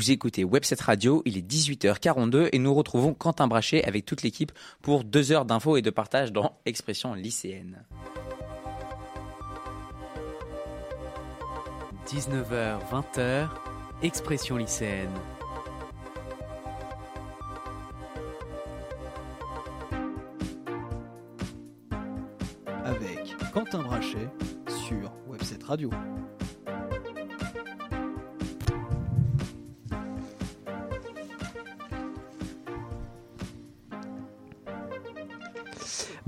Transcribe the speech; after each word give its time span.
Vous 0.00 0.10
écoutez 0.10 0.44
Webset 0.44 0.78
Radio, 0.80 1.20
il 1.26 1.36
est 1.36 1.46
18h42 1.46 2.48
et 2.52 2.58
nous 2.58 2.72
retrouvons 2.72 3.12
Quentin 3.12 3.46
Brachet 3.48 3.84
avec 3.84 4.06
toute 4.06 4.22
l'équipe 4.22 4.50
pour 4.80 5.04
deux 5.04 5.30
heures 5.30 5.44
d'infos 5.44 5.76
et 5.76 5.82
de 5.82 5.90
partage 5.90 6.32
dans 6.32 6.58
Expression 6.64 7.12
lycéenne. 7.12 7.84
19h, 12.06 12.78
20h, 12.90 13.48
Expression 14.00 14.56
lycéenne. 14.56 15.12
Avec 22.86 23.36
Quentin 23.52 23.82
Brachet 23.82 24.30
sur 24.66 25.12
Webset 25.28 25.58
Radio. 25.62 25.90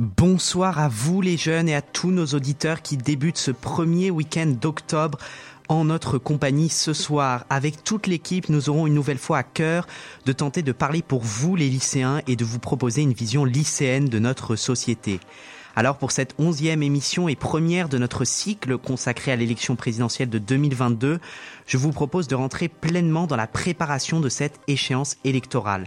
Bonsoir 0.02 0.80
à 0.80 0.88
vous 0.88 1.20
les 1.20 1.36
jeunes 1.36 1.68
et 1.68 1.76
à 1.76 1.80
tous 1.80 2.10
nos 2.10 2.26
auditeurs 2.26 2.82
qui 2.82 2.96
débutent 2.96 3.38
ce 3.38 3.52
premier 3.52 4.10
week-end 4.10 4.48
d'octobre 4.48 5.16
en 5.68 5.84
notre 5.84 6.18
compagnie 6.18 6.70
ce 6.70 6.92
soir. 6.92 7.46
Avec 7.50 7.84
toute 7.84 8.08
l'équipe, 8.08 8.48
nous 8.48 8.68
aurons 8.68 8.88
une 8.88 8.94
nouvelle 8.94 9.16
fois 9.16 9.38
à 9.38 9.42
cœur 9.44 9.86
de 10.26 10.32
tenter 10.32 10.62
de 10.62 10.72
parler 10.72 11.02
pour 11.02 11.22
vous 11.22 11.54
les 11.54 11.68
lycéens 11.68 12.20
et 12.26 12.34
de 12.34 12.44
vous 12.44 12.58
proposer 12.58 13.02
une 13.02 13.12
vision 13.12 13.44
lycéenne 13.44 14.06
de 14.06 14.18
notre 14.18 14.56
société. 14.56 15.20
Alors 15.76 15.98
pour 15.98 16.10
cette 16.10 16.34
onzième 16.36 16.82
émission 16.82 17.28
et 17.28 17.36
première 17.36 17.88
de 17.88 17.96
notre 17.96 18.24
cycle 18.24 18.78
consacré 18.78 19.30
à 19.30 19.36
l'élection 19.36 19.76
présidentielle 19.76 20.30
de 20.30 20.38
2022, 20.38 21.20
je 21.68 21.76
vous 21.76 21.92
propose 21.92 22.26
de 22.26 22.34
rentrer 22.34 22.66
pleinement 22.66 23.28
dans 23.28 23.36
la 23.36 23.46
préparation 23.46 24.18
de 24.18 24.28
cette 24.28 24.58
échéance 24.66 25.16
électorale. 25.22 25.86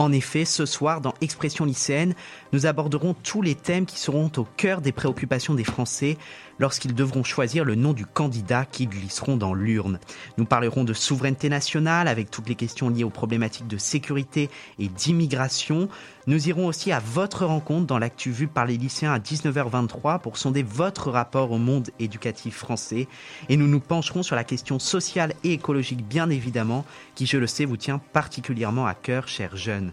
En 0.00 0.12
effet, 0.12 0.46
ce 0.46 0.64
soir, 0.64 1.02
dans 1.02 1.12
Expression 1.20 1.66
lycéenne, 1.66 2.14
nous 2.54 2.64
aborderons 2.64 3.12
tous 3.12 3.42
les 3.42 3.54
thèmes 3.54 3.84
qui 3.84 3.98
seront 3.98 4.32
au 4.38 4.46
cœur 4.56 4.80
des 4.80 4.92
préoccupations 4.92 5.52
des 5.52 5.62
Français 5.62 6.16
lorsqu'ils 6.60 6.94
devront 6.94 7.24
choisir 7.24 7.64
le 7.64 7.74
nom 7.74 7.92
du 7.92 8.06
candidat 8.06 8.64
qui 8.64 8.86
glisseront 8.86 9.36
dans 9.36 9.54
l'urne. 9.54 9.98
Nous 10.38 10.44
parlerons 10.44 10.84
de 10.84 10.92
souveraineté 10.92 11.48
nationale 11.48 12.06
avec 12.06 12.30
toutes 12.30 12.48
les 12.48 12.54
questions 12.54 12.90
liées 12.90 13.02
aux 13.02 13.10
problématiques 13.10 13.66
de 13.66 13.78
sécurité 13.78 14.50
et 14.78 14.88
d'immigration. 14.88 15.88
Nous 16.26 16.48
irons 16.48 16.66
aussi 16.66 16.92
à 16.92 17.00
votre 17.00 17.46
rencontre 17.46 17.86
dans 17.86 17.98
l'actu 17.98 18.30
vue 18.30 18.46
par 18.46 18.66
les 18.66 18.76
lycéens 18.76 19.12
à 19.12 19.18
19h23 19.18 20.20
pour 20.20 20.36
sonder 20.36 20.62
votre 20.62 21.10
rapport 21.10 21.50
au 21.50 21.58
monde 21.58 21.88
éducatif 21.98 22.58
français. 22.58 23.08
Et 23.48 23.56
nous 23.56 23.66
nous 23.66 23.80
pencherons 23.80 24.22
sur 24.22 24.36
la 24.36 24.44
question 24.44 24.78
sociale 24.78 25.32
et 25.42 25.54
écologique 25.54 26.06
bien 26.06 26.28
évidemment, 26.28 26.84
qui 27.14 27.24
je 27.24 27.38
le 27.38 27.46
sais 27.46 27.64
vous 27.64 27.78
tient 27.78 27.98
particulièrement 28.12 28.86
à 28.86 28.94
cœur, 28.94 29.28
chers 29.28 29.56
jeunes. 29.56 29.92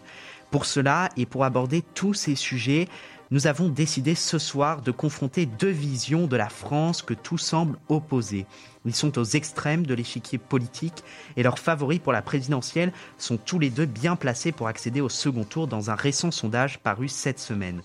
Pour 0.51 0.65
cela 0.65 1.09
et 1.17 1.25
pour 1.25 1.43
aborder 1.43 1.83
tous 1.93 2.13
ces 2.13 2.35
sujets, 2.35 2.87
nous 3.29 3.47
avons 3.47 3.67
décidé 3.67 4.15
ce 4.15 4.39
soir 4.39 4.81
de 4.81 4.91
confronter 4.91 5.45
deux 5.45 5.69
visions 5.69 6.27
de 6.27 6.37
la 6.37 6.49
France 6.49 7.01
que 7.01 7.13
tout 7.13 7.37
semble 7.37 7.77
opposer. 7.89 8.45
Ils 8.85 8.95
sont 8.95 9.17
aux 9.17 9.23
extrêmes 9.25 9.85
de 9.85 9.93
l'échiquier 9.93 10.37
politique 10.37 11.03
et 11.35 11.43
leurs 11.43 11.59
favoris 11.59 11.99
pour 11.99 12.13
la 12.13 12.21
présidentielle 12.21 12.93
sont 13.17 13.37
tous 13.37 13.59
les 13.59 13.69
deux 13.69 13.85
bien 13.85 14.15
placés 14.15 14.53
pour 14.53 14.69
accéder 14.69 15.01
au 15.01 15.09
second 15.09 15.43
tour 15.43 15.67
dans 15.67 15.89
un 15.91 15.95
récent 15.95 16.31
sondage 16.31 16.79
paru 16.79 17.09
cette 17.09 17.39
semaine. 17.39 17.81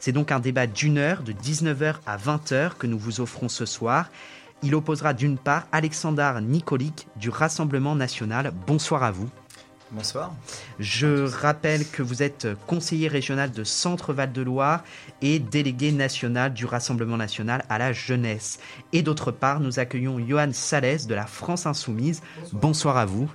C'est 0.00 0.12
donc 0.12 0.32
un 0.32 0.40
débat 0.40 0.66
d'une 0.66 0.98
heure, 0.98 1.22
de 1.22 1.32
19h 1.32 1.96
à 2.06 2.16
20h, 2.16 2.76
que 2.78 2.86
nous 2.86 2.98
vous 2.98 3.20
offrons 3.20 3.48
ce 3.48 3.66
soir. 3.66 4.10
Il 4.62 4.74
opposera 4.74 5.12
d'une 5.12 5.36
part 5.36 5.66
Alexandre 5.72 6.40
Nicolic 6.40 7.06
du 7.16 7.28
Rassemblement 7.28 7.94
national. 7.94 8.52
Bonsoir 8.66 9.02
à 9.02 9.10
vous. 9.10 9.28
Bonsoir. 9.92 10.34
Je 10.80 11.28
rappelle 11.28 11.88
que 11.88 12.02
vous 12.02 12.24
êtes 12.24 12.48
conseiller 12.66 13.06
régional 13.06 13.52
de 13.52 13.62
Centre-Val 13.62 14.32
de 14.32 14.42
Loire 14.42 14.82
et 15.22 15.38
délégué 15.38 15.92
national 15.92 16.52
du 16.52 16.66
Rassemblement 16.66 17.16
national 17.16 17.64
à 17.68 17.78
la 17.78 17.92
jeunesse. 17.92 18.58
Et 18.92 19.02
d'autre 19.02 19.30
part, 19.30 19.60
nous 19.60 19.78
accueillons 19.78 20.18
Johan 20.18 20.50
Salès 20.52 21.06
de 21.06 21.14
la 21.14 21.26
France 21.26 21.66
Insoumise. 21.66 22.20
Bonsoir, 22.52 22.96
à 22.96 23.06
vous. 23.06 23.30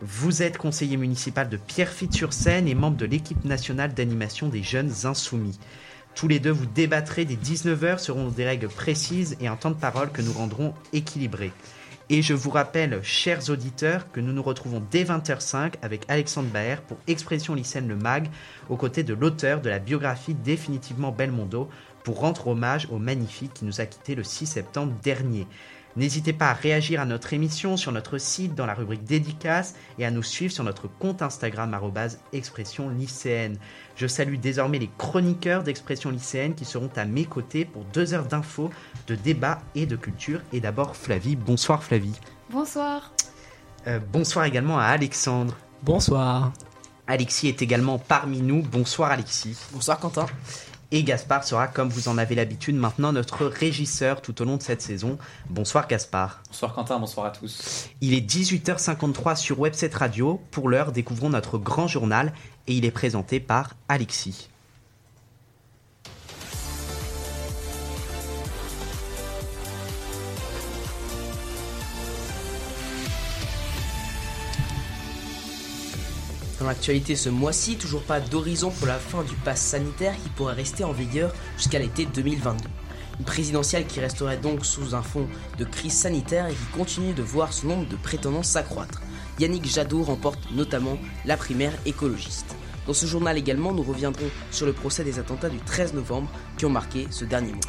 Vous 0.00 0.42
êtes 0.42 0.58
conseiller 0.58 0.96
municipal 0.96 1.48
de 1.48 1.56
Pierrefitte-sur-Seine 1.56 2.68
et 2.68 2.76
membre 2.76 2.96
de 2.96 3.06
l'équipe 3.06 3.44
nationale 3.44 3.92
d'animation 3.92 4.48
des 4.48 4.62
jeunes 4.62 4.92
insoumis. 5.04 5.58
Tous 6.14 6.28
les 6.28 6.38
deux, 6.38 6.50
vous 6.50 6.66
débattrez 6.66 7.24
des 7.24 7.36
19h 7.36 7.98
seront 7.98 8.28
des 8.28 8.44
règles 8.44 8.68
précises 8.68 9.36
et 9.40 9.48
un 9.48 9.56
temps 9.56 9.70
de 9.70 9.74
parole 9.74 10.12
que 10.12 10.22
nous 10.22 10.32
rendrons 10.32 10.72
équilibré. 10.92 11.52
Et 12.12 12.22
je 12.22 12.34
vous 12.34 12.50
rappelle, 12.50 13.00
chers 13.04 13.50
auditeurs, 13.50 14.10
que 14.10 14.18
nous 14.18 14.32
nous 14.32 14.42
retrouvons 14.42 14.82
dès 14.90 15.04
20h05 15.04 15.74
avec 15.80 16.02
Alexandre 16.08 16.48
Baer 16.48 16.82
pour 16.88 16.98
Expression 17.06 17.54
lycéenne 17.54 17.86
le 17.86 17.94
MAG, 17.94 18.28
aux 18.68 18.76
côtés 18.76 19.04
de 19.04 19.14
l'auteur 19.14 19.60
de 19.60 19.70
la 19.70 19.78
biographie 19.78 20.34
définitivement 20.34 21.12
Belmondo, 21.12 21.70
pour 22.02 22.18
rendre 22.18 22.48
hommage 22.48 22.88
au 22.90 22.98
magnifique 22.98 23.54
qui 23.54 23.64
nous 23.64 23.80
a 23.80 23.86
quittés 23.86 24.16
le 24.16 24.24
6 24.24 24.46
septembre 24.46 24.92
dernier. 25.04 25.46
N'hésitez 25.94 26.32
pas 26.32 26.50
à 26.50 26.54
réagir 26.54 27.00
à 27.00 27.04
notre 27.04 27.32
émission 27.32 27.76
sur 27.76 27.92
notre 27.92 28.18
site 28.18 28.56
dans 28.56 28.66
la 28.66 28.74
rubrique 28.74 29.04
dédicace 29.04 29.74
et 29.98 30.04
à 30.04 30.10
nous 30.10 30.22
suivre 30.22 30.52
sur 30.52 30.64
notre 30.64 30.88
compte 30.88 31.22
Instagram 31.22 31.76
expression 32.32 32.88
lycéenne. 32.88 33.56
Je 34.00 34.06
salue 34.06 34.36
désormais 34.36 34.78
les 34.78 34.88
chroniqueurs 34.96 35.62
d'expression 35.62 36.08
lycéenne 36.08 36.54
qui 36.54 36.64
seront 36.64 36.88
à 36.96 37.04
mes 37.04 37.26
côtés 37.26 37.66
pour 37.66 37.84
deux 37.92 38.14
heures 38.14 38.24
d'infos, 38.24 38.70
de 39.06 39.14
débats 39.14 39.58
et 39.74 39.84
de 39.84 39.94
culture. 39.94 40.40
Et 40.54 40.60
d'abord 40.60 40.96
Flavie. 40.96 41.36
Bonsoir 41.36 41.84
Flavie. 41.84 42.14
Bonsoir. 42.48 43.12
Euh, 43.86 43.98
bonsoir 44.10 44.46
également 44.46 44.78
à 44.78 44.84
Alexandre. 44.84 45.54
Bonsoir. 45.82 46.50
Alexis 47.06 47.48
est 47.48 47.60
également 47.60 47.98
parmi 47.98 48.40
nous. 48.40 48.62
Bonsoir 48.62 49.10
Alexis. 49.10 49.58
Bonsoir 49.70 50.00
Quentin. 50.00 50.24
Et 50.92 51.04
Gaspard 51.04 51.44
sera, 51.44 51.68
comme 51.68 51.88
vous 51.88 52.08
en 52.08 52.18
avez 52.18 52.34
l'habitude, 52.34 52.74
maintenant 52.74 53.12
notre 53.12 53.46
régisseur 53.46 54.20
tout 54.20 54.42
au 54.42 54.44
long 54.44 54.56
de 54.56 54.62
cette 54.62 54.82
saison. 54.82 55.18
Bonsoir 55.48 55.86
Gaspard. 55.86 56.42
Bonsoir 56.48 56.74
Quentin, 56.74 56.98
bonsoir 56.98 57.26
à 57.26 57.30
tous. 57.30 57.88
Il 58.00 58.12
est 58.12 58.28
18h53 58.28 59.36
sur 59.36 59.60
Webset 59.60 59.90
Radio. 59.94 60.40
Pour 60.50 60.68
l'heure, 60.68 60.90
découvrons 60.90 61.30
notre 61.30 61.58
grand 61.58 61.86
journal 61.86 62.32
et 62.66 62.74
il 62.74 62.84
est 62.84 62.90
présenté 62.90 63.38
par 63.38 63.76
Alexis. 63.88 64.48
Dans 76.60 76.66
l'actualité 76.66 77.16
ce 77.16 77.30
mois-ci, 77.30 77.76
toujours 77.76 78.02
pas 78.02 78.20
d'horizon 78.20 78.70
pour 78.70 78.86
la 78.86 78.98
fin 78.98 79.22
du 79.22 79.34
pass 79.34 79.62
sanitaire 79.62 80.14
qui 80.22 80.28
pourrait 80.28 80.52
rester 80.52 80.84
en 80.84 80.92
vigueur 80.92 81.32
jusqu'à 81.56 81.78
l'été 81.78 82.04
2022. 82.04 82.68
Une 83.18 83.24
présidentielle 83.24 83.86
qui 83.86 83.98
resterait 83.98 84.36
donc 84.36 84.66
sous 84.66 84.94
un 84.94 85.00
fond 85.00 85.26
de 85.58 85.64
crise 85.64 85.94
sanitaire 85.94 86.48
et 86.48 86.52
qui 86.52 86.76
continue 86.76 87.14
de 87.14 87.22
voir 87.22 87.54
son 87.54 87.68
nombre 87.68 87.88
de 87.88 87.96
prétendants 87.96 88.42
s'accroître. 88.42 89.00
Yannick 89.38 89.64
Jadot 89.64 90.02
remporte 90.02 90.52
notamment 90.52 90.98
la 91.24 91.38
primaire 91.38 91.72
écologiste. 91.86 92.54
Dans 92.86 92.94
ce 92.94 93.06
journal 93.06 93.36
également, 93.36 93.72
nous 93.72 93.82
reviendrons 93.82 94.30
sur 94.50 94.66
le 94.66 94.72
procès 94.72 95.04
des 95.04 95.18
attentats 95.18 95.48
du 95.48 95.58
13 95.58 95.94
novembre 95.94 96.28
qui 96.56 96.64
ont 96.64 96.70
marqué 96.70 97.06
ce 97.10 97.24
dernier 97.24 97.52
mois. 97.52 97.60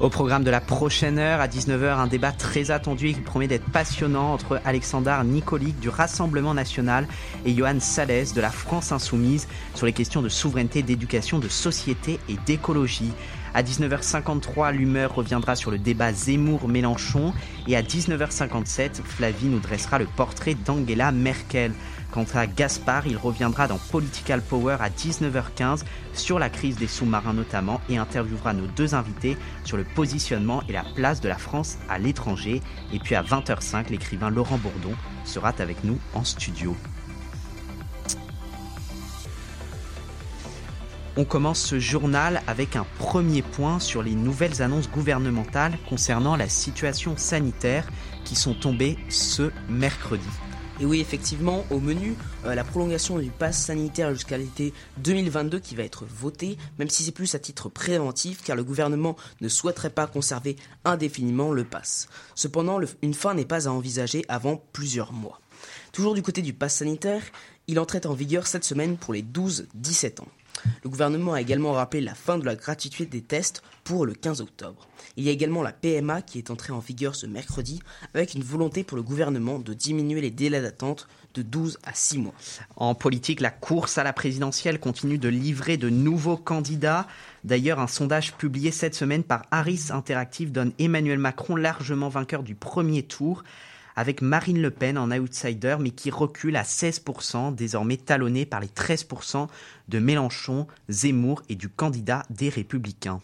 Au 0.00 0.10
programme 0.10 0.44
de 0.44 0.50
la 0.50 0.60
prochaine 0.60 1.18
heure, 1.18 1.40
à 1.40 1.48
19h, 1.48 1.98
un 1.98 2.06
débat 2.06 2.32
très 2.32 2.70
attendu 2.70 3.08
et 3.08 3.14
qui 3.14 3.20
promet 3.20 3.48
d'être 3.48 3.68
passionnant 3.70 4.32
entre 4.32 4.60
Alexandre 4.64 5.24
Nicolic 5.24 5.78
du 5.80 5.88
Rassemblement 5.88 6.54
national 6.54 7.06
et 7.44 7.54
Johan 7.54 7.80
Salès 7.80 8.34
de 8.34 8.40
la 8.40 8.50
France 8.50 8.92
insoumise 8.92 9.48
sur 9.74 9.86
les 9.86 9.92
questions 9.92 10.22
de 10.22 10.28
souveraineté, 10.28 10.82
d'éducation, 10.82 11.38
de 11.38 11.48
société 11.48 12.20
et 12.28 12.36
d'écologie. 12.46 13.12
À 13.54 13.62
19h53, 13.62 14.72
l'humeur 14.72 15.14
reviendra 15.14 15.56
sur 15.56 15.70
le 15.70 15.78
débat 15.78 16.12
Zemmour-Mélenchon 16.12 17.32
et 17.66 17.76
à 17.76 17.82
19h57, 17.82 19.02
Flavie 19.02 19.46
nous 19.46 19.58
dressera 19.58 19.98
le 19.98 20.06
portrait 20.06 20.54
d'Angela 20.54 21.12
Merkel. 21.12 21.72
Quant 22.10 22.24
à 22.34 22.46
Gaspard, 22.46 23.06
il 23.06 23.18
reviendra 23.18 23.68
dans 23.68 23.76
Political 23.76 24.40
Power 24.40 24.78
à 24.80 24.88
19h15 24.88 25.84
sur 26.14 26.38
la 26.38 26.48
crise 26.48 26.76
des 26.76 26.86
sous-marins 26.86 27.34
notamment 27.34 27.80
et 27.90 27.98
interviewera 27.98 28.54
nos 28.54 28.66
deux 28.66 28.94
invités 28.94 29.36
sur 29.64 29.76
le 29.76 29.84
positionnement 29.84 30.62
et 30.68 30.72
la 30.72 30.84
place 30.94 31.20
de 31.20 31.28
la 31.28 31.36
France 31.36 31.78
à 31.88 31.98
l'étranger. 31.98 32.62
Et 32.92 32.98
puis 32.98 33.14
à 33.14 33.22
20h05, 33.22 33.90
l'écrivain 33.90 34.30
Laurent 34.30 34.58
Bourdon 34.58 34.94
sera 35.24 35.52
avec 35.58 35.84
nous 35.84 35.98
en 36.14 36.24
studio. 36.24 36.74
On 41.16 41.24
commence 41.24 41.60
ce 41.60 41.80
journal 41.80 42.42
avec 42.46 42.76
un 42.76 42.86
premier 42.98 43.42
point 43.42 43.80
sur 43.80 44.04
les 44.04 44.14
nouvelles 44.14 44.62
annonces 44.62 44.88
gouvernementales 44.88 45.76
concernant 45.88 46.36
la 46.36 46.48
situation 46.48 47.16
sanitaire 47.16 47.88
qui 48.24 48.36
sont 48.36 48.54
tombées 48.54 48.96
ce 49.08 49.50
mercredi. 49.68 50.28
Et 50.80 50.86
oui, 50.86 51.00
effectivement, 51.00 51.64
au 51.70 51.80
menu, 51.80 52.14
euh, 52.44 52.54
la 52.54 52.62
prolongation 52.62 53.18
du 53.18 53.30
pass 53.30 53.60
sanitaire 53.60 54.12
jusqu'à 54.12 54.38
l'été 54.38 54.72
2022 54.98 55.58
qui 55.58 55.74
va 55.74 55.82
être 55.82 56.04
voté, 56.06 56.56
même 56.78 56.88
si 56.88 57.02
c'est 57.02 57.10
plus 57.10 57.34
à 57.34 57.40
titre 57.40 57.68
préventif, 57.68 58.44
car 58.44 58.54
le 58.54 58.62
gouvernement 58.62 59.16
ne 59.40 59.48
souhaiterait 59.48 59.90
pas 59.90 60.06
conserver 60.06 60.54
indéfiniment 60.84 61.50
le 61.50 61.64
pass. 61.64 62.08
Cependant, 62.36 62.78
une 63.02 63.14
fin 63.14 63.34
n'est 63.34 63.44
pas 63.44 63.66
à 63.66 63.72
envisager 63.72 64.24
avant 64.28 64.62
plusieurs 64.72 65.12
mois. 65.12 65.40
Toujours 65.90 66.14
du 66.14 66.22
côté 66.22 66.42
du 66.42 66.52
pass 66.52 66.76
sanitaire, 66.76 67.22
il 67.66 67.80
entrait 67.80 68.06
en 68.06 68.14
vigueur 68.14 68.46
cette 68.46 68.64
semaine 68.64 68.96
pour 68.96 69.12
les 69.12 69.22
12-17 69.22 70.20
ans. 70.20 70.28
Le 70.82 70.90
gouvernement 70.90 71.34
a 71.34 71.40
également 71.40 71.72
rappelé 71.72 72.02
la 72.02 72.14
fin 72.14 72.38
de 72.38 72.44
la 72.44 72.56
gratuité 72.56 73.06
des 73.06 73.22
tests 73.22 73.62
pour 73.84 74.06
le 74.06 74.14
15 74.14 74.40
octobre. 74.40 74.88
Il 75.16 75.24
y 75.24 75.28
a 75.28 75.32
également 75.32 75.62
la 75.62 75.72
PMA 75.72 76.22
qui 76.22 76.38
est 76.38 76.50
entrée 76.50 76.72
en 76.72 76.78
vigueur 76.78 77.14
ce 77.14 77.26
mercredi 77.26 77.80
avec 78.14 78.34
une 78.34 78.42
volonté 78.42 78.84
pour 78.84 78.96
le 78.96 79.02
gouvernement 79.02 79.58
de 79.58 79.74
diminuer 79.74 80.20
les 80.20 80.30
délais 80.30 80.60
d'attente 80.60 81.08
de 81.34 81.42
12 81.42 81.78
à 81.84 81.94
6 81.94 82.18
mois. 82.18 82.34
En 82.76 82.94
politique, 82.94 83.40
la 83.40 83.50
course 83.50 83.98
à 83.98 84.04
la 84.04 84.12
présidentielle 84.12 84.80
continue 84.80 85.18
de 85.18 85.28
livrer 85.28 85.76
de 85.76 85.88
nouveaux 85.88 86.36
candidats. 86.36 87.06
D'ailleurs, 87.44 87.80
un 87.80 87.86
sondage 87.86 88.34
publié 88.34 88.70
cette 88.70 88.94
semaine 88.94 89.24
par 89.24 89.42
Harris 89.50 89.86
Interactive 89.90 90.52
donne 90.52 90.72
Emmanuel 90.78 91.18
Macron 91.18 91.56
largement 91.56 92.08
vainqueur 92.08 92.42
du 92.42 92.54
premier 92.54 93.02
tour 93.02 93.44
avec 93.98 94.22
Marine 94.22 94.62
Le 94.62 94.70
Pen 94.70 94.96
en 94.96 95.10
outsider, 95.10 95.76
mais 95.80 95.90
qui 95.90 96.12
recule 96.12 96.54
à 96.54 96.62
16%, 96.62 97.52
désormais 97.56 97.96
talonné 97.96 98.46
par 98.46 98.60
les 98.60 98.68
13% 98.68 99.48
de 99.88 99.98
Mélenchon, 99.98 100.68
Zemmour 100.88 101.42
et 101.48 101.56
du 101.56 101.68
candidat 101.68 102.22
des 102.30 102.48
Républicains. 102.48 103.20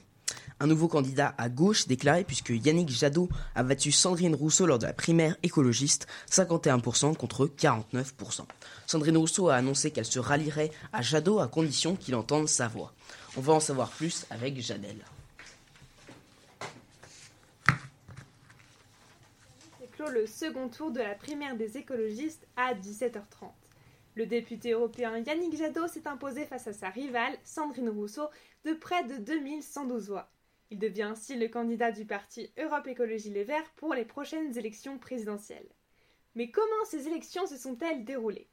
Un 0.58 0.66
nouveau 0.66 0.88
candidat 0.88 1.32
à 1.38 1.48
gauche 1.48 1.86
déclaré 1.86 2.24
puisque 2.24 2.50
Yannick 2.50 2.88
Jadot 2.90 3.28
a 3.54 3.62
battu 3.62 3.92
Sandrine 3.92 4.34
Rousseau 4.34 4.66
lors 4.66 4.80
de 4.80 4.86
la 4.86 4.92
primaire 4.92 5.36
écologiste, 5.44 6.08
51% 6.28 7.14
contre 7.14 7.46
49%. 7.46 8.40
Sandrine 8.88 9.16
Rousseau 9.16 9.50
a 9.50 9.54
annoncé 9.54 9.92
qu'elle 9.92 10.04
se 10.04 10.18
rallierait 10.18 10.72
à 10.92 11.02
Jadot 11.02 11.38
à 11.38 11.46
condition 11.46 11.94
qu'il 11.94 12.16
entende 12.16 12.48
sa 12.48 12.66
voix. 12.66 12.92
On 13.36 13.40
va 13.40 13.52
en 13.52 13.60
savoir 13.60 13.90
plus 13.90 14.26
avec 14.28 14.60
Le 20.10 20.26
second 20.26 20.68
tour 20.68 20.90
de 20.90 21.00
la 21.00 21.14
primaire 21.14 21.56
des 21.56 21.78
écologistes 21.78 22.46
à 22.56 22.74
17h30. 22.74 23.50
Le 24.14 24.26
député 24.26 24.72
européen 24.72 25.18
Yannick 25.18 25.56
Jadot 25.56 25.88
s'est 25.88 26.06
imposé 26.06 26.44
face 26.44 26.66
à 26.66 26.72
sa 26.72 26.90
rivale, 26.90 27.36
Sandrine 27.42 27.88
Rousseau, 27.88 28.28
de 28.64 28.74
près 28.74 29.04
de 29.04 29.16
2112 29.16 30.08
voix. 30.10 30.30
Il 30.70 30.78
devient 30.78 31.02
ainsi 31.02 31.36
le 31.36 31.48
candidat 31.48 31.90
du 31.90 32.04
parti 32.04 32.52
Europe 32.58 32.86
Écologie 32.86 33.30
Les 33.30 33.44
Verts 33.44 33.70
pour 33.76 33.94
les 33.94 34.04
prochaines 34.04 34.56
élections 34.58 34.98
présidentielles. 34.98 35.68
Mais 36.34 36.50
comment 36.50 36.84
ces 36.86 37.08
élections 37.08 37.46
se 37.46 37.56
sont-elles 37.56 38.04
déroulées? 38.04 38.48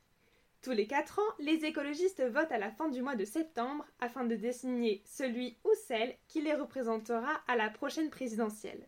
Tous 0.61 0.71
les 0.71 0.87
quatre 0.87 1.19
ans, 1.19 1.33
les 1.39 1.65
écologistes 1.65 2.23
votent 2.23 2.51
à 2.51 2.59
la 2.59 2.71
fin 2.71 2.87
du 2.87 3.01
mois 3.01 3.15
de 3.15 3.25
septembre 3.25 3.85
afin 3.99 4.23
de 4.23 4.35
désigner 4.35 5.03
celui 5.05 5.57
ou 5.65 5.71
celle 5.87 6.15
qui 6.27 6.41
les 6.41 6.53
représentera 6.53 7.41
à 7.47 7.55
la 7.55 7.69
prochaine 7.69 8.09
présidentielle. 8.09 8.87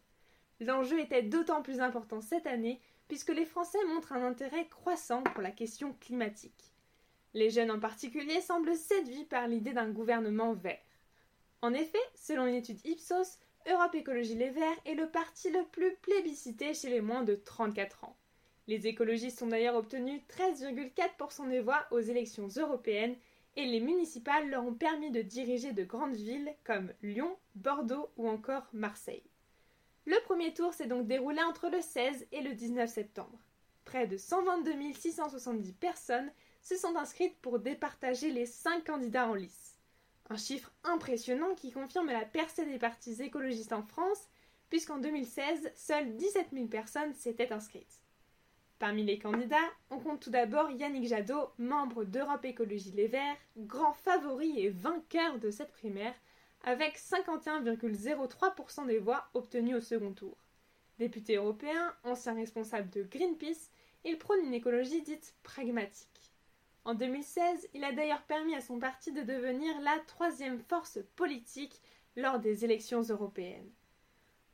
L'enjeu 0.64 1.00
était 1.00 1.24
d'autant 1.24 1.62
plus 1.62 1.82
important 1.82 2.22
cette 2.22 2.48
année 2.48 2.80
puisque 3.08 3.34
les 3.34 3.46
Français 3.46 3.84
montrent 3.94 4.14
un 4.14 4.26
intérêt 4.26 4.68
croissant 4.68 5.24
pour 5.24 5.42
la 5.42 5.52
question 5.52 5.94
climatique. 6.00 6.72
Les 7.34 7.50
jeunes 7.50 7.72
en 7.72 7.80
particulier 7.80 8.40
semblent 8.40 8.76
séduits 8.76 9.26
par 9.26 9.48
l'idée 9.48 9.74
d'un 9.74 9.90
gouvernement 9.90 10.54
vert. 10.54 10.80
En 11.62 11.74
effet, 11.74 12.00
selon 12.16 12.46
une 12.46 12.56
étude 12.56 12.80
Ipsos, 12.86 13.40
Europe 13.70 13.96
Écologie 13.96 14.36
Les 14.36 14.50
Verts 14.50 14.80
est 14.86 14.96
le 14.96 15.10
parti 15.10 15.50
le 15.50 15.64
plus 15.72 15.96
plébiscité 16.02 16.74
chez 16.74 16.90
les 16.90 17.02
moins 17.02 17.24
de 17.24 17.36
34 17.36 18.06
ans. 18.06 18.16
Les 18.68 18.88
écologistes 18.88 19.42
ont 19.42 19.48
d'ailleurs 19.48 19.76
obtenu 19.76 20.22
13,4% 20.30 21.50
des 21.50 21.60
voix 21.60 21.86
aux 21.92 22.00
élections 22.00 22.48
européennes 22.48 23.16
et 23.56 23.66
les 23.66 23.82
municipales 23.82 24.50
leur 24.50 24.66
ont 24.66 24.74
permis 24.74 25.12
de 25.12 25.22
diriger 25.22 25.74
de 25.74 25.84
grandes 25.84 26.16
villes 26.16 26.54
comme 26.64 26.94
Lyon, 27.02 27.36
Bordeaux 27.56 28.10
ou 28.18 28.30
encore 28.30 28.68
Marseille. 28.72 29.24
Le 30.06 30.22
premier 30.24 30.54
tour 30.54 30.74
s'est 30.74 30.88
donc 30.88 31.08
déroulé 31.08 31.42
entre 31.42 31.70
le 31.70 31.82
16 31.82 32.28
et 32.32 32.42
le 32.42 32.54
19 32.54 32.90
septembre. 32.90 33.40
Près 33.86 34.06
de 34.06 34.18
122 34.18 34.94
670 34.94 35.74
personnes 35.74 36.32
se 36.62 36.76
sont 36.76 36.96
inscrites 36.96 37.38
pour 37.42 37.60
départager 37.60 38.32
les 38.32 38.46
5 38.46 38.86
candidats 38.86 39.28
en 39.28 39.34
lice. 39.34 39.78
Un 40.30 40.38
chiffre 40.38 40.72
impressionnant 40.84 41.54
qui 41.56 41.72
confirme 41.72 42.08
la 42.08 42.26
percée 42.26 42.66
des 42.66 42.80
partis 42.80 43.22
écologistes 43.22 43.74
en 43.74 43.84
France, 43.84 44.30
puisqu'en 44.70 44.98
2016, 44.98 45.72
seules 45.76 46.16
17 46.16 46.48
000 46.54 46.68
personnes 46.68 47.14
s'étaient 47.14 47.52
inscrites. 47.52 48.02
Parmi 48.80 49.04
les 49.04 49.20
candidats, 49.20 49.58
on 49.90 50.00
compte 50.00 50.22
tout 50.22 50.30
d'abord 50.30 50.72
Yannick 50.72 51.08
Jadot, 51.08 51.52
membre 51.58 52.04
d'Europe 52.04 52.44
Écologie 52.44 52.92
Les 52.92 53.08
Verts, 53.08 53.38
grand 53.58 53.94
favori 53.94 54.60
et 54.60 54.70
vainqueur 54.70 55.40
de 55.40 55.52
cette 55.52 55.72
primaire, 55.72 56.16
avec 56.64 56.98
51,03% 56.98 58.88
des 58.88 59.00
voix 59.00 59.28
obtenues 59.34 59.76
au 59.76 59.82
second 59.82 60.14
tour. 60.14 60.38
Député 61.00 61.36
européen, 61.36 61.94
ancien 62.04 62.34
responsable 62.34 62.90
de 62.90 63.04
Greenpeace, 63.04 63.70
il 64.06 64.18
prône 64.18 64.46
une 64.46 64.54
écologie 64.54 65.02
dite 65.02 65.36
pragmatique. 65.44 66.32
En 66.86 66.94
2016, 66.94 67.70
il 67.74 67.84
a 67.84 67.94
d'ailleurs 67.94 68.24
permis 68.24 68.56
à 68.56 68.62
son 68.62 68.78
parti 68.78 69.12
de 69.12 69.22
devenir 69.22 69.80
la 69.82 70.00
troisième 70.08 70.60
force 70.60 71.00
politique 71.16 71.82
lors 72.16 72.40
des 72.40 72.66
élections 72.66 73.02
européennes. 73.02 73.72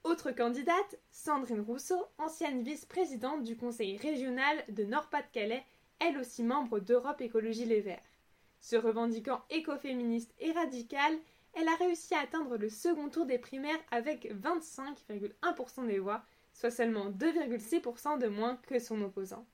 Autre 0.03 0.31
candidate, 0.31 0.99
Sandrine 1.11 1.61
Rousseau, 1.61 2.05
ancienne 2.17 2.63
vice-présidente 2.63 3.43
du 3.43 3.57
conseil 3.57 3.97
régional 3.97 4.63
de 4.69 4.85
Nord-Pas-de-Calais, 4.85 5.65
elle 5.99 6.17
aussi 6.17 6.43
membre 6.43 6.79
d'Europe 6.79 7.19
Écologie 7.19 7.65
Les 7.65 7.81
Verts. 7.81 7.99
Se 8.61 8.75
revendiquant 8.75 9.41
écoféministe 9.49 10.33
et 10.39 10.51
radicale, 10.51 11.17
elle 11.59 11.67
a 11.67 11.75
réussi 11.75 12.13
à 12.15 12.21
atteindre 12.21 12.57
le 12.57 12.69
second 12.69 13.09
tour 13.09 13.25
des 13.25 13.37
primaires 13.37 13.79
avec 13.91 14.31
25,1% 14.31 15.87
des 15.87 15.99
voix, 15.99 16.23
soit 16.53 16.71
seulement 16.71 17.09
2,6% 17.09 18.17
de 18.17 18.27
moins 18.27 18.57
que 18.67 18.79
son 18.79 19.01
opposant. 19.01 19.45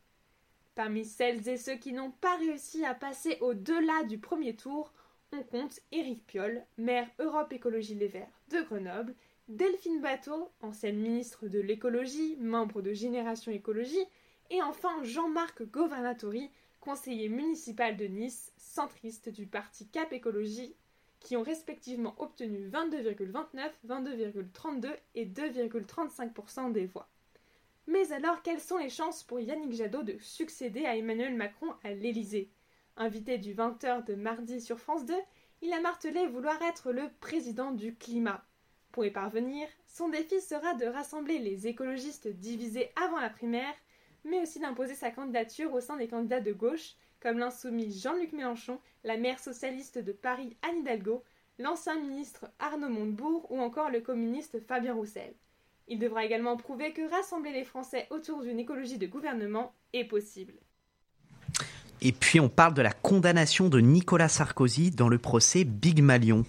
Parmi 0.76 1.06
celles 1.06 1.48
et 1.48 1.58
ceux 1.58 1.76
qui 1.76 1.94
n'ont 1.94 2.12
pas 2.12 2.36
réussi 2.36 2.86
à 2.86 2.94
passer 2.94 3.38
au-delà 3.42 4.04
du 4.04 4.20
premier 4.20 4.56
tour, 4.56 4.94
on 5.32 5.42
compte 5.42 5.80
Éric 5.92 6.26
Piolle, 6.28 6.64
maire 6.78 7.08
Europe 7.20 7.54
Écologie 7.54 7.96
Les 7.96 8.08
Verts 8.08 8.40
de 8.52 8.62
Grenoble, 8.62 9.16
Delphine 9.48 10.02
Bateau, 10.02 10.52
ancienne 10.62 10.98
ministre 10.98 11.48
de 11.48 11.60
l'écologie, 11.60 12.38
membre 12.40 12.82
de 12.82 12.94
Génération 12.94 13.52
Écologie, 13.52 14.06
et 14.52 14.62
enfin 14.62 15.04
Jean-Marc 15.04 15.64
Governatori, 15.64 16.52
conseiller 16.82 17.30
municipal 17.30 17.98
de 17.98 18.06
Nice, 18.06 18.52
centriste 18.58 19.30
du 19.30 19.48
parti 19.48 19.88
Cap 19.88 20.14
Écologie 20.14 20.76
qui 21.20 21.36
ont 21.36 21.44
respectivement 21.44 22.16
obtenu 22.18 22.70
22,29, 22.70 23.70
22,32 23.88 24.96
et 25.16 25.26
2,35% 25.26 26.72
des 26.72 26.86
voix. 26.86 27.10
Mais 27.88 28.12
alors, 28.12 28.42
quelles 28.42 28.62
sont 28.62 28.78
les 28.78 28.90
chances 28.90 29.24
pour 29.24 29.40
Yannick 29.40 29.74
Jadot 29.74 30.04
de 30.04 30.18
succéder 30.20 30.86
à 30.86 30.96
Emmanuel 30.96 31.36
Macron 31.36 31.74
à 31.84 31.92
l'Élysée? 31.92 32.50
Invité 32.98 33.38
du 33.38 33.54
20h 33.54 34.06
de 34.06 34.16
mardi 34.16 34.62
sur 34.62 34.80
France 34.80 35.06
2, 35.06 35.14
il 35.62 35.74
a 35.74 35.82
martelé 35.82 36.26
vouloir 36.28 36.62
être 36.62 36.92
le 36.92 37.10
président 37.20 37.72
du 37.72 37.96
climat. 37.96 38.44
Pour 38.92 39.06
y 39.06 39.12
parvenir, 39.12 39.68
son 39.88 40.10
défi 40.10 40.40
sera 40.42 40.74
de 40.74 40.86
rassembler 40.86 41.40
les 41.40 41.68
écologistes 41.68 42.28
divisés 42.28 42.92
avant 42.96 43.20
la 43.20 43.30
primaire, 43.30 43.74
mais 44.24 44.42
aussi 44.42 44.60
d'imposer 44.60 44.96
sa 44.96 45.12
candidature 45.12 45.74
au 45.74 45.82
sein 45.82 45.98
des 45.98 46.08
candidats 46.08 46.40
de 46.40 46.54
gauche 46.54 46.96
comme 47.20 47.40
l'insoumis 47.40 47.92
Jean-Luc 47.92 48.34
Mélenchon, 48.34 48.80
la 49.06 49.18
maire 49.18 49.40
socialiste 49.40 50.00
de 50.00 50.12
Paris 50.12 50.58
Anne 50.64 50.80
Hidalgo, 50.80 51.24
l'ancien 51.60 51.98
ministre 52.00 52.48
Arnaud 52.60 52.90
Montebourg 52.90 53.46
ou 53.52 53.60
encore 53.60 53.90
le 53.90 54.02
communiste 54.02 54.60
Fabien 54.68 54.96
Roussel. 54.96 55.34
Il 55.88 56.00
devra 56.00 56.26
également 56.26 56.58
prouver 56.58 56.92
que 56.92 57.08
rassembler 57.10 57.54
les 57.54 57.64
Français 57.64 58.08
autour 58.10 58.42
d'une 58.42 58.60
écologie 58.60 58.98
de 58.98 59.06
gouvernement 59.06 59.74
est 59.94 60.06
possible. 60.06 60.56
Et 62.02 62.12
puis 62.12 62.40
on 62.40 62.50
parle 62.50 62.74
de 62.74 62.82
la 62.82 62.92
condamnation 62.92 63.70
de 63.70 63.80
Nicolas 63.80 64.28
Sarkozy 64.28 64.90
dans 64.90 65.08
le 65.08 65.20
procès 65.20 65.64
Big 65.64 66.02
Malion. 66.02 66.44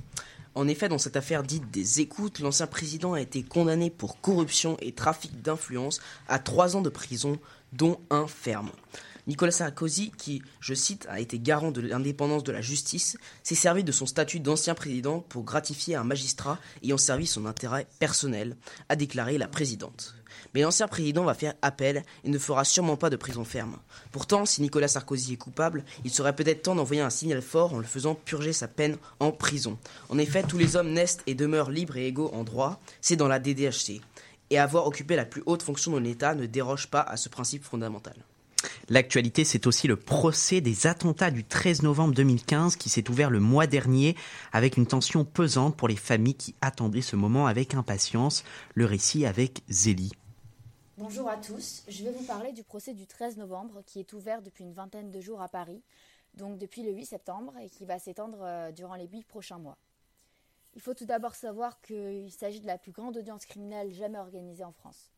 En 0.54 0.66
effet, 0.66 0.88
dans 0.88 0.96
cette 0.96 1.16
affaire 1.16 1.42
dite 1.42 1.70
des 1.70 2.00
écoutes, 2.00 2.40
l'ancien 2.40 2.66
président 2.66 3.12
a 3.12 3.20
été 3.20 3.42
condamné 3.42 3.90
pour 3.90 4.22
corruption 4.22 4.78
et 4.80 4.92
trafic 4.92 5.42
d'influence 5.42 6.00
à 6.28 6.38
trois 6.38 6.76
ans 6.76 6.80
de 6.80 6.88
prison, 6.88 7.38
dont 7.74 8.00
un 8.08 8.26
ferme. 8.26 8.70
Nicolas 9.26 9.50
Sarkozy, 9.50 10.12
qui, 10.16 10.40
je 10.60 10.72
cite, 10.72 11.06
a 11.10 11.18
été 11.18 11.40
garant 11.40 11.72
de 11.72 11.80
l'indépendance 11.80 12.44
de 12.44 12.52
la 12.52 12.60
justice, 12.60 13.18
s'est 13.42 13.56
servi 13.56 13.82
de 13.82 13.90
son 13.90 14.06
statut 14.06 14.38
d'ancien 14.38 14.74
président 14.74 15.18
pour 15.18 15.42
gratifier 15.42 15.96
un 15.96 16.04
magistrat 16.04 16.60
ayant 16.84 16.96
servi 16.96 17.26
son 17.26 17.44
intérêt 17.44 17.88
personnel, 17.98 18.56
a 18.88 18.94
déclaré 18.94 19.36
la 19.36 19.48
présidente. 19.48 20.14
Mais 20.54 20.62
l'ancien 20.62 20.86
président 20.86 21.24
va 21.24 21.34
faire 21.34 21.54
appel 21.60 22.04
et 22.22 22.30
ne 22.30 22.38
fera 22.38 22.64
sûrement 22.64 22.96
pas 22.96 23.10
de 23.10 23.16
prison 23.16 23.44
ferme. 23.44 23.78
Pourtant, 24.12 24.46
si 24.46 24.62
Nicolas 24.62 24.86
Sarkozy 24.86 25.32
est 25.32 25.38
coupable, 25.38 25.84
il 26.04 26.12
serait 26.12 26.36
peut-être 26.36 26.62
temps 26.62 26.76
d'envoyer 26.76 27.02
un 27.02 27.10
signal 27.10 27.42
fort 27.42 27.74
en 27.74 27.78
le 27.78 27.84
faisant 27.84 28.14
purger 28.14 28.52
sa 28.52 28.68
peine 28.68 28.96
en 29.18 29.32
prison. 29.32 29.76
En 30.08 30.18
effet, 30.18 30.44
tous 30.44 30.58
les 30.58 30.76
hommes 30.76 30.92
naissent 30.92 31.18
et 31.26 31.34
demeurent 31.34 31.70
libres 31.70 31.96
et 31.96 32.06
égaux 32.06 32.30
en 32.32 32.44
droit, 32.44 32.80
c'est 33.00 33.16
dans 33.16 33.28
la 33.28 33.40
DDHC. 33.40 34.00
Et 34.50 34.58
avoir 34.58 34.86
occupé 34.86 35.16
la 35.16 35.24
plus 35.24 35.42
haute 35.46 35.64
fonction 35.64 35.92
de 35.92 35.98
l'État 35.98 36.36
ne 36.36 36.46
déroge 36.46 36.86
pas 36.86 37.00
à 37.00 37.16
ce 37.16 37.28
principe 37.28 37.64
fondamental. 37.64 38.14
L'actualité, 38.88 39.44
c'est 39.44 39.66
aussi 39.66 39.88
le 39.88 39.96
procès 39.96 40.60
des 40.60 40.86
attentats 40.86 41.32
du 41.32 41.42
13 41.42 41.82
novembre 41.82 42.14
2015 42.14 42.76
qui 42.76 42.88
s'est 42.88 43.10
ouvert 43.10 43.30
le 43.30 43.40
mois 43.40 43.66
dernier 43.66 44.14
avec 44.52 44.76
une 44.76 44.86
tension 44.86 45.24
pesante 45.24 45.76
pour 45.76 45.88
les 45.88 45.96
familles 45.96 46.36
qui 46.36 46.54
attendaient 46.60 47.00
ce 47.00 47.16
moment 47.16 47.46
avec 47.46 47.74
impatience. 47.74 48.44
Le 48.74 48.84
récit 48.84 49.26
avec 49.26 49.62
Zélie. 49.68 50.12
Bonjour 50.98 51.28
à 51.28 51.36
tous, 51.36 51.82
je 51.88 52.04
vais 52.04 52.12
vous 52.12 52.24
parler 52.24 52.52
du 52.52 52.62
procès 52.62 52.94
du 52.94 53.08
13 53.08 53.38
novembre 53.38 53.82
qui 53.84 53.98
est 53.98 54.12
ouvert 54.12 54.40
depuis 54.40 54.62
une 54.62 54.72
vingtaine 54.72 55.10
de 55.10 55.20
jours 55.20 55.42
à 55.42 55.48
Paris, 55.48 55.82
donc 56.34 56.56
depuis 56.56 56.84
le 56.84 56.92
8 56.92 57.06
septembre 57.06 57.54
et 57.60 57.68
qui 57.68 57.86
va 57.86 57.98
s'étendre 57.98 58.38
euh, 58.42 58.70
durant 58.70 58.94
les 58.94 59.08
huit 59.08 59.24
prochains 59.24 59.58
mois. 59.58 59.76
Il 60.74 60.80
faut 60.80 60.94
tout 60.94 61.06
d'abord 61.06 61.34
savoir 61.34 61.80
qu'il 61.80 62.30
s'agit 62.30 62.60
de 62.60 62.66
la 62.66 62.78
plus 62.78 62.92
grande 62.92 63.16
audience 63.16 63.46
criminelle 63.46 63.92
jamais 63.92 64.18
organisée 64.18 64.64
en 64.64 64.72
France. 64.72 65.10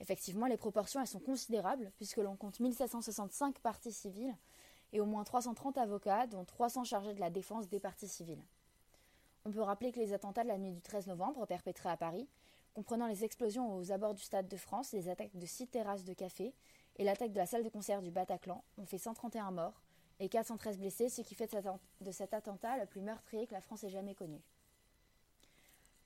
Effectivement, 0.00 0.46
les 0.46 0.56
proportions 0.56 1.00
elles 1.00 1.06
sont 1.06 1.20
considérables 1.20 1.92
puisque 1.96 2.18
l'on 2.18 2.36
compte 2.36 2.60
1765 2.60 3.58
parties 3.60 3.92
civiles 3.92 4.36
et 4.92 5.00
au 5.00 5.06
moins 5.06 5.24
330 5.24 5.78
avocats, 5.78 6.26
dont 6.26 6.44
300 6.44 6.84
chargés 6.84 7.14
de 7.14 7.20
la 7.20 7.30
défense 7.30 7.68
des 7.68 7.80
parties 7.80 8.08
civiles. 8.08 8.42
On 9.44 9.50
peut 9.50 9.62
rappeler 9.62 9.90
que 9.90 9.98
les 9.98 10.12
attentats 10.12 10.42
de 10.42 10.48
la 10.48 10.58
nuit 10.58 10.72
du 10.72 10.82
13 10.82 11.06
novembre 11.06 11.46
perpétrés 11.46 11.88
à 11.88 11.96
Paris 11.96 12.28
comprenant 12.74 13.06
les 13.06 13.24
explosions 13.24 13.76
aux 13.76 13.92
abords 13.92 14.14
du 14.14 14.22
Stade 14.22 14.48
de 14.48 14.56
France, 14.56 14.92
les 14.92 15.08
attaques 15.08 15.36
de 15.36 15.46
six 15.46 15.66
terrasses 15.66 16.04
de 16.04 16.14
café 16.14 16.54
et 16.96 17.04
l'attaque 17.04 17.32
de 17.32 17.38
la 17.38 17.46
salle 17.46 17.64
de 17.64 17.68
concert 17.68 18.02
du 18.02 18.10
Bataclan, 18.10 18.62
ont 18.78 18.86
fait 18.86 18.98
131 18.98 19.50
morts 19.50 19.82
et 20.20 20.28
413 20.28 20.78
blessés, 20.78 21.08
ce 21.08 21.22
qui 21.22 21.34
fait 21.34 21.54
de 22.00 22.10
cet 22.10 22.34
attentat 22.34 22.78
le 22.78 22.86
plus 22.86 23.00
meurtrier 23.00 23.46
que 23.46 23.54
la 23.54 23.60
France 23.60 23.84
ait 23.84 23.90
jamais 23.90 24.14
connu. 24.14 24.40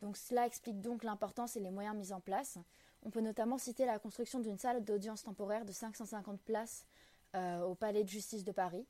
Donc 0.00 0.16
cela 0.16 0.46
explique 0.46 0.80
donc 0.80 1.04
l'importance 1.04 1.56
et 1.56 1.60
les 1.60 1.70
moyens 1.70 1.96
mis 1.96 2.12
en 2.12 2.20
place. 2.20 2.58
On 3.06 3.10
peut 3.10 3.20
notamment 3.20 3.56
citer 3.56 3.86
la 3.86 4.00
construction 4.00 4.40
d'une 4.40 4.58
salle 4.58 4.84
d'audience 4.84 5.22
temporaire 5.22 5.64
de 5.64 5.70
550 5.70 6.40
places 6.40 6.84
euh, 7.36 7.62
au 7.62 7.76
Palais 7.76 8.02
de 8.02 8.08
justice 8.08 8.42
de 8.42 8.50
Paris. 8.50 8.84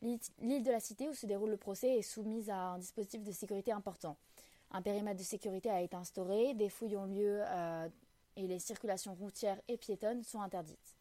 L'île 0.00 0.62
de 0.62 0.70
la 0.70 0.80
Cité 0.80 1.06
où 1.06 1.12
se 1.12 1.26
déroule 1.26 1.50
le 1.50 1.58
procès 1.58 1.98
est 1.98 2.02
soumise 2.02 2.48
à 2.48 2.56
un 2.56 2.78
dispositif 2.78 3.22
de 3.22 3.30
sécurité 3.30 3.70
important. 3.70 4.16
Un 4.70 4.80
périmètre 4.80 5.18
de 5.18 5.24
sécurité 5.24 5.68
a 5.68 5.82
été 5.82 5.94
instauré, 5.94 6.54
des 6.54 6.70
fouilles 6.70 6.96
ont 6.96 7.04
lieu 7.04 7.42
euh, 7.42 7.88
et 8.36 8.46
les 8.46 8.58
circulations 8.58 9.12
routières 9.12 9.60
et 9.68 9.76
piétonnes 9.76 10.22
sont 10.22 10.40
interdites. 10.40 10.96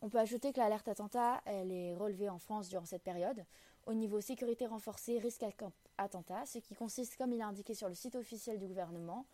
On 0.00 0.08
peut 0.08 0.18
ajouter 0.18 0.54
que 0.54 0.60
l'alerte 0.60 0.88
attentat 0.88 1.42
est 1.44 1.94
relevée 1.94 2.30
en 2.30 2.38
France 2.38 2.70
durant 2.70 2.86
cette 2.86 3.02
période 3.02 3.44
au 3.86 3.94
niveau 3.94 4.20
sécurité 4.20 4.66
renforcée 4.66 5.18
risque 5.18 5.44
attentat, 5.98 6.46
ce 6.46 6.58
qui 6.58 6.74
consiste, 6.74 7.16
comme 7.16 7.32
il 7.32 7.40
est 7.40 7.44
indiqué 7.44 7.74
sur 7.74 7.88
le 7.88 7.94
site 7.94 8.14
officiel 8.14 8.58
du 8.58 8.66
gouvernement, 8.66 9.26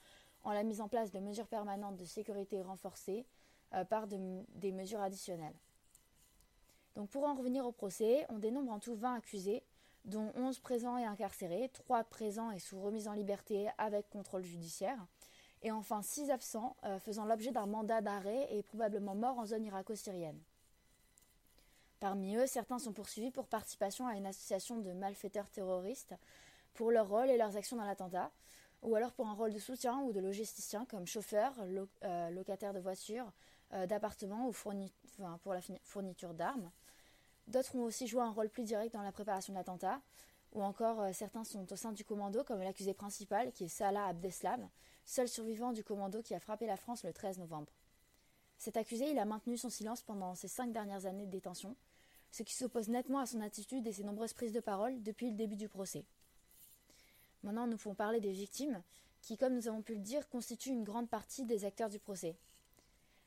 en 0.44 0.52
la 0.52 0.62
mise 0.62 0.80
en 0.80 0.88
place 0.88 1.10
de 1.10 1.18
mesures 1.18 1.46
permanentes 1.46 1.96
de 1.96 2.04
sécurité 2.04 2.62
renforcées 2.62 3.26
euh, 3.74 3.84
par 3.84 4.06
des 4.06 4.72
mesures 4.72 5.00
additionnelles. 5.00 5.56
Donc 6.96 7.10
pour 7.10 7.24
en 7.24 7.34
revenir 7.34 7.64
au 7.64 7.72
procès, 7.72 8.26
on 8.28 8.38
dénombre 8.38 8.72
en 8.72 8.80
tout 8.80 8.96
20 8.96 9.14
accusés, 9.14 9.62
dont 10.04 10.32
11 10.34 10.58
présents 10.58 10.98
et 10.98 11.04
incarcérés, 11.04 11.70
3 11.72 12.02
présents 12.04 12.50
et 12.50 12.58
sous 12.58 12.80
remise 12.80 13.06
en 13.06 13.12
liberté 13.12 13.68
avec 13.78 14.08
contrôle 14.10 14.42
judiciaire, 14.42 14.98
et 15.62 15.70
enfin 15.70 16.02
6 16.02 16.30
absents 16.30 16.76
euh, 16.84 16.98
faisant 16.98 17.24
l'objet 17.24 17.52
d'un 17.52 17.66
mandat 17.66 18.00
d'arrêt 18.00 18.48
et 18.50 18.62
probablement 18.62 19.14
morts 19.14 19.38
en 19.38 19.46
zone 19.46 19.64
irako-syrienne. 19.64 20.40
Parmi 22.00 22.36
eux, 22.36 22.46
certains 22.46 22.78
sont 22.78 22.92
poursuivis 22.92 23.30
pour 23.30 23.46
participation 23.46 24.06
à 24.06 24.14
une 24.14 24.26
association 24.26 24.78
de 24.78 24.92
malfaiteurs 24.92 25.50
terroristes 25.50 26.14
pour 26.74 26.90
leur 26.90 27.08
rôle 27.08 27.28
et 27.28 27.36
leurs 27.36 27.56
actions 27.56 27.76
dans 27.76 27.84
l'attentat, 27.84 28.30
ou 28.82 28.94
alors 28.94 29.12
pour 29.12 29.26
un 29.26 29.32
rôle 29.32 29.52
de 29.52 29.58
soutien 29.58 30.00
ou 30.00 30.12
de 30.12 30.20
logisticien 30.20 30.84
comme 30.86 31.06
chauffeur, 31.06 31.52
euh, 32.04 32.30
locataire 32.30 32.72
de 32.72 32.80
voiture, 32.80 33.32
euh, 33.72 33.86
d'appartement 33.86 34.48
ou 34.48 34.52
pour 34.52 35.52
la 35.52 35.60
fourniture 35.82 36.34
d'armes. 36.34 36.70
D'autres 37.46 37.74
ont 37.76 37.84
aussi 37.84 38.06
joué 38.06 38.22
un 38.22 38.30
rôle 38.30 38.48
plus 38.48 38.64
direct 38.64 38.94
dans 38.94 39.02
la 39.02 39.12
préparation 39.12 39.52
de 39.52 39.58
l'attentat, 39.58 40.00
ou 40.52 40.62
encore 40.62 41.00
euh, 41.00 41.12
certains 41.12 41.44
sont 41.44 41.70
au 41.72 41.76
sein 41.76 41.92
du 41.92 42.04
commando, 42.04 42.44
comme 42.44 42.60
l'accusé 42.60 42.94
principal, 42.94 43.52
qui 43.52 43.64
est 43.64 43.68
Salah 43.68 44.06
Abdeslam, 44.06 44.68
seul 45.04 45.28
survivant 45.28 45.72
du 45.72 45.82
commando 45.82 46.22
qui 46.22 46.34
a 46.34 46.40
frappé 46.40 46.66
la 46.66 46.76
France 46.76 47.04
le 47.04 47.12
13 47.12 47.38
novembre. 47.38 47.72
Cet 48.58 48.76
accusé, 48.76 49.10
il 49.10 49.18
a 49.18 49.24
maintenu 49.24 49.56
son 49.56 49.70
silence 49.70 50.02
pendant 50.02 50.34
ses 50.34 50.48
cinq 50.48 50.72
dernières 50.72 51.06
années 51.06 51.26
de 51.26 51.30
détention, 51.30 51.76
ce 52.30 52.42
qui 52.42 52.54
s'oppose 52.54 52.88
nettement 52.88 53.20
à 53.20 53.26
son 53.26 53.40
attitude 53.40 53.86
et 53.86 53.92
ses 53.92 54.04
nombreuses 54.04 54.32
prises 54.32 54.52
de 54.52 54.60
parole 54.60 55.02
depuis 55.02 55.30
le 55.30 55.36
début 55.36 55.56
du 55.56 55.68
procès. 55.68 56.04
Maintenant, 57.42 57.66
nous 57.66 57.76
pouvons 57.76 57.94
parler 57.94 58.20
des 58.20 58.32
victimes, 58.32 58.82
qui, 59.22 59.36
comme 59.36 59.54
nous 59.54 59.68
avons 59.68 59.82
pu 59.82 59.94
le 59.94 60.00
dire, 60.00 60.28
constituent 60.28 60.70
une 60.70 60.84
grande 60.84 61.08
partie 61.08 61.44
des 61.44 61.64
acteurs 61.64 61.88
du 61.88 61.98
procès 61.98 62.36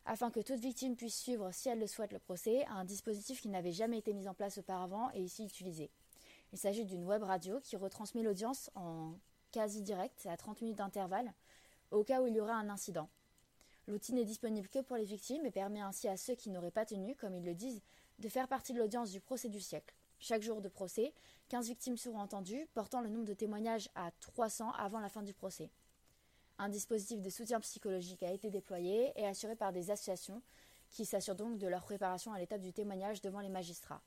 afin 0.05 0.31
que 0.31 0.39
toute 0.39 0.59
victime 0.59 0.95
puisse 0.95 1.17
suivre, 1.17 1.51
si 1.51 1.69
elle 1.69 1.79
le 1.79 1.87
souhaite, 1.87 2.11
le 2.11 2.19
procès, 2.19 2.65
un 2.65 2.85
dispositif 2.85 3.41
qui 3.41 3.49
n'avait 3.49 3.71
jamais 3.71 3.99
été 3.99 4.13
mis 4.13 4.27
en 4.27 4.33
place 4.33 4.57
auparavant 4.57 5.11
et 5.13 5.21
ici 5.21 5.45
utilisé. 5.45 5.89
Il 6.53 6.57
s'agit 6.57 6.85
d'une 6.85 7.05
web 7.05 7.23
radio 7.23 7.59
qui 7.61 7.77
retransmet 7.77 8.23
l'audience 8.23 8.71
en 8.75 9.13
quasi 9.51 9.81
direct 9.81 10.25
à 10.25 10.37
30 10.37 10.61
minutes 10.61 10.77
d'intervalle 10.77 11.33
au 11.91 12.03
cas 12.03 12.21
où 12.21 12.27
il 12.27 12.35
y 12.35 12.41
aura 12.41 12.53
un 12.53 12.69
incident. 12.69 13.09
L'outil 13.87 14.13
n'est 14.13 14.25
disponible 14.25 14.67
que 14.67 14.79
pour 14.79 14.95
les 14.95 15.03
victimes 15.03 15.45
et 15.45 15.51
permet 15.51 15.81
ainsi 15.81 16.07
à 16.07 16.17
ceux 16.17 16.35
qui 16.35 16.49
n'auraient 16.49 16.71
pas 16.71 16.85
tenu, 16.85 17.15
comme 17.15 17.35
ils 17.35 17.43
le 17.43 17.55
disent, 17.55 17.81
de 18.19 18.29
faire 18.29 18.47
partie 18.47 18.73
de 18.73 18.79
l'audience 18.79 19.11
du 19.11 19.19
procès 19.19 19.49
du 19.49 19.59
siècle. 19.59 19.95
Chaque 20.23 20.43
jour 20.43 20.61
de 20.61 20.69
procès, 20.69 21.13
15 21.49 21.67
victimes 21.67 21.97
seront 21.97 22.19
entendues, 22.19 22.67
portant 22.75 23.01
le 23.01 23.09
nombre 23.09 23.25
de 23.25 23.33
témoignages 23.33 23.89
à 23.95 24.11
300 24.19 24.71
avant 24.73 24.99
la 24.99 25.09
fin 25.09 25.23
du 25.23 25.33
procès. 25.33 25.71
Un 26.59 26.69
dispositif 26.69 27.21
de 27.21 27.29
soutien 27.31 27.59
psychologique 27.59 28.21
a 28.21 28.31
été 28.31 28.51
déployé 28.51 29.11
et 29.15 29.25
assuré 29.25 29.55
par 29.55 29.73
des 29.73 29.89
associations 29.89 30.43
qui 30.91 31.05
s'assurent 31.05 31.35
donc 31.35 31.57
de 31.57 31.65
leur 31.65 31.83
préparation 31.83 32.33
à 32.33 32.39
l'étape 32.39 32.61
du 32.61 32.71
témoignage 32.71 33.21
devant 33.21 33.39
les 33.39 33.49
magistrats. 33.49 34.03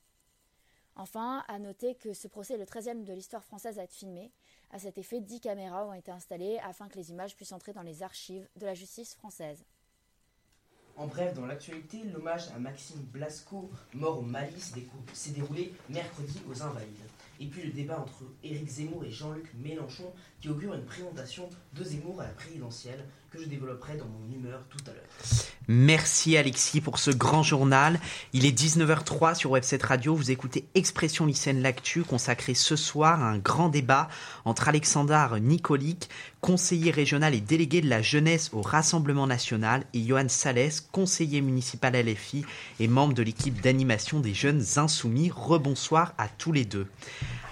Enfin, 0.95 1.43
à 1.49 1.59
noter 1.59 1.95
que 1.95 2.13
ce 2.13 2.29
procès 2.29 2.53
est 2.53 2.57
le 2.57 2.63
13e 2.63 3.03
de 3.03 3.11
l'histoire 3.11 3.43
française 3.43 3.77
à 3.77 3.83
être 3.83 3.93
filmé. 3.93 4.31
À 4.71 4.79
cet 4.79 4.97
effet, 4.97 5.19
10 5.19 5.41
caméras 5.41 5.85
ont 5.85 5.93
été 5.93 6.11
installées 6.11 6.59
afin 6.59 6.87
que 6.87 6.95
les 6.95 7.11
images 7.11 7.35
puissent 7.35 7.51
entrer 7.51 7.73
dans 7.73 7.81
les 7.81 8.03
archives 8.03 8.47
de 8.55 8.65
la 8.65 8.73
justice 8.73 9.15
française. 9.15 9.65
En 10.97 11.07
bref, 11.07 11.33
dans 11.33 11.45
l'actualité, 11.45 12.03
l'hommage 12.13 12.47
à 12.55 12.59
Maxime 12.59 13.01
Blasco, 13.11 13.69
mort 13.93 14.19
au 14.19 14.21
Malice, 14.21 14.73
s'est 15.11 15.31
déroulé 15.31 15.73
mercredi 15.89 16.39
aux 16.49 16.63
Invalides. 16.63 16.95
Et 17.41 17.47
puis 17.47 17.63
le 17.63 17.71
débat 17.73 17.99
entre 17.99 18.23
Éric 18.43 18.69
Zemmour 18.69 19.03
et 19.03 19.11
Jean-Luc 19.11 19.53
Mélenchon 19.55 20.13
qui 20.39 20.47
augure 20.47 20.73
une 20.73 20.85
présentation 20.85 21.49
de 21.73 21.83
Zemmour 21.83 22.21
à 22.21 22.23
la 22.23 22.29
présidentielle 22.29 23.03
je 23.37 23.49
développerai 23.49 23.97
dans 23.97 24.07
mon 24.07 24.33
humeur 24.33 24.61
tout 24.69 24.83
à 24.87 24.91
l'heure. 24.91 25.03
Merci 25.67 26.37
Alexis 26.37 26.79
pour 26.79 26.99
ce 26.99 27.09
grand 27.09 27.41
journal. 27.41 27.99
Il 28.33 28.45
est 28.45 28.57
19h03 28.57 29.33
sur 29.33 29.51
Web7 29.53 29.83
Radio. 29.83 30.13
Vous 30.13 30.29
écoutez 30.29 30.65
Expression 30.75 31.25
lycéenne 31.25 31.63
L'actu 31.63 32.03
consacré 32.03 32.53
ce 32.53 32.75
soir 32.75 33.23
à 33.23 33.29
un 33.29 33.39
grand 33.39 33.69
débat 33.69 34.07
entre 34.45 34.69
Alexandre 34.69 35.39
Nicolic, 35.39 36.09
conseiller 36.39 36.91
régional 36.91 37.33
et 37.33 37.41
délégué 37.41 37.81
de 37.81 37.89
la 37.89 38.03
jeunesse 38.03 38.51
au 38.53 38.61
Rassemblement 38.61 39.25
national, 39.25 39.85
et 39.95 40.05
Johan 40.05 40.29
Salès, 40.29 40.81
conseiller 40.91 41.41
municipal 41.41 41.95
LFI 41.95 42.45
et 42.79 42.87
membre 42.87 43.15
de 43.15 43.23
l'équipe 43.23 43.59
d'animation 43.61 44.19
des 44.19 44.35
jeunes 44.35 44.63
insoumis. 44.75 45.31
Rebonsoir 45.35 46.13
à 46.19 46.27
tous 46.27 46.51
les 46.51 46.65
deux. 46.65 46.87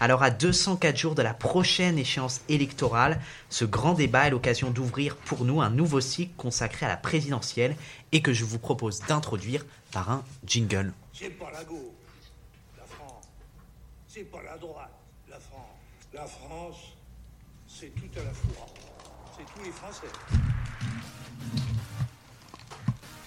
Alors 0.04 0.22
à 0.22 0.32
204 0.32 0.98
jours 0.98 1.16
de 1.16 1.22
la 1.22 1.34
prochaine 1.34 1.98
échéance 1.98 2.42
électorale, 2.50 3.22
ce 3.48 3.64
grand 3.64 3.94
débat 3.94 4.28
est 4.28 4.32
l'occasion 4.32 4.70
d'ouvrir 4.70 5.16
pour 5.16 5.46
nous 5.46 5.62
un 5.62 5.70
nouveau 5.70 6.02
cycle 6.02 6.34
consacré 6.36 6.86
à 6.86 6.90
la 6.90 6.98
présidentielle 6.98 7.78
et 8.12 8.22
que 8.22 8.34
je 8.34 8.44
vous 8.44 8.60
propose 8.60 9.00
d'introduire 9.08 9.66
par 9.94 10.12
un 10.12 10.26
jingle. 10.46 10.92
C'est 11.14 11.30
pas 11.30 11.50
la 11.54 11.64
gauche, 11.64 11.78
la 12.78 12.84
France. 12.84 13.30
C'est 14.10 14.30
pas 14.30 14.44
la 14.44 14.58
droite, 14.58 14.92
la 15.30 15.40
France. 15.40 15.80
La 16.14 16.26
France, 16.26 16.98
c'est 17.66 17.96
toute 17.96 18.18
la 18.18 18.34
fois. 18.34 18.66
C'est 19.38 19.46
tous 19.56 19.66
les 19.66 19.72
Français. 19.72 20.08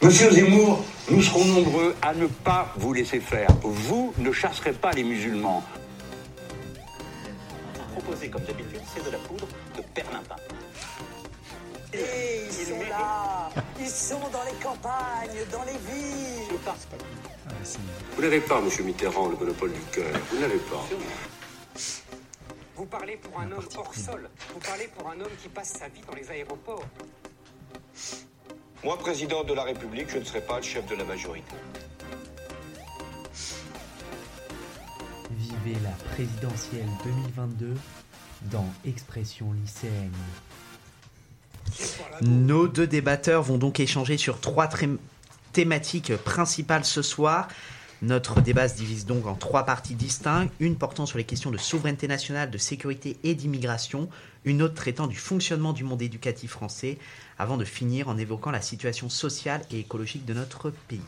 Monsieur 0.02 0.30
Zemmour, 0.30 0.84
nous 1.10 1.22
serons 1.22 1.46
nombreux 1.46 1.96
à 2.02 2.12
ne 2.12 2.26
pas 2.26 2.74
vous 2.76 2.92
laisser 2.92 3.20
faire. 3.20 3.48
Vous 3.62 4.12
ne 4.18 4.30
chasserez 4.30 4.74
pas 4.74 4.92
les 4.92 5.04
musulmans 5.04 5.64
comme 8.30 8.44
d'habitude, 8.44 8.80
c'est 8.94 9.04
de 9.04 9.10
la 9.10 9.18
poudre 9.18 9.46
de 9.76 9.82
perlimpin. 9.94 10.36
Et 11.92 12.44
ils 12.46 12.66
sont 12.66 12.80
là 12.90 13.50
Ils 13.80 13.88
sont 13.88 14.28
dans 14.32 14.44
les 14.44 14.58
campagnes, 14.62 15.44
dans 15.50 15.62
les 15.64 15.72
villes 15.72 16.58
Vous 18.14 18.22
n'avez 18.22 18.40
pas, 18.40 18.60
monsieur 18.60 18.84
Mitterrand, 18.84 19.28
le 19.28 19.36
monopole 19.36 19.72
du 19.72 19.80
cœur. 19.92 20.12
Vous 20.30 20.38
n'avez 20.38 20.58
pas. 20.58 20.84
Vous 22.74 22.86
parlez 22.86 23.16
pour 23.16 23.40
un 23.40 23.50
homme 23.52 23.68
hors 23.76 23.94
sol. 23.94 24.28
Vous 24.52 24.60
parlez 24.60 24.88
pour 24.88 25.08
un 25.08 25.20
homme 25.20 25.36
qui 25.42 25.48
passe 25.48 25.72
sa 25.78 25.88
vie 25.88 26.02
dans 26.06 26.14
les 26.14 26.30
aéroports. 26.30 26.84
Moi, 28.84 28.98
président 28.98 29.42
de 29.44 29.54
la 29.54 29.62
République, 29.62 30.10
je 30.10 30.18
ne 30.18 30.24
serai 30.24 30.42
pas 30.42 30.58
le 30.58 30.62
chef 30.62 30.86
de 30.86 30.96
la 30.96 31.04
majorité. 31.04 31.56
Vivez 35.38 35.76
la 35.82 35.90
présidentielle 36.14 36.88
2022 37.04 37.74
dans 38.50 38.66
Expression 38.86 39.52
lycéenne. 39.52 40.10
Nos 42.22 42.68
deux 42.68 42.86
débatteurs 42.86 43.42
vont 43.42 43.58
donc 43.58 43.78
échanger 43.78 44.16
sur 44.16 44.40
trois 44.40 44.68
thématiques 45.52 46.16
principales 46.16 46.86
ce 46.86 47.02
soir. 47.02 47.48
Notre 48.00 48.40
débat 48.40 48.68
se 48.68 48.76
divise 48.76 49.04
donc 49.04 49.26
en 49.26 49.34
trois 49.34 49.64
parties 49.64 49.94
distinctes, 49.94 50.52
une 50.58 50.76
portant 50.76 51.04
sur 51.04 51.18
les 51.18 51.24
questions 51.24 51.50
de 51.50 51.58
souveraineté 51.58 52.08
nationale, 52.08 52.50
de 52.50 52.58
sécurité 52.58 53.18
et 53.22 53.34
d'immigration, 53.34 54.08
une 54.44 54.62
autre 54.62 54.74
traitant 54.74 55.06
du 55.06 55.16
fonctionnement 55.16 55.74
du 55.74 55.84
monde 55.84 56.00
éducatif 56.00 56.52
français, 56.52 56.98
avant 57.38 57.58
de 57.58 57.64
finir 57.64 58.08
en 58.08 58.16
évoquant 58.16 58.50
la 58.50 58.62
situation 58.62 59.10
sociale 59.10 59.62
et 59.70 59.80
écologique 59.80 60.24
de 60.24 60.34
notre 60.34 60.70
pays. 60.88 61.00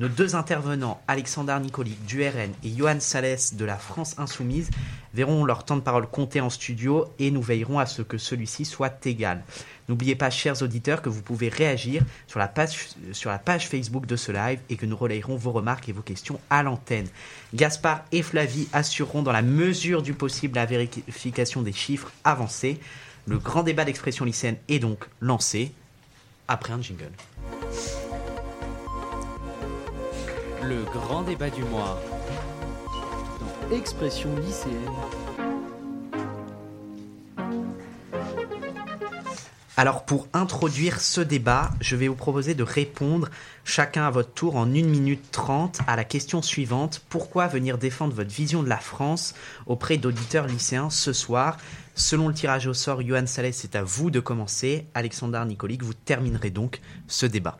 Nos 0.00 0.08
deux 0.08 0.34
intervenants, 0.34 0.98
Alexandre 1.08 1.60
Nicolic 1.60 2.06
du 2.06 2.26
RN 2.26 2.52
et 2.64 2.74
Johan 2.74 3.00
Salès 3.00 3.54
de 3.54 3.66
la 3.66 3.76
France 3.76 4.14
Insoumise, 4.16 4.70
verront 5.12 5.44
leur 5.44 5.66
temps 5.66 5.76
de 5.76 5.82
parole 5.82 6.06
compter 6.06 6.40
en 6.40 6.48
studio 6.48 7.04
et 7.18 7.30
nous 7.30 7.42
veillerons 7.42 7.78
à 7.78 7.84
ce 7.84 8.00
que 8.00 8.16
celui-ci 8.16 8.64
soit 8.64 9.04
égal. 9.04 9.44
N'oubliez 9.90 10.14
pas, 10.14 10.30
chers 10.30 10.62
auditeurs, 10.62 11.02
que 11.02 11.10
vous 11.10 11.20
pouvez 11.20 11.50
réagir 11.50 12.02
sur 12.28 12.38
la, 12.38 12.48
page, 12.48 12.88
sur 13.12 13.28
la 13.28 13.38
page 13.38 13.68
Facebook 13.68 14.06
de 14.06 14.16
ce 14.16 14.32
live 14.32 14.60
et 14.70 14.76
que 14.76 14.86
nous 14.86 14.96
relayerons 14.96 15.36
vos 15.36 15.52
remarques 15.52 15.90
et 15.90 15.92
vos 15.92 16.00
questions 16.00 16.40
à 16.48 16.62
l'antenne. 16.62 17.08
Gaspard 17.52 18.02
et 18.10 18.22
Flavie 18.22 18.68
assureront 18.72 19.20
dans 19.20 19.32
la 19.32 19.42
mesure 19.42 20.00
du 20.00 20.14
possible 20.14 20.54
la 20.54 20.64
vérification 20.64 21.60
des 21.60 21.74
chiffres 21.74 22.10
avancés. 22.24 22.80
Le 23.26 23.36
grand 23.36 23.64
débat 23.64 23.84
d'expression 23.84 24.24
lycéenne 24.24 24.56
est 24.68 24.78
donc 24.78 25.04
lancé 25.20 25.72
après 26.48 26.72
un 26.72 26.80
jingle. 26.80 27.12
Le 30.62 30.84
grand 30.84 31.22
débat 31.22 31.48
du 31.48 31.64
mois. 31.64 31.98
Dans 33.70 33.76
Expression 33.76 34.28
lycéenne. 34.36 34.74
Alors 39.78 40.04
pour 40.04 40.28
introduire 40.34 41.00
ce 41.00 41.22
débat, 41.22 41.70
je 41.80 41.96
vais 41.96 42.08
vous 42.08 42.14
proposer 42.14 42.54
de 42.54 42.62
répondre 42.62 43.30
chacun 43.64 44.06
à 44.06 44.10
votre 44.10 44.32
tour 44.32 44.56
en 44.56 44.66
1 44.66 44.66
minute 44.66 45.30
30 45.30 45.80
à 45.86 45.96
la 45.96 46.04
question 46.04 46.42
suivante. 46.42 47.02
Pourquoi 47.08 47.46
venir 47.46 47.78
défendre 47.78 48.12
votre 48.14 48.30
vision 48.30 48.62
de 48.62 48.68
la 48.68 48.76
France 48.76 49.34
auprès 49.66 49.96
d'auditeurs 49.96 50.46
lycéens 50.46 50.90
ce 50.90 51.14
soir? 51.14 51.56
Selon 51.94 52.28
le 52.28 52.34
tirage 52.34 52.66
au 52.66 52.74
sort, 52.74 53.00
Johan 53.00 53.26
Salès, 53.26 53.56
c'est 53.56 53.76
à 53.76 53.82
vous 53.82 54.10
de 54.10 54.20
commencer. 54.20 54.86
Alexandre 54.92 55.42
Nicolic, 55.46 55.82
vous 55.82 55.94
terminerez 55.94 56.50
donc 56.50 56.82
ce 57.06 57.24
débat. 57.24 57.56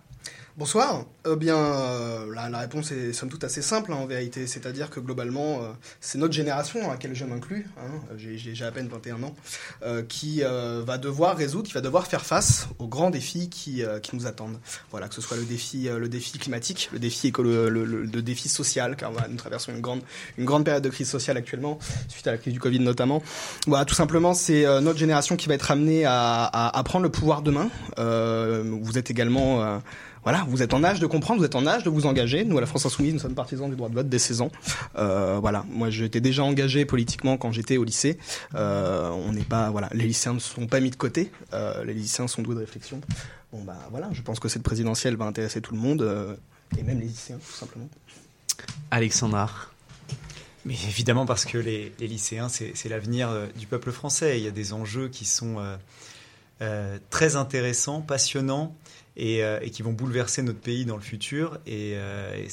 Bonsoir. 0.61 1.07
Eh 1.27 1.37
bien, 1.37 1.57
euh, 1.57 2.35
la, 2.35 2.51
la, 2.51 2.59
réponse 2.59 2.93
est 2.93 3.15
somme 3.15 3.31
toute 3.31 3.45
assez 3.45 3.63
simple 3.63 3.95
hein, 3.95 3.97
en 3.97 4.05
vérité. 4.05 4.47
C'est-à-dire 4.47 4.91
que 4.91 5.01
globalement, 5.01 5.63
euh, 5.63 5.69
c'est 6.03 6.19
notre 6.19 6.35
génération 6.35 6.87
à 6.87 6.93
laquelle 6.93 7.15
je 7.15 7.25
m'inclus, 7.25 7.67
hein, 7.79 8.17
j'ai 8.19 8.63
à 8.67 8.71
peine 8.71 8.87
21 8.87 9.23
ans, 9.23 9.35
euh, 9.83 10.03
qui 10.03 10.43
euh, 10.43 10.83
va 10.87 10.99
devoir 10.99 11.35
résoudre, 11.39 11.67
qui 11.67 11.73
va 11.73 11.81
devoir 11.81 12.07
faire 12.07 12.27
face 12.27 12.69
aux 12.79 12.89
grands 12.89 13.09
défis 13.09 13.49
qui, 13.49 13.83
euh, 13.83 14.01
qui 14.01 14.15
nous 14.15 14.27
attendent. 14.27 14.59
Voilà, 14.91 15.09
que 15.09 15.15
ce 15.15 15.23
soit 15.23 15.39
le 15.39 15.45
défi, 15.45 15.89
le 15.89 16.11
défi 16.11 16.39
climatique, 16.39 16.91
le 16.93 16.99
défi 16.99 17.29
écolo, 17.29 17.71
le, 17.71 17.83
le, 17.87 18.05
le, 18.05 18.23
défi 18.23 18.51
social, 18.51 18.97
car 18.97 19.13
voilà, 19.13 19.29
nous 19.29 19.39
traversons 19.39 19.73
une 19.73 19.81
grande, 19.81 20.03
une 20.37 20.45
grande 20.45 20.67
période 20.67 20.85
de 20.85 20.91
crise 20.91 21.09
sociale 21.09 21.39
actuellement, 21.39 21.79
suite 22.09 22.27
à 22.27 22.33
la 22.33 22.37
crise 22.37 22.53
du 22.53 22.61
Covid 22.61 22.81
notamment. 22.81 23.23
Voilà, 23.67 23.87
tout 23.87 23.95
simplement, 23.95 24.35
c'est 24.35 24.65
notre 24.83 24.99
génération 24.99 25.37
qui 25.37 25.49
va 25.49 25.55
être 25.55 25.71
amenée 25.71 26.05
à, 26.05 26.45
à, 26.45 26.79
à, 26.79 26.83
prendre 26.83 27.05
le 27.05 27.11
pouvoir 27.11 27.41
demain. 27.41 27.71
vous 27.97 28.99
êtes 28.99 29.11
également 29.11 29.81
voilà, 30.23 30.45
vous 30.49 30.63
êtes 30.63 30.75
en 30.75 30.85
âge 30.85 31.01
de 31.01 31.07
comprendre, 31.07 31.41
vous 31.41 31.47
êtes 31.47 31.55
en 31.55 31.67
âge 31.67 31.85
de 31.85 31.91
vous 31.91 32.07
engager. 32.07 32.45
Nous, 32.45 32.59
à 32.59 32.61
la 32.61 32.67
France 32.67 32.87
Insoumise, 32.87 33.15
nous 33.15 33.21
sommes 33.21 33.35
partisans 33.35 33.69
du 33.71 33.77
droit 33.77 33.89
de 33.89 33.95
vote 33.95 34.09
dès 34.09 34.19
16 34.19 34.43
ans. 34.43 34.51
Euh, 34.97 35.39
voilà, 35.41 35.65
moi, 35.71 35.91
j'étais 35.91 36.21
déjà 36.21 36.45
engagé 36.45 36.85
politiquement 36.85 37.37
quand 37.37 37.53
j'étais 37.53 37.77
au 37.77 37.85
lycée. 37.85 38.19
Euh, 38.55 39.11
on 39.11 39.33
n'est 39.33 39.43
pas, 39.43 39.71
voilà, 39.71 39.89
les 39.93 40.05
lycéens 40.05 40.35
ne 40.35 40.39
sont 40.39 40.67
pas 40.67 40.81
mis 40.81 40.91
de 40.91 40.97
côté. 40.97 41.31
Euh, 41.55 41.85
les 41.85 41.95
lycéens 41.95 42.29
sont 42.29 42.43
doués 42.43 42.55
de 42.55 42.61
réflexion. 42.61 43.01
Bon, 43.53 43.63
bah 43.65 43.79
voilà, 43.91 44.09
je 44.13 44.23
pense 44.23 44.39
que 44.39 44.49
cette 44.49 44.63
présidentielle 44.63 45.17
va 45.17 45.25
intéresser 45.25 45.61
tout 45.61 45.75
le 45.75 45.81
monde, 45.81 46.03
euh, 46.03 46.37
et 46.79 46.83
même 46.83 47.01
les 47.01 47.07
lycéens, 47.07 47.39
tout 47.39 47.57
simplement. 47.57 47.89
Alexandre. 48.93 49.71
Mais 50.65 50.75
évidemment, 50.75 51.27
parce 51.27 51.45
que 51.45 51.59
les, 51.59 51.93
les 51.99 52.07
lycéens, 52.07 52.49
c'est 52.49 52.89
l'avenir 52.89 53.31
euh, 53.31 53.47
du 53.59 53.67
peuple 53.67 53.91
français. 53.91 54.39
Il 54.39 54.45
y 54.45 54.49
a 54.49 54.53
des 54.53 54.73
enjeux 54.73 55.09
qui 55.09 55.25
sont 55.25 55.57
euh, 56.61 56.99
très 57.09 57.37
intéressants, 57.37 58.03
passionnants 58.03 58.77
et, 59.21 59.45
euh, 59.45 59.61
et, 59.61 59.71
qui 59.71 59.83
vont 59.83 59.93
bouleverser 59.93 60.43
notre 60.43 60.59
pays 60.59 60.87
dans 60.87 60.97
le 60.97 61.03
futur. 61.03 61.59
Et, 61.67 61.93
euh, 61.95 62.35
et, 62.35 62.49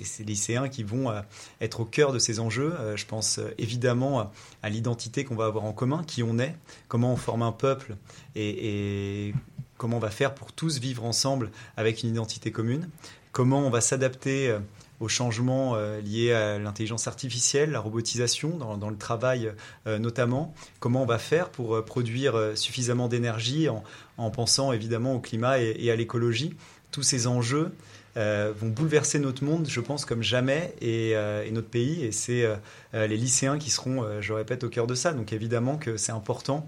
et 0.00 0.04
ces 0.04 0.24
lycéens 0.24 0.68
qui 0.68 0.84
vont 0.84 1.10
euh, 1.10 1.20
être 1.60 1.80
au 1.80 1.84
cœur 1.84 2.12
de 2.12 2.18
ces 2.18 2.38
enjeux. 2.40 2.72
Je 2.94 3.04
pense 3.04 3.40
évidemment 3.58 4.30
à 4.62 4.70
l'identité 4.70 5.24
qu'on 5.24 5.34
va 5.34 5.46
avoir 5.46 5.64
en 5.64 5.72
commun, 5.72 6.02
qui 6.06 6.22
on 6.22 6.38
est, 6.38 6.54
comment 6.88 7.12
on 7.12 7.16
forme 7.16 7.42
un 7.42 7.52
peuple 7.52 7.96
et, 8.36 9.34
comment 9.76 9.96
on 9.96 10.00
va 10.00 10.10
faire 10.10 10.34
pour 10.34 10.52
tous 10.52 10.78
vivre 10.78 11.04
ensemble 11.04 11.50
avec 11.76 12.04
une 12.04 12.10
identité 12.10 12.52
commune, 12.52 12.88
comment 13.32 13.66
on 13.66 13.70
va 13.70 13.80
s'adapter 13.80 14.56
aux 15.02 15.08
changements 15.08 15.74
euh, 15.74 16.00
liés 16.00 16.32
à 16.32 16.60
l'intelligence 16.60 17.08
artificielle, 17.08 17.72
la 17.72 17.80
robotisation 17.80 18.56
dans, 18.56 18.88
le 18.88 18.96
travail 18.96 19.52
euh, 19.88 19.98
notamment. 19.98 20.54
Comment 20.78 21.02
on 21.02 21.06
va 21.06 21.18
faire 21.18 21.50
pour 21.50 21.74
euh, 21.74 21.84
produire 21.84 22.52
suffisamment 22.54 23.08
d'énergie 23.08 23.68
en, 23.68 23.82
en, 24.16 24.30
pensant 24.30 24.72
évidemment 24.72 25.14
au 25.14 25.20
climat 25.20 25.58
et, 25.58 25.90
à 25.90 25.96
l'écologie? 25.96 26.54
Tous 26.92 27.02
ces 27.02 27.26
enjeux 27.26 27.72
vont 28.14 28.68
bouleverser 28.68 29.18
notre 29.18 29.42
monde, 29.42 29.66
je 29.66 29.80
pense, 29.80 30.04
comme 30.04 30.22
jamais, 30.22 30.74
et, 30.82 31.14
notre 31.50 31.68
pays. 31.68 32.04
Et 32.04 32.12
c'est 32.12 32.46
les 32.92 33.16
lycéens 33.16 33.56
qui 33.56 33.70
seront, 33.70 34.20
je 34.20 34.34
répète, 34.34 34.64
au 34.64 34.68
cœur 34.68 34.86
de 34.86 34.94
ça. 34.94 35.14
Donc 35.14 35.32
évidemment 35.32 35.78
que 35.78 35.96
c'est 35.96 36.12
important 36.12 36.66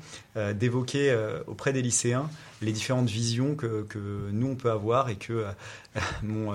d'évoquer 0.54 1.14
auprès 1.46 1.74
des 1.74 1.82
lycéens 1.82 2.30
les 2.62 2.72
différentes 2.72 3.10
visions 3.10 3.54
que, 3.54 3.82
que, 3.82 3.98
nous, 4.32 4.46
on 4.46 4.54
peut 4.54 4.70
avoir 4.70 5.10
et 5.10 5.16
que 5.16 5.44
mon, 6.22 6.54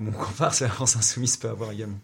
mon 0.00 0.12
comparse 0.12 0.62
à 0.62 0.66
la 0.66 0.72
France 0.72 0.96
Insoumise 0.96 1.36
peut 1.36 1.48
avoir 1.48 1.72
également. 1.72 1.98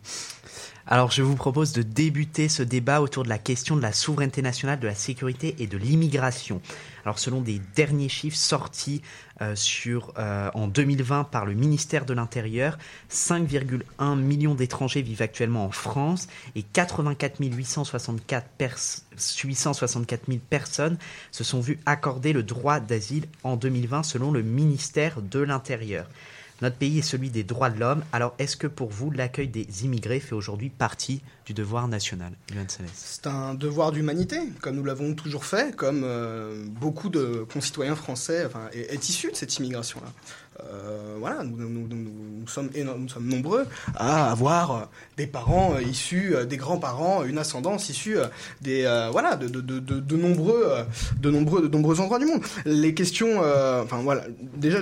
Alors 0.86 1.10
je 1.12 1.22
vous 1.22 1.36
propose 1.36 1.72
de 1.72 1.82
débuter 1.82 2.48
ce 2.48 2.62
débat 2.62 3.00
autour 3.00 3.22
de 3.22 3.28
la 3.28 3.38
question 3.38 3.76
de 3.76 3.82
la 3.82 3.92
souveraineté 3.92 4.42
nationale, 4.42 4.80
de 4.80 4.88
la 4.88 4.94
sécurité 4.94 5.54
et 5.58 5.66
de 5.66 5.76
l'immigration. 5.76 6.60
Alors 7.04 7.18
selon 7.18 7.40
des 7.40 7.60
derniers 7.76 8.08
chiffres 8.08 8.36
sortis 8.36 9.00
euh, 9.40 9.54
sur, 9.54 10.12
euh, 10.18 10.50
en 10.54 10.66
2020 10.66 11.24
par 11.24 11.46
le 11.46 11.54
ministère 11.54 12.06
de 12.06 12.12
l'Intérieur, 12.12 12.76
5,1 13.10 14.18
millions 14.18 14.54
d'étrangers 14.54 15.02
vivent 15.02 15.22
actuellement 15.22 15.64
en 15.64 15.70
France 15.70 16.28
et 16.56 16.62
84 16.62 17.36
864, 17.40 18.48
pers 18.58 18.78
864 19.44 20.26
000 20.26 20.38
personnes 20.50 20.98
se 21.30 21.44
sont 21.44 21.60
vues 21.60 21.78
accorder 21.86 22.32
le 22.32 22.42
droit 22.42 22.80
d'asile 22.80 23.26
en 23.44 23.56
2020 23.56 24.02
selon 24.02 24.32
le 24.32 24.42
ministère 24.42 25.22
de 25.22 25.40
l'Intérieur. 25.40 26.06
Notre 26.62 26.76
pays 26.76 26.98
est 26.98 27.02
celui 27.02 27.30
des 27.30 27.44
droits 27.44 27.70
de 27.70 27.78
l'homme. 27.78 28.02
Alors, 28.12 28.34
est-ce 28.38 28.56
que 28.56 28.66
pour 28.66 28.90
vous, 28.90 29.10
l'accueil 29.10 29.48
des 29.48 29.84
immigrés 29.84 30.20
fait 30.20 30.34
aujourd'hui 30.34 30.70
partie 30.70 31.22
du 31.46 31.54
devoir 31.54 31.88
national 31.88 32.32
C'est 32.94 33.26
un 33.26 33.54
devoir 33.54 33.92
d'humanité, 33.92 34.38
comme 34.60 34.76
nous 34.76 34.84
l'avons 34.84 35.14
toujours 35.14 35.44
fait, 35.44 35.74
comme 35.74 36.02
euh, 36.04 36.64
beaucoup 36.66 37.08
de 37.08 37.46
concitoyens 37.52 37.96
français 37.96 38.44
enfin, 38.46 38.68
est, 38.72 38.92
est 38.92 39.08
issu 39.08 39.30
de 39.30 39.36
cette 39.36 39.56
immigration-là. 39.56 40.12
Euh, 40.68 41.16
voilà, 41.18 41.42
nous, 41.44 42.46
sommes 42.46 42.70
nombreux 43.22 43.66
à 43.96 44.30
avoir 44.30 44.90
des 45.16 45.26
parents 45.26 45.74
euh, 45.74 45.82
issus, 45.82 46.34
des 46.48 46.56
grands-parents, 46.56 47.24
une 47.24 47.38
ascendance 47.38 47.88
issue 47.88 48.18
des 48.60 48.84
euh, 48.84 49.08
voilà 49.10 49.36
de, 49.36 49.48
de, 49.48 50.16
nombreux 50.16 50.66
de 51.18 51.30
nombreux 51.30 51.62
de 51.62 51.68
nombreux 51.68 52.00
endroits 52.00 52.18
du 52.18 52.26
monde. 52.26 52.42
Les 52.64 52.94
questions, 52.94 53.42
euh, 53.42 53.84
voilà, 54.02 54.24
déjà 54.56 54.80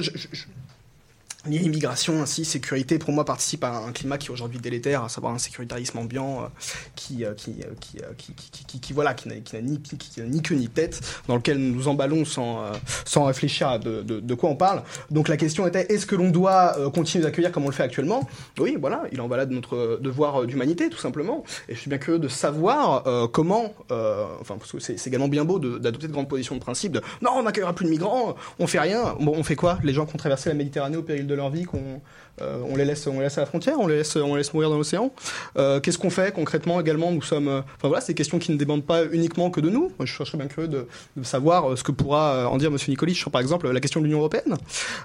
L'immigration 1.48 2.20
ainsi 2.20 2.44
sécurité 2.44 2.98
pour 2.98 3.12
moi 3.12 3.24
participe 3.24 3.64
à 3.64 3.78
un 3.78 3.92
climat 3.92 4.18
qui 4.18 4.30
aujourd'hui 4.30 4.58
délétère, 4.58 5.04
à 5.04 5.08
savoir 5.08 5.32
un 5.32 5.38
sécuritarisme 5.38 5.98
ambiant 5.98 6.42
euh, 6.42 6.46
qui, 6.94 7.24
euh, 7.24 7.34
qui, 7.34 7.56
euh, 7.62 7.72
qui, 7.80 8.32
qui, 8.34 8.50
qui, 8.50 8.64
qui, 8.64 8.80
qui, 8.80 8.92
voilà 8.92 9.14
qui 9.14 9.28
n'a 9.28 9.60
ni, 9.60 9.80
qui, 9.80 9.96
qui 9.96 10.20
ni 10.20 10.42
queue 10.42 10.56
ni 10.56 10.68
tête, 10.68 11.00
dans 11.26 11.36
lequel 11.36 11.58
nous 11.58 11.74
nous 11.74 11.88
emballons 11.88 12.24
sans, 12.24 12.62
sans 13.04 13.24
réfléchir 13.24 13.68
à 13.68 13.78
de, 13.78 14.02
de, 14.02 14.34
quoi 14.34 14.50
on 14.50 14.56
parle. 14.56 14.82
Donc 15.10 15.28
la 15.28 15.36
question 15.36 15.66
était 15.66 15.92
est-ce 15.92 16.06
que 16.06 16.16
l'on 16.16 16.30
doit 16.30 16.76
continuer 16.92 17.24
d'accueillir 17.24 17.52
comme 17.52 17.64
on 17.64 17.68
le 17.68 17.74
fait 17.74 17.82
actuellement? 17.82 18.28
Oui, 18.58 18.76
voilà, 18.78 19.02
il 19.12 19.20
en 19.20 19.28
va 19.28 19.36
là 19.36 19.46
de 19.46 19.54
notre 19.54 19.98
devoir 20.02 20.46
d'humanité 20.46 20.90
tout 20.90 20.98
simplement. 20.98 21.44
Et 21.68 21.74
je 21.74 21.80
suis 21.80 21.88
bien 21.88 21.98
curieux 21.98 22.18
de 22.18 22.28
savoir 22.28 23.30
comment, 23.32 23.72
enfin 23.90 24.56
parce 24.58 24.72
que 24.72 24.80
c'est 24.80 25.06
également 25.06 25.28
bien 25.28 25.44
beau 25.44 25.58
d'adopter 25.58 26.06
de, 26.06 26.08
de 26.08 26.12
grandes 26.12 26.28
positions 26.28 26.54
de 26.56 26.60
principe 26.60 26.92
de 26.92 27.00
non 27.22 27.30
on 27.34 27.42
n'accueillera 27.44 27.72
plus 27.72 27.86
de 27.86 27.90
migrants, 27.90 28.34
on 28.58 28.66
fait 28.66 28.80
rien. 28.80 29.16
Bon, 29.20 29.32
on 29.36 29.42
fait 29.42 29.56
quoi? 29.56 29.78
Les 29.82 29.92
gens 29.92 30.06
qui 30.06 30.14
ont 30.14 30.18
traversé 30.18 30.48
la 30.48 30.54
Méditerranée 30.54 30.96
au 30.96 31.02
péril 31.02 31.26
de 31.26 31.34
leur 31.38 31.50
vie, 31.50 31.64
qu'on 31.64 32.00
euh, 32.42 32.60
on 32.68 32.76
les 32.76 32.84
laisse, 32.84 33.06
on 33.06 33.14
les 33.14 33.24
laisse 33.24 33.38
à 33.38 33.42
la 33.42 33.46
frontière, 33.46 33.78
on 33.78 33.86
les 33.86 33.96
laisse, 33.96 34.16
on 34.16 34.34
les 34.34 34.38
laisse 34.38 34.54
mourir 34.54 34.70
dans 34.70 34.76
l'océan. 34.76 35.12
Euh, 35.56 35.80
Qu'est-ce 35.80 35.98
qu'on 35.98 36.10
fait 36.10 36.32
concrètement 36.32 36.80
également? 36.80 37.10
Nous 37.10 37.22
sommes, 37.22 37.48
euh, 37.48 37.60
enfin 37.76 37.88
voilà, 37.88 38.00
c'est 38.00 38.12
des 38.12 38.16
questions 38.16 38.38
qui 38.38 38.52
ne 38.52 38.56
dépendent 38.56 38.84
pas 38.84 39.04
uniquement 39.06 39.50
que 39.50 39.60
de 39.60 39.70
nous. 39.70 39.92
Je 40.02 40.12
serais 40.24 40.38
bien 40.38 40.46
curieux 40.46 40.68
de, 40.68 40.86
savoir 41.22 41.76
ce 41.76 41.82
que 41.82 41.92
pourra 41.92 42.48
en 42.48 42.56
dire 42.56 42.70
Monsieur 42.70 42.90
Nicolich 42.90 43.16
sur, 43.16 43.30
par 43.30 43.40
exemple, 43.40 43.70
la 43.70 43.80
question 43.80 44.00
de 44.00 44.04
l'Union 44.04 44.18
européenne. 44.18 44.56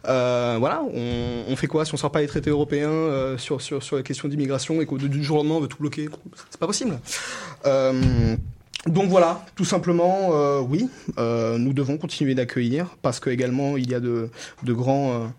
Voilà, 0.04 0.84
on, 0.84 1.56
fait 1.56 1.68
quoi 1.68 1.86
si 1.86 1.94
on 1.94 1.98
sort 1.98 2.12
pas 2.12 2.22
les 2.22 2.28
traités 2.28 2.50
européens 2.50 3.38
sur, 3.38 3.62
sur, 3.62 3.82
sur 3.82 3.98
les 3.98 4.04
questions 4.04 4.28
d'immigration 4.28 4.82
et 4.82 4.86
qu'au 4.86 4.98
du 4.98 5.24
jour 5.24 5.38
au 5.38 5.40
lendemain 5.40 5.56
on 5.56 5.62
veut 5.62 5.68
tout 5.68 5.78
bloquer? 5.80 6.10
C'est 6.50 6.60
pas 6.60 6.68
possible. 6.68 7.00
Donc 8.86 9.10
voilà, 9.10 9.46
tout 9.56 9.66
simplement, 9.66 10.62
oui, 10.62 10.90
nous 11.18 11.74
devons 11.74 11.98
continuer 11.98 12.36
d'accueillir 12.36 12.96
parce 13.02 13.20
que 13.20 13.30
également 13.30 13.78
il 13.78 13.90
y 13.90 13.96
a 13.96 14.00
de, 14.00 14.30
de 14.64 14.74
grands, 14.74 15.32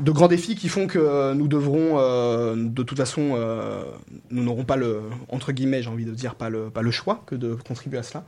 de 0.00 0.10
grands 0.10 0.28
défis 0.28 0.54
qui 0.54 0.68
font 0.68 0.86
que 0.86 1.34
nous 1.34 1.48
devrons, 1.48 1.98
euh, 1.98 2.54
de 2.56 2.82
toute 2.82 2.98
façon, 2.98 3.32
euh, 3.34 3.84
nous 4.30 4.42
n'aurons 4.42 4.64
pas 4.64 4.76
le, 4.76 5.02
entre 5.28 5.52
guillemets, 5.52 5.82
j'ai 5.82 5.90
envie 5.90 6.04
de 6.04 6.14
dire, 6.14 6.34
pas 6.34 6.48
le, 6.48 6.70
pas 6.70 6.82
le 6.82 6.90
choix 6.90 7.22
que 7.26 7.34
de 7.34 7.54
contribuer 7.54 7.98
à 7.98 8.02
cela. 8.02 8.24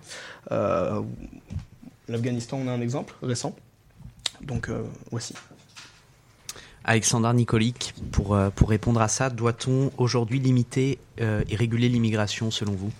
Euh, 0.53 1.01
L'Afghanistan, 2.09 2.61
on 2.63 2.69
a 2.69 2.73
un 2.73 2.83
exemple 2.83 3.15
récent. 3.23 3.57
Donc, 4.43 4.69
euh, 4.69 4.83
voici. 5.11 5.35
Alexandre 6.85 7.33
Nicolic, 7.33 7.95
pour, 8.13 8.35
euh, 8.35 8.51
pour 8.51 8.69
répondre 8.69 9.01
à 9.01 9.09
ça, 9.09 9.31
doit-on 9.31 9.91
aujourd'hui 9.97 10.39
limiter 10.39 10.99
euh, 11.21 11.43
et 11.49 11.57
réguler 11.57 11.89
l'immigration 11.89 12.51
selon 12.51 12.73
vous? 12.73 12.93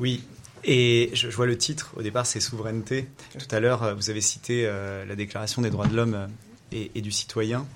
Oui. 0.00 0.24
Et 0.64 1.10
je, 1.12 1.28
je 1.28 1.36
vois 1.36 1.44
le 1.44 1.58
titre, 1.58 1.92
au 1.98 2.02
départ 2.02 2.24
c'est 2.24 2.40
souveraineté. 2.40 3.06
Tout 3.38 3.54
à 3.54 3.60
l'heure, 3.60 3.82
euh, 3.82 3.94
vous 3.94 4.08
avez 4.08 4.22
cité 4.22 4.64
euh, 4.64 5.04
la 5.04 5.16
Déclaration 5.16 5.60
des 5.60 5.68
droits 5.68 5.86
de 5.86 5.94
l'homme 5.94 6.14
euh, 6.14 6.26
et, 6.74 7.00
du 7.00 7.10
citoyen. 7.10 7.66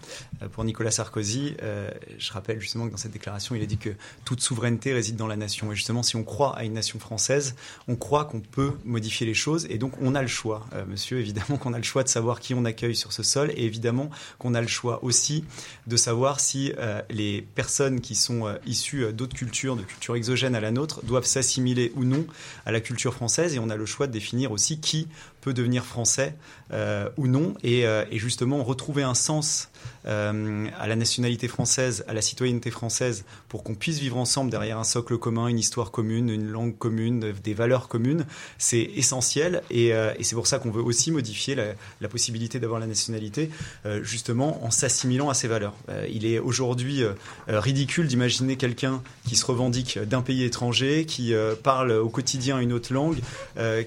Euh, 0.42 0.48
Pour 0.48 0.64
Nicolas 0.64 0.90
Sarkozy, 0.90 1.54
euh, 1.62 1.90
je 2.18 2.32
rappelle 2.32 2.60
justement 2.60 2.86
que 2.86 2.92
dans 2.92 2.96
cette 2.96 3.12
déclaration, 3.12 3.54
il 3.54 3.62
a 3.62 3.66
dit 3.66 3.78
que 3.78 3.90
toute 4.24 4.40
souveraineté 4.40 4.92
réside 4.92 5.16
dans 5.16 5.26
la 5.26 5.36
nation. 5.36 5.72
Et 5.72 5.76
justement, 5.76 6.02
si 6.02 6.16
on 6.16 6.24
croit 6.24 6.56
à 6.56 6.64
une 6.64 6.72
nation 6.72 6.98
française, 6.98 7.54
on 7.86 7.96
croit 7.96 8.24
qu'on 8.24 8.40
peut 8.40 8.72
modifier 8.84 9.26
les 9.26 9.34
choses. 9.34 9.66
Et 9.70 9.78
donc, 9.78 9.92
on 10.00 10.14
a 10.14 10.22
le 10.22 10.28
choix, 10.28 10.66
euh, 10.72 10.84
monsieur, 10.86 11.18
évidemment 11.20 11.56
qu'on 11.58 11.72
a 11.72 11.78
le 11.78 11.84
choix 11.84 12.02
de 12.02 12.08
savoir 12.08 12.40
qui 12.40 12.54
on 12.54 12.64
accueille 12.64 12.96
sur 12.96 13.12
ce 13.12 13.22
sol. 13.22 13.52
Et 13.56 13.64
évidemment 13.64 14.10
qu'on 14.38 14.54
a 14.54 14.60
le 14.60 14.68
choix 14.68 15.04
aussi 15.04 15.44
de 15.86 15.96
savoir 15.96 16.40
si 16.40 16.72
les 17.10 17.42
personnes 17.42 18.00
qui 18.00 18.14
sont 18.14 18.54
issues 18.66 19.12
d'autres 19.12 19.34
cultures, 19.34 19.76
de 19.76 19.82
cultures 19.82 20.16
exogènes 20.16 20.54
à 20.54 20.60
la 20.60 20.70
nôtre, 20.70 21.04
doivent 21.04 21.24
s'assimiler 21.24 21.92
ou 21.96 22.04
non 22.04 22.26
à 22.66 22.72
la 22.72 22.80
culture 22.80 23.14
française. 23.14 23.54
Et 23.54 23.58
on 23.58 23.70
a 23.70 23.76
le 23.76 23.86
choix 23.86 24.06
de 24.06 24.12
définir 24.12 24.52
aussi 24.52 24.80
qui 24.80 25.08
peut 25.40 25.54
devenir 25.54 25.84
français 25.84 26.34
euh, 26.72 27.08
ou 27.16 27.26
non. 27.26 27.54
Euh, 27.64 28.04
et 28.10 28.18
justement, 28.18 28.62
retrouver 28.62 29.02
un 29.02 29.14
sens 29.14 29.70
euh, 30.06 30.66
à 30.78 30.86
la 30.86 30.96
nationalité 30.96 31.48
française, 31.48 32.04
à 32.08 32.14
la 32.14 32.22
citoyenneté 32.22 32.70
française, 32.70 33.24
pour 33.48 33.62
qu'on 33.62 33.74
puisse 33.74 33.98
vivre 33.98 34.16
ensemble 34.16 34.50
derrière 34.50 34.78
un 34.78 34.84
socle 34.84 35.18
commun, 35.18 35.48
une 35.48 35.58
histoire 35.58 35.90
commune, 35.90 36.30
une 36.30 36.48
langue 36.48 36.76
commune, 36.76 37.32
des 37.44 37.54
valeurs 37.54 37.88
communes, 37.88 38.24
c'est 38.56 38.90
essentiel. 38.96 39.62
Et, 39.70 39.92
euh, 39.92 40.12
c'est 40.20 40.34
pour 40.34 40.46
ça 40.46 40.58
qu'on 40.58 40.70
veut 40.70 40.82
aussi 40.82 41.10
modifier 41.10 41.54
la, 41.54 42.08
possibilité 42.08 42.58
d'avoir 42.58 42.80
la 42.80 42.86
nationalité, 42.86 43.50
euh, 43.84 44.02
justement 44.02 44.64
en 44.64 44.70
s'assimilant 44.70 45.28
à 45.28 45.34
ces 45.34 45.48
valeurs. 45.48 45.74
Il 46.10 46.24
est 46.24 46.38
aujourd'hui 46.38 47.02
ridicule 47.46 48.06
d'imaginer 48.06 48.56
quelqu'un 48.56 49.02
qui 49.26 49.36
se 49.36 49.44
revendique 49.44 49.98
d'un 49.98 50.22
pays 50.22 50.44
étranger, 50.44 51.04
qui 51.06 51.34
parle 51.62 51.92
au 51.92 52.08
quotidien 52.08 52.58
une 52.58 52.72
autre 52.72 52.92
langue, 52.92 53.18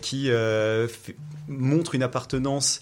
qui 0.01 0.29
montre 1.47 1.95
une 1.95 2.03
appartenance 2.03 2.81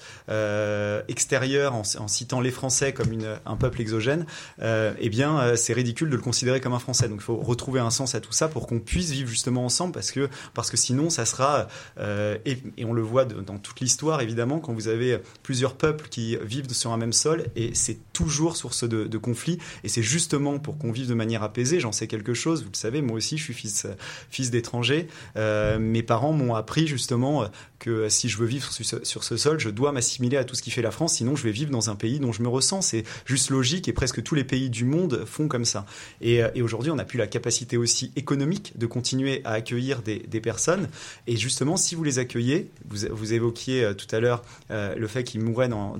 extérieure 1.08 1.76
en, 1.76 1.84
en 2.00 2.08
citant 2.08 2.41
les 2.41 2.52
Français 2.52 2.93
comme 3.00 3.14
une, 3.14 3.40
un 3.46 3.56
peuple 3.56 3.80
exogène, 3.80 4.26
euh, 4.62 4.94
eh 5.00 5.10
bien, 5.10 5.40
euh, 5.40 5.56
c'est 5.56 5.72
ridicule 5.72 6.10
de 6.10 6.16
le 6.18 6.22
considérer 6.22 6.60
comme 6.60 6.74
un 6.74 6.80
Français. 6.80 7.08
Donc, 7.08 7.20
il 7.22 7.24
faut 7.24 7.38
retrouver 7.38 7.80
un 7.80 7.92
sens 7.92 8.14
à 8.14 8.20
tout 8.20 8.34
ça 8.34 8.50
pour 8.50 8.68
qu'on 8.68 8.80
puisse 8.80 9.12
vivre 9.12 9.30
justement 9.30 9.64
ensemble, 9.64 9.94
parce 9.94 10.12
que 10.12 10.28
parce 10.54 10.70
que 10.70 10.76
sinon, 10.76 11.10
ça 11.10 11.26
sera 11.26 11.68
euh, 11.98 12.38
et, 12.46 12.58
on 12.84 12.94
le 12.94 13.02
voit 13.02 13.24
dans 13.26 13.60
toute 13.60 13.80
l'histoire 13.82 14.20
évidemment 14.22 14.60
quand 14.60 14.74
vous 14.74 14.88
avez 14.88 15.20
plusieurs 15.44 15.76
peuples 15.76 16.10
qui 16.10 16.36
vivent 16.44 16.74
sur 16.74 16.92
un 16.92 16.98
même 16.98 17.14
sol, 17.14 17.46
et 17.56 17.72
c'est 17.74 18.00
toujours 18.12 18.58
source 18.58 18.84
de, 18.84 19.06
de 19.06 19.18
conflits. 19.18 19.60
Et 19.84 19.90
c'est 19.90 20.02
justement 20.02 20.60
pour 20.60 20.78
qu'on 20.78 20.92
vive 20.92 21.08
de 21.08 21.14
manière 21.14 21.44
apaisée. 21.44 21.80
J'en 21.80 21.92
sais 21.92 22.08
quelque 22.08 22.34
chose. 22.34 22.64
Vous 22.64 22.72
le 22.72 22.78
savez, 22.78 23.02
moi 23.02 23.16
aussi, 23.16 23.38
je 23.38 23.44
suis 23.44 23.54
fils 23.54 23.88
fils 24.30 24.52
d'étrangers. 24.52 25.08
Mes 25.36 26.04
parents 26.04 26.34
m'ont 26.34 26.56
appris 26.56 26.88
justement 26.88 27.48
que 27.80 28.10
si 28.10 28.28
je 28.28 28.38
veux 28.38 28.46
vivre 28.46 28.72
sur 28.72 28.86
ce, 28.86 29.06
sur 29.06 29.24
ce 29.24 29.38
sol, 29.38 29.60
je 29.60 29.70
dois 29.70 29.92
m'assimiler 29.92 30.38
à 30.38 30.44
tout 30.44 30.56
ce 30.56 30.62
qui 30.62 30.72
fait 30.72 30.82
la 30.82 30.92
France, 30.92 31.14
sinon 31.14 31.36
je 31.36 31.44
vais 31.44 31.52
vivre 31.52 31.72
dans 31.72 31.90
un 31.90 31.96
pays 31.96 32.20
dont 32.20 32.32
je 32.32 32.42
me 32.42 32.50
ressens. 32.50 32.82
C'est 32.89 33.04
juste 33.25 33.52
logique 33.52 33.88
et 33.88 33.93
presque 33.93 34.23
tous 34.23 34.34
les 34.34 34.43
pays 34.43 34.69
du 34.69 34.84
monde 34.84 35.23
font 35.25 35.47
comme 35.47 35.65
ça. 35.65 35.86
Et, 36.21 36.43
euh, 36.43 36.49
aujourd'hui, 36.63 36.91
on 36.91 36.95
n'a 36.95 37.06
plus 37.06 37.19
la 37.19 37.28
capacité 37.28 37.78
aussi 37.78 38.12
économique 38.15 38.73
de 38.78 38.88
continuer 38.88 39.41
à 39.45 39.52
accueillir 39.52 40.02
des, 40.02 40.19
personnes. 40.39 40.88
Et 41.28 41.36
justement, 41.36 41.75
si 41.75 41.95
vous 41.95 42.04
les 42.04 42.17
accueillez, 42.17 42.69
vous, 42.89 43.34
évoquiez 43.34 43.84
euh, 43.84 43.93
tout 43.93 44.08
à 44.15 44.21
l'heure 44.21 44.41
euh, 44.71 44.95
le 44.95 45.08
fait 45.08 45.25
qu'ils 45.25 45.41
mouraient 45.41 45.67
dans, 45.67 45.99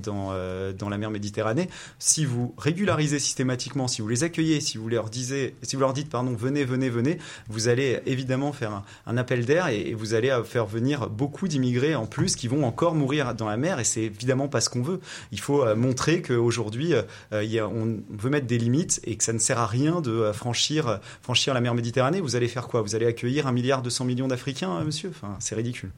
la 0.90 0.98
mer 0.98 1.12
Méditerranée. 1.12 1.70
Si 2.00 2.26
vous 2.26 2.54
régularisez 2.58 3.20
systématiquement, 3.20 3.88
si 3.88 4.02
vous 4.02 4.08
les 4.08 4.24
accueillez, 4.24 4.62
si 4.62 4.78
vous 4.78 4.88
leur 4.90 5.10
disiez, 5.10 5.56
si 5.62 5.76
vous 5.76 5.82
leur 5.82 5.94
dites 5.94 6.10
pardon, 6.10 6.34
venez, 6.34 6.64
venez, 6.64 6.90
venez, 6.90 7.18
vous 7.50 7.68
allez 7.68 8.00
évidemment 8.06 8.54
faire 8.54 8.84
un, 9.06 9.18
appel 9.18 9.46
d'air 9.46 9.68
et, 9.68 9.82
et 9.90 9.94
vous 9.94 10.14
allez 10.14 10.36
faire 10.46 10.66
venir 10.66 11.10
beaucoup 11.10 11.48
d'immigrés 11.48 11.96
en 11.96 12.06
plus 12.06 12.36
qui 12.36 12.48
vont 12.48 12.64
encore 12.64 12.96
mourir 12.96 13.36
dans 13.36 13.48
la 13.48 13.58
mer 13.58 13.80
et 13.80 13.84
c'est 13.84 14.04
évidemment 14.04 14.48
pas 14.48 14.62
ce 14.62 14.70
qu'on 14.70 14.82
veut. 14.82 15.00
Il 15.32 15.40
faut 15.40 15.64
montrer 15.76 16.22
qu'aujourd'hui 16.22 16.79
euh, 16.94 17.02
euh, 17.34 17.68
on 17.68 18.00
veut 18.18 18.30
mettre 18.30 18.48
des 18.48 18.58
limites 18.58 19.00
et 19.04 19.16
que 19.16 19.24
ça 19.24 19.34
ne 19.34 19.40
sert 19.40 19.60
à 19.60 19.68
rien 19.68 20.02
de 20.02 20.12
euh, 20.12 20.34
franchir, 20.34 20.88
euh, 20.88 20.98
franchir 21.22 21.54
la 21.54 21.62
mer 21.62 21.74
Méditerranée. 21.76 22.22
Vous 22.22 22.36
allez 22.36 22.48
faire 22.48 22.68
quoi? 22.68 22.82
Vous 22.82 22.96
allez 22.96 23.06
accueillir 23.06 23.48
un 23.48 23.52
milliard 23.52 23.82
200 23.82 24.06
millions 24.06 24.28
d'Africains, 24.28 24.84
monsieur? 24.84 25.10
Enfin, 25.10 25.36
c'est 25.40 25.56
ridicule. 25.56 25.92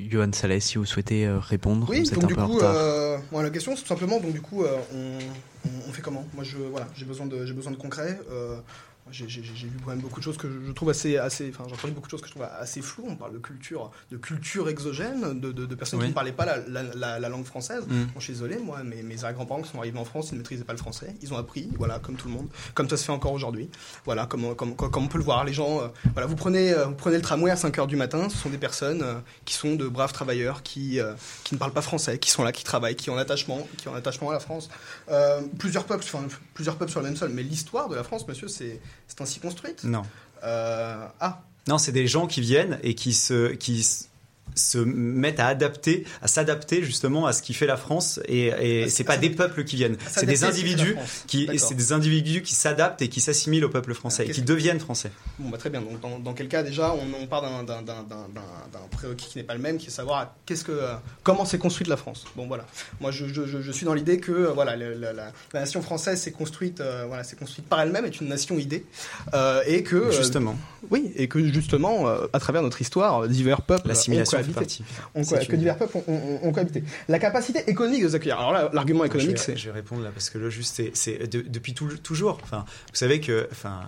Johan 0.00 0.32
Salès, 0.32 0.64
si 0.64 0.78
vous 0.78 0.84
souhaitez 0.84 1.28
répondre, 1.28 1.86
Oui, 1.88 2.00
vous 2.00 2.08
êtes 2.08 2.14
donc 2.14 2.24
un 2.24 2.26
du 2.28 2.34
peu 2.34 2.40
en 2.40 2.46
coup, 2.48 2.54
retard. 2.56 2.74
euh, 2.74 3.18
bon, 3.30 3.40
la 3.40 3.50
question, 3.50 3.76
c'est 3.76 3.82
tout 3.82 3.88
simplement, 3.88 4.18
donc 4.18 4.32
du 4.32 4.40
coup, 4.40 4.64
euh, 4.64 4.76
on, 4.92 5.68
on- 5.68 5.88
on 5.88 5.92
fait 5.92 6.02
comment? 6.02 6.26
Moi, 6.34 6.42
je, 6.42 6.56
voilà, 6.58 6.88
j'ai 6.96 7.04
besoin 7.04 7.26
de, 7.26 7.46
j'ai 7.46 7.52
besoin 7.52 7.70
de 7.70 7.76
concret. 7.76 8.18
euh, 8.30 8.56
j'ai 9.12 9.26
vu 9.26 9.70
quand 9.84 9.90
même 9.90 10.00
beaucoup 10.00 10.20
de 10.20 10.24
choses 10.24 10.36
que 10.36 10.48
je, 10.66 10.72
trouve 10.72 10.90
assez, 10.90 11.16
assez, 11.18 11.50
enfin, 11.54 11.64
j'ai 11.68 11.74
entendu 11.74 11.92
beaucoup 11.94 12.06
de 12.06 12.10
choses 12.10 12.20
que 12.22 12.26
je 12.28 12.32
trouve 12.32 12.46
assez 12.58 12.80
floues. 12.82 13.06
On 13.08 13.16
parle 13.16 13.32
de 13.34 13.38
culture, 13.38 13.90
de 14.10 14.16
culture 14.16 14.68
exogène, 14.68 15.38
de, 15.40 15.52
de- 15.52 15.66
de 15.66 15.74
personnes 15.74 15.98
Oui. 16.00 16.06
qui 16.06 16.10
ne 16.10 16.14
parlaient 16.14 16.32
pas 16.32 16.44
la, 16.46 16.56
la- 16.68 16.82
la- 16.94 17.18
la 17.20 17.28
langue 17.28 17.44
française. 17.44 17.84
Mm. 17.86 18.04
Bon, 18.04 18.18
je 18.20 18.24
suis 18.24 18.32
désolé, 18.32 18.58
moi, 18.58 18.82
mes, 18.82 19.02
mes 19.02 19.22
arrière-grands-parents 19.24 19.62
qui 19.62 19.70
sont 19.70 19.78
arrivés 19.78 19.98
en 19.98 20.04
France, 20.04 20.28
ils 20.30 20.34
ne 20.34 20.38
maîtrisaient 20.38 20.64
pas 20.64 20.72
le 20.72 20.78
français. 20.78 21.14
Ils 21.22 21.32
ont 21.32 21.36
appris, 21.38 21.68
voilà, 21.78 21.98
comme 21.98 22.16
tout 22.16 22.28
le 22.28 22.34
monde, 22.34 22.48
comme 22.74 22.88
ça 22.88 22.96
se 22.96 23.04
fait 23.04 23.12
encore 23.12 23.32
aujourd'hui. 23.32 23.68
Voilà, 24.04 24.26
comme, 24.26 24.54
comme, 24.56 24.74
comme, 24.74 25.04
on 25.04 25.08
peut 25.08 25.18
le 25.18 25.24
voir, 25.24 25.44
les 25.44 25.52
gens, 25.52 25.80
euh, 25.82 25.88
voilà, 26.14 26.26
vous 26.26 26.36
prenez, 26.36 26.72
euh, 26.72 26.86
vous 26.86 26.94
prenez 26.94 27.16
le 27.16 27.22
tramway 27.22 27.50
à 27.50 27.56
5 27.56 27.78
heures 27.78 27.86
du 27.86 27.96
matin, 27.96 28.28
ce 28.28 28.36
sont 28.36 28.50
des 28.50 28.58
personnes 28.58 29.02
euh, 29.02 29.14
qui 29.44 29.54
sont 29.54 29.74
de 29.74 29.86
braves 29.88 30.12
travailleurs, 30.12 30.62
qui, 30.62 30.98
qui 31.44 31.54
ne 31.54 31.58
parlent 31.58 31.72
pas 31.72 31.82
français, 31.82 32.18
qui 32.18 32.30
sont 32.30 32.42
là, 32.44 32.52
qui 32.52 32.64
travaillent, 32.64 32.96
qui 32.96 33.10
ont 33.10 33.16
un 33.16 33.20
attachement, 33.20 33.66
qui 33.76 33.88
ont 33.88 33.94
un 33.94 33.98
attachement 33.98 34.30
à 34.30 34.32
la 34.34 34.40
France. 34.40 34.68
Plusieurs 35.58 35.84
peuples, 35.84 36.04
enfin, 36.04 36.24
plusieurs 36.54 36.76
peuples 36.76 36.90
sur 36.90 37.00
le 37.00 37.06
même 37.06 37.16
sol, 37.16 37.30
mais 37.32 37.42
l'histoire 37.42 37.88
de 37.88 37.94
la 37.94 38.04
France, 38.04 38.26
monsieur, 38.26 38.48
c'est 38.48 38.80
c'est 39.08 39.20
ainsi 39.20 39.40
construite? 39.40 39.84
Non. 39.84 40.02
Euh, 40.44 41.06
ah, 41.20 41.42
Non, 41.68 41.78
c'est 41.78 41.92
des 41.92 42.06
gens 42.06 42.26
qui 42.26 42.40
viennent 42.40 42.78
et 42.82 42.94
qui 42.94 43.14
se, 43.14 43.52
qui 43.52 43.86
se 44.54 44.78
mettent 44.78 45.40
à 45.40 45.46
adapter, 45.46 46.04
à 46.20 46.28
s'adapter 46.28 46.82
justement 46.82 47.26
à 47.26 47.32
ce 47.32 47.42
qui 47.42 47.54
fait 47.54 47.66
la 47.66 47.76
France. 47.76 48.20
Et, 48.26 48.46
et 48.82 48.88
c'est 48.88 49.04
pas 49.04 49.16
des 49.16 49.30
peuples 49.30 49.64
qui 49.64 49.76
viennent, 49.76 49.96
c'est 50.10 50.26
des 50.26 50.44
individus 50.44 50.96
qui, 51.26 51.48
c'est 51.58 51.74
des 51.74 51.92
individus 51.92 52.42
qui 52.42 52.54
s'adaptent 52.54 53.02
et 53.02 53.08
qui 53.08 53.20
s'assimilent 53.20 53.64
au 53.64 53.68
peuple 53.70 53.94
français 53.94 54.26
et 54.26 54.30
qui 54.30 54.42
deviennent 54.42 54.80
français. 54.80 55.10
Bon, 55.38 55.48
bah, 55.48 55.58
très 55.58 55.70
bien. 55.70 55.80
Donc, 55.80 56.00
dans, 56.00 56.18
dans 56.18 56.34
quel 56.34 56.48
cas, 56.48 56.62
déjà, 56.62 56.92
on, 56.94 57.22
on 57.22 57.26
part 57.26 57.42
d'un- 57.42 57.62
prérequis 58.90 59.28
qui 59.28 59.38
n'est 59.38 59.44
pas 59.44 59.54
le 59.54 59.60
même, 59.60 59.78
qui 59.78 59.86
est 59.88 59.90
savoir 59.90 60.34
qu'est-ce 60.46 60.64
que, 60.64 60.72
euh, 60.72 60.94
comment 61.22 61.44
s'est 61.44 61.58
construite 61.58 61.88
la 61.88 61.96
France. 61.96 62.24
Bon, 62.36 62.46
voilà. 62.46 62.66
Moi, 63.00 63.10
je, 63.10 63.26
je- 63.26 63.46
je- 63.46 63.60
je 63.62 63.72
suis 63.72 63.86
dans 63.86 63.94
l'idée 63.94 64.18
que 64.18 64.32
euh, 64.32 64.50
voilà, 64.52 64.76
la, 64.76 64.94
la- 64.94 65.12
la 65.52 65.60
nation 65.60 65.82
française 65.82 66.20
s'est 66.20 66.32
construite, 66.32 66.80
euh, 66.80 67.04
voilà, 67.06 67.24
s'est 67.24 67.36
construite 67.36 67.66
par 67.66 67.80
elle-même, 67.80 68.04
est 68.04 68.20
une 68.20 68.28
nation 68.28 68.58
idée, 68.58 68.84
et 69.66 69.82
que 69.82 70.10
Justement. 70.12 70.56
oui, 70.90 71.12
et 71.16 71.28
que 71.28 71.42
justement, 71.52 72.06
à 72.32 72.38
travers 72.38 72.62
notre 72.62 72.80
histoire, 72.80 73.26
divers 73.28 73.62
peuples 73.62 73.88
L'assimilation 73.88 74.38
C'est 75.22 75.38
co- 75.46 75.52
que 75.52 75.56
divers 75.56 75.76
peuples 75.78 75.96
ont, 75.98 76.04
ont- 76.08 76.40
ont 76.48 76.52
cohabité. 76.52 76.84
La 77.08 77.18
capacité 77.18 77.60
économique 77.68 78.02
de 78.02 78.06
les 78.08 78.14
accueillir. 78.14 78.38
Alors 78.38 78.52
là, 78.52 78.70
l'argument 78.72 79.04
économique, 79.04 79.36
je 79.38 79.42
vais, 79.42 79.52
c'est 79.52 79.56
je 79.56 79.66
vais 79.66 79.72
répondre 79.72 80.02
là 80.02 80.10
parce 80.12 80.30
que 80.30 80.38
là 80.38 80.48
juste 80.50 80.74
c'est- 80.76 80.90
c'est 80.94 81.26
de- 81.30 81.40
depuis 81.42 81.74
tout- 81.74 81.96
toujours. 81.98 82.38
Enfin, 82.42 82.64
vous 82.88 82.94
savez 82.96 83.20
que 83.20 83.48
enfin 83.52 83.80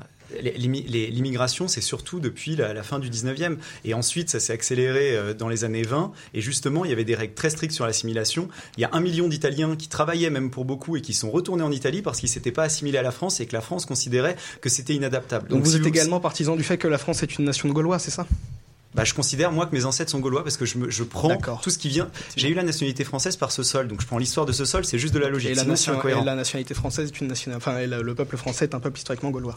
l'immigration 0.58 1.68
c'est 1.68 1.80
surtout 1.82 2.18
depuis 2.18 2.56
la, 2.56 2.72
la 2.72 2.82
fin 2.82 2.98
du 2.98 3.10
19e 3.10 3.56
et 3.84 3.94
ensuite 3.94 4.30
ça 4.30 4.40
s'est 4.40 4.52
accéléré 4.54 5.16
euh, 5.16 5.34
dans 5.34 5.48
les 5.48 5.64
années 5.64 5.82
20 5.82 6.12
et 6.32 6.40
justement 6.40 6.84
il 6.84 6.90
y 6.90 6.92
avait 6.94 7.04
des 7.04 7.14
règles 7.14 7.34
très 7.34 7.50
strictes 7.50 7.74
sur 7.74 7.86
l'assimilation. 7.86 8.48
Il 8.76 8.80
y 8.80 8.84
a 8.84 8.90
un 8.92 9.00
million 9.00 9.28
d'Italiens 9.28 9.76
qui 9.76 9.88
travaillaient 9.88 10.30
même 10.30 10.50
pour 10.50 10.64
beaucoup 10.64 10.96
et 10.96 11.02
qui 11.02 11.12
sont 11.12 11.30
retournés 11.30 11.62
en 11.62 11.70
Italie 11.72 12.02
parce 12.02 12.20
qu'ils 12.20 12.28
s'étaient 12.28 12.52
pas 12.52 12.64
assimilés 12.64 12.98
à 12.98 13.02
la 13.02 13.12
France 13.12 13.40
et 13.40 13.46
que 13.46 13.52
la 13.54 13.60
France 13.60 13.86
considérait 13.86 14.36
que 14.60 14.68
c'était 14.68 14.94
inadaptable. 14.94 15.48
Donc, 15.48 15.62
vous 15.62 15.72
si 15.72 15.76
êtes 15.76 15.86
également 15.86 16.20
partisan 16.20 16.56
du 16.56 16.62
fait 16.62 16.78
que 16.78 16.88
la 16.88 16.98
France 16.98 17.22
est 17.22 17.38
une 17.38 17.44
nation 17.44 17.68
de 17.68 17.74
Gaulois, 17.74 17.98
c'est 17.98 18.10
ça? 18.10 18.26
Bah, 18.94 19.04
je 19.04 19.14
considère 19.14 19.50
moi 19.52 19.66
que 19.66 19.74
mes 19.74 19.84
ancêtres 19.84 20.10
sont 20.10 20.20
gaulois 20.20 20.42
parce 20.44 20.56
que 20.56 20.64
je, 20.66 20.78
me, 20.78 20.90
je 20.90 21.02
prends 21.02 21.28
tout 21.62 21.70
ce 21.70 21.78
qui 21.78 21.88
vient. 21.88 22.08
J'ai 22.36 22.48
eu 22.48 22.54
la 22.54 22.62
nationalité 22.62 23.04
française 23.04 23.36
par 23.36 23.50
ce 23.52 23.62
sol, 23.62 23.88
donc 23.88 24.00
je 24.00 24.06
prends 24.06 24.18
l'histoire 24.18 24.46
de 24.46 24.52
ce 24.52 24.64
sol, 24.64 24.84
c'est 24.84 24.98
juste 24.98 25.14
de 25.14 25.18
la 25.18 25.28
logique. 25.28 25.50
Et 25.50 25.54
la, 25.54 25.64
nation- 25.64 26.00
et 26.08 26.24
la 26.24 26.34
nationalité 26.34 26.74
française 26.74 27.10
est 27.10 27.20
une 27.20 27.26
nation. 27.28 27.52
Enfin, 27.56 27.78
et 27.78 27.86
le, 27.86 28.02
le 28.02 28.14
peuple 28.14 28.36
français 28.36 28.64
est 28.66 28.74
un 28.74 28.80
peuple 28.80 28.98
historiquement 28.98 29.30
gaulois. 29.30 29.56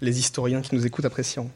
Les 0.00 0.18
historiens 0.18 0.60
qui 0.62 0.74
nous 0.74 0.86
écoutent 0.86 1.04
apprécieront. 1.04 1.50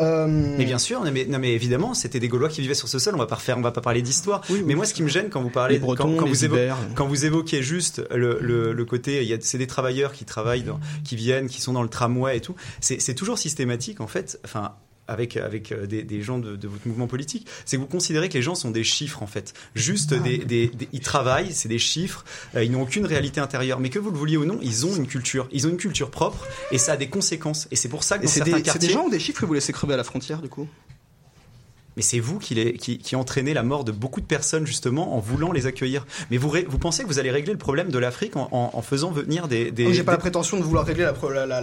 Euh, 0.00 0.26
Mais 0.28 0.64
bien 0.64 0.78
sûr, 0.78 1.02
non 1.04 1.10
mais, 1.12 1.24
non 1.26 1.38
mais 1.38 1.52
évidemment, 1.52 1.94
c'était 1.94 2.20
des 2.20 2.28
Gaulois 2.28 2.48
qui 2.48 2.60
vivaient 2.60 2.74
sur 2.74 2.88
ce 2.88 2.98
sol. 2.98 3.14
On 3.14 3.18
va 3.18 3.26
pas 3.26 3.36
refaire, 3.36 3.56
on 3.58 3.62
va 3.62 3.72
pas 3.72 3.80
parler 3.80 4.02
d'histoire. 4.02 4.42
mais 4.66 4.74
moi, 4.74 4.84
ce 4.84 4.94
qui 4.94 5.02
me 5.02 5.08
gêne 5.08 5.28
quand 5.30 5.40
vous 5.42 5.50
parlez, 5.50 5.78
Bretons, 5.78 6.16
quand, 6.16 6.26
vous 6.26 6.44
évo- 6.44 6.54
Ibères. 6.54 6.76
quand 6.94 7.06
vous 7.06 7.24
évoquez 7.24 7.62
juste 7.62 8.02
le, 8.14 8.38
le, 8.40 8.72
le 8.72 8.84
côté, 8.84 9.22
il 9.22 9.28
y 9.28 9.32
a, 9.32 9.38
c'est 9.40 9.58
des 9.58 9.66
travailleurs 9.66 10.12
qui 10.12 10.24
travaillent, 10.24 10.62
dans- 10.62 10.80
qui 11.04 11.16
viennent, 11.16 11.48
qui 11.48 11.60
sont 11.60 11.72
dans 11.72 11.82
le 11.82 11.88
tramway 11.88 12.36
et 12.36 12.40
tout. 12.40 12.54
C'est, 12.80 13.00
c'est 13.00 13.14
toujours 13.14 13.38
systématique 13.38 14.00
en 14.00 14.06
fait. 14.06 14.38
Enfin. 14.44 14.72
Avec, 15.08 15.36
avec 15.36 15.72
euh, 15.72 15.86
des, 15.86 16.02
des 16.04 16.22
gens 16.22 16.38
de, 16.38 16.54
de 16.54 16.68
votre 16.68 16.86
mouvement 16.86 17.06
politique, 17.08 17.46
c'est 17.64 17.76
que 17.76 17.80
vous 17.80 17.88
considérez 17.88 18.28
que 18.28 18.34
les 18.34 18.42
gens 18.42 18.54
sont 18.54 18.70
des 18.70 18.84
chiffres 18.84 19.22
en 19.22 19.26
fait. 19.26 19.54
Juste 19.74 20.14
des, 20.14 20.38
des, 20.38 20.68
des- 20.68 20.88
ils 20.92 21.00
travaillent, 21.00 21.52
c'est 21.52 21.68
des 21.68 21.78
chiffres, 21.78 22.24
euh, 22.54 22.62
ils 22.62 22.70
n'ont 22.70 22.82
aucune 22.82 23.06
réalité 23.06 23.40
intérieure. 23.40 23.80
Mais 23.80 23.90
que 23.90 23.98
vous 23.98 24.10
le 24.10 24.16
vouliez 24.18 24.36
ou 24.36 24.44
non, 24.44 24.58
ils 24.62 24.86
ont 24.86 24.94
une 24.94 25.06
culture, 25.06 25.48
ils 25.50 25.66
ont 25.66 25.70
une 25.70 25.76
culture 25.78 26.10
propre 26.10 26.46
et 26.70 26.78
ça 26.78 26.92
a 26.92 26.96
des 26.96 27.08
conséquences. 27.08 27.66
Et 27.70 27.76
c'est 27.76 27.88
pour 27.88 28.04
ça 28.04 28.18
que 28.18 28.24
dans 28.24 28.28
certains 28.28 28.52
des, 28.52 28.56
c'est 28.58 28.62
quartiers, 28.62 28.88
des 28.88 28.94
gens 28.94 29.06
ou 29.06 29.10
des 29.10 29.18
chiffres 29.18 29.40
que 29.40 29.46
vous 29.46 29.54
laissez 29.54 29.72
crever 29.72 29.94
à 29.94 29.96
la 29.96 30.04
frontière, 30.04 30.42
du 30.42 30.48
coup? 30.48 30.68
Mais 31.98 32.02
c'est 32.02 32.20
vous 32.20 32.38
qui, 32.38 32.54
les, 32.54 32.74
qui, 32.74 32.96
qui 32.98 33.16
entraînez 33.16 33.52
la 33.52 33.64
mort 33.64 33.82
de 33.84 33.90
beaucoup 33.92 34.20
de 34.20 34.26
personnes 34.26 34.66
justement 34.66 35.16
en 35.16 35.18
voulant 35.18 35.50
les 35.52 35.66
accueillir. 35.66 36.06
Mais 36.30 36.36
vous, 36.36 36.48
pensez 36.78 37.02
que 37.02 37.08
vous 37.08 37.18
allez 37.18 37.32
régler 37.32 37.52
le 37.52 37.58
problème 37.58 37.90
de 37.90 37.98
l'Afrique 37.98 38.36
en, 38.36 38.48
en, 38.52 38.70
en 38.72 38.82
faisant 38.82 39.10
venir 39.10 39.48
des... 39.48 39.70
des 39.72 39.92
J'ai 39.92 40.04
pas 40.04 40.12
des- 40.12 40.16
la 40.16 40.20
prétention 40.20 40.56
de 40.58 40.62
vouloir 40.62 40.86
régler 40.86 41.02
la 41.04 41.12
la- 41.16 41.60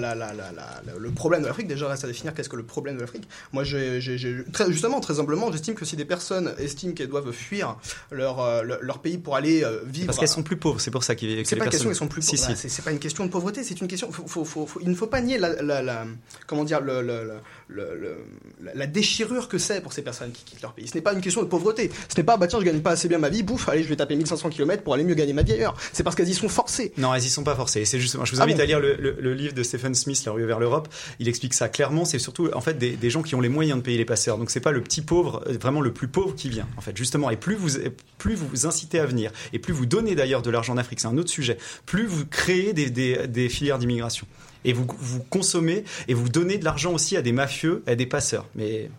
la- 0.52 0.82
le 1.00 1.12
problème 1.12 1.42
de 1.42 1.48
l'Afrique. 1.48 1.68
Déjà, 1.68 1.88
reste 1.88 2.04
à 2.04 2.08
définir 2.08 2.34
qu'est-ce 2.34 2.50
que 2.50 2.58
le 2.58 2.64
problème 2.64 2.96
de 2.98 3.02
l'Afrique. 3.02 3.28
Moi, 3.54 3.64
très, 3.64 4.72
justement, 4.72 5.00
très 5.00 5.20
humblement, 5.20 5.52
j'estime 5.52 5.74
que 5.76 5.86
si 5.86 5.96
des 5.96 6.04
personnes 6.06 6.54
estiment 6.60 6.94
qu'elles 6.94 7.08
doivent 7.08 7.32
fuir 7.32 7.78
leur, 8.12 8.42
euh, 8.42 8.62
leur, 8.64 8.80
leur 8.82 9.00
pays 9.00 9.18
pour 9.18 9.36
aller 9.38 9.64
euh, 9.64 9.80
vivre. 9.86 10.08
Parce 10.08 10.18
qu'elles 10.20 10.28
sont 10.28 10.44
plus 10.44 10.58
pauvres, 10.58 10.82
c'est 10.82 10.92
pour 10.92 11.04
ça 11.06 11.16
qu'il 11.16 11.30
que 11.42 11.48
C'est 11.48 11.56
pas 11.56 11.66
une 11.66 11.72
question, 11.72 11.94
sont 11.94 12.08
plus 12.08 12.22
Si, 12.22 12.32
pauvres. 12.32 12.44
si. 12.44 12.50
Bah, 12.52 12.56
c'est- 12.58 12.70
C'est 12.70 12.82
pas 12.84 12.92
une 12.92 13.00
question 13.00 13.26
de 13.26 13.30
pauvreté, 13.32 13.64
c'est 13.64 13.80
une 13.80 13.88
question. 13.88 14.12
faut- 14.12 14.28
faut- 14.28 14.44
faut- 14.46 14.66
faut- 14.66 14.80
il 14.82 14.90
ne 14.90 14.96
faut 14.96 15.08
pas 15.08 15.22
nier 15.22 15.38
la, 15.38 16.06
comment 16.48 16.64
dire 16.66 16.82
le, 16.82 17.02
le- 17.02 17.24
le- 17.24 17.40
le- 17.68 17.96
le- 17.96 18.18
la- 18.64 18.74
la 18.74 18.88
déchirure 18.88 19.48
que 19.48 19.58
c'est 19.58 19.80
pour 19.82 19.94
ces 19.94 20.02
personnes 20.02 20.25
qui 20.32 20.44
quittent 20.44 20.62
leur 20.62 20.74
pays. 20.74 20.88
Ce 20.88 20.96
n'est 20.96 21.02
pas 21.02 21.14
une 21.14 21.22
question 21.22 21.42
de 21.42 21.48
pauvreté. 21.48 21.92
Ce 22.10 22.16
n'est 22.18 22.24
pas 22.24 22.38
bah 22.38 22.48
tiens 22.48 22.60
je 22.60 22.66
gagne 22.66 22.80
pas 22.82 22.92
assez 22.92 23.08
bien 23.08 23.18
ma 23.18 23.30
vie, 23.30 23.44
bouffe, 23.44 23.68
allez 23.70 23.84
je 23.84 23.88
vais 23.90 23.96
taper 23.96 24.16
1500 24.16 24.50
km 24.50 24.84
pour 24.84 24.94
aller 24.94 25.04
mieux 25.04 25.14
gagner 25.16 25.34
ma 25.34 25.42
vie 25.44 25.54
ailleurs. 25.54 25.76
C'est 25.94 26.04
parce 26.04 26.16
qu'elles 26.16 26.30
y 26.30 26.34
sont 26.34 26.50
forcées. 26.50 26.92
Non, 26.98 27.14
elles 27.14 27.24
y 27.24 27.30
sont 27.30 27.44
pas 27.44 27.56
forcées. 27.56 27.86
C'est 27.86 28.00
justement. 28.00 28.26
Je 28.26 28.32
vous 28.34 28.42
Ah 28.42 28.44
invite 28.46 28.58
bon 28.58 28.64
à 28.64 28.66
lire 28.66 28.80
le, 28.80 28.96
le- 28.96 29.18
le 29.20 29.34
livre 29.34 29.54
de 29.54 29.64
Stephen 29.64 29.96
Smith, 29.96 30.22
La 30.26 30.32
rue 30.32 30.46
vers 30.46 30.60
l'Europe. 30.60 30.88
Il 31.20 31.28
explique 31.28 31.54
ça 31.54 31.70
clairement. 31.70 32.06
C'est 32.06 32.20
surtout 32.20 32.50
en 32.54 32.62
fait 32.62 32.78
des, 32.78 32.92
des 32.92 33.10
gens 33.10 33.22
qui 33.22 33.36
ont 33.36 33.42
les 33.42 33.50
moyens 33.50 33.78
de 33.80 33.84
payer 33.84 33.98
les 33.98 34.06
passeurs. 34.06 34.38
Donc 34.38 34.50
c'est 34.52 34.60
pas 34.60 34.72
le 34.72 34.82
petit 34.82 35.02
pauvre, 35.02 35.44
euh, 35.48 35.58
vraiment 35.60 35.82
le 35.82 35.94
plus 35.94 36.08
pauvre 36.08 36.36
qui 36.36 36.50
vient. 36.50 36.68
En 36.78 36.82
fait, 36.82 36.96
justement. 36.98 37.30
Et 37.30 37.38
plus 37.38 37.56
vous 37.56 37.70
plus 38.18 38.36
vous 38.36 38.48
vous 38.48 38.66
incitez 38.66 39.00
à 39.00 39.06
venir, 39.06 39.32
et 39.54 39.60
plus 39.60 39.74
vous 39.74 39.86
donnez 39.86 40.16
d'ailleurs 40.16 40.42
de 40.42 40.50
l'argent 40.50 40.74
en 40.74 40.78
Afrique, 40.78 41.00
c'est 41.00 41.08
un 41.08 41.18
autre 41.18 41.30
sujet. 41.30 41.58
Plus 41.86 42.06
vous 42.06 42.26
créez 42.26 42.74
des, 42.74 42.90
des, 42.90 43.28
des 43.28 43.50
filières 43.50 43.78
d'immigration. 43.80 44.26
Et 44.64 44.74
vous, 44.74 44.88
vous 44.98 45.22
consommez 45.24 45.84
et 46.08 46.14
vous 46.16 46.28
donnez 46.30 46.58
de 46.58 46.66
l'argent 46.66 46.92
aussi 46.94 47.16
à 47.18 47.22
des 47.22 47.32
mafieux, 47.32 47.84
à 47.86 47.94
des 47.96 48.06
passeurs. 48.08 48.48
Mais 48.56 48.90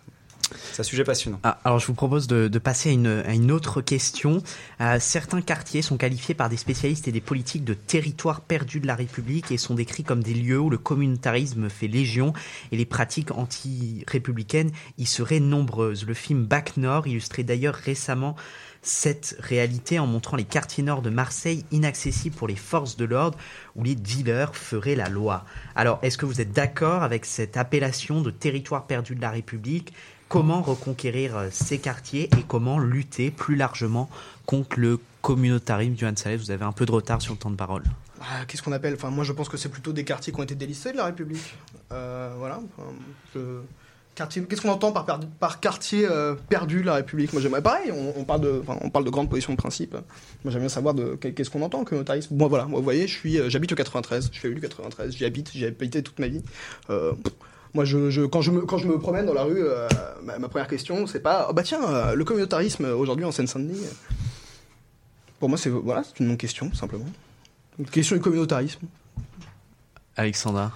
c'est 0.55 0.81
un 0.81 0.85
sujet 0.85 1.05
passionnant. 1.05 1.41
Ah, 1.43 1.59
alors 1.65 1.79
je 1.79 1.87
vous 1.87 1.95
propose 1.95 2.27
de, 2.27 2.49
de 2.49 2.59
passer 2.59 2.91
à 2.91 2.93
une, 2.93 3.23
à 3.27 3.35
une 3.35 3.51
autre 3.51 3.81
question. 3.81 4.43
Euh, 4.81 4.99
certains 5.01 5.41
quartiers 5.41 5.83
sont 5.83 5.97
qualifiés 5.97 6.35
par 6.35 6.49
des 6.49 6.57
spécialistes 6.57 7.09
et 7.09 7.13
des 7.13 7.21
politiques 7.21 7.65
de 7.65 7.75
territoires 7.75 8.41
perdus 8.41 8.81
de 8.81 8.87
la 8.87 8.95
République 8.95 9.51
et 9.51 9.59
sont 9.59 9.75
décrits 9.75 10.05
comme 10.05 10.23
des 10.23 10.35
lieux 10.35 10.61
où 10.61 10.71
le 10.71 10.79
communautarisme 10.79 11.69
fait 11.69 11.89
légion 11.89 12.33
et 12.71 12.77
les 12.77 12.87
pratiques 12.87 13.33
anti-républicaines 13.33 14.71
y 14.99 15.07
seraient 15.07 15.41
nombreuses. 15.41 16.07
Le 16.07 16.15
film 16.15 16.45
Bac 16.45 16.77
Nord 16.77 17.07
illustrait 17.07 17.43
d'ailleurs 17.43 17.75
récemment 17.75 18.37
cette 18.83 19.37
réalité 19.41 19.99
en 19.99 20.07
montrant 20.07 20.37
les 20.37 20.45
quartiers 20.45 20.85
nord 20.85 21.03
de 21.03 21.11
Marseille 21.11 21.65
inaccessibles 21.73 22.37
pour 22.37 22.47
les 22.47 22.55
forces 22.55 22.97
de 22.97 23.05
l'ordre 23.05 23.37
où 23.75 23.83
les 23.83 23.97
dealers 23.97 24.55
feraient 24.55 24.95
la 24.95 25.09
loi. 25.09 25.45
Alors, 25.75 25.99
est-ce 26.03 26.17
que 26.17 26.25
vous 26.25 26.41
êtes 26.41 26.53
d'accord 26.53 27.03
avec 27.03 27.25
cette 27.25 27.57
appellation 27.57 28.21
de 28.21 28.31
territoire 28.31 28.87
perdu 28.87 29.17
de 29.17 29.21
la 29.21 29.31
République 29.31 29.93
Comment 30.29 30.61
reconquérir 30.61 31.37
euh, 31.37 31.49
ces 31.53 31.79
quartiers 31.79 32.25
et 32.37 32.43
comment 32.47 32.81
lutter 32.81 33.31
plus 33.31 33.55
largement 33.55 34.11
contre 34.45 34.81
le 34.81 34.99
communautarisme 35.23 35.95
Johan 35.97 36.17
Saleh, 36.17 36.37
vous 36.37 36.51
avez 36.51 36.65
un 36.65 36.73
peu 36.73 36.85
de 36.85 36.91
retard 36.91 37.23
sur 37.23 37.33
le 37.33 37.39
temps 37.39 37.51
de 37.51 37.57
parole. 37.57 37.85
Ah, 38.21 38.45
Qu'est-ce 38.47 38.63
qu'on 38.63 38.73
appelle? 38.73 38.95
Enfin 38.95 39.11
moi 39.11 39.25
je 39.25 39.33
pense 39.33 39.49
que 39.49 39.57
c'est 39.57 39.69
plutôt 39.69 39.93
des 39.93 40.05
quartiers 40.05 40.33
qui 40.33 40.41
ont 40.41 40.43
été 40.43 40.57
délistés 40.57 40.93
de 40.93 40.97
la 40.97 41.05
République. 41.05 41.55
Euh, 41.93 42.35
voilà. 42.39 42.61
Enfin, 42.77 42.91
Qu'est-ce 44.49 44.63
qu'on 44.63 44.71
entend 44.71 44.93
par, 44.93 45.05
par 45.39 45.61
quartier 45.61 46.07
euh, 46.11 46.35
perdu 46.49 46.83
la 46.83 46.95
République? 46.95 47.33
Moi 47.35 47.43
j'aimerais 47.43 47.63
pareil. 47.63 47.93
On, 47.93 48.25
parle 48.25 48.41
de, 48.41 48.63
on 48.81 48.89
parle 48.89 49.05
de 49.05 49.11
grandes 49.11 49.29
positions 49.29 49.53
de 49.53 49.59
principe. 49.59 49.93
Moi 49.93 50.03
j'aimerais 50.45 50.61
bien 50.61 50.69
savoir 50.71 50.95
qu'est-ce 51.21 51.51
qu'on 51.51 51.61
entend 51.61 51.85
communautarisme. 51.85 52.35
Moi 52.35 52.49
voilà. 52.49 52.65
Vous 52.65 52.83
voyez, 52.83 53.07
j'habite 53.07 53.73
au 53.73 53.77
93. 53.77 54.31
Je 54.33 54.39
suis 54.39 54.49
élu 54.49 54.61
93. 54.61 55.15
J'y 55.15 55.25
habite. 55.27 55.53
J'y 55.53 55.67
habité 55.67 56.03
toute 56.03 56.19
ma 56.19 56.29
vie. 56.29 56.43
Moi, 57.75 57.85
je, 57.85 58.11
je- 58.11 58.23
quand, 58.23 58.41
je 58.41 58.51
me, 58.51 58.61
quand 58.63 58.79
je 58.79 58.87
me 58.89 58.99
promène 58.99 59.27
dans 59.27 59.35
la 59.35 59.43
rue, 59.45 59.63
euh, 59.63 59.89
ma, 60.23 60.49
première 60.49 60.69
question, 60.69 61.07
c'est 61.07 61.21
pas, 61.21 61.47
oh, 61.51 61.53
bah 61.53 61.63
tiens, 61.63 61.83
euh, 61.89 62.15
le 62.15 62.25
communautarisme 62.25 62.85
euh, 62.87 62.95
aujourd'hui 62.97 63.25
en 63.25 63.33
Seine-Saint-Denis. 63.33 63.85
Pour 65.39 65.49
moi, 65.49 65.59
c'est 65.59 65.69
voilà, 65.71 66.03
c'est 66.05 66.21
une 66.21 66.29
non-question 66.29 66.73
simplement. 66.73 67.05
Une 67.79 67.87
question 67.87 68.17
du 68.17 68.23
communautarisme. 68.23 68.87
Alexandra 70.17 70.73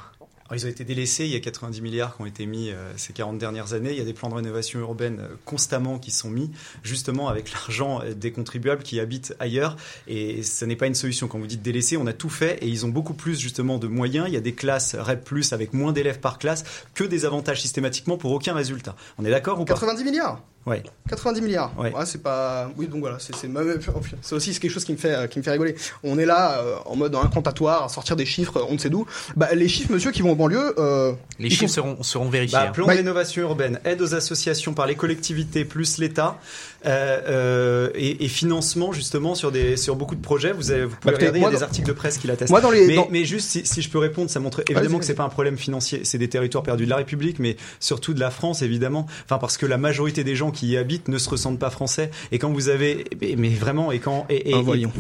Alors, 0.50 0.60
ils 0.60 0.66
ont 0.66 0.70
été 0.70 0.82
délaissés, 0.82 1.26
il 1.26 1.30
y 1.30 1.36
a 1.36 1.40
90 1.40 1.80
milliards 1.80 2.16
qui 2.16 2.22
ont 2.22 2.26
été 2.26 2.44
mis 2.44 2.70
euh, 2.70 2.92
ces 2.96 3.12
40 3.12 3.38
dernières 3.38 3.72
années. 3.72 3.92
Il 3.92 3.98
y 3.98 4.00
a 4.00 4.04
des 4.04 4.12
plans 4.12 4.28
de 4.28 4.34
rénovation 4.34 4.80
urbaine 4.80 5.20
euh, 5.20 5.36
constamment 5.44 6.00
qui 6.00 6.10
sont 6.10 6.28
mis, 6.28 6.50
justement 6.82 7.28
avec 7.28 7.52
l'argent 7.52 8.00
euh, 8.02 8.14
des 8.14 8.32
contribuables 8.32 8.82
qui 8.82 8.98
habitent 8.98 9.32
ailleurs. 9.38 9.76
Et 10.08 10.42
ce 10.42 10.64
n'est 10.64 10.74
pas 10.74 10.88
une 10.88 10.96
solution. 10.96 11.28
Quand 11.28 11.38
vous 11.38 11.46
dites 11.46 11.62
délaissés, 11.62 11.96
on 11.96 12.06
a 12.08 12.12
tout 12.12 12.28
fait 12.28 12.58
et 12.64 12.66
ils 12.66 12.84
ont 12.84 12.88
beaucoup 12.88 13.14
plus 13.14 13.38
justement 13.38 13.78
de 13.78 13.86
moyens. 13.86 14.26
Il 14.26 14.34
y 14.34 14.36
a 14.36 14.40
des 14.40 14.54
classes 14.54 14.96
REP+, 14.96 15.22
avec 15.52 15.72
moins 15.72 15.92
d'élèves 15.92 16.18
par 16.18 16.40
classe, 16.40 16.64
que 16.94 17.04
des 17.04 17.24
avantages 17.24 17.62
systématiquement 17.62 18.16
pour 18.16 18.32
aucun 18.32 18.52
résultat. 18.52 18.96
On 19.18 19.24
est 19.24 19.30
d'accord 19.30 19.60
ou 19.60 19.64
pas? 19.64 19.74
90 19.74 20.02
milliards? 20.02 20.42
Ouais. 20.66 20.82
90 21.08 21.40
milliards. 21.40 21.72
Ouais. 21.78 21.90
c'est 22.04 22.22
pas. 22.22 22.70
Oui, 22.76 22.86
donc 22.86 23.00
voilà, 23.00 23.18
c'est 23.18 23.34
c'est 23.34 23.48
c'est 24.22 24.34
aussi 24.34 24.58
quelque 24.58 24.70
chose 24.70 24.84
qui 24.84 24.92
me 24.92 24.98
fait 24.98 25.14
euh, 25.14 25.26
qui 25.26 25.38
me 25.38 25.42
fait 25.42 25.50
rigoler. 25.52 25.74
On 26.04 26.18
est 26.18 26.26
là 26.26 26.58
euh, 26.60 26.76
en 26.84 26.96
mode 26.96 27.14
incantatoire, 27.14 27.84
à 27.84 27.88
sortir 27.88 28.14
des 28.14 28.26
chiffres, 28.26 28.64
on 28.68 28.74
ne 28.74 28.78
sait 28.78 28.90
d'où. 28.90 29.06
Bah, 29.36 29.48
les 29.54 29.68
chiffres, 29.68 29.90
monsieur, 29.92 30.10
qui 30.10 30.20
vont 30.22 30.32
en 30.32 30.36
banlieue. 30.36 30.74
euh, 30.78 31.12
Les 31.38 31.48
chiffres 31.50 31.66
sont- 31.72 31.82
seront, 31.96 32.02
seront 32.02 32.28
vérifiés. 32.28 32.58
Bah, 32.58 32.66
hein. 32.68 32.72
plan 32.72 32.86
de 32.86 32.92
rénovation 32.92 33.42
urbaine, 33.42 33.80
aide 33.84 34.02
aux 34.02 34.14
associations 34.14 34.74
par 34.74 34.86
les 34.86 34.94
collectivités 34.96 35.64
plus 35.64 35.96
l'État 35.98 36.38
euh, 36.86 37.20
euh, 37.28 37.90
et, 37.94 38.24
et 38.24 38.28
financement 38.28 38.92
justement 38.92 39.34
sur 39.34 39.52
des 39.52 39.76
sur 39.76 39.96
beaucoup 39.96 40.14
de 40.14 40.20
projets. 40.22 40.52
Vous, 40.52 40.70
avez, 40.70 40.84
vous 40.86 40.96
pouvez 40.96 41.12
Bah, 41.12 41.18
regarder, 41.18 41.38
il 41.38 41.42
y 41.42 41.46
a 41.46 41.50
des 41.50 41.62
articles 41.62 41.86
de 41.88 41.92
presse 41.92 42.18
qui 42.18 42.26
l'attestent. 42.26 42.50
Moi, 42.50 42.60
dans 42.60 42.70
les- 42.70 42.86
mais, 42.86 42.94
dans- 42.96 43.08
mais 43.10 43.24
juste 43.24 43.48
si, 43.50 43.66
si 43.66 43.82
je 43.82 43.90
peux 43.90 43.98
répondre, 43.98 44.30
ça 44.30 44.40
montre 44.40 44.62
évidemment 44.68 44.98
que 44.98 45.04
c'est 45.04 45.14
pas 45.14 45.24
un 45.24 45.28
problème 45.28 45.56
financier, 45.58 46.00
c'est 46.04 46.18
des 46.18 46.28
territoires 46.28 46.62
perdus 46.64 46.84
de 46.84 46.90
la 46.90 46.96
République, 46.96 47.38
mais 47.38 47.56
surtout 47.80 48.14
de 48.14 48.20
la 48.20 48.30
France 48.30 48.62
évidemment. 48.62 49.06
Enfin 49.24 49.38
parce 49.38 49.56
que 49.56 49.66
la 49.66 49.78
majorité 49.78 50.24
des 50.24 50.36
gens 50.36 50.50
qui 50.50 50.68
y 50.68 50.76
habitent 50.76 51.08
ne 51.08 51.18
se 51.18 51.28
ressentent 51.28 51.58
pas 51.58 51.70
français. 51.70 52.10
Et 52.32 52.38
quand 52.38 52.50
vous 52.52 52.68
avez, 52.68 53.04
mais, 53.20 53.34
mais 53.36 53.48
vraiment, 53.50 53.92
et 53.92 53.98
quand 53.98 54.26
et, 54.30 54.50
et- 54.50 54.54
Ah, 54.54 54.60
voyons. 54.62 54.92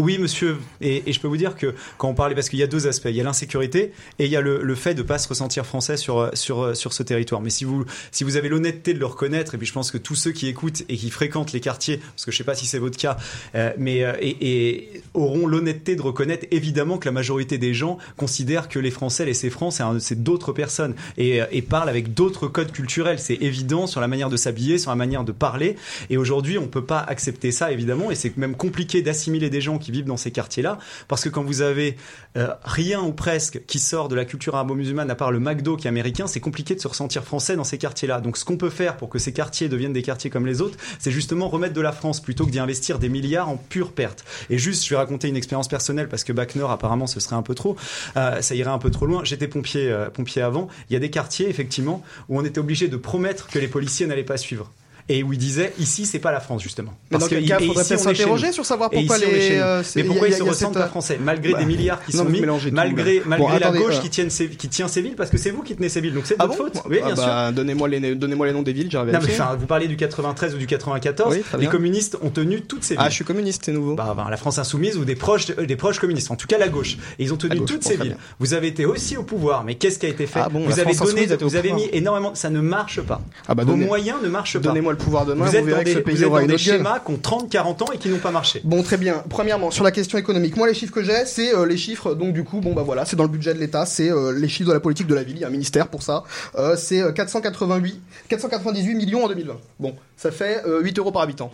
Oui, 0.00 0.18
monsieur. 0.18 0.58
Et, 0.80 1.12
je 1.12 1.20
peux 1.20 1.28
vous 1.28 1.36
dire 1.36 1.56
que 1.56 1.74
quand 1.98 2.08
on 2.08 2.14
parlait, 2.14 2.34
parce 2.34 2.48
qu'il 2.48 2.58
y 2.58 2.62
a 2.62 2.66
deux 2.66 2.86
aspects, 2.86 3.08
il 3.10 3.16
y 3.16 3.20
a 3.20 3.24
l'insécurité 3.24 3.92
et 4.18 4.24
il 4.24 4.30
y 4.30 4.36
a 4.36 4.40
le, 4.40 4.74
fait 4.74 4.94
de 4.94 5.02
pas 5.02 5.18
se 5.18 5.28
ressentir 5.28 5.66
français 5.66 5.96
sur 5.96 6.30
sur 6.34 6.76
sur 6.76 6.92
ce 6.92 7.02
territoire. 7.02 7.40
Mais 7.40 7.50
si 7.50 7.64
vous 7.64 7.84
si 8.10 8.24
vous 8.24 8.36
avez 8.36 8.48
l'honnêteté 8.48 8.94
de 8.94 8.98
le 8.98 9.06
reconnaître, 9.06 9.54
et 9.54 9.58
puis 9.58 9.66
je 9.66 9.72
pense 9.72 9.90
que 9.90 9.98
tous 9.98 10.14
ceux 10.14 10.32
qui 10.32 10.48
écoutent 10.48 10.82
et 10.88 10.96
qui 10.96 11.10
fréquentent 11.10 11.52
les 11.52 11.60
quartiers, 11.60 11.98
parce 11.98 12.24
que 12.24 12.30
je 12.30 12.36
sais 12.38 12.44
pas 12.44 12.54
si 12.54 12.66
c'est 12.66 12.78
votre 12.78 12.96
cas, 12.96 13.18
euh, 13.54 13.72
mais 13.78 14.02
euh, 14.02 14.80
auront 15.14 15.46
l'honnêteté 15.46 15.96
de 15.96 16.02
reconnaître 16.02 16.46
évidemment 16.50 16.98
que 16.98 17.06
la 17.06 17.12
majorité 17.12 17.58
des 17.58 17.74
gens 17.74 17.98
considèrent 18.16 18.68
que 18.68 18.78
les 18.78 18.90
Français, 18.90 19.26
les 19.26 19.50
Francs, 19.50 19.74
c'est 19.98 20.22
d'autres 20.22 20.52
personnes 20.52 20.94
et, 21.18 21.42
euh, 21.42 21.46
et 21.50 21.62
parlent 21.62 21.88
avec 21.88 22.14
d'autres 22.14 22.48
codes 22.48 22.72
culturels. 22.72 23.18
C'est 23.18 23.34
évident 23.42 23.86
sur 23.86 24.00
la 24.00 24.08
manière 24.08 24.30
de 24.30 24.36
s'habiller, 24.36 24.78
sur 24.78 24.90
la 24.90 24.96
manière 24.96 25.24
de 25.24 25.32
parler. 25.32 25.76
Et 26.08 26.16
aujourd'hui, 26.16 26.56
on 26.58 26.68
peut 26.68 26.84
pas 26.84 27.00
accepter 27.00 27.52
ça 27.52 27.70
évidemment, 27.72 28.10
et 28.10 28.14
c'est 28.14 28.36
même 28.36 28.56
compliqué 28.56 29.02
d'assimiler 29.02 29.50
des 29.50 29.60
gens 29.60 29.78
qui 29.78 29.89
vivent 29.90 30.04
dans 30.04 30.16
ces 30.16 30.30
quartiers-là, 30.30 30.78
parce 31.08 31.24
que 31.24 31.28
quand 31.28 31.42
vous 31.42 31.62
avez 31.62 31.96
euh, 32.36 32.48
rien 32.62 33.00
ou 33.00 33.12
presque 33.12 33.64
qui 33.66 33.78
sort 33.78 34.08
de 34.08 34.14
la 34.14 34.24
culture 34.24 34.54
arabo-musulmane, 34.54 35.10
à 35.10 35.14
part 35.14 35.32
le 35.32 35.40
McDo 35.40 35.76
qui 35.76 35.86
est 35.86 35.88
américain, 35.88 36.26
c'est 36.26 36.40
compliqué 36.40 36.74
de 36.74 36.80
se 36.80 36.88
ressentir 36.88 37.24
français 37.24 37.56
dans 37.56 37.64
ces 37.64 37.78
quartiers-là. 37.78 38.20
Donc 38.20 38.36
ce 38.36 38.44
qu'on 38.44 38.56
peut 38.56 38.70
faire 38.70 38.96
pour 38.96 39.08
que 39.08 39.18
ces 39.18 39.32
quartiers 39.32 39.68
deviennent 39.68 39.92
des 39.92 40.02
quartiers 40.02 40.30
comme 40.30 40.46
les 40.46 40.60
autres, 40.60 40.78
c'est 40.98 41.10
justement 41.10 41.48
remettre 41.48 41.74
de 41.74 41.80
la 41.80 41.92
France 41.92 42.20
plutôt 42.20 42.46
que 42.46 42.50
d'y 42.50 42.58
investir 42.58 42.98
des 42.98 43.08
milliards 43.08 43.48
en 43.48 43.56
pure 43.56 43.92
perte. 43.92 44.24
Et 44.50 44.58
juste, 44.58 44.84
je 44.84 44.90
vais 44.90 44.96
raconter 44.96 45.28
une 45.28 45.36
expérience 45.36 45.68
personnelle 45.68 46.08
parce 46.08 46.24
que 46.24 46.32
Bac 46.32 46.50
apparemment, 46.68 47.06
ce 47.06 47.20
serait 47.20 47.36
un 47.36 47.42
peu 47.42 47.54
trop, 47.54 47.76
euh, 48.16 48.40
ça 48.42 48.54
irait 48.54 48.70
un 48.70 48.78
peu 48.78 48.90
trop 48.90 49.06
loin. 49.06 49.22
J'étais 49.24 49.48
pompier, 49.48 49.90
euh, 49.90 50.10
pompier 50.10 50.42
avant. 50.42 50.68
Il 50.88 50.94
y 50.94 50.96
a 50.96 50.98
des 50.98 51.10
quartiers, 51.10 51.48
effectivement, 51.48 52.02
où 52.28 52.38
on 52.38 52.44
était 52.44 52.58
obligé 52.58 52.88
de 52.88 52.96
promettre 52.96 53.48
que 53.48 53.58
les 53.58 53.68
policiers 53.68 54.06
n'allaient 54.06 54.22
pas 54.24 54.36
suivre. 54.36 54.72
Et 55.12 55.24
où 55.24 55.32
ils 55.32 55.38
disaient, 55.38 55.72
ici, 55.80 56.06
c'est 56.06 56.20
pas 56.20 56.30
la 56.30 56.38
France, 56.38 56.62
justement. 56.62 56.92
Parce 57.10 57.30
et 57.32 57.44
faudrait 57.66 57.82
s'interroger 57.82 58.52
sur 58.52 58.64
savoir 58.64 58.90
pourquoi 58.90 59.18
les, 59.18 59.58
euh, 59.58 59.82
Mais 59.96 60.02
il 60.02 60.04
y 60.04 60.06
a- 60.06 60.06
pourquoi 60.06 60.28
il 60.28 60.30
ils 60.30 60.34
a- 60.34 60.38
se 60.38 60.42
il 60.44 60.48
ressentent 60.48 60.74
pas 60.74 60.86
français 60.86 61.18
Malgré 61.20 61.52
bah, 61.52 61.58
des 61.58 61.64
milliards 61.64 62.04
qui 62.04 62.16
non, 62.16 62.22
sont 62.22 62.28
mis, 62.30 62.40
malgré, 62.70 63.22
malgré 63.26 63.36
Bon, 63.38 63.48
la 63.48 63.56
attendez, 63.56 63.78
gauche 63.80 63.96
euh, 63.96 64.00
qui, 64.02 64.08
tienne 64.10 64.30
ses- 64.30 64.48
qui 64.50 64.68
tient 64.68 64.86
ces 64.86 65.02
villes, 65.02 65.16
parce 65.16 65.30
que 65.30 65.36
c'est 65.36 65.50
vous 65.50 65.62
qui 65.62 65.74
tenez 65.74 65.88
ces 65.88 66.00
villes, 66.00 66.14
donc 66.14 66.26
c'est 66.26 66.36
de 66.36 66.42
Ah 66.42 66.46
votre 66.46 66.58
bon 66.58 66.64
faute. 66.72 66.82
Oui, 66.88 66.98
Ah 67.02 67.06
bien 67.06 67.16
sûr. 67.16 67.24
bah, 67.26 67.50
Donnez-moi 67.52 67.88
les, 67.88 68.14
donnez-moi 68.14 68.46
les 68.46 68.52
noms 68.52 68.62
des 68.62 68.72
villes, 68.72 68.88
j'arrive 68.88 69.10
à 69.14 69.18
Non, 69.18 69.24
mais 69.26 69.32
enfin, 69.32 69.56
vous 69.58 69.66
parlez 69.66 69.88
du 69.88 69.96
93 69.96 70.54
ou 70.54 70.58
du 70.58 70.66
94. 70.68 71.34
Oui, 71.34 71.40
très 71.42 71.58
les 71.58 71.66
communistes 71.66 72.16
ont 72.22 72.30
tenu 72.30 72.60
toutes 72.62 72.84
ces 72.84 72.94
villes. 72.94 73.02
Ah, 73.04 73.10
je 73.10 73.14
suis 73.16 73.24
communiste, 73.24 73.62
c'est 73.64 73.72
nouveau. 73.72 73.96
Bah, 73.96 74.14
ben, 74.16 74.28
la 74.30 74.36
France 74.36 74.58
insoumise 74.58 74.96
ou 74.96 75.04
des 75.04 75.16
proches, 75.16 75.46
euh, 75.58 75.66
des 75.66 75.76
proches 75.76 75.98
communistes, 75.98 76.30
en 76.30 76.36
tout 76.36 76.46
cas 76.46 76.58
la 76.58 76.68
gauche. 76.68 76.96
Et 77.18 77.24
ils 77.24 77.32
ont 77.32 77.36
tenu 77.36 77.64
toutes 77.64 77.82
ces 77.82 77.96
villes. 77.96 78.16
Vous 78.38 78.54
avez 78.54 78.68
été 78.68 78.86
aussi 78.86 79.16
au 79.16 79.24
pouvoir, 79.24 79.64
mais 79.64 79.74
qu'est-ce 79.74 79.98
qui 79.98 80.06
a 80.06 80.10
été 80.10 80.26
fait 80.28 80.40
Ah 80.40 80.48
Vous 80.52 80.78
avez 80.78 80.94
donné, 80.94 81.26
vous 81.40 81.56
avez 81.56 81.72
mis 81.72 81.88
énormément. 81.92 82.34
Ça 82.36 82.48
ne 82.50 82.60
marche 82.60 83.00
pas. 83.00 83.20
Ah 83.48 83.54
bah, 83.56 83.64
Vos 83.64 83.74
moyens 83.76 84.18
ne 84.22 84.28
marchent 84.28 84.54
pas. 84.58 84.60
donnez-moi 84.60 84.94
pouvoir 85.00 85.26
demain, 85.26 85.46
Vous 85.46 85.58
vous, 85.58 85.64
verrez 85.64 85.84
que 85.84 85.92
ce 85.92 85.98
pays 85.98 86.16
vous 86.16 86.24
aura 86.24 86.38
dans 86.38 86.42
une 86.42 86.48
des 86.48 86.54
autre 86.54 86.62
schémas 86.62 87.00
qui 87.00 87.12
ont 87.12 87.16
30-40 87.16 87.82
ans 87.82 87.92
et 87.92 87.98
qui 87.98 88.08
n'ont 88.08 88.18
pas 88.18 88.30
marché. 88.30 88.60
Bon, 88.64 88.82
très 88.82 88.96
bien. 88.96 89.22
Premièrement, 89.28 89.70
sur 89.70 89.84
la 89.84 89.90
question 89.90 90.18
économique, 90.18 90.56
moi 90.56 90.66
les 90.66 90.74
chiffres 90.74 90.92
que 90.92 91.02
j'ai, 91.02 91.24
c'est 91.26 91.54
euh, 91.54 91.66
les 91.66 91.76
chiffres. 91.76 92.14
Donc 92.14 92.32
du 92.32 92.44
coup, 92.44 92.60
bon 92.60 92.74
bah 92.74 92.82
voilà, 92.82 93.04
c'est 93.04 93.16
dans 93.16 93.24
le 93.24 93.28
budget 93.28 93.54
de 93.54 93.58
l'État, 93.58 93.86
c'est 93.86 94.10
euh, 94.10 94.32
les 94.32 94.48
chiffres 94.48 94.68
de 94.68 94.74
la 94.74 94.80
politique 94.80 95.06
de 95.06 95.14
la 95.14 95.22
ville. 95.22 95.36
Il 95.36 95.40
y 95.40 95.44
a 95.44 95.48
un 95.48 95.50
ministère 95.50 95.88
pour 95.88 96.02
ça. 96.02 96.24
Euh, 96.56 96.76
c'est 96.76 97.02
euh, 97.02 97.12
488, 97.12 98.00
498 98.28 98.94
millions 98.94 99.24
en 99.24 99.28
2020. 99.28 99.56
Bon, 99.78 99.94
ça 100.16 100.30
fait 100.30 100.62
euh, 100.66 100.80
8 100.80 100.98
euros 100.98 101.12
par 101.12 101.22
habitant. 101.22 101.50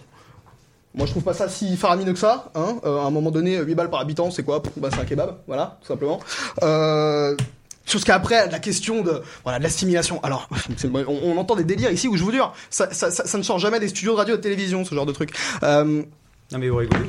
Moi, 0.96 1.04
je 1.04 1.10
trouve 1.10 1.24
pas 1.24 1.34
ça 1.34 1.48
si 1.50 1.76
faramineux 1.76 2.14
que 2.14 2.18
ça. 2.18 2.50
Hein. 2.54 2.78
Euh, 2.86 2.98
à 3.00 3.02
un 3.02 3.10
moment 3.10 3.30
donné, 3.30 3.58
8 3.58 3.74
balles 3.74 3.90
par 3.90 4.00
habitant, 4.00 4.30
c'est 4.30 4.42
quoi? 4.42 4.62
Bah, 4.78 4.88
C'est 4.90 5.00
un 5.00 5.04
kebab, 5.04 5.36
voilà, 5.46 5.78
tout 5.82 5.88
simplement. 5.88 6.20
Euh, 6.62 7.36
sur 7.86 8.00
ce 8.00 8.04
qu'après, 8.04 8.50
la 8.50 8.58
question 8.58 9.02
de 9.02 9.22
voilà 9.44 9.58
de 9.58 9.62
l'assimilation. 9.62 10.22
Alors, 10.22 10.48
on, 11.08 11.36
entend 11.38 11.56
des 11.56 11.64
délires 11.64 11.90
ici 11.90 12.08
où 12.08 12.16
je 12.16 12.22
vous 12.22 12.32
jure, 12.32 12.52
ça, 12.68 12.92
ça, 12.92 13.10
ça, 13.10 13.26
ça 13.26 13.38
ne 13.38 13.42
sort 13.42 13.58
jamais 13.58 13.80
des 13.80 13.88
studios 13.88 14.12
de 14.12 14.18
radio 14.18 14.34
et 14.34 14.38
de 14.38 14.42
télévision, 14.42 14.84
ce 14.84 14.94
genre 14.94 15.06
de 15.06 15.12
truc. 15.12 15.30
Euh, 15.62 16.02
Non 16.52 16.58
mais 16.58 16.68
vous 16.68 16.76
rigolez 16.76 17.00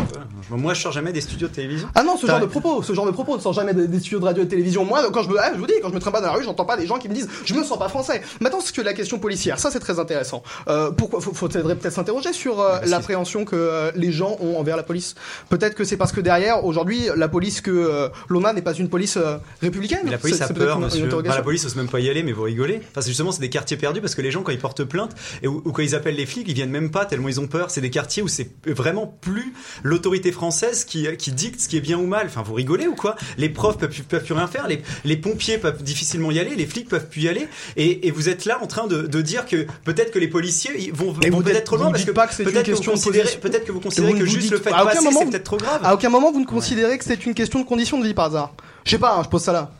Moi 0.49 0.73
je 0.73 0.81
sors 0.81 0.91
jamais 0.91 1.13
des 1.13 1.21
studios 1.21 1.47
de 1.47 1.53
télévision. 1.53 1.87
ah 1.93 2.01
non, 2.03 2.17
ce 2.17 2.25
genre 2.25 2.39
de 2.39 2.47
propos, 2.47 2.81
ce 2.81 2.93
genre 2.93 3.05
de 3.05 3.11
propos 3.11 3.35
ne 3.37 3.41
sort 3.41 3.53
jamais 3.53 3.73
des, 3.75 3.87
des 3.87 3.99
studios 3.99 4.19
de 4.19 4.25
radio 4.25 4.41
et 4.41 4.45
de 4.45 4.49
télévision. 4.49 4.83
Moi, 4.83 5.01
quand 5.13 5.21
je 5.21 5.29
me, 5.29 5.37
ah, 5.39 5.51
je 5.53 5.59
vous 5.59 5.67
dis, 5.67 5.73
quand 5.81 5.89
je 5.89 5.93
me 5.93 5.99
trimballe 5.99 6.23
dans 6.23 6.29
la 6.29 6.33
rue, 6.33 6.43
j'entends 6.43 6.65
pas 6.65 6.75
des 6.75 6.87
gens 6.87 6.97
qui 6.97 7.07
me 7.07 7.13
disent, 7.13 7.29
je 7.45 7.53
me 7.53 7.63
sens 7.63 7.77
pas 7.77 7.87
français. 7.87 8.23
Maintenant, 8.41 8.61
ce 8.61 8.71
que 8.71 8.81
la 8.81 8.93
question 8.93 9.19
policière, 9.19 9.59
ça 9.59 9.69
c'est 9.69 9.79
très 9.79 9.99
intéressant. 9.99 10.41
Euh, 10.69 10.89
pourquoi 10.89 11.21
faut, 11.21 11.33
faudrait 11.35 11.75
peut-être 11.75 11.93
s'interroger 11.93 12.33
sur 12.33 12.59
euh, 12.61 12.79
l'appréhension 12.87 13.45
que 13.45 13.55
euh, 13.55 13.91
les 13.95 14.11
gens 14.11 14.37
ont 14.41 14.57
envers 14.57 14.75
la 14.75 14.81
police. 14.83 15.13
Peut-être 15.49 15.75
que 15.75 15.83
c'est 15.83 15.97
parce 15.97 16.11
que 16.11 16.21
derrière, 16.21 16.65
aujourd'hui, 16.65 17.07
la 17.15 17.27
police 17.27 17.61
que 17.61 17.69
euh, 17.69 18.09
l'on 18.29 18.43
a 18.43 18.53
n'est 18.53 18.63
pas 18.63 18.73
une 18.73 18.89
police 18.89 19.19
républicaine. 19.61 19.99
Mais 20.03 20.11
la 20.11 20.17
police 20.17 20.41
a 20.41 20.47
peur, 20.47 20.77
une- 20.77 20.85
monsieur. 20.85 21.07
Enfin, 21.13 21.21
la 21.35 21.43
police 21.43 21.63
ose 21.63 21.75
même 21.75 21.89
pas 21.89 21.99
y 21.99 22.09
aller, 22.09 22.23
mais 22.23 22.31
vous 22.31 22.41
rigolez. 22.43 22.81
Enfin, 22.89 23.01
c'est 23.01 23.09
justement, 23.09 23.31
c'est 23.31 23.41
des 23.41 23.49
quartiers 23.51 23.77
perdus 23.77 24.01
parce 24.01 24.15
que 24.15 24.21
les 24.23 24.31
gens, 24.31 24.41
quand 24.41 24.51
ils 24.51 24.57
portent 24.59 24.83
plainte 24.83 25.11
et 25.43 25.47
ou, 25.47 25.61
ou 25.63 25.71
quand 25.71 25.83
ils 25.83 25.93
appellent 25.93 26.15
les 26.15 26.25
flics, 26.25 26.47
ils 26.47 26.55
viennent 26.55 26.71
même 26.71 26.89
pas 26.89 27.05
tellement 27.05 27.29
ils 27.29 27.39
ont 27.39 27.47
peur. 27.47 27.69
C'est 27.69 27.81
des 27.81 27.91
quartiers 27.91 28.23
où 28.23 28.27
c'est 28.27 28.49
vraiment 28.65 29.05
plus 29.31 29.53
l'autorité 29.83 30.31
française 30.31 30.85
qui, 30.85 31.07
qui 31.17 31.31
dicte 31.31 31.59
ce 31.61 31.67
qui 31.67 31.77
est 31.77 31.81
bien 31.81 31.97
ou 31.97 32.05
mal. 32.07 32.27
Enfin, 32.27 32.41
vous 32.43 32.53
rigolez 32.53 32.87
ou 32.87 32.95
quoi? 32.95 33.15
Les 33.37 33.49
profs 33.49 33.77
peuvent, 33.77 34.01
peuvent 34.07 34.23
plus 34.23 34.33
rien 34.33 34.47
faire, 34.47 34.67
les, 34.67 34.81
les 35.05 35.17
pompiers 35.17 35.57
peuvent 35.57 35.81
difficilement 35.83 36.31
y 36.31 36.39
aller, 36.39 36.55
les 36.55 36.65
flics 36.65 36.89
peuvent 36.89 37.07
plus 37.07 37.21
y 37.23 37.29
aller. 37.29 37.47
Et, 37.75 38.07
et 38.07 38.11
vous 38.11 38.29
êtes 38.29 38.45
là 38.45 38.59
en 38.61 38.67
train 38.67 38.87
de, 38.87 39.01
de 39.03 39.21
dire 39.21 39.45
que 39.45 39.67
peut-être 39.83 40.11
que 40.11 40.19
les 40.19 40.27
policiers 40.27 40.91
vont, 40.93 41.13
peut-être 41.13 41.63
trop 41.65 41.77
loin 41.77 41.91
parce 41.91 42.03
que 42.05 42.11
que 42.11 42.15
peut-être 42.43 42.65
que 42.65 43.37
peut-être 43.39 43.65
que 43.65 43.71
vous 43.71 43.79
considérez 43.79 44.13
Vous 44.13 44.19
que 44.19 44.23
vous 44.23 44.29
juste 44.29 44.41
dites- 44.43 44.51
le 44.51 44.57
fait 44.59 44.69
de 44.69 44.75
à 44.75 44.83
aucun 44.83 44.91
passer, 44.93 45.03
moment 45.05 45.19
c'est 45.19 45.25
vous- 45.25 45.31
peut-être 45.31 45.43
trop 45.43 45.57
grave. 45.57 45.81
À 45.83 45.93
aucun 45.93 46.09
moment 46.09 46.31
vous 46.31 46.39
ne 46.39 46.45
considérez 46.45 46.97
que 46.97 47.03
c'est 47.05 47.25
une 47.25 47.33
question 47.33 47.59
de 47.59 47.65
condition 47.65 47.99
de 47.99 48.05
vie 48.05 48.13
par 48.13 48.25
hasard. 48.25 48.53
Je 48.85 48.91
sais 48.91 48.97
pas, 48.97 49.15
hein, 49.17 49.21
je 49.23 49.29
pose 49.29 49.41
ça 49.43 49.51
là. 49.53 49.71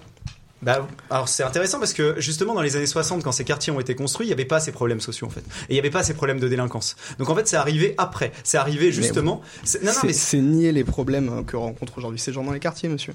Bah, 0.64 0.88
alors 1.12 1.30
c'est 1.30 1.44
intéressant 1.44 1.78
parce 1.78 1.94
que 1.94 2.16
justement 2.20 2.56
dans 2.56 2.62
les 2.64 2.76
années 2.76 2.88
60 2.88 3.24
quand 3.24 3.32
ces 3.32 3.44
quartiers 3.44 3.72
ont 3.72 3.80
été 3.80 3.94
construits 3.94 4.26
il 4.26 4.30
n'y 4.30 4.34
avait 4.34 4.44
pas 4.46 4.60
ces 4.60 4.72
problèmes 4.72 5.00
sociaux 5.02 5.28
en 5.28 5.30
fait 5.30 5.42
et 5.42 5.44
il 5.70 5.74
n'y 5.74 5.80
avait 5.80 5.92
pas 5.92 6.02
ces 6.02 6.16
problèmes 6.16 6.40
de 6.40 6.48
délinquance 6.48 6.96
donc 7.20 7.30
en 7.30 7.36
fait 7.36 7.48
c'est 7.48 7.58
arrivé 7.58 7.94
après 8.00 8.32
c'est 8.44 8.58
arrivé 8.58 8.92
justement 8.92 9.42
c'est- 9.64 9.84
non 9.84 9.92
non 9.92 10.00
mais 10.04 10.14
c'est 10.14 10.40
nier 10.40 10.72
les 10.72 10.84
problèmes 10.84 11.30
euh, 11.30 11.44
que 11.44 11.56
rencontrent 11.58 11.96
aujourd'hui 12.00 12.20
ces 12.20 12.34
gens 12.34 12.44
dans 12.44 12.54
les 12.54 12.60
quartiers, 12.60 12.90
monsieur. 12.90 13.14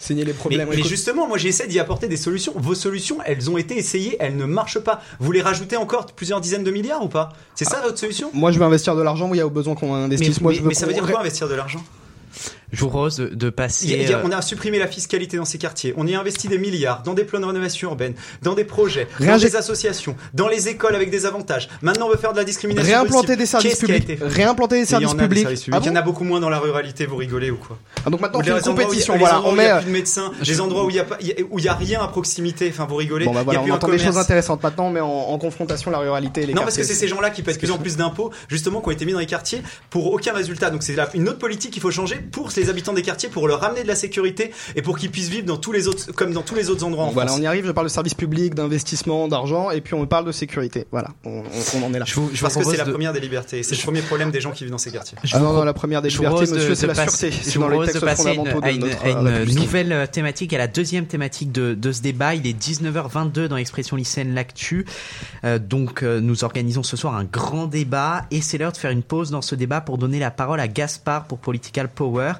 C'est 0.00 0.14
nier 0.14 0.24
les 0.24 0.32
mais, 0.32 0.38
problèmes. 0.38 0.68
mais 0.70 0.76
Écoute- 0.76 0.88
justement, 0.88 1.26
moi 1.26 1.38
j'essaie 1.38 1.66
d'y 1.66 1.80
apporter 1.80 2.06
des 2.06 2.16
solutions. 2.16 2.52
Vos 2.56 2.76
solutions, 2.76 3.18
elles 3.26 3.50
ont 3.50 3.58
été 3.58 3.76
essayées, 3.76 4.16
elles 4.20 4.36
ne 4.36 4.44
marchent 4.44 4.78
pas. 4.78 5.02
Vous 5.18 5.32
les 5.32 5.42
rajoutez 5.42 5.76
encore 5.76 6.06
plusieurs 6.06 6.40
dizaines 6.40 6.62
de 6.62 6.70
milliards 6.70 7.02
ou 7.04 7.08
pas? 7.08 7.30
C'est 7.56 7.64
ça 7.64 7.80
votre 7.82 7.98
solution? 7.98 8.30
Moi, 8.32 8.52
je 8.52 8.60
veux 8.60 8.64
investir 8.64 8.94
de 8.94 9.02
l'argent 9.02 9.28
où 9.28 9.34
il 9.34 9.38
y 9.38 9.40
a 9.40 9.48
besoin 9.48 9.74
qu'on 9.74 9.92
investisse. 9.94 10.36
mais, 10.38 10.42
Moi, 10.44 10.52
mais- 10.52 10.56
je 10.58 10.62
veux 10.62 10.68
mais 10.68 10.74
ça 10.74 10.86
veut 10.86 10.92
dire 10.92 11.04
quoi 11.04 11.18
investir 11.20 11.48
de 11.48 11.54
l'argent? 11.54 11.82
Je 12.72 12.80
vous 12.80 12.88
propose 12.88 13.16
de, 13.16 13.26
de 13.28 13.50
passer. 13.50 13.86
Il 13.86 14.02
y 14.02 14.12
a- 14.12 14.18
a- 14.18 14.20
euh, 14.20 14.24
On 14.24 14.30
a 14.32 14.42
supprimé 14.42 14.78
la 14.78 14.86
fiscalité 14.86 15.36
dans 15.38 15.44
ces 15.46 15.56
quartiers. 15.58 15.94
On 15.96 16.06
y 16.06 16.14
a 16.14 16.20
investi 16.20 16.48
des 16.48 16.58
milliards 16.58 17.02
dans 17.02 17.14
des 17.14 17.24
plans 17.24 17.40
de 17.40 17.46
rénovation 17.46 17.88
urbaine, 17.90 18.14
dans 18.42 18.54
des 18.54 18.64
projets, 18.64 19.08
dans 19.20 19.38
des 19.38 19.56
associations, 19.56 20.14
dans 20.34 20.48
les 20.48 20.68
écoles 20.68 20.94
avec 20.94 21.10
des 21.10 21.24
avantages. 21.24 21.68
Maintenant, 21.82 22.06
on 22.06 22.10
veut 22.10 22.16
faire 22.18 22.32
de 22.32 22.36
la 22.38 22.44
discrimination. 22.44 22.86
Réimplanter 22.90 23.36
possible. 23.36 23.36
des 23.38 23.46
services 23.46 23.82
a 23.82 23.86
publics. 23.86 24.18
Réimplanter 24.20 24.74
des 24.76 24.80
Mais 24.82 24.86
services 24.86 25.08
il 25.08 25.12
y 25.12 25.14
en 25.14 25.18
a 25.18 25.22
des 25.22 25.28
publics. 25.28 25.46
Ah. 25.72 25.78
Il 25.80 25.86
y 25.86 25.90
en 25.90 25.96
a 25.96 26.02
bon 26.02 26.06
beaucoup 26.08 26.24
moins 26.24 26.40
dans 26.40 26.50
la 26.50 26.58
ruralité. 26.58 27.06
Vous 27.06 27.16
rigolez 27.16 27.50
ou 27.50 27.56
quoi 27.56 27.78
Ah, 28.04 28.10
donc 28.10 28.20
maintenant, 28.20 28.40
une 28.40 28.46
où 28.46 28.48
il 28.48 28.54
y 28.54 28.58
a- 28.58 28.84
compétition. 28.84 29.16
Voilà, 29.18 29.36
endroits 29.36 29.50
on 29.52 29.54
où 29.54 29.60
il 29.60 29.62
y 29.64 29.66
a 29.66 29.74
met. 29.76 29.80
plus 29.80 29.86
de 29.88 29.92
médecins, 29.96 30.32
les 30.46 30.60
endroits 30.60 30.84
où 30.84 30.90
il 30.90 30.96
y 30.96 31.00
a 31.00 31.06
a- 31.68 31.72
a 31.72 31.74
rien 31.76 32.02
à 32.02 32.08
proximité. 32.08 32.68
Enfin, 32.70 32.86
vous 32.86 32.96
rigolez. 32.96 33.24
Bon, 33.24 33.32
bah 33.32 33.42
voilà, 33.44 33.60
a 33.60 33.62
on 33.62 33.70
entend 33.70 33.88
des 33.88 33.98
choses 33.98 34.18
intéressantes. 34.18 34.62
Maintenant, 34.62 34.90
met 34.90 35.00
en, 35.00 35.08
en 35.08 35.38
confrontation 35.38 35.90
la 35.90 35.98
ruralité 35.98 36.42
et 36.42 36.46
les 36.46 36.54
Non, 36.54 36.62
parce 36.62 36.76
que 36.76 36.82
c'est 36.82 36.94
ces 36.94 37.08
gens-là 37.08 37.30
qui 37.30 37.42
paient 37.42 37.52
de 37.54 37.58
plus 37.58 37.70
en 37.70 37.78
plus 37.78 37.96
d'impôts, 37.96 38.30
justement, 38.48 38.80
qui 38.82 38.88
ont 38.88 38.92
été 38.92 39.06
mis 39.06 39.12
dans 39.12 39.18
les 39.20 39.26
quartiers 39.26 39.62
pour 39.90 40.12
aucun 40.12 40.32
résultat. 40.34 40.70
Donc 40.70 40.82
c'est 40.82 40.94
là 40.96 41.08
une 41.14 41.28
autre 41.28 41.38
politique 41.38 41.72
qu'il 41.72 41.82
faut 41.82 41.90
changer 41.90 42.16
pour 42.16 42.52
les 42.58 42.70
habitants 42.70 42.92
des 42.92 43.02
quartiers, 43.02 43.28
pour 43.28 43.48
leur 43.48 43.60
ramener 43.60 43.82
de 43.82 43.88
la 43.88 43.94
sécurité 43.94 44.50
et 44.76 44.82
pour 44.82 44.98
qu'ils 44.98 45.10
puissent 45.10 45.28
vivre 45.28 45.46
dans 45.46 45.56
tous 45.56 45.72
les 45.72 45.88
autres, 45.88 46.12
comme 46.12 46.32
dans 46.32 46.42
tous 46.42 46.54
les 46.54 46.70
autres 46.70 46.84
endroits 46.84 47.04
en 47.04 47.10
Voilà, 47.10 47.28
France. 47.28 47.40
on 47.40 47.42
y 47.42 47.46
arrive. 47.46 47.66
Je 47.66 47.72
parle 47.72 47.86
de 47.86 47.92
services 47.92 48.14
publics, 48.14 48.54
d'investissement, 48.54 49.28
d'argent, 49.28 49.70
et 49.70 49.80
puis 49.80 49.94
on 49.94 50.00
me 50.00 50.06
parle 50.06 50.24
de 50.24 50.32
sécurité. 50.32 50.86
Voilà, 50.90 51.08
on, 51.24 51.40
on- 51.40 51.78
on 51.78 51.82
en 51.86 51.94
est 51.94 51.98
là. 51.98 52.04
je 52.06 52.14
vous, 52.14 52.28
je 52.32 52.36
vous 52.36 52.42
Parce 52.42 52.56
que 52.56 52.64
c'est 52.64 52.76
la 52.76 52.84
première 52.84 53.12
des 53.12 53.20
libertés. 53.20 53.62
C'est 53.62 53.76
le 53.76 53.82
premier 53.82 54.02
problème 54.02 54.30
des 54.30 54.40
gens 54.40 54.52
qui 54.52 54.64
vivent 54.64 54.70
dans 54.72 54.78
ces 54.78 54.90
quartiers. 54.90 55.18
je 55.24 55.34
Ah 55.34 55.38
vous 55.38 55.44
non, 55.44 55.52
non, 55.52 55.64
la 55.64 55.72
première 55.74 56.02
des 56.02 56.08
libertés, 56.10 56.50
monsieur, 56.52 56.74
c'est 56.74 56.86
de 56.86 56.92
la 56.92 57.06
sûreté. 57.08 57.30
Je 57.30 57.42
C'est 57.42 57.54
vous 57.58 57.60
dans 57.60 57.68
les 57.68 57.76
propose 57.76 57.94
de 57.94 58.00
passer 58.00 58.28
à 58.28 58.32
une, 58.34 58.48
à 58.58 58.70
une 58.70 59.26
euh, 59.26 59.44
nouvelle 59.46 59.92
euh, 59.92 60.06
thématique, 60.06 60.52
à 60.52 60.58
la 60.58 60.66
deuxième 60.66 61.06
thématique 61.06 61.52
de, 61.52 61.74
de 61.74 61.92
ce 61.92 62.00
débat. 62.02 62.34
Il 62.34 62.46
est 62.46 62.58
19h22 62.60 63.46
dans 63.46 63.56
l'expression 63.56 63.96
lycéenne 63.96 64.34
L'Actu. 64.34 64.86
Euh, 65.44 65.58
donc, 65.58 66.02
euh, 66.02 66.20
nous 66.20 66.44
organisons 66.44 66.82
ce 66.82 66.96
soir 66.96 67.14
un 67.16 67.24
grand 67.24 67.66
débat 67.66 68.24
et 68.30 68.40
c'est 68.40 68.58
l'heure 68.58 68.72
de 68.72 68.76
faire 68.76 68.90
une 68.90 69.02
pause 69.02 69.30
dans 69.30 69.42
ce 69.42 69.54
débat 69.54 69.80
pour 69.80 69.98
donner 69.98 70.18
la 70.18 70.30
parole 70.30 70.60
à 70.60 70.68
Gaspard 70.68 71.24
pour 71.26 71.38
Political 71.38 71.88
Power. 71.88 72.32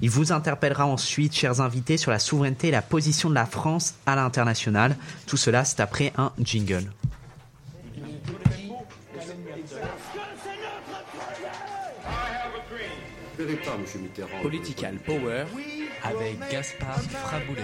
Il 0.00 0.10
vous 0.10 0.32
interpellera 0.32 0.86
ensuite, 0.86 1.34
chers 1.34 1.60
invités, 1.60 1.96
sur 1.96 2.10
la 2.10 2.18
souveraineté 2.18 2.68
et 2.68 2.70
la 2.70 2.82
position 2.82 3.30
de 3.30 3.34
la 3.34 3.46
France 3.46 3.94
à 4.06 4.16
l'international. 4.16 4.96
Tout 5.26 5.36
cela, 5.36 5.64
c'est 5.64 5.80
après 5.80 6.12
un 6.18 6.32
jingle. 6.40 6.90
Political 14.42 14.96
Power 15.04 15.44
avec 16.02 16.38
Gaspard 16.50 17.02
Fraboulet. 17.02 17.62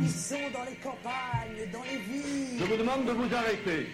Ils 0.00 0.10
sont 0.10 0.34
dans 0.52 0.64
les 0.64 0.76
campagnes, 0.76 1.70
dans 1.72 1.82
les 1.82 1.98
villes. 1.98 2.58
Je 2.58 2.64
vous 2.64 2.76
demande 2.76 3.06
de 3.06 3.12
vous 3.12 3.34
arrêter. 3.34 3.86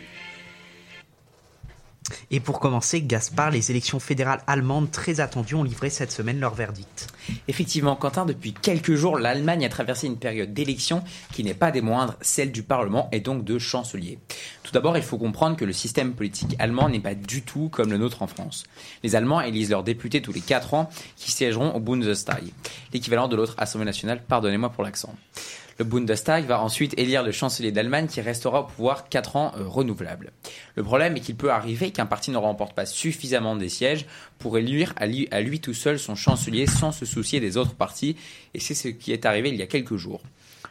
Et 2.31 2.41
pour 2.41 2.61
commencer, 2.61 3.03
Gaspard, 3.03 3.51
les 3.51 3.71
élections 3.71 4.01
fédérales 4.01 4.43
allemandes 4.47 4.91
très 4.91 5.21
attendues 5.21 5.55
ont 5.55 5.63
livré 5.63 5.91
cette 5.91 6.13
semaine 6.13 6.41
leur 6.41 6.55
verdict. 6.55 7.09
Effectivement, 7.49 7.97
Quentin, 7.97 8.27
depuis 8.27 8.53
quelques 8.53 8.95
jours, 8.95 9.19
l'Allemagne 9.19 9.65
a 9.65 9.69
traversé 9.69 10.07
une 10.07 10.19
période 10.19 10.53
d'élection 10.53 11.03
qui 11.33 11.45
n'est 11.45 11.55
pas 11.55 11.71
des 11.71 11.81
moindres, 11.81 12.17
celle 12.21 12.53
du 12.53 12.63
Parlement 12.63 13.09
et 13.13 13.21
donc 13.21 13.45
de 13.45 13.59
chancelier. 13.59 14.19
Tout 14.63 14.73
d'abord, 14.73 14.97
il 14.97 15.03
faut 15.03 15.19
comprendre 15.19 15.57
que 15.57 15.65
le 15.65 15.73
système 15.73 16.13
politique 16.15 16.57
allemand 16.59 16.89
n'est 16.89 17.01
pas 17.01 17.15
du 17.15 17.43
tout 17.43 17.69
comme 17.69 17.91
le 17.91 17.99
nôtre 17.99 18.23
en 18.23 18.27
France. 18.27 18.65
Les 19.03 19.17
Allemands 19.17 19.41
élisent 19.41 19.71
leurs 19.71 19.85
députés 19.85 20.23
tous 20.23 20.33
les 20.33 20.41
4 20.41 20.75
ans 20.75 20.91
qui 21.17 21.31
siégeront 21.31 21.75
au 21.75 21.81
Bundestag, 21.81 22.45
l'équivalent 22.93 23.29
de 23.29 23.37
l'autre 23.37 23.55
Assemblée 23.59 23.87
nationale, 23.87 24.23
pardonnez-moi 24.27 24.71
pour 24.71 24.85
l'accent. 24.85 25.15
Le 25.81 25.85
Bundestag 25.87 26.45
va 26.45 26.61
ensuite 26.61 26.93
élire 26.99 27.23
le 27.23 27.33
chancelier 27.33 27.73
d'Allemagne 27.73 28.07
qui 28.07 28.21
restera 28.21 28.61
au 28.61 28.65
pouvoir 28.65 29.09
4 29.09 29.37
ans 29.37 29.53
euh, 29.57 29.67
renouvelable. 29.67 30.31
Le 30.75 30.83
problème 30.83 31.17
est 31.17 31.21
qu'il 31.21 31.37
peut 31.37 31.51
arriver 31.51 31.91
qu'un 31.91 32.05
parti 32.05 32.31
ne 32.31 32.37
remporte 32.37 32.75
pas 32.75 32.85
suffisamment 32.85 33.57
des 33.57 33.71
sièges 33.71 34.05
pour 34.39 34.59
élire 34.59 34.93
à 34.97 35.07
lui, 35.07 35.27
à 35.31 35.41
lui 35.41 35.59
tout 35.59 35.73
seul 35.73 35.99
son 35.99 36.15
chancelier 36.15 36.67
sans 36.67 36.93
se 36.93 37.07
soucier 37.07 37.41
des 37.41 37.57
autres 37.57 37.73
partis, 37.73 38.17
et 38.53 38.61
c'est 38.61 38.75
ce 38.75 38.89
qui 38.89 39.11
est 39.13 39.25
arrivé 39.25 39.49
il 39.49 39.57
y 39.57 39.63
a 39.63 39.67
quelques 39.67 39.97
jours. 39.97 40.21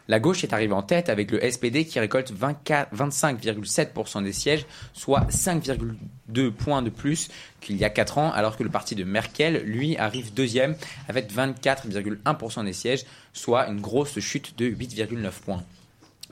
La 0.09 0.19
gauche 0.19 0.43
est 0.43 0.53
arrivée 0.53 0.73
en 0.73 0.81
tête 0.81 1.07
avec 1.07 1.29
le 1.29 1.39
SPD 1.39 1.85
qui 1.85 1.99
récolte 1.99 2.31
24 2.31 2.95
25,7% 2.95 4.23
des 4.23 4.33
sièges, 4.33 4.65
soit 4.91 5.29
5,2 5.29 6.49
points 6.49 6.81
de 6.81 6.89
plus 6.89 7.29
qu'il 7.61 7.77
y 7.77 7.85
a 7.85 7.91
4 7.91 8.17
ans, 8.17 8.31
alors 8.31 8.57
que 8.57 8.63
le 8.63 8.71
parti 8.71 8.95
de 8.95 9.03
Merkel, 9.03 9.61
lui, 9.65 9.97
arrive 9.97 10.33
deuxième 10.33 10.75
avec 11.07 11.31
24,1% 11.31 12.65
des 12.65 12.73
sièges, 12.73 13.05
soit 13.33 13.67
une 13.67 13.81
grosse 13.81 14.19
chute 14.19 14.57
de 14.57 14.65
8,9 14.65 15.29
points. 15.45 15.63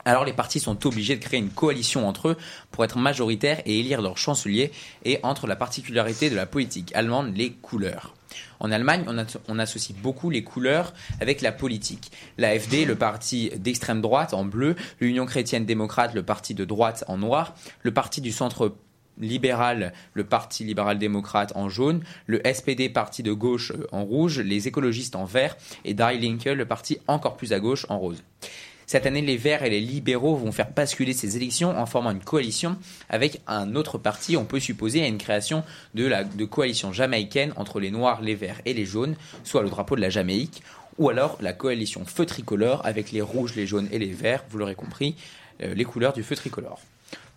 Alors 0.04 0.24
les 0.24 0.32
partis 0.32 0.58
sont 0.58 0.84
obligés 0.84 1.14
de 1.14 1.22
créer 1.22 1.38
une 1.38 1.50
coalition 1.50 2.08
entre 2.08 2.30
eux 2.30 2.36
pour 2.72 2.84
être 2.84 2.98
majoritaires 2.98 3.62
et 3.64 3.78
élire 3.78 4.02
leur 4.02 4.18
chancelier, 4.18 4.72
et 5.04 5.20
entre 5.22 5.46
la 5.46 5.54
particularité 5.54 6.30
de 6.30 6.36
la 6.36 6.46
politique 6.46 6.90
allemande, 6.96 7.36
les 7.36 7.52
couleurs. 7.52 8.17
En 8.60 8.70
Allemagne, 8.70 9.04
on, 9.48 9.58
associe 9.58 9.96
beaucoup 9.96 10.30
les 10.30 10.44
couleurs 10.44 10.92
avec 11.20 11.40
la 11.40 11.52
politique. 11.52 12.10
L'AFD, 12.36 12.84
le 12.84 12.96
parti 12.96 13.50
d'extrême 13.56 14.00
droite 14.00 14.34
en 14.34 14.44
bleu, 14.44 14.76
l'Union 15.00 15.26
chrétienne 15.26 15.64
démocrate, 15.64 16.14
le 16.14 16.22
parti 16.22 16.54
de 16.54 16.64
droite 16.64 17.04
en 17.08 17.18
noir, 17.18 17.54
le 17.82 17.92
parti 17.92 18.20
du 18.20 18.32
centre 18.32 18.74
libéral, 19.20 19.92
le 20.14 20.24
Parti 20.24 20.64
libéral-démocrate 20.64 21.52
en 21.56 21.68
jaune, 21.68 22.02
le 22.26 22.40
SPD, 22.44 22.88
parti 22.88 23.22
de 23.22 23.32
gauche 23.32 23.72
euh, 23.72 23.86
en 23.92 24.04
rouge, 24.04 24.40
les 24.40 24.68
écologistes 24.68 25.16
en 25.16 25.24
vert 25.24 25.56
et 25.84 25.94
Die 25.94 26.18
Linke, 26.20 26.44
le 26.44 26.66
parti 26.66 26.98
encore 27.08 27.36
plus 27.36 27.52
à 27.52 27.60
gauche 27.60 27.86
en 27.88 27.98
rose. 27.98 28.22
Cette 28.88 29.04
année, 29.04 29.20
les 29.20 29.36
Verts 29.36 29.64
et 29.64 29.68
les 29.68 29.82
libéraux 29.82 30.34
vont 30.34 30.50
faire 30.50 30.70
basculer 30.70 31.12
ces 31.12 31.36
élections 31.36 31.78
en 31.78 31.84
formant 31.84 32.10
une 32.10 32.24
coalition 32.24 32.78
avec 33.10 33.42
un 33.46 33.74
autre 33.74 33.98
parti. 33.98 34.34
On 34.38 34.46
peut 34.46 34.60
supposer 34.60 35.02
à 35.02 35.06
une 35.06 35.18
création 35.18 35.62
de 35.94 36.06
la 36.06 36.24
coalition 36.24 36.90
jamaïcaine 36.90 37.52
entre 37.56 37.80
les 37.80 37.90
Noirs, 37.90 38.22
les 38.22 38.34
Verts 38.34 38.62
et 38.64 38.72
les 38.72 38.86
Jaunes, 38.86 39.14
soit 39.44 39.62
le 39.62 39.68
drapeau 39.68 39.94
de 39.94 40.00
la 40.00 40.08
Jamaïque, 40.08 40.62
ou 40.96 41.10
alors 41.10 41.36
la 41.42 41.52
coalition 41.52 42.06
feu 42.06 42.24
tricolore 42.24 42.80
avec 42.86 43.12
les 43.12 43.20
rouges, 43.20 43.54
les 43.56 43.66
jaunes 43.66 43.90
et 43.92 43.98
les 43.98 44.06
verts. 44.06 44.42
Vous 44.48 44.56
l'aurez 44.56 44.74
compris, 44.74 45.16
euh, 45.62 45.74
les 45.74 45.84
couleurs 45.84 46.14
du 46.14 46.22
feu 46.22 46.34
tricolore. 46.34 46.80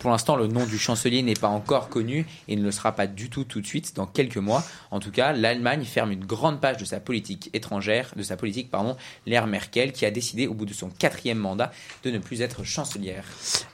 Pour 0.02 0.10
l'instant, 0.10 0.36
le 0.36 0.48
nom 0.48 0.66
du 0.66 0.80
chancelier 0.80 1.22
n'est 1.22 1.36
pas 1.36 1.48
encore 1.48 1.88
connu 1.88 2.26
et 2.48 2.56
ne 2.56 2.64
le 2.64 2.72
sera 2.72 2.94
pas 2.94 3.06
du 3.06 3.30
tout 3.30 3.44
tout 3.44 3.62
de 3.62 3.68
suite 3.68 3.96
dans 3.96 4.08
quelques 4.08 4.38
mois. 4.38 4.64
En 4.90 5.00
tout 5.00 5.12
cas, 5.12 5.32
l'Allemagne 5.32 5.84
ferme 5.84 6.12
une 6.12 6.26
grande 6.26 6.60
page 6.60 6.78
de 6.78 6.86
sa 6.86 7.00
politique 7.00 7.52
étrangère, 7.54 8.12
de 8.16 8.24
sa 8.24 8.36
politique, 8.36 8.72
pardon, 8.72 8.98
l'ère 9.28 9.46
Merkel, 9.46 9.92
qui 9.92 10.08
a 10.08 10.10
décidé 10.10 10.48
au 10.48 10.56
bout 10.56 10.66
de 10.66 10.74
son 10.74 10.90
quatrième 10.90 11.38
mandat 11.38 11.72
de 12.04 12.10
ne 12.10 12.18
plus 12.18 12.42
être 12.42 12.64
chancelière. 12.64 13.26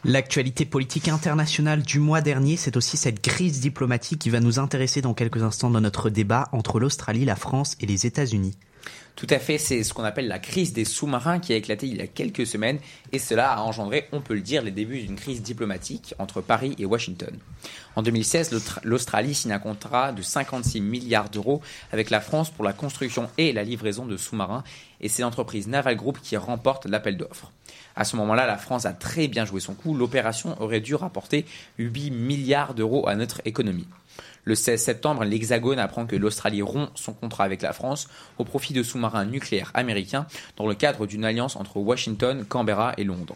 L'actualité 0.03 0.65
politique 0.65 1.07
internationale 1.07 1.81
du 1.81 1.99
mois 1.99 2.19
dernier, 2.19 2.57
c'est 2.57 2.75
aussi 2.75 2.97
cette 2.97 3.21
crise 3.21 3.61
diplomatique 3.61 4.19
qui 4.19 4.29
va 4.29 4.41
nous 4.41 4.59
intéresser 4.59 4.99
dans 5.01 5.13
quelques 5.13 5.43
instants 5.43 5.69
dans 5.69 5.79
notre 5.79 6.09
débat 6.09 6.49
entre 6.51 6.81
l'Australie, 6.81 7.23
la 7.23 7.37
France 7.37 7.77
et 7.79 7.85
les 7.85 8.05
États-Unis. 8.05 8.57
Tout 9.17 9.25
à 9.31 9.39
fait, 9.39 9.57
c'est 9.57 9.81
ce 9.81 9.95
qu'on 9.95 10.03
appelle 10.03 10.27
la 10.27 10.37
crise 10.37 10.73
des 10.73 10.85
sous-marins 10.85 11.39
qui 11.39 11.51
a 11.51 11.55
éclaté 11.55 11.87
il 11.87 11.97
y 11.97 12.01
a 12.01 12.07
quelques 12.07 12.45
semaines 12.45 12.77
et 13.11 13.17
cela 13.17 13.51
a 13.51 13.61
engendré, 13.61 14.07
on 14.11 14.21
peut 14.21 14.35
le 14.35 14.41
dire, 14.41 14.61
les 14.61 14.69
débuts 14.69 15.01
d'une 15.01 15.15
crise 15.15 15.41
diplomatique 15.41 16.13
entre 16.19 16.39
Paris 16.39 16.75
et 16.77 16.85
Washington. 16.85 17.35
En 17.95 18.03
2016, 18.03 18.51
l'Australie 18.83 19.33
signe 19.33 19.53
un 19.53 19.57
contrat 19.57 20.11
de 20.11 20.21
56 20.21 20.81
milliards 20.81 21.31
d'euros 21.31 21.63
avec 21.91 22.11
la 22.11 22.21
France 22.21 22.51
pour 22.51 22.63
la 22.63 22.73
construction 22.73 23.27
et 23.39 23.53
la 23.53 23.63
livraison 23.63 24.05
de 24.05 24.17
sous-marins 24.17 24.63
et 25.01 25.09
c'est 25.09 25.23
l'entreprise 25.23 25.67
Naval 25.67 25.95
Group 25.95 26.19
qui 26.21 26.37
remporte 26.37 26.85
l'appel 26.85 27.17
d'offres. 27.17 27.51
À 27.95 28.03
ce 28.03 28.17
moment-là, 28.17 28.45
la 28.45 28.57
France 28.57 28.85
a 28.85 28.93
très 28.93 29.27
bien 29.27 29.45
joué 29.45 29.59
son 29.59 29.73
coup. 29.73 29.95
L'opération 29.95 30.55
aurait 30.61 30.79
dû 30.79 30.93
rapporter 30.93 31.43
8 31.79 32.11
milliards 32.11 32.75
d'euros 32.75 33.07
à 33.07 33.15
notre 33.15 33.41
économie. 33.45 33.87
Le 34.47 34.55
16 34.55 34.81
septembre, 34.81 35.25
l'Hexagone 35.25 35.77
apprend 35.77 36.05
que 36.05 36.15
l'Australie 36.15 36.61
rompt 36.61 36.89
son 36.95 37.11
contrat 37.11 37.43
avec 37.43 37.61
la 37.61 37.73
France 37.73 38.07
au 38.37 38.45
profit 38.45 38.71
de 38.71 38.81
sous-marins 38.81 39.25
nucléaires 39.25 39.71
américains 39.73 40.25
dans 40.55 40.65
le 40.65 40.73
cadre 40.73 41.05
d'une 41.05 41.25
alliance 41.25 41.57
entre 41.57 41.79
Washington, 41.79 42.45
Canberra 42.45 42.93
et 42.95 43.03
Londres. 43.03 43.35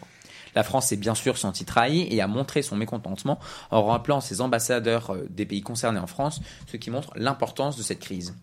La 0.54 0.62
France 0.62 0.86
s'est 0.86 0.96
bien 0.96 1.14
sûr 1.14 1.36
sentie 1.36 1.66
trahie 1.66 2.08
et 2.10 2.22
a 2.22 2.26
montré 2.26 2.62
son 2.62 2.76
mécontentement 2.76 3.38
en 3.70 3.84
rappelant 3.84 4.22
ses 4.22 4.40
ambassadeurs 4.40 5.10
euh, 5.10 5.26
des 5.28 5.44
pays 5.44 5.60
concernés 5.60 6.00
en 6.00 6.06
France, 6.06 6.40
ce 6.66 6.78
qui 6.78 6.88
montre 6.88 7.10
l'importance 7.14 7.76
de 7.76 7.82
cette 7.82 8.00
crise. 8.00 8.34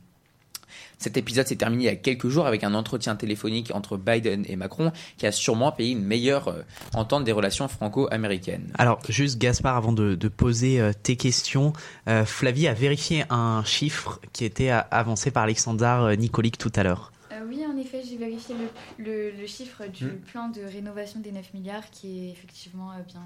Cet 1.00 1.16
épisode 1.16 1.48
s'est 1.48 1.56
terminé 1.56 1.84
il 1.84 1.86
y 1.86 1.90
a 1.90 1.96
quelques 1.96 2.28
jours 2.28 2.46
avec 2.46 2.66
un 2.66 2.74
entretien 2.74 3.16
téléphonique 3.16 3.72
entre 3.74 3.96
Biden 3.96 4.46
et 4.50 4.58
Macron 4.58 4.92
qui 5.18 5.26
a 5.26 5.32
sûrement 5.32 5.72
payé 5.72 5.94
une 5.94 6.04
meilleure 6.04 6.50
euh, 6.50 6.62
entente 6.94 7.24
des 7.24 7.32
relations 7.32 7.70
franco-américaines. 7.70 8.74
Alors, 8.78 9.00
juste 9.08 9.40
Gaspard, 9.40 9.78
avant 9.78 9.94
de, 9.94 10.16
poser 10.28 10.82
euh, 10.82 10.92
tes 10.92 11.16
questions, 11.16 11.72
euh, 12.10 12.26
Flavie 12.26 12.68
a 12.68 12.74
vérifié 12.74 13.24
un 13.30 13.64
chiffre 13.64 14.20
qui 14.34 14.44
était 14.44 14.70
avancé 14.70 15.32
par 15.32 15.44
Alexandre 15.44 16.14
Nicolic 16.16 16.58
tout 16.58 16.72
à 16.76 16.84
l'heure. 16.84 17.14
oui, 17.48 17.64
en 17.66 17.78
effet, 17.78 18.04
j'ai 18.08 18.18
vérifié 18.18 18.56
le, 18.98 19.32
chiffre 19.48 19.88
du 19.88 20.06
hmm. 20.06 20.18
plan 20.32 20.50
de 20.50 20.62
rénovation 20.62 21.22
des 21.22 21.32
9 21.32 21.54
milliards 21.54 21.90
qui 21.92 22.28
est 22.28 22.32
effectivement 22.32 22.92
bien, 23.08 23.24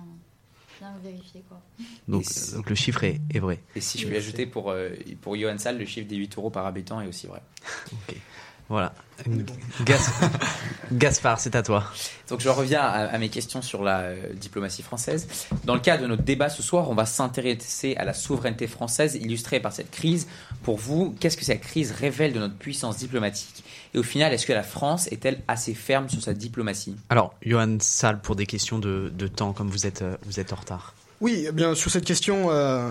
vérifier. 1.03 1.43
Quoi. 1.47 1.61
Donc, 2.07 2.25
donc, 2.53 2.69
le 2.69 2.75
chiffre 2.75 3.03
est, 3.03 3.19
est, 3.33 3.39
vrai. 3.39 3.61
Et 3.75 3.81
si 3.81 3.97
je 3.97 4.07
puis 4.07 4.15
ajouter 4.15 4.45
pour, 4.45 4.71
euh, 4.71 4.89
pour 5.21 5.35
Johan 5.35 5.57
Sall, 5.57 5.77
le 5.77 5.85
chiffre 5.85 6.07
des 6.07 6.15
8 6.15 6.37
euros 6.37 6.49
par 6.49 6.65
habitant 6.65 7.01
est 7.01 7.07
aussi 7.07 7.27
vrai. 7.27 7.41
ok. 7.91 8.15
Voilà. 8.69 8.93
Gaspard, 10.91 11.39
c'est 11.39 11.55
à 11.55 11.63
toi. 11.63 11.83
Donc 12.29 12.39
je 12.39 12.49
reviens 12.49 12.81
à, 12.81 13.17
mes 13.17 13.29
questions 13.29 13.61
sur 13.61 13.83
la 13.83 13.99
euh, 13.99 14.33
diplomatie 14.33 14.81
française. 14.81 15.27
Dans 15.65 15.75
le 15.75 15.79
cadre 15.79 16.03
de 16.03 16.07
notre 16.07 16.23
débat 16.23 16.49
ce 16.49 16.63
soir, 16.63 16.89
on 16.89 16.95
va 16.95 17.05
s'intéresser 17.05 17.95
à 17.95 18.05
la 18.05 18.13
souveraineté 18.13 18.67
française 18.67 19.15
illustrée 19.15 19.59
par 19.59 19.73
cette 19.73 19.91
crise. 19.91 20.27
Pour 20.63 20.77
vous, 20.77 21.15
qu'est-ce 21.19 21.37
que 21.37 21.45
cette 21.45 21.61
crise 21.61 21.91
révèle 21.91 22.33
de 22.33 22.39
notre 22.39 22.55
puissance 22.55 22.97
diplomatique? 22.97 23.63
Et 23.93 23.99
au 23.99 24.03
final, 24.03 24.33
est-ce 24.33 24.45
que 24.45 24.53
la 24.53 24.63
France 24.63 25.07
est-elle 25.11 25.41
assez 25.47 25.73
ferme 25.73 26.09
sur 26.09 26.21
sa 26.21 26.33
diplomatie? 26.33 26.95
Alors, 27.09 27.33
Johan 27.45 27.77
Salle, 27.79 28.21
pour 28.21 28.35
des 28.35 28.45
questions 28.45 28.79
de, 28.79 29.11
de 29.13 29.27
temps, 29.27 29.53
comme 29.53 29.69
vous 29.69 29.85
êtes, 29.85 30.01
euh, 30.01 30.17
vous 30.25 30.39
êtes 30.39 30.53
en 30.53 30.57
retard. 30.57 30.95
Oui, 31.23 31.45
eh 31.47 31.53
bien 31.53 31.73
sur 31.73 31.89
cette 31.89 32.03
question, 32.03 32.49
euh, 32.49 32.89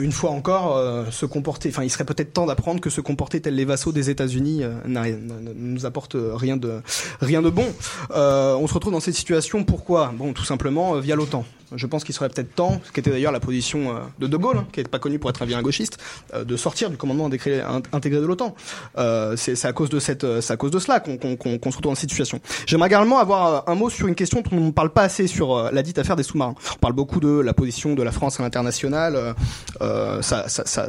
une 0.00 0.10
fois 0.10 0.30
encore, 0.30 0.76
euh, 0.76 1.12
se 1.12 1.26
comporter, 1.26 1.68
enfin, 1.68 1.84
il 1.84 1.90
serait 1.90 2.04
peut-être 2.04 2.32
temps 2.32 2.44
d'apprendre 2.44 2.80
que 2.80 2.90
se 2.90 3.00
comporter 3.00 3.40
tel 3.40 3.54
les 3.54 3.64
vassaux 3.64 3.92
des 3.92 4.10
États-Unis 4.10 4.64
euh, 4.64 4.72
ne 4.84 5.52
nous 5.54 5.86
apporte 5.86 6.16
rien 6.18 6.56
de 6.56 6.82
rien 7.20 7.40
de 7.40 7.50
bon. 7.50 7.72
on 8.10 8.66
se 8.66 8.74
retrouve 8.74 8.92
dans 8.92 8.98
cette 8.98 9.14
situation 9.14 9.62
pourquoi? 9.62 10.12
Bon, 10.18 10.32
tout 10.32 10.44
simplement 10.44 10.94
via 10.98 11.14
l'OTAN. 11.14 11.44
Je 11.74 11.86
pense 11.86 12.04
qu'il 12.04 12.14
serait 12.14 12.28
peut-être 12.28 12.54
temps, 12.54 12.80
ce 12.84 12.92
qui 12.92 13.00
était 13.00 13.10
d'ailleurs 13.10 13.32
la 13.32 13.40
position 13.40 13.90
euh, 13.90 14.00
de 14.18 14.26
De 14.26 14.36
Gaulle, 14.36 14.58
hein, 14.58 14.66
qui 14.72 14.80
n'est 14.80 14.88
pas 14.88 14.98
connu 14.98 15.18
pour 15.18 15.30
être 15.30 15.42
un 15.42 15.46
bien 15.46 15.60
gauchiste, 15.62 15.98
euh, 16.34 16.44
de 16.44 16.56
sortir 16.56 16.90
du 16.90 16.96
commandement 16.96 17.26
intégré 17.26 18.20
de 18.20 18.26
l'OTAN. 18.26 18.54
Euh, 18.96 19.36
c'est 19.36 19.64
à 19.64 19.72
cause 19.72 19.90
de 19.90 19.98
cette, 19.98 20.24
à 20.24 20.56
cause 20.56 20.70
de 20.70 20.78
cela 20.78 21.00
qu'on 21.00 21.10
se 21.10 21.76
retrouve 21.76 21.82
dans 21.82 21.94
cette 21.94 22.10
situation. 22.10 22.40
J'aimerais 22.66 22.88
également 22.88 23.18
avoir 23.18 23.68
un 23.68 23.74
mot 23.74 23.90
sur 23.90 24.08
une 24.08 24.14
question 24.14 24.40
dont 24.40 24.56
on 24.56 24.60
ne 24.66 24.70
parle 24.70 24.90
pas 24.90 25.02
assez 25.02 25.26
sur 25.26 25.70
la 25.70 25.82
dite 25.82 25.98
affaire 25.98 26.16
des 26.16 26.22
sous-marins. 26.22 26.54
On 26.74 26.78
parle 26.78 26.94
beaucoup 26.94 27.20
de 27.20 27.40
la 27.40 27.54
position 27.54 27.94
de 27.94 28.02
la 28.02 28.12
France 28.12 28.40
à 28.40 28.42
l'international. 28.42 29.34
ça, 29.80 30.48
ça, 30.48 30.64
ça 30.64 30.88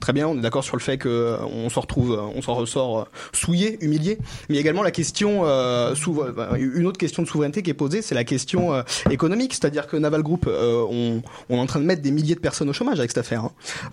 Très 0.00 0.14
bien, 0.14 0.26
on 0.28 0.38
est 0.38 0.40
d'accord 0.40 0.64
sur 0.64 0.76
le 0.76 0.80
fait 0.80 0.96
qu'on 0.96 1.08
euh, 1.10 1.68
s'en 1.68 1.82
retrouve, 1.82 2.12
euh, 2.12 2.22
on 2.34 2.40
s'en 2.40 2.54
ressort 2.54 3.00
euh, 3.00 3.04
souillé, 3.34 3.76
humilié. 3.84 4.18
Mais 4.48 4.56
également 4.56 4.82
la 4.82 4.90
question, 4.90 5.42
euh, 5.44 5.94
une 6.58 6.86
autre 6.86 6.96
question 6.96 7.22
de 7.22 7.28
souveraineté 7.28 7.62
qui 7.62 7.68
est 7.68 7.74
posée, 7.74 8.00
c'est 8.00 8.14
la 8.14 8.24
question 8.24 8.82
économique. 9.10 9.52
C'est-à-dire 9.52 9.86
que 9.86 9.98
Naval 9.98 10.22
Group, 10.22 10.48
on, 10.48 11.20
on, 11.50 11.56
est 11.56 11.60
en 11.60 11.66
train 11.66 11.80
de 11.80 11.84
mettre 11.84 12.00
des 12.00 12.10
milliers 12.10 12.34
de 12.34 12.40
personnes 12.40 12.70
au 12.70 12.72
chômage 12.72 12.98
avec 12.98 13.10
cette 13.10 13.18
affaire. 13.18 13.44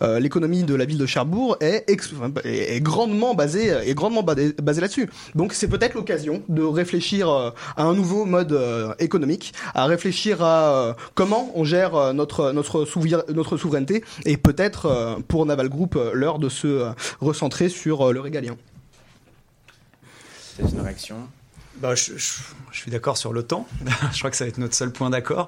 Hein. 0.02 0.20
L'économie 0.20 0.64
de 0.64 0.76
la 0.76 0.86
ville 0.86 0.98
de 0.98 1.06
Cherbourg 1.06 1.58
est, 1.60 1.84
est 1.90 2.82
grandement 2.82 3.36
basée, 3.36 3.68
est 3.68 3.94
grandement 3.94 4.24
basée 4.24 4.82
là-dessus. 4.82 5.10
Donc 5.36 5.54
c'est 5.54 5.68
peut-être 5.68 5.96
l'occasion 5.96 6.42
de 6.48 6.64
réfléchir 6.64 7.30
à 7.30 7.54
un 7.78 7.94
nouveau 7.94 8.26
mode 8.26 8.58
économique, 9.00 9.54
à 9.74 9.86
réfléchir 9.86 10.42
à 10.42 10.96
comment 11.16 11.52
on 11.56 11.64
gère 11.64 12.14
notre 12.14 12.52
notre, 12.52 12.86
notre 13.34 13.58
souveraineté 13.58 14.04
et 14.26 14.38
peut-être 14.38 15.18
pour 15.28 15.46
Naval 15.46 15.70
Group 15.70 15.97
euh, 15.98 16.12
l'heure 16.14 16.40
de 16.40 16.50
se 16.50 16.68
euh, 16.68 16.92
recentrer 17.20 17.70
sur 17.70 18.08
euh, 18.08 18.14
le 18.14 18.20
régalien. 18.20 18.58
C'est 20.56 20.72
une 20.72 20.82
réaction 20.82 21.28
bah, 21.76 21.94
je, 21.94 22.14
suis 22.72 22.90
d'accord 22.90 23.18
sur 23.18 23.34
l'OTAN. 23.34 23.68
je 24.12 24.18
crois 24.18 24.32
que 24.32 24.36
ça 24.36 24.46
va 24.46 24.50
être 24.50 24.58
notre 24.58 24.74
seul 24.74 24.92
point 24.92 25.12
d'accord. 25.12 25.46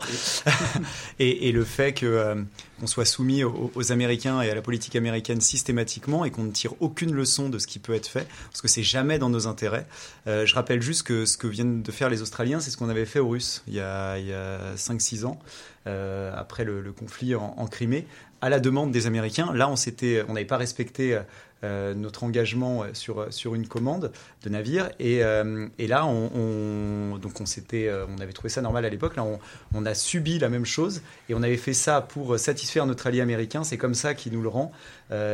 et, 1.18 1.52
le 1.52 1.64
fait 1.64 2.00
qu'on 2.00 2.86
soit 2.86 3.06
soumis 3.06 3.44
aux, 3.44 3.92
Américains 3.92 4.40
et 4.44 4.52
à 4.52 4.54
la 4.54 4.62
politique 4.62 4.96
américaine 4.96 5.42
systématiquement 5.42 6.26
et 6.26 6.30
qu'on 6.30 6.44
ne 6.44 6.52
tire 6.52 6.74
aucune 6.82 7.14
leçon 7.14 7.50
de 7.50 7.58
ce 7.58 7.66
qui 7.66 7.80
peut 7.80 7.96
être 7.96 8.06
fait, 8.06 8.28
parce 8.52 8.62
que 8.62 8.68
c'est 8.68 8.84
jamais 8.84 9.18
dans 9.18 9.30
nos 9.30 9.48
intérêts. 9.48 9.88
je 10.28 10.54
rappelle 10.54 10.84
juste 10.84 11.02
que 11.02 11.26
ce 11.26 11.36
que 11.36 11.48
viennent 11.48 11.82
de 11.82 11.92
faire 11.92 12.12
les 12.12 12.22
Australiens, 12.22 12.60
c'est 12.60 12.70
ce 12.70 12.78
qu'on 12.78 12.90
avait 12.90 13.08
fait 13.08 13.18
aux 13.18 13.30
Russes 13.30 13.64
il 13.68 13.74
y 13.74 13.80
a, 13.80 14.12
a 14.12 14.76
5-6 14.76 15.26
ans, 15.26 15.40
après 15.86 16.64
le, 16.64 16.94
conflit 16.94 17.34
en, 17.34 17.56
en 17.58 17.66
Crimée 17.66 18.06
à 18.42 18.50
la 18.50 18.60
demande 18.60 18.92
des 18.92 19.08
Américains. 19.08 19.54
Là, 19.54 19.70
on 19.70 19.76
s'était, 19.76 20.24
on 20.28 20.34
n'avait 20.34 20.46
pas 20.46 20.58
respecté 20.58 21.20
euh, 21.64 21.80
euh, 21.80 21.94
notre 21.94 22.24
engagement 22.24 22.84
euh, 22.84 22.88
sur, 22.94 23.32
sur 23.32 23.56
une 23.56 23.68
commande 23.68 24.12
de 24.44 24.50
navire. 24.50 24.90
Et, 25.00 25.24
euh, 25.24 25.68
et 25.78 25.88
là, 25.88 26.06
on, 26.06 27.18
donc 27.18 27.40
on, 27.40 27.44
on 27.46 28.22
avait 28.22 28.34
trouvé 28.34 28.50
ça 28.50 28.62
normal 28.62 28.86
à 28.86 28.90
l'époque. 28.90 29.16
Là, 29.16 29.26
on, 29.74 29.86
a 29.86 29.94
subi 29.94 30.40
la 30.40 30.50
même 30.50 30.66
chose 30.66 31.02
et 31.30 31.36
on 31.36 31.44
avait 31.44 31.58
fait 31.58 31.74
ça 31.74 32.02
pour 32.02 32.38
satisfaire 32.38 32.86
notre 32.86 33.08
allié 33.08 33.22
américain. 33.22 33.64
C'est 33.64 33.78
comme 33.78 33.94
ça 33.94 34.14
qu'il 34.14 34.34
nous 34.34 34.42
le 34.42 34.50
rend. 34.50 34.72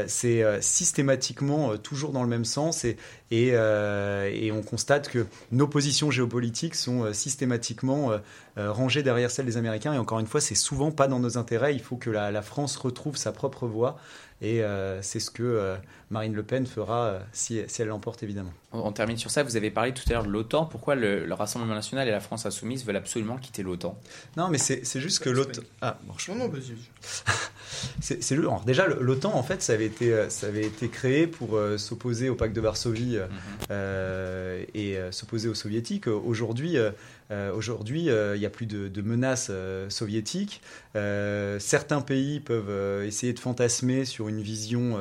c'est 0.08 0.44
systématiquement 0.62 1.78
toujours 1.78 2.12
dans 2.12 2.24
le 2.24 2.30
même 2.30 2.46
sens 2.46 2.86
et, 2.86 2.98
et, 3.32 4.52
on 4.52 4.62
constate 4.62 5.10
que 5.10 5.26
nos 5.52 5.68
positions 5.68 6.12
géopolitiques 6.12 6.76
sont 6.76 7.12
systématiquement 7.14 8.12
rangées 8.56 9.04
derrière 9.04 9.32
celles 9.32 9.48
des 9.48 9.58
Américains. 9.58 9.94
Et 9.94 9.98
encore 9.98 10.20
une 10.20 10.28
fois, 10.28 10.42
c'est 10.42 10.56
souvent 10.56 10.92
pas 10.92 11.08
dans 11.08 11.20
nos 11.20 11.38
intérêts. 11.38 11.74
Il 11.74 11.82
faut 11.82 11.98
que 11.98 12.10
la, 12.10 12.42
France 12.42 12.78
retrouve 12.78 13.18
sa 13.18 13.32
propre 13.32 13.68
voie. 13.68 13.98
Et 14.42 14.64
euh, 14.64 15.02
c'est 15.02 15.20
ce 15.20 15.32
que 15.32 15.44
euh, 15.44 15.76
Marine 16.12 16.34
Le 16.34 16.44
Pen 16.44 16.68
fera 16.68 17.06
euh, 17.06 17.20
si, 17.32 17.60
elle 17.80 17.88
l'emporte, 17.88 18.22
évidemment. 18.22 18.54
On, 18.72 18.92
termine 18.92 19.18
sur 19.18 19.32
ça. 19.32 19.42
Vous 19.44 19.56
avez 19.56 19.72
parlé 19.72 19.94
tout 19.94 20.04
à 20.08 20.14
l'heure 20.14 20.26
de 20.26 20.30
l'OTAN. 20.30 20.66
Pourquoi 20.66 20.96
le, 20.96 21.26
Rassemblement 21.34 21.74
national 21.74 22.08
et 22.08 22.12
la 22.12 22.20
France 22.20 22.46
insoumise 22.46 22.86
veulent 22.86 22.96
absolument 22.96 23.38
quitter 23.38 23.64
l'OTAN? 23.64 24.00
Non, 24.38 24.50
mais 24.50 24.58
c'est 24.58 25.00
juste 25.00 25.24
que 25.24 25.30
l'OTAN. 25.30 25.62
Ah, 25.82 25.98
non, 26.06 26.36
non, 26.36 26.48
vas-y. 26.50 26.76
c'est 28.02 28.20
déjà 28.66 28.88
l'OTAN 28.88 29.34
en 29.34 29.44
fait 29.44 29.62
ça 29.62 29.74
avait 29.74 29.86
été 29.86 30.30
ça 30.30 30.48
avait 30.48 30.66
été 30.66 30.88
créé 30.88 31.28
pour 31.28 31.60
s'opposer 31.78 32.30
au 32.30 32.36
pacte 32.36 32.56
de 32.56 32.62
Varsovie 32.62 33.18
mhm. 33.18 34.66
et 34.74 34.98
s'opposer 35.12 35.50
aux 35.50 35.56
soviétiques 35.56 36.08
aujourd'hui 36.08 36.78
aujourd'hui 37.54 38.06
il 38.06 38.40
n'y 38.40 38.46
a 38.46 38.50
plus 38.50 38.66
de, 38.66 38.88
de 38.88 39.02
menaces 39.02 39.52
soviétiques 39.90 40.62
certains 40.94 42.02
pays 42.02 42.40
peuvent 42.40 43.04
essayer 43.04 43.34
de 43.34 43.40
fantasmer 43.40 44.06
sur 44.06 44.30
une 44.30 44.42
vision 44.42 44.98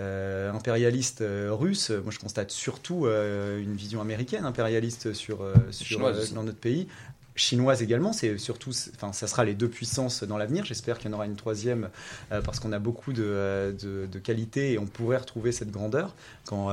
euh, 0.00 0.50
impérialiste 0.52 1.20
euh, 1.20 1.50
russe. 1.52 1.90
Moi, 1.90 2.10
je 2.10 2.18
constate 2.18 2.50
surtout 2.50 3.04
euh, 3.04 3.62
une 3.62 3.74
vision 3.74 4.00
américaine 4.00 4.44
impérialiste 4.44 5.12
sur, 5.12 5.46
sur 5.70 6.00
dans 6.34 6.42
notre 6.42 6.58
pays 6.58 6.88
chinoise 7.36 7.82
également. 7.82 8.12
C'est 8.12 8.38
surtout, 8.38 8.70
enfin, 8.94 9.12
ça 9.12 9.26
sera 9.26 9.44
les 9.44 9.54
deux 9.54 9.68
puissances 9.68 10.24
dans 10.24 10.38
l'avenir. 10.38 10.64
J'espère 10.64 10.98
qu'il 10.98 11.10
y 11.10 11.14
en 11.14 11.16
aura 11.16 11.26
une 11.26 11.36
troisième 11.36 11.88
parce 12.28 12.60
qu'on 12.60 12.72
a 12.72 12.78
beaucoup 12.78 13.12
de, 13.12 13.74
de, 13.80 14.18
qualités 14.18 14.72
et 14.72 14.78
on 14.78 14.86
pourrait 14.86 15.16
retrouver 15.16 15.52
cette 15.52 15.70
grandeur. 15.70 16.14
Quand 16.44 16.70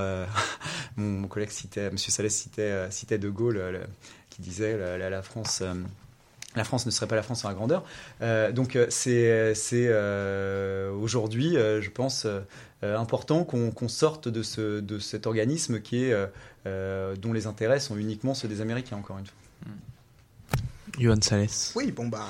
mon, 0.98 1.28
collègue 1.28 1.52
citait, 1.52 1.90
Monsieur 1.90 2.12
Salès 2.12 2.34
citait, 2.34 2.88
citait 2.92 3.18
De 3.18 3.30
Gaulle, 3.30 3.80
qui 4.30 4.42
disait 4.42 4.78
la, 4.98 5.10
la 5.10 5.22
France 5.22 5.64
la 6.58 6.64
France 6.64 6.86
ne 6.86 6.92
serait 6.92 7.08
pas 7.08 7.16
la 7.16 7.24
France 7.24 7.42
sans 7.42 7.48
la 7.48 7.54
grandeur. 7.54 7.84
Euh, 8.22 8.52
donc 8.52 8.76
euh, 8.76 8.88
c'est 8.90 9.56
c'est 9.56 9.88
euh, 9.88 10.92
aujourd'hui, 10.92 11.56
euh, 11.56 11.82
je 11.82 11.90
pense, 11.90 12.26
euh, 12.26 12.98
important 12.98 13.44
qu'on 13.44 13.88
sorte 13.88 14.28
de, 14.28 14.44
ce, 14.44 14.80
de 14.82 15.00
cet 15.00 15.26
organisme 15.26 15.80
qui 15.80 16.04
est, 16.04 16.14
dont 16.66 17.34
les 17.34 17.48
intérêts 17.48 17.80
sont 17.80 17.98
uniquement 17.98 18.34
ceux 18.34 18.48
des 18.48 18.62
Américains, 18.62 18.98
encore 18.98 19.18
une 19.18 19.26
fois. 19.26 19.36
Johan 21.00 21.22
Salès. 21.22 21.74
Oui, 21.76 21.92
bon 21.92 22.08
bah 22.08 22.28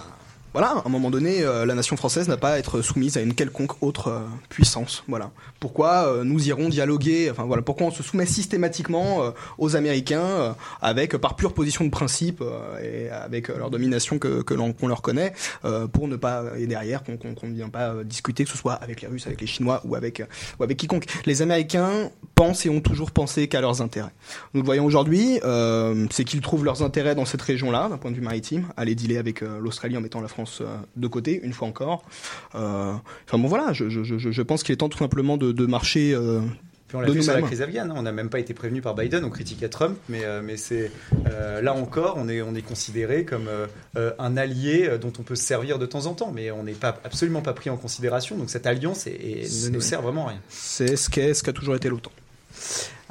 voilà, 0.58 0.72
à 0.72 0.88
un 0.88 0.90
moment 0.90 1.12
donné, 1.12 1.44
euh, 1.44 1.68
la 1.68 1.76
nation 1.76 1.96
française 1.98 2.28
n'a 2.28 2.36
pas 2.36 2.54
à 2.54 2.58
être 2.58 2.82
soumise 2.82 3.16
à 3.16 3.22
une 3.22 3.36
quelconque 3.36 3.84
autre 3.84 4.08
euh, 4.08 4.22
puissance. 4.50 5.04
Voilà. 5.08 5.30
Pourquoi 5.60 6.08
euh, 6.08 6.24
nous 6.24 6.48
irons 6.48 6.68
dialoguer 6.68 7.30
Enfin 7.30 7.44
voilà, 7.44 7.62
pourquoi 7.62 7.86
on 7.86 7.92
se 7.92 8.02
soumet 8.02 8.26
systématiquement 8.26 9.20
aux 9.60 9.76
Américains 9.76 10.56
avec 10.82 11.16
par 11.18 11.36
pure 11.36 11.54
position 11.54 11.86
de 11.86 11.92
principe 11.92 12.44
et 12.84 13.10
avec 13.10 13.50
leur 13.50 13.70
domination 13.70 14.18
que 14.18 14.42
qu'on 14.42 14.88
leur 14.88 15.02
connaît 15.02 15.34
pour 15.92 16.08
ne 16.08 16.16
pas 16.16 16.44
et 16.58 16.66
derrière 16.66 17.04
qu'on 17.04 17.18
qu'on 17.18 17.48
ne 17.48 17.54
vient 17.54 17.70
pas 17.70 18.04
discuter 18.04 18.44
que 18.44 18.50
ce 18.50 18.58
soit 18.58 18.74
avec 18.74 19.02
les 19.02 19.08
Russes, 19.08 19.28
avec 19.28 19.42
les 19.42 19.48
Chinois 19.48 19.82
ou 19.86 19.96
avec 19.96 20.24
ou 20.60 20.64
avec 20.64 20.78
quiconque. 20.78 21.06
Les 21.26 21.42
Américains 21.42 22.10
pensent 22.36 22.66
et 22.66 22.70
ont 22.70 22.82
toujours 22.82 23.12
pensé 23.12 23.48
qu'à 23.48 23.62
leurs 23.62 23.82
intérêts. 23.82 24.14
Nous 24.54 24.62
le 24.62 24.66
voyons 24.66 24.86
aujourd'hui, 24.86 25.40
c'est 26.12 26.24
qu'ils 26.24 26.42
trouvent 26.42 26.66
leurs 26.66 26.82
intérêts 26.82 27.16
dans 27.16 27.26
cette 27.26 27.42
région-là, 27.42 27.90
d'un 27.90 27.98
point 27.98 28.12
de 28.12 28.16
vue 28.16 28.22
maritime, 28.22 28.68
aller 28.78 28.96
dealer 28.96 29.18
avec 29.18 29.42
l'Australie 29.42 29.98
en 29.98 30.02
mettant 30.02 30.22
la 30.22 30.28
France 30.28 30.47
euh, 30.62 30.76
de 30.96 31.08
côté, 31.08 31.40
une 31.44 31.54
fois 31.54 31.68
encore. 31.68 32.04
Euh, 32.56 32.94
enfin 33.28 33.38
bon 33.38 33.48
voilà, 33.48 33.74
je, 33.74 33.90
je, 33.90 34.04
je, 34.04 34.18
je 34.18 34.42
pense 34.42 34.64
qu'il 34.64 34.74
est 34.74 34.78
temps 34.78 34.90
tout 34.90 34.98
simplement 35.00 35.38
de, 35.38 35.52
de 35.52 35.66
marcher 35.66 36.14
euh, 36.14 36.42
Puis 36.88 36.98
on 36.98 37.02
l'a 37.02 37.08
fait 37.08 37.22
sur 37.22 37.34
la 37.34 37.42
crise 37.48 37.62
afghane, 37.62 37.92
hein. 37.92 37.96
on 37.98 38.02
n'a 38.04 38.12
même 38.12 38.30
pas 38.30 38.40
été 38.40 38.54
prévenu 38.54 38.82
par 38.82 38.96
Biden, 38.96 39.24
on 39.26 39.30
critiquait 39.30 39.70
Trump, 39.70 39.98
mais, 40.10 40.24
euh, 40.24 40.42
mais 40.44 40.56
c'est 40.58 40.92
euh, 41.30 41.62
là 41.62 41.74
encore, 41.74 42.16
on 42.18 42.30
est, 42.30 42.42
on 42.42 42.56
est 42.56 42.62
considéré 42.62 43.26
comme 43.26 43.48
euh, 43.98 44.12
un 44.20 44.38
allié 44.38 44.90
dont 45.02 45.12
on 45.20 45.24
peut 45.24 45.36
se 45.36 45.44
servir 45.44 45.80
de 45.80 45.86
temps 45.86 46.06
en 46.06 46.14
temps, 46.14 46.32
mais 46.34 46.50
on 46.52 46.64
n'est 46.64 46.72
pas, 46.74 46.98
absolument 47.04 47.42
pas 47.42 47.54
pris 47.54 47.70
en 47.70 47.78
considération, 47.78 48.38
donc 48.38 48.50
cette 48.50 48.66
alliance 48.68 49.06
est- 49.08 49.12
est- 49.12 49.66
ne 49.66 49.70
nous 49.74 49.82
sert 49.82 50.02
vraiment 50.02 50.28
à 50.28 50.30
rien. 50.32 50.40
C'est 50.50 50.96
ce 50.96 51.10
qu'a 51.44 51.54
toujours 51.54 51.76
été 51.76 51.90
l'OTAN. 51.90 52.12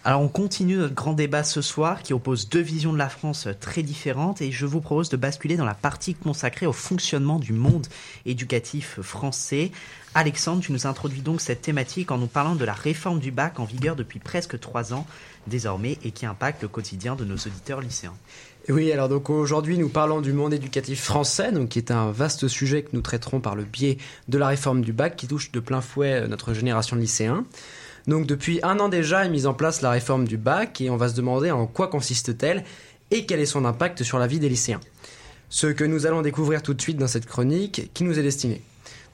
Alors 0.06 0.20
on 0.20 0.28
continue 0.28 0.76
notre 0.76 0.94
grand 0.94 1.14
débat 1.14 1.42
ce 1.42 1.60
soir 1.60 2.00
qui 2.00 2.12
oppose 2.12 2.48
deux 2.48 2.60
visions 2.60 2.92
de 2.92 2.96
la 2.96 3.08
France 3.08 3.48
très 3.58 3.82
différentes 3.82 4.40
et 4.40 4.52
je 4.52 4.64
vous 4.64 4.80
propose 4.80 5.08
de 5.08 5.16
basculer 5.16 5.56
dans 5.56 5.64
la 5.64 5.74
partie 5.74 6.14
consacrée 6.14 6.64
au 6.64 6.72
fonctionnement 6.72 7.40
du 7.40 7.52
monde 7.52 7.88
éducatif 8.24 9.00
français. 9.02 9.72
Alexandre, 10.14 10.62
tu 10.62 10.70
nous 10.70 10.86
introduis 10.86 11.22
donc 11.22 11.40
cette 11.40 11.60
thématique 11.60 12.12
en 12.12 12.18
nous 12.18 12.28
parlant 12.28 12.54
de 12.54 12.64
la 12.64 12.72
réforme 12.72 13.18
du 13.18 13.32
bac 13.32 13.58
en 13.58 13.64
vigueur 13.64 13.96
depuis 13.96 14.20
presque 14.20 14.60
trois 14.60 14.94
ans 14.94 15.08
désormais 15.48 15.98
et 16.04 16.12
qui 16.12 16.24
impacte 16.24 16.62
le 16.62 16.68
quotidien 16.68 17.16
de 17.16 17.24
nos 17.24 17.34
auditeurs 17.34 17.80
lycéens. 17.80 18.14
Oui, 18.68 18.92
alors 18.92 19.08
donc 19.08 19.28
aujourd'hui 19.28 19.76
nous 19.76 19.88
parlons 19.88 20.20
du 20.20 20.32
monde 20.32 20.54
éducatif 20.54 21.02
français, 21.02 21.50
donc 21.50 21.70
qui 21.70 21.80
est 21.80 21.90
un 21.90 22.12
vaste 22.12 22.46
sujet 22.46 22.82
que 22.82 22.90
nous 22.92 23.02
traiterons 23.02 23.40
par 23.40 23.56
le 23.56 23.64
biais 23.64 23.98
de 24.28 24.38
la 24.38 24.46
réforme 24.46 24.82
du 24.82 24.92
bac 24.92 25.16
qui 25.16 25.26
touche 25.26 25.50
de 25.50 25.58
plein 25.58 25.80
fouet 25.80 26.12
euh, 26.12 26.28
notre 26.28 26.54
génération 26.54 26.94
de 26.94 27.00
lycéens. 27.00 27.44
Donc 28.06 28.26
depuis 28.26 28.60
un 28.62 28.78
an 28.78 28.88
déjà 28.88 29.24
est 29.24 29.28
mise 29.28 29.46
en 29.46 29.54
place 29.54 29.82
la 29.82 29.90
réforme 29.90 30.26
du 30.26 30.36
bac 30.36 30.80
et 30.80 30.90
on 30.90 30.96
va 30.96 31.08
se 31.08 31.14
demander 31.14 31.50
en 31.50 31.66
quoi 31.66 31.88
consiste-t-elle 31.88 32.64
et 33.10 33.26
quel 33.26 33.40
est 33.40 33.46
son 33.46 33.64
impact 33.64 34.02
sur 34.02 34.18
la 34.18 34.26
vie 34.26 34.38
des 34.38 34.48
lycéens. 34.48 34.80
Ce 35.48 35.66
que 35.66 35.84
nous 35.84 36.06
allons 36.06 36.22
découvrir 36.22 36.62
tout 36.62 36.74
de 36.74 36.80
suite 36.80 36.98
dans 36.98 37.06
cette 37.08 37.26
chronique 37.26 37.90
qui 37.94 38.04
nous 38.04 38.18
est 38.18 38.22
destinée. 38.22 38.62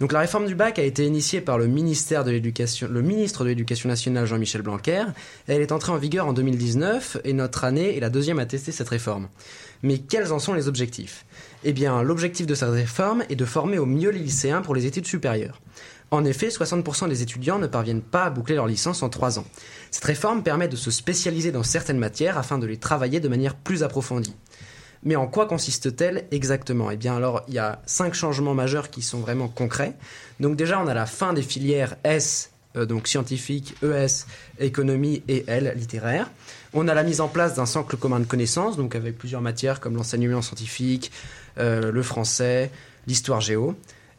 Donc 0.00 0.12
la 0.12 0.20
réforme 0.20 0.46
du 0.46 0.54
bac 0.54 0.78
a 0.78 0.82
été 0.82 1.06
initiée 1.06 1.40
par 1.40 1.58
le 1.58 1.66
le 1.66 1.70
ministre 1.70 3.44
de 3.44 3.48
l'Éducation 3.48 3.88
nationale 3.88 4.26
Jean-Michel 4.26 4.62
Blanquer. 4.62 5.04
Elle 5.46 5.60
est 5.60 5.70
entrée 5.70 5.92
en 5.92 5.96
vigueur 5.96 6.26
en 6.26 6.32
2019 6.32 7.18
et 7.24 7.32
notre 7.32 7.64
année 7.64 7.96
est 7.96 8.00
la 8.00 8.10
deuxième 8.10 8.40
à 8.40 8.46
tester 8.46 8.72
cette 8.72 8.88
réforme. 8.88 9.28
Mais 9.82 9.98
quels 9.98 10.32
en 10.32 10.38
sont 10.38 10.54
les 10.54 10.66
objectifs? 10.66 11.24
Eh 11.64 11.72
bien, 11.72 12.02
l'objectif 12.02 12.46
de 12.46 12.54
cette 12.54 12.70
réforme 12.70 13.22
est 13.30 13.36
de 13.36 13.44
former 13.44 13.78
au 13.78 13.86
mieux 13.86 14.10
les 14.10 14.18
lycéens 14.18 14.62
pour 14.62 14.74
les 14.74 14.86
études 14.86 15.06
supérieures. 15.06 15.60
En 16.12 16.26
effet, 16.26 16.48
60% 16.48 17.08
des 17.08 17.22
étudiants 17.22 17.58
ne 17.58 17.66
parviennent 17.66 18.02
pas 18.02 18.24
à 18.24 18.30
boucler 18.30 18.54
leur 18.54 18.66
licence 18.66 19.02
en 19.02 19.08
3 19.08 19.38
ans. 19.38 19.46
Cette 19.90 20.04
réforme 20.04 20.42
permet 20.42 20.68
de 20.68 20.76
se 20.76 20.90
spécialiser 20.90 21.52
dans 21.52 21.62
certaines 21.62 21.96
matières 21.96 22.36
afin 22.36 22.58
de 22.58 22.66
les 22.66 22.76
travailler 22.76 23.18
de 23.18 23.28
manière 23.28 23.56
plus 23.56 23.82
approfondie. 23.82 24.36
Mais 25.04 25.16
en 25.16 25.26
quoi 25.26 25.46
consiste-t-elle 25.46 26.26
exactement? 26.30 26.90
Eh 26.90 26.98
bien 26.98 27.16
alors, 27.16 27.42
il 27.48 27.54
y 27.54 27.58
a 27.58 27.80
cinq 27.86 28.12
changements 28.12 28.52
majeurs 28.52 28.90
qui 28.90 29.00
sont 29.00 29.20
vraiment 29.20 29.48
concrets. 29.48 29.94
Donc 30.38 30.54
déjà, 30.54 30.78
on 30.82 30.86
a 30.86 30.92
la 30.92 31.06
fin 31.06 31.32
des 31.32 31.40
filières 31.40 31.96
S, 32.04 32.50
euh, 32.76 32.84
donc 32.84 33.08
scientifique, 33.08 33.74
ES, 33.82 34.26
économie 34.58 35.22
et 35.28 35.44
L, 35.46 35.72
littéraire. 35.76 36.30
On 36.74 36.88
a 36.88 36.94
la 36.94 37.04
mise 37.04 37.22
en 37.22 37.28
place 37.28 37.54
d'un 37.54 37.66
socle 37.66 37.96
commun 37.96 38.20
de 38.20 38.26
connaissances, 38.26 38.76
donc 38.76 38.94
avec 38.96 39.16
plusieurs 39.16 39.40
matières 39.40 39.80
comme 39.80 39.96
l'enseignement 39.96 40.42
scientifique, 40.42 41.10
euh, 41.56 41.90
le 41.90 42.02
français, 42.02 42.70
l'histoire 43.06 43.40
géo. 43.40 43.74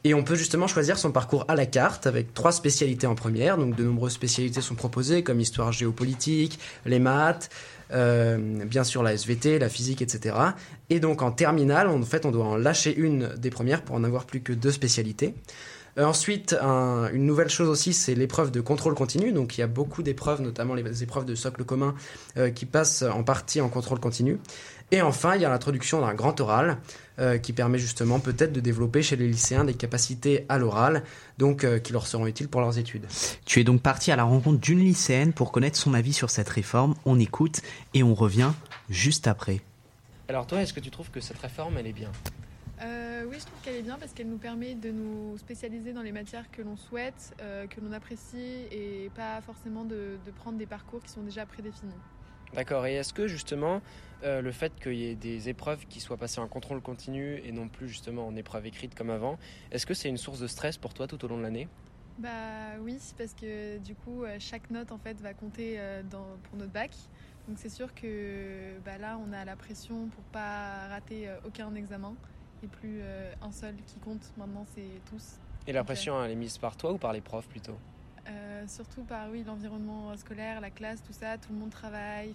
Et 0.06 0.14
on 0.14 0.24
peut 0.24 0.36
justement 0.36 0.68
choisir 0.68 0.98
son 0.98 1.12
parcours 1.14 1.46
à 1.48 1.56
la 1.56 1.66
carte 1.66 2.08
avec 2.08 2.34
trois 2.34 2.52
spécialités 2.52 3.08
en 3.08 3.16
première. 3.16 3.58
Donc 3.58 3.76
de 3.76 3.84
nombreuses 3.86 4.12
spécialités 4.14 4.60
sont 4.60 4.76
proposées 4.76 5.24
comme 5.24 5.40
histoire 5.40 5.72
géopolitique, 5.72 6.60
les 6.86 7.00
maths, 7.00 7.50
euh, 7.92 8.38
bien 8.66 8.84
sûr 8.84 9.02
la 9.02 9.14
SVT, 9.14 9.60
la 9.60 9.70
physique, 9.70 10.02
etc. 10.02 10.36
Et 10.90 11.00
donc 11.00 11.22
en 11.22 11.32
terminale, 11.32 11.88
en 11.88 12.02
fait, 12.04 12.26
on 12.26 12.32
doit 12.32 12.46
en 12.46 12.58
lâcher 12.58 12.94
une 12.96 13.30
des 13.38 13.50
premières 13.50 13.82
pour 13.82 13.96
en 13.96 14.04
avoir 14.04 14.26
plus 14.26 14.42
que 14.42 14.52
deux 14.52 14.72
spécialités. 14.72 15.36
Euh, 16.00 16.06
ensuite, 16.06 16.56
un- 16.60 17.08
une 17.14 17.26
nouvelle 17.26 17.50
chose 17.50 17.70
aussi, 17.70 17.94
c'est 17.94 18.16
l'épreuve 18.16 18.50
de 18.52 18.60
contrôle 18.62 18.96
continu. 18.96 19.32
Donc 19.32 19.58
il 19.58 19.62
y 19.62 19.64
a 19.64 19.68
beaucoup 19.68 20.04
d'épreuves, 20.04 20.42
notamment 20.42 20.74
les 20.74 21.04
épreuves 21.04 21.26
de 21.26 21.36
socle 21.36 21.64
commun, 21.64 21.94
euh, 22.38 22.50
qui 22.50 22.66
passent 22.66 23.04
en 23.04 23.24
partie 23.24 23.62
en 23.62 23.70
contrôle 23.70 24.00
continu. 24.00 24.40
Et 24.92 25.02
enfin, 25.02 25.36
il 25.36 25.42
y 25.42 25.46
a 25.46 25.50
l'introduction 25.50 26.02
d'un 26.02 26.14
grand 26.14 26.40
oral 26.40 26.78
euh, 27.20 27.38
qui 27.38 27.52
permet 27.54 27.80
justement 27.80 28.20
peut-être 28.20 28.54
de 28.54 28.60
développer 28.60 29.02
chez 29.02 29.16
les 29.16 29.28
lycéens 29.28 29.64
des 29.64 29.74
capacités 29.74 30.46
à 30.50 30.58
l'oral, 30.58 31.04
donc 31.38 31.64
euh, 31.64 31.80
qui 31.80 31.94
leur 31.94 32.06
seront 32.06 32.28
utiles 32.28 32.48
pour 32.48 32.62
leurs 32.62 32.78
études. 32.78 33.08
Tu 33.46 33.60
es 33.60 33.64
donc 33.64 33.82
parti 33.82 34.12
à 34.12 34.16
la 34.16 34.24
rencontre 34.24 34.60
d'une 34.60 34.80
lycéenne 34.80 35.34
pour 35.34 35.52
connaître 35.52 35.78
son 35.78 35.94
avis 35.94 36.14
sur 36.14 36.30
cette 36.30 36.50
réforme. 36.50 36.96
On 37.06 37.20
écoute 37.20 37.62
et 37.94 38.04
on 38.04 38.14
revient 38.14 38.52
juste 38.90 39.28
après. 39.28 39.62
Alors 40.28 40.46
toi, 40.48 40.62
est-ce 40.62 40.74
que 40.74 40.80
tu 40.80 40.92
trouves 40.92 41.10
que 41.10 41.20
cette 41.20 41.40
réforme, 41.40 41.78
elle 41.78 41.88
est 41.88 41.94
bien? 41.94 42.12
Euh, 42.82 43.24
oui, 43.30 43.38
je 43.40 43.46
trouve 43.46 43.60
qu'elle 43.64 43.76
est 43.76 43.82
bien 43.82 43.98
parce 44.00 44.14
qu'elle 44.14 44.28
nous 44.28 44.38
permet 44.38 44.76
de 44.76 44.92
nous 44.92 45.38
spécialiser 45.38 45.94
dans 45.94 46.02
les 46.02 46.12
matières 46.12 46.52
que 46.52 46.62
l'on 46.62 46.76
souhaite, 46.76 47.34
euh, 47.42 47.66
que 47.68 47.80
l'on 47.82 47.94
apprécie 47.94 48.68
et 48.72 49.10
pas 49.16 49.42
forcément 49.42 49.86
de, 49.86 50.18
de 50.26 50.32
prendre 50.32 50.58
des 50.58 50.66
parcours 50.66 51.02
qui 51.02 51.12
sont 51.12 51.22
déjà 51.22 51.46
prédéfinis. 51.46 51.94
D'accord, 52.54 52.86
et 52.86 52.94
est-ce 52.96 53.14
que 53.14 53.28
justement 53.28 53.82
euh, 54.24 54.42
le 54.42 54.52
fait 54.52 54.74
qu'il 54.80 54.94
y 54.96 55.06
ait 55.06 55.16
des 55.16 55.50
épreuves 55.50 55.86
qui 55.88 56.00
soient 56.00 56.18
passées 56.18 56.40
en 56.40 56.48
contrôle 56.48 56.82
continu 56.82 57.40
et 57.44 57.52
non 57.52 57.68
plus 57.68 57.90
justement 57.90 58.28
en 58.28 58.36
épreuve 58.36 58.66
écrite 58.68 58.94
comme 58.96 59.10
avant, 59.10 59.40
est-ce 59.72 59.86
que 59.86 59.94
c'est 59.94 60.10
une 60.10 60.18
source 60.18 60.40
de 60.40 60.48
stress 60.48 60.78
pour 60.78 60.94
toi 60.94 61.08
tout 61.08 61.24
au 61.26 61.28
long 61.28 61.38
de 61.38 61.44
l'année? 61.44 61.68
Bah 62.18 62.78
oui, 62.80 63.00
parce 63.18 63.34
que 63.34 63.80
du 63.80 63.96
coup, 63.96 64.24
euh, 64.24 64.38
chaque 64.40 64.70
note 64.70 64.92
en 64.92 65.00
fait 65.00 65.20
va 65.22 65.34
compter 65.34 65.80
euh, 65.80 66.04
dans, 66.04 66.38
pour 66.44 66.58
notre 66.58 66.72
bac. 66.72 66.96
Donc 67.48 67.58
c'est 67.60 67.70
sûr 67.70 67.94
que 67.94 68.80
bah, 68.86 68.98
là, 68.98 69.18
on 69.18 69.32
a 69.34 69.44
la 69.46 69.56
pression 69.56 70.10
pour 70.10 70.24
pas 70.26 70.88
rater 70.90 71.36
aucun 71.44 71.74
examen 71.76 72.18
et 72.62 72.68
plus 72.68 73.02
euh, 73.02 73.34
un 73.42 73.52
seul 73.52 73.76
qui 73.84 74.00
compte. 74.00 74.32
Maintenant, 74.38 74.66
c'est 74.66 75.02
tous. 75.06 75.40
Et 75.68 75.74
la 75.74 75.84
Donc, 75.84 75.88
pression, 75.88 76.24
elle 76.24 76.32
est 76.32 76.36
mise 76.36 76.58
par 76.58 76.78
toi 76.78 76.94
ou 76.94 76.98
par 76.98 77.14
les 77.14 77.22
profs 77.22 77.48
plutôt? 77.50 77.82
Euh, 78.28 78.66
surtout 78.68 79.04
par 79.04 79.30
oui 79.30 79.44
l'environnement 79.46 80.16
scolaire, 80.16 80.62
la 80.62 80.70
classe, 80.70 81.04
tout 81.04 81.14
ça, 81.14 81.38
tout 81.38 81.52
le 81.52 81.60
monde 81.60 81.72
travaille. 81.72 82.34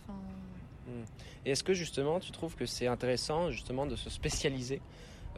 Hmm. 0.86 1.02
Et 1.46 1.52
est-ce 1.52 1.64
que 1.64 1.72
justement 1.72 2.20
tu 2.20 2.30
trouves 2.30 2.56
que 2.56 2.66
c'est 2.66 2.86
intéressant 2.86 3.50
justement 3.50 3.86
de 3.86 3.96
se 3.96 4.10
spécialiser 4.10 4.82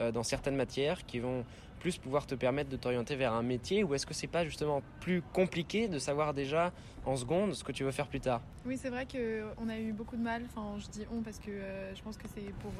euh, 0.00 0.10
dans 0.10 0.22
certaines 0.22 0.56
matières 0.56 1.04
qui 1.06 1.20
vont 1.20 1.44
plus 1.78 1.98
pouvoir 1.98 2.26
te 2.26 2.34
permettre 2.34 2.68
de 2.68 2.76
t'orienter 2.76 3.16
vers 3.16 3.32
un 3.32 3.42
métier 3.42 3.84
ou 3.84 3.94
est-ce 3.94 4.06
que 4.06 4.12
c'est 4.12 4.26
pas 4.26 4.44
justement 4.44 4.82
plus 5.00 5.22
compliqué 5.22 5.88
de 5.88 5.98
savoir 5.98 6.34
déjà 6.34 6.72
en 7.06 7.16
seconde 7.16 7.54
ce 7.54 7.64
que 7.64 7.72
tu 7.72 7.84
veux 7.84 7.92
faire 7.92 8.08
plus 8.08 8.20
tard? 8.20 8.42
Oui, 8.66 8.76
c'est 8.76 8.90
vrai 8.90 9.06
que 9.06 9.44
on 9.56 9.68
a 9.68 9.78
eu 9.78 9.92
beaucoup 9.92 10.16
de 10.16 10.22
mal. 10.22 10.42
Enfin, 10.46 10.78
je 10.78 10.88
dis 10.88 11.06
on 11.12 11.22
parce 11.22 11.38
que 11.38 11.50
euh, 11.50 11.94
je 11.94 12.02
pense 12.02 12.16
que 12.16 12.28
c'est 12.28 12.52
pour 12.60 12.72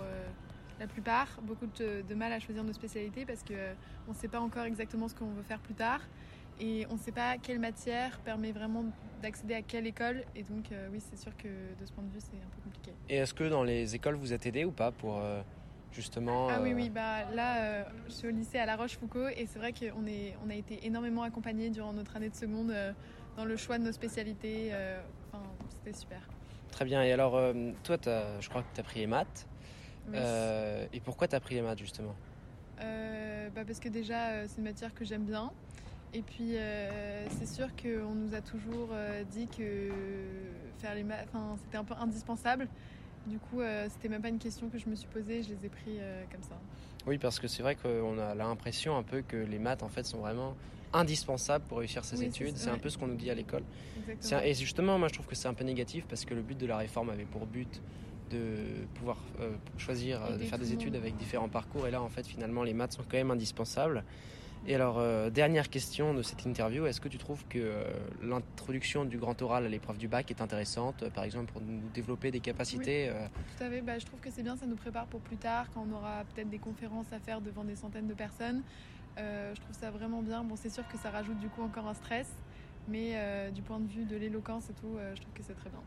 la 0.80 0.86
plupart 0.86 1.28
beaucoup 1.42 1.66
de, 1.78 2.02
de 2.08 2.14
mal 2.14 2.32
à 2.32 2.40
choisir 2.40 2.64
nos 2.64 2.72
spécialités 2.72 3.26
parce 3.26 3.42
que 3.42 3.52
euh, 3.52 3.74
on 4.08 4.12
ne 4.12 4.16
sait 4.16 4.28
pas 4.28 4.40
encore 4.40 4.64
exactement 4.64 5.06
ce 5.08 5.14
qu'on 5.14 5.30
veut 5.30 5.42
faire 5.42 5.60
plus 5.60 5.74
tard 5.74 6.00
et 6.60 6.86
on 6.90 6.94
ne 6.94 6.98
sait 6.98 7.12
pas 7.12 7.38
quelle 7.38 7.58
matière 7.58 8.18
permet 8.20 8.52
vraiment 8.52 8.84
d'accéder 9.22 9.54
à 9.54 9.62
quelle 9.62 9.86
école. 9.86 10.22
Et 10.36 10.42
donc, 10.42 10.70
euh, 10.72 10.88
oui, 10.92 11.00
c'est 11.00 11.18
sûr 11.18 11.36
que 11.36 11.48
de 11.48 11.84
ce 11.86 11.92
point 11.92 12.04
de 12.04 12.10
vue, 12.10 12.20
c'est 12.20 12.36
un 12.36 12.50
peu 12.54 12.60
compliqué. 12.62 12.92
Et 13.08 13.16
est-ce 13.16 13.34
que 13.34 13.44
dans 13.44 13.62
les 13.64 13.94
écoles 13.94 14.14
vous 14.16 14.32
êtes 14.32 14.46
aidé 14.46 14.64
ou 14.64 14.70
pas 14.72 14.92
pour 14.92 15.18
euh, 15.18 15.42
justement 15.92 16.48
Ah 16.48 16.60
oui, 16.62 16.72
euh, 16.72 16.76
oui, 16.76 16.90
bah 16.90 17.30
là, 17.32 17.62
euh, 17.62 17.84
je 18.08 18.12
suis 18.12 18.28
au 18.28 18.30
lycée 18.30 18.58
à 18.58 18.66
La 18.66 18.76
Rochefoucauld 18.76 19.32
et 19.36 19.46
c'est 19.46 19.58
vrai 19.58 19.72
qu'on 19.72 20.06
est, 20.06 20.36
on 20.46 20.50
a 20.50 20.54
été 20.54 20.86
énormément 20.86 21.22
accompagnés 21.22 21.70
durant 21.70 21.92
notre 21.92 22.16
année 22.16 22.30
de 22.30 22.36
seconde 22.36 22.70
euh, 22.70 22.92
dans 23.36 23.44
le 23.44 23.56
choix 23.56 23.78
de 23.78 23.84
nos 23.84 23.92
spécialités. 23.92 24.70
euh, 24.72 25.00
Enfin, 25.32 25.44
c'était 25.70 25.96
super. 25.96 26.20
Très 26.72 26.84
bien. 26.84 27.02
Et 27.02 27.12
alors, 27.12 27.36
euh, 27.36 27.52
toi, 27.84 27.96
je 28.40 28.48
crois 28.48 28.62
que 28.62 28.74
tu 28.74 28.80
as 28.80 28.84
pris 28.84 29.00
les 29.00 29.06
maths. 29.06 29.46
Oui. 30.08 30.14
Euh, 30.16 30.86
et 30.92 31.00
pourquoi 31.00 31.28
tu 31.28 31.36
as 31.36 31.40
pris 31.40 31.54
les 31.56 31.62
maths 31.62 31.78
justement? 31.78 32.14
Euh, 32.80 33.48
bah 33.54 33.62
parce 33.66 33.78
que 33.78 33.88
déjà, 33.88 34.30
euh, 34.30 34.46
c'est 34.48 34.58
une 34.58 34.64
matière 34.64 34.94
que 34.94 35.04
j'aime 35.04 35.24
bien. 35.24 35.52
Et 36.12 36.22
puis, 36.22 36.56
euh, 36.56 37.24
c'est 37.38 37.46
sûr 37.46 37.68
qu'on 37.76 38.14
nous 38.14 38.34
a 38.34 38.40
toujours 38.40 38.88
euh, 38.92 39.22
dit 39.24 39.46
que 39.46 39.90
faire 40.78 40.94
les 40.94 41.04
maths, 41.04 41.28
c'était 41.62 41.76
un 41.76 41.84
peu 41.84 41.94
indispensable. 41.94 42.68
Du 43.26 43.38
coup, 43.38 43.60
euh, 43.60 43.86
c'était 43.90 44.08
même 44.08 44.22
pas 44.22 44.28
une 44.28 44.38
question 44.38 44.68
que 44.70 44.78
je 44.78 44.88
me 44.88 44.96
suis 44.96 45.06
posée, 45.08 45.42
je 45.42 45.50
les 45.50 45.66
ai 45.66 45.68
pris 45.68 45.98
euh, 45.98 46.24
comme 46.32 46.42
ça. 46.42 46.58
Oui, 47.06 47.18
parce 47.18 47.38
que 47.38 47.46
c'est 47.46 47.62
vrai 47.62 47.76
qu'on 47.76 48.18
a 48.18 48.34
l'impression 48.34 48.96
un 48.96 49.02
peu 49.02 49.22
que 49.22 49.36
les 49.36 49.58
maths 49.58 49.82
en 49.82 49.88
fait 49.88 50.04
sont 50.04 50.18
vraiment 50.18 50.56
indispensables 50.92 51.64
pour 51.66 51.78
réussir 51.78 52.04
ses 52.04 52.18
Oui, 52.18 52.26
études. 52.26 52.56
C'est 52.56 52.70
un 52.70 52.78
peu 52.78 52.88
ce 52.88 52.98
qu'on 52.98 53.06
nous 53.06 53.14
dit 53.16 53.30
à 53.30 53.34
l'école. 53.34 53.62
Et 54.42 54.54
justement, 54.54 54.98
moi 54.98 55.08
je 55.08 55.14
trouve 55.14 55.26
que 55.26 55.36
c'est 55.36 55.48
un 55.48 55.54
peu 55.54 55.64
négatif 55.64 56.06
parce 56.08 56.24
que 56.24 56.34
le 56.34 56.42
but 56.42 56.58
de 56.58 56.66
la 56.66 56.76
réforme 56.78 57.10
avait 57.10 57.24
pour 57.24 57.46
but 57.46 57.80
de 58.30 58.86
pouvoir 58.94 59.18
choisir 59.78 60.36
de 60.36 60.44
faire 60.44 60.58
des 60.58 60.72
études 60.72 60.96
avec 60.96 61.16
différents 61.16 61.48
parcours. 61.48 61.86
Et 61.86 61.90
là, 61.90 62.02
en 62.02 62.08
fait, 62.08 62.26
finalement, 62.26 62.64
les 62.64 62.74
maths 62.74 62.92
sont 62.92 63.02
quand 63.02 63.16
même 63.16 63.30
indispensables. 63.30 64.02
Et 64.66 64.74
alors, 64.74 64.98
euh, 64.98 65.30
dernière 65.30 65.70
question 65.70 66.12
de 66.12 66.22
cette 66.22 66.44
interview, 66.44 66.86
est-ce 66.86 67.00
que 67.00 67.08
tu 67.08 67.16
trouves 67.16 67.44
que 67.48 67.58
euh, 67.58 67.84
l'introduction 68.22 69.04
du 69.04 69.16
grand 69.16 69.40
oral 69.40 69.64
à 69.64 69.68
l'épreuve 69.68 69.96
du 69.96 70.06
bac 70.06 70.30
est 70.30 70.42
intéressante, 70.42 71.02
euh, 71.02 71.10
par 71.10 71.24
exemple 71.24 71.52
pour 71.52 71.62
nous 71.62 71.80
développer 71.94 72.30
des 72.30 72.40
capacités 72.40 73.10
Tout 73.56 73.64
à 73.64 73.70
fait, 73.70 73.80
bah, 73.80 73.98
je 73.98 74.04
trouve 74.04 74.20
que 74.20 74.30
c'est 74.30 74.42
bien, 74.42 74.56
ça 74.56 74.66
nous 74.66 74.76
prépare 74.76 75.06
pour 75.06 75.20
plus 75.20 75.38
tard, 75.38 75.66
quand 75.72 75.86
on 75.90 75.94
aura 75.94 76.24
peut-être 76.24 76.50
des 76.50 76.58
conférences 76.58 77.10
à 77.12 77.18
faire 77.18 77.40
devant 77.40 77.64
des 77.64 77.76
centaines 77.76 78.06
de 78.06 78.14
personnes. 78.14 78.62
Je 79.16 79.60
trouve 79.60 79.76
ça 79.78 79.90
vraiment 79.90 80.22
bien. 80.22 80.44
Bon, 80.44 80.56
c'est 80.56 80.70
sûr 80.70 80.86
que 80.88 80.96
ça 80.96 81.10
rajoute 81.10 81.38
du 81.38 81.48
coup 81.48 81.62
encore 81.62 81.86
un 81.86 81.94
stress, 81.94 82.28
mais 82.88 83.50
du 83.52 83.60
point 83.60 83.78
de 83.78 83.86
vue 83.86 84.04
de 84.04 84.16
l'éloquence 84.16 84.70
et 84.70 84.74
tout, 84.74 84.96
je 85.14 85.20
trouve 85.20 85.34
que 85.34 85.42
c'est 85.42 85.54
très 85.54 85.68
bien. 85.68 85.80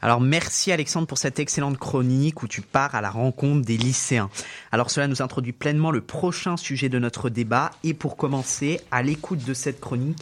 Alors 0.00 0.20
merci 0.20 0.70
Alexandre 0.72 1.06
pour 1.06 1.18
cette 1.18 1.38
excellente 1.38 1.78
chronique 1.78 2.42
où 2.42 2.48
tu 2.48 2.60
pars 2.60 2.94
à 2.94 3.00
la 3.00 3.10
rencontre 3.10 3.64
des 3.64 3.76
lycéens. 3.76 4.30
Alors 4.72 4.90
cela 4.90 5.08
nous 5.08 5.22
introduit 5.22 5.52
pleinement 5.52 5.90
le 5.90 6.00
prochain 6.00 6.56
sujet 6.56 6.88
de 6.88 6.98
notre 6.98 7.30
débat 7.30 7.70
et 7.84 7.94
pour 7.94 8.16
commencer, 8.16 8.80
à 8.90 9.02
l'écoute 9.02 9.44
de 9.44 9.54
cette 9.54 9.80
chronique, 9.80 10.18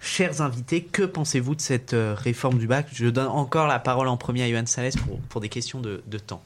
chers 0.00 0.40
invités, 0.40 0.82
que 0.82 1.02
pensez-vous 1.02 1.54
de 1.54 1.60
cette 1.60 1.94
euh, 1.94 2.14
réforme 2.16 2.58
du 2.58 2.66
bac? 2.66 2.88
Je 2.92 3.06
donne 3.06 3.28
encore 3.28 3.66
la 3.66 3.78
parole 3.78 4.08
en 4.08 4.16
premier 4.16 4.42
à 4.42 4.48
Yohann 4.48 4.66
Salès 4.66 4.94
pour, 5.28 5.40
des 5.40 5.48
questions 5.48 5.80
de 5.80 6.18
temps. 6.18 6.42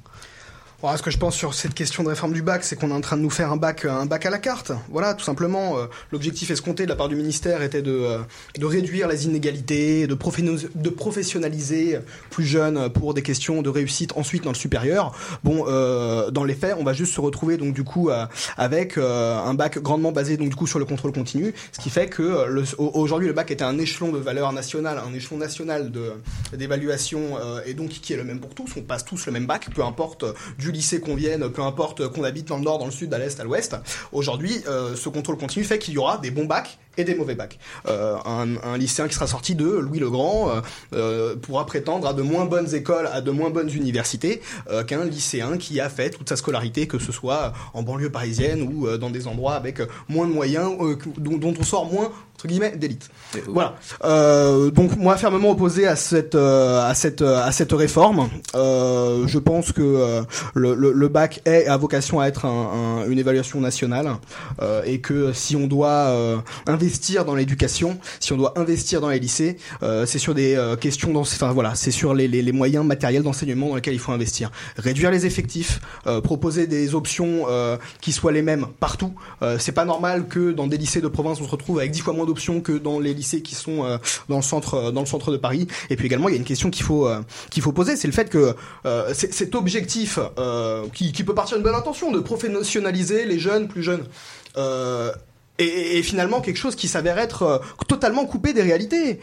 Voilà, 0.85 0.99
ce 0.99 1.03
que 1.03 1.11
je 1.11 1.17
pense 1.17 1.35
sur 1.35 1.55
cette 1.55 1.73
question 1.73 2.03
de 2.03 2.11
réforme 2.11 2.35
du 2.35 2.43
bac, 2.43 2.63
c'est 2.63 2.77
qu'on 2.77 2.91
est 2.91 2.93
en 2.93 3.01
train 3.01 3.17
de 3.17 3.23
nous 3.23 3.31
faire 3.31 3.51
un 3.51 3.57
bac, 3.57 3.87
un 3.87 4.05
bac 4.05 4.27
à 4.27 4.29
la 4.29 4.37
carte. 4.37 4.71
Voilà, 4.91 5.15
tout 5.15 5.25
simplement. 5.25 5.79
euh, 5.79 5.87
L'objectif 6.13 6.51
escompté 6.51 6.85
de 6.85 6.91
la 6.91 6.95
part 6.95 7.09
du 7.09 7.17
ministère 7.17 7.63
était 7.63 7.81
de, 7.81 7.91
euh, 7.91 8.19
de 8.59 8.67
réduire 8.67 9.09
les 9.09 9.25
inégalités, 9.25 10.07
de, 10.07 10.15
de 10.15 10.89
professionnaliser 10.91 12.01
plus 12.29 12.45
jeunes 12.45 12.91
pour 12.91 13.15
des 13.15 13.23
questions 13.23 13.63
de 13.63 13.71
réussite 13.71 14.13
ensuite 14.17 14.45
dans 14.45 14.51
le 14.51 14.57
supérieur. 14.57 15.17
Bon, 15.43 15.65
euh, 15.69 16.31
dans 16.31 16.45
les 16.45 16.53
faits, 16.55 16.77
on 16.79 16.85
va 16.85 16.93
juste 16.93 17.15
se 17.15 17.21
retrouver 17.23 17.57
donc 17.57 17.73
du 17.73 17.83
coup 17.83 18.11
euh, 18.11 18.27
avec 18.59 18.99
euh, 18.99 19.39
un 19.39 19.55
bac 19.55 19.79
grandement 19.79 20.13
basé 20.13 20.37
donc 20.37 20.51
du 20.51 20.55
coup 20.55 20.67
sur 20.67 20.79
le 20.79 20.85
contrôle 20.85 21.13
continu, 21.13 21.55
ce 21.73 21.81
qui 21.81 21.89
fait 21.89 22.09
que 22.09 22.23
euh, 22.23 22.63
aujourd'hui 22.77 23.29
le 23.29 23.33
bac 23.33 23.51
était 23.51 23.65
un 23.65 23.79
échelon 23.79 24.13
de 24.13 24.19
valeur 24.19 24.53
nationale, 24.53 25.01
un 25.03 25.15
échelon 25.15 25.39
national 25.39 25.91
d'évaluation 26.53 27.39
euh, 27.43 27.63
et 27.65 27.73
donc 27.73 27.89
qui 27.89 28.13
est 28.13 28.19
le 28.19 28.25
même 28.25 28.39
pour 28.39 28.55
tous. 28.55 28.71
On 28.77 28.83
passe 28.83 29.07
tous 29.07 29.25
le 29.25 29.33
même 29.33 29.47
bac, 29.47 29.69
peu 29.75 29.83
importe 29.83 30.25
euh, 30.25 30.35
du 30.59 30.74
lycée 30.75 31.01
qu'on 31.01 31.15
vienne, 31.15 31.49
peu 31.49 31.63
importe 31.63 32.09
qu'on 32.09 32.25
habite 32.25 32.49
dans 32.49 32.59
le 32.59 32.65
nord, 32.65 32.79
dans 32.79 32.87
le 32.87 32.91
sud, 32.91 33.13
à 33.15 33.19
l'est, 33.19 33.39
à 33.41 33.45
l'ouest. 33.45 33.77
Aujourd'hui, 34.13 34.63
euh, 34.69 34.95
ce 34.97 35.09
contrôle 35.09 35.39
continu 35.39 35.65
fait 35.65 35.79
qu'il 35.79 35.95
y 35.95 35.99
aura 35.99 36.19
des 36.19 36.31
bons 36.31 36.45
bacs 36.45 36.79
et 36.97 37.05
des 37.05 37.15
mauvais 37.15 37.35
bacs. 37.35 37.59
Euh, 37.87 38.17
un, 38.25 38.79
lycéen 38.79 39.09
qui 39.09 39.15
sera 39.15 39.27
sorti 39.27 39.55
de 39.55 39.65
Louis 39.65 39.99
le 39.99 40.11
Grand 40.11 40.51
euh, 40.51 40.61
euh, 40.93 41.37
pourra 41.37 41.67
prétendre 41.67 42.07
à 42.07 42.15
de 42.15 42.23
moins 42.23 42.45
bonnes 42.45 42.73
écoles, 42.75 43.09
à 43.13 43.21
de 43.21 43.31
moins 43.31 43.51
bonnes 43.51 43.71
universités 43.71 44.41
euh, 44.71 44.85
qu'un 44.85 45.05
lycéen 45.05 45.57
qui 45.59 45.81
a 45.81 45.89
fait 45.89 46.11
toute 46.11 46.29
sa 46.29 46.37
scolarité, 46.37 46.87
que 46.87 46.99
ce 46.99 47.13
soit 47.13 47.53
en 47.73 47.83
banlieue 47.83 48.11
parisienne 48.11 48.63
ou 48.63 48.87
euh, 48.87 48.99
dans 48.99 49.11
des 49.11 49.27
endroits 49.27 49.55
avec 49.55 49.81
euh, 49.81 49.87
moins 50.09 50.27
de 50.27 50.33
moyens, 50.33 50.73
euh, 50.81 50.97
dont 51.17 51.55
on 51.59 51.63
sort 51.63 51.87
moins 51.87 52.11
entre 52.35 52.49
guillemets 52.49 52.77
d'élite. 52.77 53.09
Voilà. 53.49 53.77
Euh, 54.05 54.71
donc 54.71 54.97
moi 54.97 55.17
fermement 55.17 55.51
opposé 55.51 55.87
à 55.87 55.97
cette 55.97 56.35
euh, 56.35 56.89
à 56.89 56.95
cette 56.95 57.23
euh, 57.23 57.43
à 57.45 57.53
cette 57.53 57.73
réforme. 57.73 58.29
Euh, 58.55 59.27
je 59.27 59.39
pense 59.39 59.73
que 59.73 59.83
euh, 59.83 60.23
le, 60.55 60.75
le, 60.75 60.93
le 60.93 61.09
bac 61.09 61.41
est 61.45 61.67
a 61.67 61.77
vocation 61.77 62.21
à 62.21 62.27
être 62.27 62.45
un, 62.45 63.03
un- 63.05 63.11
une 63.11 63.19
évaluation 63.19 63.61
nationale 63.61 64.09
euh, 64.63 64.83
et 64.85 65.01
que 65.01 65.33
si 65.33 65.57
on 65.57 65.67
doit 65.67 65.89
euh, 65.89 66.37
investir 66.67 67.25
dans 67.25 67.35
l'éducation, 67.35 67.99
si 68.21 68.33
on 68.33 68.37
doit 68.37 68.59
investir 68.59 69.01
dans 69.01 69.09
les 69.09 69.19
lycées, 69.19 69.57
euh, 69.83 70.07
c'est 70.07 70.19
sur 70.19 70.35
des 70.35 70.55
euh, 70.55 70.77
questions 70.77 71.13
dans 71.13 71.21
enfin 71.23 71.53
voilà, 71.53 71.75
c'est 71.75 71.91
sur 71.91 72.15
les, 72.15 72.29
les, 72.29 72.43
les 72.43 72.53
moyens 72.53 72.85
matériels 72.85 73.23
d'enseignement 73.23 73.69
dans 73.71 73.77
lesquels 73.77 73.95
il 73.95 74.01
faut 74.01 74.13
investir. 74.13 74.51
Réduire 74.77 75.11
les 75.11 75.27
effectifs, 75.27 75.81
euh, 76.07 76.21
proposer 76.21 76.67
des 76.67 76.95
options 76.95 77.47
euh, 77.49 77.77
qui 78.01 78.13
soient 78.13 78.33
les 78.33 78.43
mêmes 78.43 78.67
partout. 78.81 79.13
Euh, 79.43 79.57
c'est 79.59 79.73
pas 79.73 79.85
normal 79.85 80.27
que 80.29 80.53
dans 80.53 80.67
des 80.67 80.77
lycées 80.77 81.01
de 81.01 81.09
province 81.09 81.41
on 81.41 81.45
se 81.45 81.51
retrouve 81.51 81.79
avec 81.79 81.91
dix 81.91 82.01
fois 82.01 82.13
moins 82.13 82.24
d'options 82.27 82.61
que 82.61 82.73
dans 82.73 82.99
les 82.99 83.15
lycées 83.15 83.43
qui 83.43 83.55
sont 83.55 83.85
euh, 83.85 83.99
dans 84.29 84.37
le 84.37 84.43
centre 84.43 84.75
euh, 84.75 84.91
dans 84.91 85.01
le 85.01 85.07
centre 85.07 85.31
de 85.31 85.37
Paris. 85.37 85.67
Et 85.91 85.97
puis 85.97 86.07
également 86.07 86.29
il 86.29 86.33
y 86.33 86.35
a 86.35 86.39
une 86.39 86.45
question 86.45 86.71
qu'il 86.71 86.85
faut 86.85 87.07
euh, 87.07 87.21
qu'il 87.51 87.63
faut 87.63 87.73
poser, 87.73 87.97
c'est 87.97 88.09
le 88.09 88.13
fait 88.13 88.29
que 88.31 88.55
cet 89.13 89.55
objectif 89.55 90.19
qui, 90.93 91.13
qui 91.13 91.25
peut 91.25 91.35
partir 91.35 91.57
d'une 91.57 91.65
bonne 91.65 91.75
intention 91.75 92.11
de 92.11 92.21
professionnaliser 92.21 93.25
les 93.25 93.39
jeunes 93.39 93.69
plus 93.69 93.83
jeunes. 93.83 94.05
Et, 95.59 95.99
et 95.99 96.03
finalement 96.03 96.41
quelque 96.41 96.57
chose 96.57 96.75
qui 96.75 96.89
s'avère 96.89 97.19
être 97.19 97.63
totalement 97.87 98.27
coupé 98.27 98.53
des 98.53 98.63
réalités. 98.63 99.21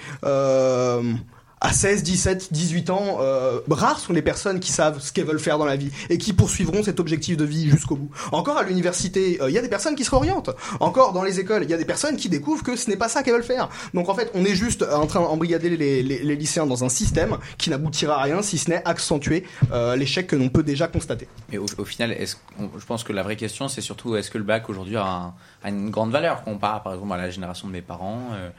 À 1.63 1.73
16, 1.73 2.01
17, 2.01 2.51
18 2.51 2.89
ans, 2.89 3.17
euh, 3.21 3.59
rares 3.69 3.99
sont 3.99 4.13
les 4.13 4.23
personnes 4.23 4.59
qui 4.59 4.71
savent 4.71 4.99
ce 4.99 5.11
qu'elles 5.13 5.25
veulent 5.25 5.39
faire 5.39 5.59
dans 5.59 5.65
la 5.65 5.75
vie 5.75 5.91
et 6.09 6.17
qui 6.17 6.33
poursuivront 6.33 6.81
cet 6.81 6.99
objectif 6.99 7.37
de 7.37 7.45
vie 7.45 7.69
jusqu'au 7.69 7.95
bout. 7.95 8.09
Encore 8.31 8.57
à 8.57 8.63
l'université, 8.63 9.39
euh, 9.43 9.47
il 9.47 9.53
y 9.53 9.59
a 9.59 9.61
des 9.61 9.69
personnes 9.69 9.93
qui 9.95 10.03
se 10.03 10.09
réorientent. 10.09 10.49
Encore 10.79 11.13
dans 11.13 11.21
les 11.21 11.39
écoles, 11.39 11.61
il 11.63 11.69
y 11.69 11.73
a 11.75 11.77
des 11.77 11.85
personnes 11.85 12.17
qui 12.17 12.29
découvrent 12.29 12.63
que 12.63 12.75
ce 12.75 12.89
n'est 12.89 12.97
pas 12.97 13.09
ça 13.09 13.21
qu'elles 13.21 13.35
veulent 13.35 13.43
faire. 13.43 13.69
Donc 13.93 14.09
en 14.09 14.15
fait, 14.15 14.31
on 14.33 14.43
est 14.43 14.55
juste 14.55 14.81
en 14.91 15.05
train 15.05 15.21
d'embrigader 15.21 15.69
les, 15.69 16.01
les, 16.01 16.35
lycéens 16.35 16.65
dans 16.65 16.83
un 16.83 16.89
système 16.89 17.37
qui 17.59 17.69
n'aboutira 17.69 18.19
à 18.19 18.23
rien 18.23 18.41
si 18.41 18.57
ce 18.57 18.71
n'est 18.71 18.81
accentuer 18.83 19.43
euh, 19.71 19.95
l'échec 19.95 20.25
que 20.25 20.35
l'on 20.35 20.49
peut 20.49 20.63
déjà 20.63 20.87
constater. 20.87 21.27
Mais 21.51 21.59
au, 21.59 21.85
final, 21.85 22.11
est-ce 22.13 22.37
qu'on- 22.57 22.71
je 22.75 22.85
pense 22.87 23.03
que 23.03 23.13
la 23.13 23.21
vraie 23.21 23.35
question, 23.35 23.67
c'est 23.67 23.81
surtout 23.81 24.15
est-ce 24.15 24.31
que 24.31 24.39
le 24.39 24.43
bac 24.45 24.67
aujourd'hui 24.67 24.97
a, 24.97 25.33
a 25.63 25.69
une 25.69 25.91
grande 25.91 26.11
valeur 26.11 26.43
comparé 26.43 26.79
par 26.83 26.93
exemple 26.95 27.13
à 27.13 27.17
la 27.17 27.29
génération 27.29 27.67
de 27.67 27.73
mes 27.73 27.83
parents, 27.83 28.29
euh, 28.33 28.49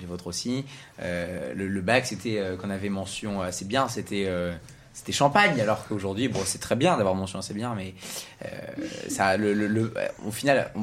les 0.00 0.06
vôtres 0.06 0.26
aussi. 0.26 0.64
Euh, 1.02 1.54
le, 1.54 1.80
bac, 1.80 2.06
c'était 2.06 2.38
euh, 2.38 2.56
qu'on 2.56 2.70
avait 2.70 2.88
mention 2.88 3.40
assez 3.42 3.64
bien, 3.64 3.88
c'était 3.88 4.24
euh, 4.26 4.54
c'était 4.92 5.12
champagne, 5.12 5.60
alors 5.60 5.86
qu'aujourd'hui, 5.86 6.28
bon, 6.28 6.40
c'est 6.44 6.58
très 6.58 6.74
bien 6.76 6.96
d'avoir 6.96 7.14
mention 7.14 7.38
assez 7.38 7.54
bien, 7.54 7.74
mais 7.76 7.94
euh, 8.44 8.48
ça, 9.08 9.36
le, 9.36 9.54
le- 9.54 9.92
au 10.26 10.32
final, 10.32 10.72
on- 10.74 10.82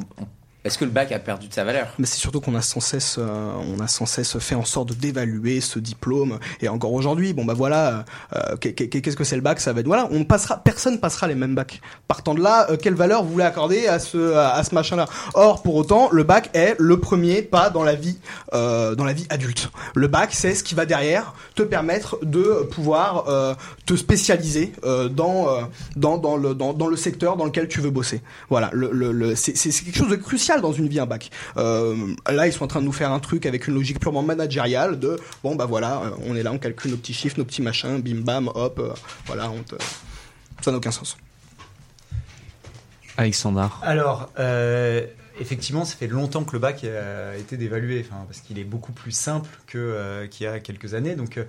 est-ce 0.65 0.77
que 0.77 0.83
le 0.85 0.91
bac 0.91 1.11
a 1.11 1.19
perdu 1.19 1.47
de 1.47 1.53
sa 1.53 1.63
valeur? 1.63 1.87
Mais 1.99 2.05
c'est 2.05 2.17
surtout 2.17 2.41
qu'on 2.41 2.55
a 2.55 2.61
sans 2.61 2.79
cesse, 2.81 3.15
euh, 3.19 3.51
on 3.75 3.79
a 3.79 3.87
sans 3.87 4.05
cesse 4.05 4.37
fait 4.39 4.55
en 4.55 4.65
sorte 4.65 4.93
d'évaluer 4.97 5.61
ce 5.61 5.79
diplôme. 5.79 6.39
Et 6.61 6.67
encore 6.67 6.91
aujourd'hui, 6.91 7.33
bon 7.33 7.45
bah 7.45 7.53
voilà, 7.53 8.03
euh, 8.35 8.55
qu'est- 8.57 8.73
qu'est- 8.73 8.89
qu'est-ce 9.01 9.15
que 9.15 9.23
c'est 9.23 9.35
le 9.35 9.41
bac? 9.41 9.59
Ça 9.59 9.71
va 9.73 9.79
être 9.79 9.85
voilà, 9.87 10.07
on 10.11 10.25
passera, 10.25 10.57
personne 10.57 10.99
passera 10.99 11.27
les 11.27 11.35
mêmes 11.35 11.55
bacs. 11.55 11.81
Partant 12.07 12.33
de 12.33 12.41
là, 12.41 12.67
euh, 12.71 12.77
quelle 12.77 12.95
valeur 12.95 13.23
vous 13.23 13.31
voulez 13.31 13.45
accorder 13.45 13.87
à 13.87 13.99
ce 13.99 14.33
à, 14.35 14.63
ce 14.63 14.73
machin-là? 14.75 15.05
Or, 15.35 15.61
pour 15.61 15.75
autant, 15.75 16.09
le 16.11 16.23
bac 16.23 16.49
est 16.53 16.75
le 16.79 16.99
premier 16.99 17.41
pas 17.43 17.69
dans 17.69 17.83
la 17.83 17.95
vie, 17.95 18.17
euh, 18.53 18.95
dans 18.95 19.05
la 19.05 19.13
vie 19.13 19.27
adulte. 19.29 19.69
Le 19.93 20.07
bac, 20.07 20.29
c'est 20.33 20.55
ce 20.55 20.63
qui 20.63 20.73
va 20.75 20.85
derrière 20.85 21.33
te 21.55 21.61
permettre 21.63 22.17
de 22.23 22.63
pouvoir 22.71 23.25
euh, 23.29 23.53
te 23.85 23.95
spécialiser 23.95 24.73
dans, 25.11 25.47
dans 25.95 26.17
dans 26.17 26.37
le 26.37 26.53
dans, 26.55 26.73
dans 26.73 26.87
le 26.87 26.95
secteur 26.95 27.37
dans 27.37 27.45
lequel 27.45 27.67
tu 27.67 27.81
veux 27.81 27.91
bosser. 27.91 28.21
Voilà, 28.49 28.69
le, 28.73 28.89
le, 28.91 29.11
le- 29.11 29.35
c'est 29.35 29.53
quelque 29.53 29.97
chose 29.97 30.09
de 30.09 30.15
crucial 30.15 30.54
dans 30.61 30.73
une 30.73 30.87
vie 30.87 30.99
un 30.99 31.05
bac. 31.05 31.29
Euh, 31.57 31.95
là, 32.29 32.47
ils 32.47 32.53
sont 32.53 32.63
en 32.63 32.67
train 32.67 32.81
de 32.81 32.85
nous 32.85 32.91
faire 32.91 33.11
un 33.11 33.19
truc 33.19 33.45
avec 33.45 33.67
une 33.67 33.75
logique 33.75 33.99
purement 33.99 34.23
managériale 34.23 34.99
de 34.99 35.19
bon 35.43 35.55
bah 35.55 35.65
voilà, 35.65 36.01
euh, 36.01 36.09
on 36.25 36.35
est 36.35 36.43
là, 36.43 36.51
on 36.51 36.57
calcule 36.57 36.91
nos 36.91 36.97
petits 36.97 37.13
chiffres, 37.13 37.37
nos 37.37 37.45
petits 37.45 37.61
machins, 37.61 38.01
bim 38.01 38.21
bam, 38.21 38.49
hop, 38.53 38.79
euh, 38.79 38.93
voilà, 39.25 39.49
on 39.49 39.61
te... 39.63 39.75
ça 40.61 40.71
n'a 40.71 40.77
aucun 40.77 40.91
sens. 40.91 41.17
Alexandre. 43.17 43.79
Alors, 43.81 44.29
euh, 44.39 45.05
effectivement, 45.39 45.85
ça 45.85 45.95
fait 45.95 46.07
longtemps 46.07 46.43
que 46.43 46.53
le 46.53 46.59
bac 46.59 46.83
a 46.83 47.35
été 47.37 47.57
dévalué, 47.57 48.05
parce 48.27 48.41
qu'il 48.41 48.59
est 48.59 48.63
beaucoup 48.63 48.91
plus 48.91 49.11
simple 49.11 49.49
euh, 49.75 50.27
qu'il 50.27 50.45
y 50.45 50.47
a 50.47 50.59
quelques 50.59 50.93
années. 50.93 51.15
Donc, 51.15 51.39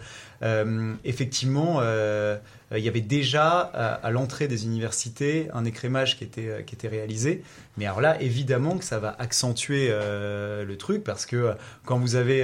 euh, 0.42 0.94
effectivement, 1.04 1.78
euh, 1.80 2.38
il 2.72 2.82
y 2.82 2.88
avait 2.88 3.00
déjà 3.00 3.60
à, 3.60 4.10
l'entrée 4.10 4.48
des 4.48 4.64
universités 4.64 5.48
un 5.52 5.64
écrémage 5.64 6.16
qui 6.18 6.24
était, 6.24 6.88
réalisé. 6.88 7.42
Mais 7.76 7.86
alors 7.86 8.00
là, 8.00 8.20
évidemment 8.20 8.76
que 8.76 8.84
ça 8.84 8.98
va 8.98 9.14
accentuer 9.18 9.88
le 9.88 10.74
truc, 10.76 11.04
parce 11.04 11.26
que 11.26 11.54
quand 11.84 11.98
vous, 11.98 12.16
allez 12.16 12.42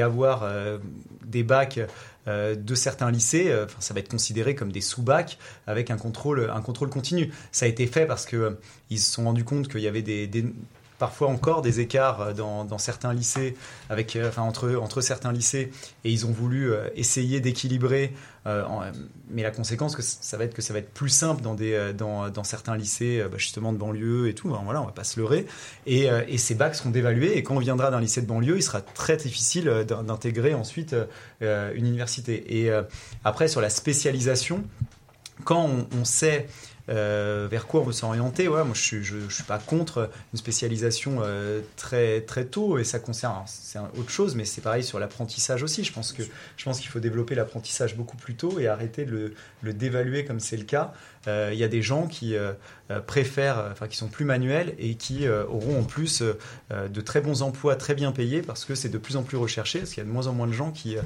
avoir 0.00 0.48
des 1.24 1.42
bacs 1.42 1.80
euh, 2.28 2.54
de 2.54 2.74
certains 2.74 3.10
lycées, 3.10 3.50
euh, 3.50 3.66
ça 3.80 3.94
va 3.94 4.00
être 4.00 4.08
considéré 4.08 4.54
comme 4.54 4.72
des 4.72 4.80
sous-bacs 4.80 5.38
avec 5.66 5.90
un 5.90 5.96
contrôle, 5.96 6.50
un 6.52 6.60
contrôle 6.62 6.88
continu. 6.90 7.32
Ça 7.52 7.66
a 7.66 7.68
été 7.68 7.86
fait 7.86 8.06
parce 8.06 8.26
que 8.26 8.36
euh, 8.36 8.50
se 8.90 9.12
sont 9.12 9.24
rendus 9.24 9.44
compte 9.44 9.68
qu'il 9.68 9.80
y 9.80 9.88
avait 9.88 10.02
des, 10.02 10.26
des- 10.26 10.46
parfois 10.98 11.28
encore 11.28 11.62
des 11.62 11.80
écarts 11.80 12.20
euh, 12.20 12.32
dans, 12.32 12.78
certains 12.78 13.12
lycées, 13.12 13.56
avec, 13.90 14.16
euh, 14.16 14.30
entre, 14.36 15.00
certains 15.00 15.32
lycées, 15.32 15.70
et 16.04 16.10
ils 16.10 16.26
ont 16.26 16.30
voulu 16.30 16.72
euh, 16.72 16.88
essayer 16.94 17.40
d'équilibrer. 17.40 18.12
mais 19.30 19.42
la 19.42 19.50
conséquence, 19.50 19.96
que 19.96 20.02
ça 20.02 20.36
va 20.36 20.44
être 20.44 20.54
que 20.54 20.60
ça 20.62 20.72
va 20.74 20.78
être 20.78 20.92
plus 20.92 21.08
simple 21.08 21.42
dans, 21.42 22.44
certains 22.44 22.76
lycées, 22.76 23.24
bah, 23.30 23.38
justement 23.38 23.72
de 23.72 23.78
banlieue 23.78 24.28
et 24.28 24.34
tout. 24.34 24.54
hein, 24.54 24.60
voilà, 24.64 24.82
on 24.82 24.86
va 24.86 24.92
pas 24.92 25.04
se 25.04 25.18
leurrer. 25.18 25.46
Et, 25.86 26.08
ces 26.36 26.54
bacs 26.54 26.74
seront 26.74 26.90
dévalués. 26.90 27.38
Et 27.38 27.42
quand 27.42 27.56
on 27.56 27.60
viendra 27.60 27.90
d'un 27.90 28.00
lycée 28.00 28.20
de 28.20 28.26
banlieue, 28.26 28.56
il 28.58 28.62
sera 28.62 28.82
très 28.82 29.16
difficile 29.16 29.84
d'in- 29.88 30.02
d'intégrer 30.02 30.52
ensuite 30.54 30.94
une 31.40 31.86
université. 31.86 32.60
Et 32.62 32.70
après, 33.24 33.48
sur 33.48 33.62
la 33.62 33.70
spécialisation, 33.70 34.62
quand 35.44 35.68
on 35.98 36.04
sait 36.04 36.46
euh, 36.90 37.48
vers 37.50 37.66
quoi 37.66 37.80
on 37.80 37.84
veut 37.84 37.92
s'orienter. 37.92 38.48
Moi, 38.48 38.66
je 38.74 39.02
je 39.02 39.28
suis 39.28 39.44
pas 39.44 39.58
contre 39.58 40.10
une 40.32 40.38
spécialisation 40.38 41.18
euh, 41.22 41.60
très 41.76 42.20
très 42.22 42.44
tôt 42.44 42.78
et 42.78 42.84
ça 42.84 42.98
concerne 42.98 43.34
c'est 43.46 43.78
autre 43.78 44.10
chose, 44.10 44.34
mais 44.34 44.44
c'est 44.44 44.60
pareil 44.60 44.84
sur 44.84 44.98
l'apprentissage 44.98 45.62
aussi. 45.62 45.84
Je 45.84 45.92
pense 45.92 46.12
qu'il 46.12 46.88
faut 46.88 47.00
développer 47.00 47.34
l'apprentissage 47.34 47.96
beaucoup 47.96 48.16
plus 48.16 48.34
tôt 48.34 48.58
et 48.58 48.68
arrêter 48.68 49.04
de 49.04 49.34
le 49.62 49.72
dévaluer 49.72 50.24
comme 50.24 50.40
c'est 50.40 50.56
le 50.56 50.64
cas. 50.64 50.92
Euh, 51.26 51.50
Il 51.52 51.58
y 51.58 51.64
a 51.64 51.68
des 51.68 51.82
gens 51.82 52.06
qui 52.06 52.36
euh, 52.36 52.52
euh, 52.90 53.00
préfèrent, 53.00 53.68
enfin 53.72 53.88
qui 53.88 53.96
sont 53.96 54.08
plus 54.08 54.24
manuels 54.24 54.74
et 54.78 54.94
qui 54.96 55.26
euh, 55.26 55.44
auront 55.46 55.80
en 55.80 55.84
plus 55.84 56.22
de 56.70 57.00
très 57.00 57.20
bons 57.20 57.42
emplois 57.42 57.76
très 57.76 57.94
bien 57.94 58.12
payés 58.12 58.42
parce 58.42 58.64
que 58.64 58.74
c'est 58.74 58.88
de 58.88 58.98
plus 58.98 59.16
en 59.16 59.22
plus 59.22 59.36
recherché, 59.36 59.78
parce 59.80 59.90
qu'il 59.92 60.02
y 60.02 60.06
a 60.06 60.08
de 60.08 60.12
moins 60.12 60.26
en 60.26 60.32
moins 60.32 60.46
de 60.46 60.52
gens 60.52 60.70
qui 60.70 60.96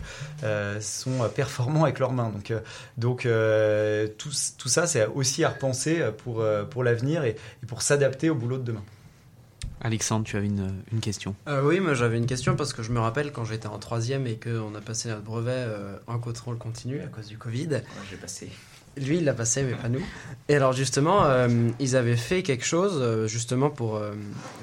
sont 0.80 1.28
performants 1.34 1.84
avec 1.84 1.98
leurs 1.98 2.12
mains. 2.12 2.30
Donc, 2.30 2.50
euh, 2.50 2.60
donc 2.96 3.26
euh, 3.26 4.08
tout, 4.18 4.30
tout 4.58 4.68
ça, 4.68 4.86
c'est 4.86 5.06
aussi 5.06 5.44
à 5.44 5.50
repenser 5.50 6.02
pour, 6.24 6.44
pour 6.70 6.84
l'avenir 6.84 7.24
et, 7.24 7.36
et 7.62 7.66
pour 7.66 7.82
s'adapter 7.82 8.30
au 8.30 8.34
boulot 8.34 8.58
de 8.58 8.64
demain. 8.64 8.84
Alexandre, 9.80 10.24
tu 10.24 10.36
avais 10.36 10.46
une, 10.46 10.72
une 10.92 11.00
question. 11.00 11.36
Euh, 11.46 11.62
oui, 11.62 11.78
moi 11.78 11.94
j'avais 11.94 12.18
une 12.18 12.26
question 12.26 12.56
parce 12.56 12.72
que 12.72 12.82
je 12.82 12.90
me 12.90 12.98
rappelle 12.98 13.30
quand 13.30 13.44
j'étais 13.44 13.68
en 13.68 13.78
troisième 13.78 14.26
et 14.26 14.36
qu'on 14.36 14.74
a 14.74 14.80
passé 14.80 15.08
notre 15.08 15.22
brevet 15.22 15.52
euh, 15.54 15.96
en 16.08 16.18
contrôle 16.18 16.58
continu 16.58 17.00
à 17.00 17.06
cause 17.06 17.28
du 17.28 17.38
Covid. 17.38 17.82
j'ai 18.10 18.16
passé. 18.16 18.50
Lui, 18.98 19.18
il 19.18 19.24
l'a 19.24 19.34
passé, 19.34 19.62
mais 19.62 19.74
pas 19.74 19.88
nous. 19.88 20.02
Et 20.48 20.54
alors 20.56 20.72
justement, 20.72 21.24
euh, 21.24 21.48
ils 21.78 21.96
avaient 21.96 22.16
fait 22.16 22.42
quelque 22.42 22.64
chose 22.64 22.98
euh, 23.00 23.26
justement 23.28 23.70
pour 23.70 23.96
euh, 23.96 24.12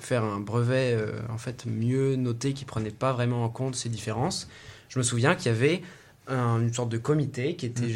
faire 0.02 0.24
un 0.24 0.40
brevet 0.40 0.94
euh, 0.94 1.12
en 1.30 1.38
fait 1.38 1.66
mieux 1.66 2.16
noté 2.16 2.54
qui 2.54 2.66
prenait 2.66 2.90
pas 2.92 3.14
vraiment 3.14 3.44
en 3.44 3.50
compte 3.50 3.76
ces 3.76 3.90
différences. 3.90 4.48
Je 4.90 5.00
me 5.00 5.04
souviens 5.04 5.36
qu'il 5.36 5.52
y 5.52 5.56
avait 5.56 5.82
un- 6.28 6.60
une 6.60 6.74
sorte 6.74 6.90
de 6.90 6.98
comité 6.98 7.56
qui 7.56 7.68
était 7.68 7.88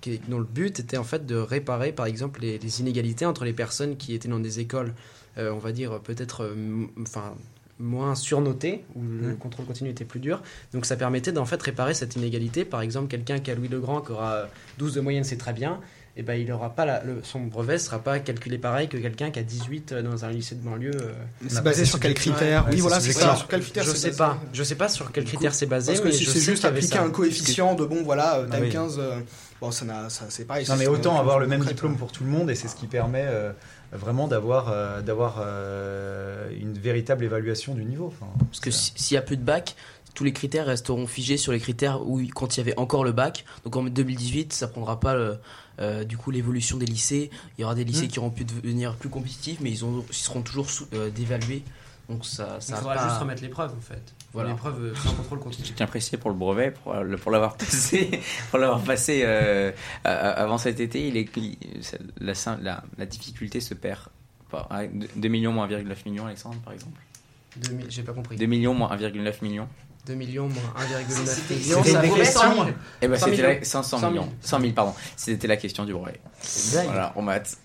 qui- 0.00 0.20
dont 0.28 0.38
le 0.38 0.44
but 0.44 0.80
était 0.80 0.96
en 0.96 1.04
fait 1.04 1.24
de 1.24 1.36
réparer 1.36 1.92
par 1.92 2.06
exemple 2.06 2.40
les, 2.40 2.58
les 2.58 2.80
inégalités 2.80 3.26
entre 3.26 3.44
les 3.44 3.52
personnes 3.52 3.96
qui 3.96 4.12
étaient 4.14 4.28
dans 4.28 4.40
des 4.40 4.58
écoles, 4.60 4.92
on 5.36 5.58
va 5.58 5.70
dire 5.72 6.00
peut-être, 6.00 6.52
enfin 7.00 7.34
moins 7.78 8.14
surnotées 8.14 8.84
où 8.94 9.02
le 9.02 9.32
Mm. 9.32 9.36
contrôle 9.38 9.66
continu 9.66 9.90
était 9.90 10.04
plus 10.04 10.20
dur. 10.20 10.42
Donc 10.72 10.86
ça 10.86 10.96
permettait 10.96 11.32
d'en 11.32 11.44
fait 11.44 11.60
réparer 11.60 11.94
cette 11.94 12.14
inégalité. 12.16 12.64
Par 12.64 12.82
exemple, 12.82 13.08
quelqu'un 13.08 13.38
qui 13.40 13.50
a 13.50 13.54
Louis 13.54 13.68
le 13.68 13.80
Grand 13.80 14.00
qui 14.00 14.12
aura 14.12 14.44
12 14.78 14.94
de 14.94 15.00
moyenne, 15.00 15.24
c'est 15.24 15.36
très 15.36 15.52
bien. 15.52 15.80
Et 16.16 16.22
ben 16.22 16.34
il 16.34 16.52
aura 16.52 16.70
pas 16.70 16.84
la- 16.84 17.02
le- 17.02 17.18
son 17.24 17.40
brevet 17.40 17.76
sera 17.76 17.98
pas 17.98 18.20
calculé 18.20 18.56
pareil 18.56 18.86
que 18.88 18.96
quelqu'un 18.96 19.32
qui 19.32 19.40
a 19.40 19.42
18 19.42 19.92
dans 19.92 20.24
un 20.24 20.30
lycée 20.30 20.54
de 20.54 20.60
banlieue. 20.60 20.92
euh. 20.94 21.12
Mais 21.42 21.48
c'est 21.50 21.64
basé 21.64 21.84
sur 21.84 21.98
quels 21.98 22.14
critères 22.14 22.68
Oui, 22.70 22.78
voilà, 22.78 23.00
c'est 23.00 23.12
ça. 23.12 23.34
Sur 23.34 23.48
quels 23.48 23.62
critères 23.62 23.82
Je 23.82 23.90
sais 23.90 24.06
basé 24.10 24.18
pas. 24.18 24.38
Je 24.52 24.62
sais 24.62 24.74
pas 24.76 24.88
sur 24.88 25.10
quels 25.10 25.24
critères 25.24 25.52
c'est 25.56 25.66
basé. 25.66 25.88
Parce 25.90 26.00
que 26.02 26.06
mais 26.06 26.12
si 26.12 26.24
c'est 26.24 26.38
juste 26.38 26.64
appliquer 26.64 26.98
un 26.98 27.10
coefficient 27.10 27.74
de 27.74 27.84
bon, 27.84 28.04
voilà, 28.04 28.36
euh, 28.38 28.46
Ah 28.52 28.58
oui. 28.60 28.68
15, 28.70 28.96
euh, 29.00 29.18
bon, 29.60 29.72
ça, 29.72 29.84
n'a- 29.86 30.08
ça 30.08 30.26
c'est 30.28 30.44
pareil. 30.44 30.64
Non, 30.68 30.76
mais 30.76 30.86
autant 30.86 31.18
avoir 31.18 31.40
le 31.40 31.48
même 31.48 31.64
diplôme 31.64 31.96
pour 31.96 32.12
tout 32.12 32.22
le 32.22 32.30
monde 32.30 32.48
et 32.48 32.54
c'est 32.54 32.68
ce 32.68 32.76
qui 32.76 32.86
permet 32.86 33.24
euh, 33.26 33.50
vraiment 33.92 34.28
d'avoir 34.28 34.68
euh, 34.70 35.00
d'avoir 35.02 35.36
euh, 35.40 36.50
une 36.58 36.74
véritable 36.74 37.24
évaluation 37.24 37.74
du 37.74 37.84
niveau. 37.84 38.06
Enfin, 38.06 38.26
Parce 38.46 38.60
que 38.60 38.70
si- 38.70 38.92
s'il 38.96 39.14
y 39.14 39.18
a 39.18 39.22
plus 39.22 39.36
de 39.36 39.42
bac, 39.44 39.76
tous 40.14 40.24
les 40.24 40.32
critères 40.32 40.66
resteront 40.66 41.06
figés 41.06 41.36
sur 41.36 41.52
les 41.52 41.58
critères 41.60 42.06
où 42.06 42.20
quand 42.34 42.56
il 42.56 42.58
y 42.58 42.60
avait 42.60 42.78
encore 42.78 43.04
le 43.04 43.12
bac. 43.12 43.44
Donc 43.64 43.76
en 43.76 43.82
2018, 43.84 44.52
ça 44.52 44.68
prendra 44.68 45.00
pas 45.00 45.14
le- 45.14 45.38
euh, 45.80 46.04
du 46.04 46.16
coup 46.16 46.30
l'évolution 46.30 46.76
des 46.76 46.86
lycées. 46.86 47.30
Il 47.58 47.62
y 47.62 47.64
aura 47.64 47.74
des 47.74 47.84
lycées 47.84 48.06
Mm. 48.06 48.08
qui 48.08 48.18
auront 48.20 48.30
pu 48.30 48.44
devenir 48.44 48.94
plus 48.94 49.08
compétitifs, 49.08 49.58
mais 49.60 49.70
ils, 49.70 49.84
ont, 49.84 50.04
ils 50.08 50.14
seront 50.14 50.42
toujours 50.42 50.70
sous- 50.70 50.86
euh, 50.94 51.10
dévalués. 51.10 51.62
Donc 52.08 52.24
ça, 52.26 52.60
ça 52.60 52.74
Il 52.74 52.78
faudra 52.78 52.94
pas- 52.94 53.08
juste 53.08 53.18
remettre 53.20 53.42
l'épreuve 53.42 53.72
en 53.76 53.80
fait. 53.80 54.02
Voilà. 54.34 54.50
L'épreuve 54.50 54.82
euh, 54.82 54.94
sans 54.96 55.14
contrôle 55.14 55.38
continu. 55.38 55.66
Je 55.66 55.72
tiens 55.72 55.86
à 55.86 55.88
préciser 55.88 56.16
pour 56.18 56.28
le 56.30 56.36
brevet, 56.36 56.72
pour, 56.72 56.94
pour 57.22 57.30
l'avoir 57.30 57.56
passé, 57.56 58.20
pour 58.50 58.58
l'avoir 58.58 58.80
passé 58.82 59.22
euh, 59.24 59.72
avant 60.04 60.58
cet 60.58 60.80
été, 60.80 61.08
il 61.08 61.16
est, 61.16 61.28
la, 62.20 62.34
sim- 62.34 62.58
la, 62.60 62.82
la 62.98 63.06
difficulté 63.06 63.60
se 63.60 63.74
perd. 63.74 64.00
Par- 64.50 64.66
à 64.70 64.82
2 64.86 65.28
millions 65.28 65.52
moins 65.52 65.66
1,9 65.68 65.96
millions, 66.06 66.26
Alexandre, 66.26 66.56
par 66.64 66.72
exemple. 66.74 67.00
J'ai 67.88 68.02
pas 68.02 68.12
compris. 68.12 68.36
2 68.36 68.46
millions 68.46 68.74
moins 68.74 68.94
1,9 68.96 69.34
millions. 69.42 69.68
2 70.06 70.14
millions 70.16 70.48
moins 70.48 70.74
1,9 70.84 71.24
C'était- 71.24 71.54
millions, 71.54 71.78
c'était 71.82 71.92
ça 71.96 72.04
une 72.04 72.10
vaut 72.10 72.16
question. 72.16 72.40
100 72.40 72.54
000. 72.56 72.66
Eh 73.00 73.08
ben, 73.08 73.16
100 73.16 73.24
c'était 73.26 73.36
000. 73.38 73.48
la 73.52 73.64
500 73.64 74.10
millions. 74.10 74.28
100 74.42 74.60
000, 74.60 74.72
pardon. 74.72 74.94
C'était 75.16 75.46
la 75.46 75.56
question 75.56 75.84
du 75.84 75.92
brevet. 75.94 76.20
dingue. 76.74 76.84
Voilà, 76.86 77.12
on 77.16 77.22
maths. 77.22 77.56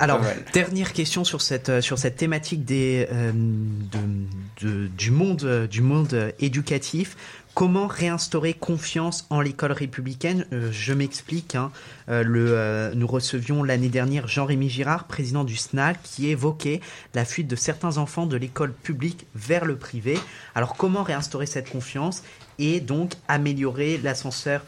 Alors, 0.00 0.20
dernière 0.52 0.92
question 0.92 1.24
sur 1.24 1.40
cette, 1.42 1.68
euh, 1.68 1.80
sur 1.80 1.98
cette 1.98 2.16
thématique 2.16 2.64
des, 2.64 3.08
euh, 3.12 3.32
de- 3.32 4.66
de- 4.66 4.86
du 4.88 5.10
monde, 5.10 5.42
euh, 5.44 5.66
du 5.66 5.80
monde 5.82 6.32
éducatif. 6.40 7.16
Comment 7.54 7.86
réinstaurer 7.86 8.52
confiance 8.52 9.26
en 9.30 9.40
l'école 9.40 9.70
républicaine? 9.70 10.44
Euh, 10.52 10.70
Je 10.72 10.92
m'explique. 10.92 11.54
hein. 11.54 11.70
Euh, 12.08 12.24
le, 12.24 12.46
euh, 12.50 12.92
nous 12.96 13.06
recevions 13.06 13.62
l'année 13.62 13.88
dernière 13.88 14.26
Jean-Rémy 14.26 14.68
Girard, 14.68 15.04
président 15.04 15.44
du 15.44 15.54
SNAC, 15.56 15.98
qui 16.02 16.28
évoquait 16.28 16.80
la 17.14 17.24
fuite 17.24 17.46
de 17.46 17.54
certains 17.56 17.96
enfants 17.98 18.26
de 18.26 18.36
l'école 18.36 18.72
publique 18.72 19.26
vers 19.36 19.64
le 19.66 19.76
privé. 19.76 20.18
Alors, 20.56 20.74
comment 20.76 21.04
réinstaurer 21.04 21.46
cette 21.46 21.70
confiance 21.70 22.24
et 22.58 22.80
donc 22.80 23.12
améliorer 23.28 23.98
l'ascenseur 24.02 24.62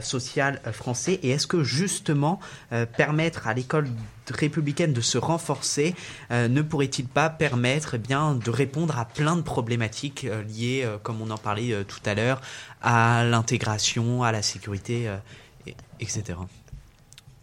social 0.00 0.60
euh, 0.66 0.72
français 0.72 1.20
Et 1.22 1.30
est-ce 1.30 1.46
que 1.46 1.62
justement 1.62 2.40
euh, 2.72 2.86
permettre 2.86 3.46
à 3.48 3.54
l'école 3.54 3.88
républicaine 4.30 4.92
de 4.92 5.00
se 5.00 5.16
renforcer 5.18 5.94
euh, 6.30 6.48
ne 6.48 6.60
pourrait-il 6.62 7.06
pas 7.06 7.30
permettre 7.30 7.94
eh 7.94 7.98
bien 7.98 8.34
de 8.34 8.50
répondre 8.50 8.98
à 8.98 9.04
plein 9.06 9.36
de 9.36 9.42
problématiques 9.42 10.24
euh, 10.24 10.42
liées, 10.44 10.82
euh, 10.84 10.98
comme 11.02 11.20
on 11.22 11.30
en 11.30 11.38
parlait 11.38 11.72
euh, 11.72 11.84
tout 11.84 12.00
à 12.04 12.14
l'heure, 12.14 12.40
à 12.82 13.24
l'intégration, 13.24 14.22
à 14.22 14.32
la 14.32 14.42
sécurité, 14.42 15.08
euh, 15.08 15.16
et- 15.66 15.76
etc. 16.00 16.38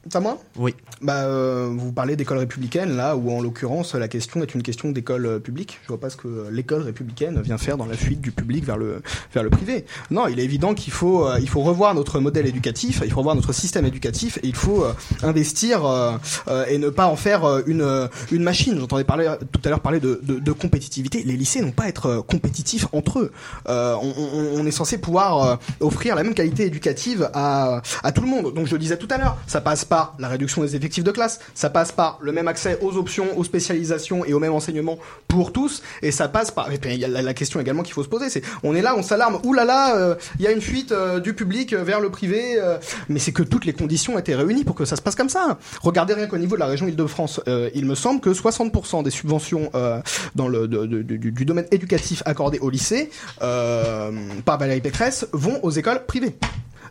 C'est 0.07 0.17
à 0.17 0.19
moi 0.19 0.37
Oui. 0.57 0.75
Bah, 1.01 1.23
euh, 1.23 1.67
vous 1.75 1.91
parlez 1.91 2.15
d'école 2.15 2.37
républicaine, 2.37 2.95
là, 2.95 3.15
où 3.15 3.31
en 3.31 3.41
l'occurrence, 3.41 3.95
la 3.95 4.07
question 4.07 4.43
est 4.43 4.53
une 4.53 4.61
question 4.61 4.91
d'école 4.91 5.25
euh, 5.25 5.39
publique. 5.39 5.79
Je 5.81 5.87
vois 5.87 5.99
pas 5.99 6.11
ce 6.11 6.15
que 6.15 6.27
euh, 6.27 6.49
l'école 6.51 6.83
républicaine 6.83 7.41
vient 7.41 7.57
faire 7.57 7.75
dans 7.75 7.87
la 7.87 7.95
fuite 7.97 8.21
du 8.21 8.31
public 8.31 8.63
vers 8.63 8.77
le, 8.77 9.01
vers 9.33 9.41
le 9.43 9.49
privé. 9.49 9.85
Non, 10.11 10.27
il 10.27 10.39
est 10.39 10.43
évident 10.43 10.75
qu'il 10.75 10.93
faut, 10.93 11.27
euh, 11.27 11.39
il 11.41 11.49
faut 11.49 11.61
revoir 11.61 11.95
notre 11.95 12.19
modèle 12.19 12.45
éducatif, 12.45 13.01
il 13.03 13.11
faut 13.11 13.17
revoir 13.17 13.35
notre 13.35 13.51
système 13.51 13.83
éducatif, 13.85 14.37
et 14.43 14.47
il 14.47 14.55
faut 14.55 14.85
investir 15.23 15.85
euh, 15.85 16.11
euh, 16.49 16.65
et 16.67 16.77
ne 16.77 16.89
pas 16.89 17.07
en 17.07 17.15
faire 17.15 17.63
une, 17.65 18.07
une 18.31 18.43
machine. 18.43 18.77
J'entendais 18.79 19.03
parler, 19.05 19.27
tout 19.51 19.61
à 19.65 19.69
l'heure 19.69 19.79
parler 19.79 19.99
de, 19.99 20.19
de, 20.21 20.37
de 20.37 20.51
compétitivité. 20.51 21.23
Les 21.23 21.35
lycées 21.35 21.61
n'ont 21.61 21.71
pas 21.71 21.83
à 21.85 21.87
être 21.87 22.23
compétitifs 22.27 22.85
entre 22.93 23.19
eux. 23.19 23.31
Euh, 23.69 23.95
on, 23.99 24.13
on- 24.17 24.59
on 24.61 24.65
est 24.67 24.71
censé 24.71 24.99
pouvoir 24.99 25.59
offrir 25.79 26.15
la 26.15 26.23
même 26.23 26.33
qualité 26.35 26.65
éducative 26.67 27.29
à, 27.33 27.81
à 28.03 28.11
tout 28.11 28.21
le 28.21 28.27
monde. 28.27 28.53
Donc 28.53 28.67
je 28.67 28.73
le 28.73 28.79
disais 28.79 28.97
tout 28.97 29.07
à 29.09 29.17
l'heure, 29.17 29.37
ça 29.47 29.61
passe 29.61 29.83
la 30.19 30.27
réduction 30.27 30.61
des 30.63 30.75
effectifs 30.75 31.03
de 31.03 31.11
classe, 31.11 31.39
ça 31.53 31.69
passe 31.69 31.91
par 31.91 32.19
le 32.21 32.31
même 32.31 32.47
accès 32.47 32.77
aux 32.81 32.97
options, 32.97 33.37
aux 33.37 33.43
spécialisations 33.43 34.25
et 34.25 34.33
au 34.33 34.39
même 34.39 34.53
enseignement 34.53 34.97
pour 35.27 35.51
tous, 35.51 35.81
et 36.01 36.11
ça 36.11 36.27
passe 36.27 36.51
par. 36.51 36.71
Et 36.71 36.77
puis 36.77 36.95
y 36.95 37.05
a 37.05 37.07
la, 37.07 37.33
question 37.33 37.59
également 37.59 37.83
qu'il 37.83 37.93
faut 37.93 38.03
se 38.03 38.09
poser, 38.09 38.29
c'est 38.29 38.41
on 38.63 38.75
est 38.75 38.81
là, 38.81 38.95
on 38.97 39.03
s'alarme, 39.03 39.39
ouh 39.43 39.53
là 39.53 39.65
là, 39.65 39.97
euh, 39.97 40.15
il 40.39 40.45
y 40.45 40.47
a 40.47 40.51
une 40.51 40.61
fuite 40.61 40.91
euh, 40.91 41.19
du 41.19 41.33
public 41.33 41.73
vers 41.73 41.99
le 41.99 42.09
privé, 42.09 42.55
euh, 42.57 42.77
mais 43.09 43.19
c'est 43.19 43.33
que 43.33 43.43
toutes 43.43 43.65
les 43.65 43.73
conditions 43.73 44.17
étaient 44.17 44.35
réunies 44.35 44.63
pour 44.63 44.75
que 44.75 44.85
ça 44.85 44.95
se 44.95 45.01
passe 45.01 45.15
comme 45.15 45.29
ça. 45.29 45.57
Regardez 45.81 46.13
rien 46.13 46.27
qu'au 46.27 46.37
niveau 46.37 46.55
de 46.55 46.61
la 46.61 46.65
région 46.67 46.87
Île-de-France, 46.87 47.41
euh, 47.47 47.69
il 47.73 47.85
me 47.85 47.95
semble 47.95 48.21
que 48.21 48.29
60% 48.29 49.03
des 49.03 49.09
subventions 49.09 49.69
euh, 49.75 50.01
dans 50.35 50.47
le 50.47 50.67
du, 50.67 51.31
du 51.31 51.45
domaine 51.45 51.65
éducatif 51.71 52.23
accordées 52.25 52.59
au 52.59 52.69
lycée 52.69 53.09
euh, 53.41 54.11
par 54.45 54.57
Valérie 54.57 54.81
Pécresse 54.81 55.27
vont 55.31 55.59
aux 55.63 55.71
écoles 55.71 56.05
privées, 56.05 56.35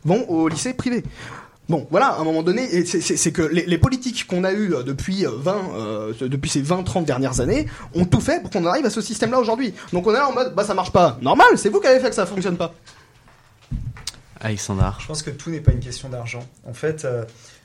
vont 0.04 0.28
aux 0.28 0.48
lycées 0.48 0.74
privés. 0.74 1.04
Bon, 1.68 1.86
voilà, 1.90 2.08
à 2.08 2.20
un 2.20 2.24
moment 2.24 2.42
donné, 2.42 2.62
et 2.74 2.84
c'est- 2.84 3.32
que 3.32 3.40
les, 3.40 3.64
les 3.64 3.78
politiques 3.78 4.26
qu'on 4.26 4.44
a 4.44 4.52
eues 4.52 4.74
depuis 4.84 5.24
euh, 5.26 5.30
20, 5.34 5.56
euh, 5.76 6.12
depuis 6.20 6.50
ces 6.50 6.62
20-30 6.62 7.04
dernières 7.06 7.40
années 7.40 7.66
ont 7.94 8.04
tout 8.04 8.20
fait 8.20 8.42
pour 8.42 8.50
qu'on 8.50 8.66
arrive 8.66 8.84
à 8.84 8.90
ce 8.90 9.00
système-là 9.00 9.38
aujourd'hui. 9.38 9.72
Donc 9.92 10.06
on 10.06 10.10
est 10.10 10.18
là 10.18 10.28
en 10.28 10.32
mode, 10.34 10.54
bah 10.54 10.64
ça 10.64 10.74
marche 10.74 10.92
pas. 10.92 11.16
Normal, 11.22 11.46
c'est 11.56 11.70
vous 11.70 11.80
qui 11.80 11.86
avez 11.86 12.00
fait 12.00 12.10
que 12.10 12.14
ça 12.14 12.26
fonctionne 12.26 12.58
pas. 12.58 12.74
Alexandre. 14.40 14.98
Je 15.00 15.06
pense 15.06 15.22
que 15.22 15.30
tout 15.30 15.50
n'est 15.50 15.60
pas 15.60 15.72
une 15.72 15.80
question 15.80 16.10
d'argent. 16.10 16.46
En 16.66 16.74
fait, 16.74 17.06
euh, 17.06 17.24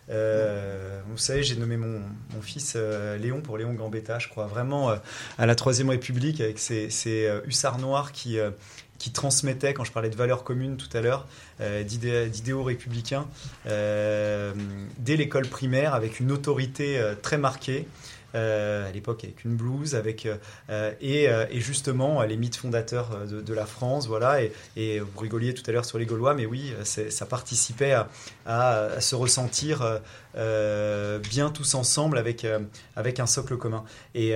euh, 0.10 1.02
vous 1.10 1.18
savez, 1.18 1.44
j'ai 1.44 1.56
nommé 1.58 1.76
mon, 1.76 2.00
mon 2.34 2.42
fils 2.42 2.74
euh, 2.78 3.18
Léon 3.18 3.42
pour 3.42 3.58
Léon 3.58 3.74
Gambetta, 3.74 4.18
je 4.18 4.30
crois 4.30 4.48
vraiment 4.48 4.90
euh, 4.92 4.96
à 5.38 5.46
la 5.46 5.56
Troisième 5.56 5.90
République 5.90 6.40
avec 6.40 6.58
ces, 6.58 6.90
ces, 6.90 7.26
euh, 7.28 7.42
hussards 7.46 7.80
noirs 7.80 8.14
qui, 8.14 8.40
euh, 8.40 8.52
qui 9.00 9.12
transmettaient, 9.12 9.74
quand 9.74 9.86
je 9.86 9.92
parlais 9.92 10.10
de 10.10 10.16
valeurs 10.16 10.44
communes 10.44 10.78
tout 10.78 10.96
à 10.96 11.02
l'heure, 11.02 11.26
euh, 11.62 11.84
d'idé- 11.84 12.30
d'idéaux 12.30 12.64
républicains, 12.64 13.28
euh, 13.66 14.54
dès 15.00 15.16
l'école 15.16 15.48
primaire 15.48 15.96
avec 15.96 16.20
une 16.20 16.32
autorité 16.32 17.00
euh, 17.00 17.16
très 17.20 17.38
marquée. 17.38 17.88
à 18.36 18.92
l'époque 18.94 19.24
avec 19.24 19.44
une 19.44 19.56
blouse, 19.56 19.96
avec 19.96 20.28
et, 21.02 21.28
justement 21.54 22.22
les 22.22 22.38
mythes 22.38 22.58
fondateurs 22.58 23.26
de, 23.26 23.54
la 23.56 23.66
France, 23.66 24.06
voilà. 24.08 24.44
Et, 24.78 25.00
vous 25.00 25.20
rigoliez 25.20 25.56
tout 25.56 25.64
à 25.66 25.72
l'heure 25.72 25.86
sur 25.86 25.98
les 25.98 26.06
Gaulois, 26.06 26.36
mais 26.36 26.46
oui, 26.46 26.72
ça 26.84 27.26
participait 27.26 27.96
à, 28.46 29.02
se 29.02 29.16
ressentir 29.16 30.00
bien 30.36 31.50
tous 31.52 31.74
ensemble 31.74 32.20
avec 32.20 32.46
un 33.20 33.26
socle 33.26 33.58
commun 33.58 33.84
et 34.14 34.36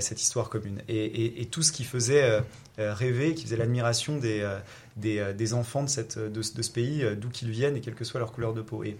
cette 0.00 0.20
histoire 0.20 0.48
commune. 0.48 0.82
Et 0.88 1.46
tout 1.48 1.62
ce 1.62 1.70
qui 1.70 1.84
faisait 1.84 2.42
euh, 2.78 2.94
rêver, 2.94 3.34
qui 3.34 3.44
faisait 3.44 3.56
l'admiration 3.56 4.18
des 4.18 4.40
euh, 4.40 4.58
euh, 5.20 5.32
des 5.32 5.54
enfants 5.54 5.82
de 5.82 5.88
cette 5.88 6.18
de, 6.18 6.42
ce- 6.42 6.54
pays, 6.70 7.04
d'où 7.16 7.28
qu'ils 7.28 7.50
viennent 7.50 7.76
et 7.76 7.80
quelle 7.80 7.94
que 7.94 8.04
soit 8.04 8.20
leur 8.20 8.32
couleur 8.32 8.54
de 8.54 8.62
peau. 8.62 8.84
Et 8.84 8.96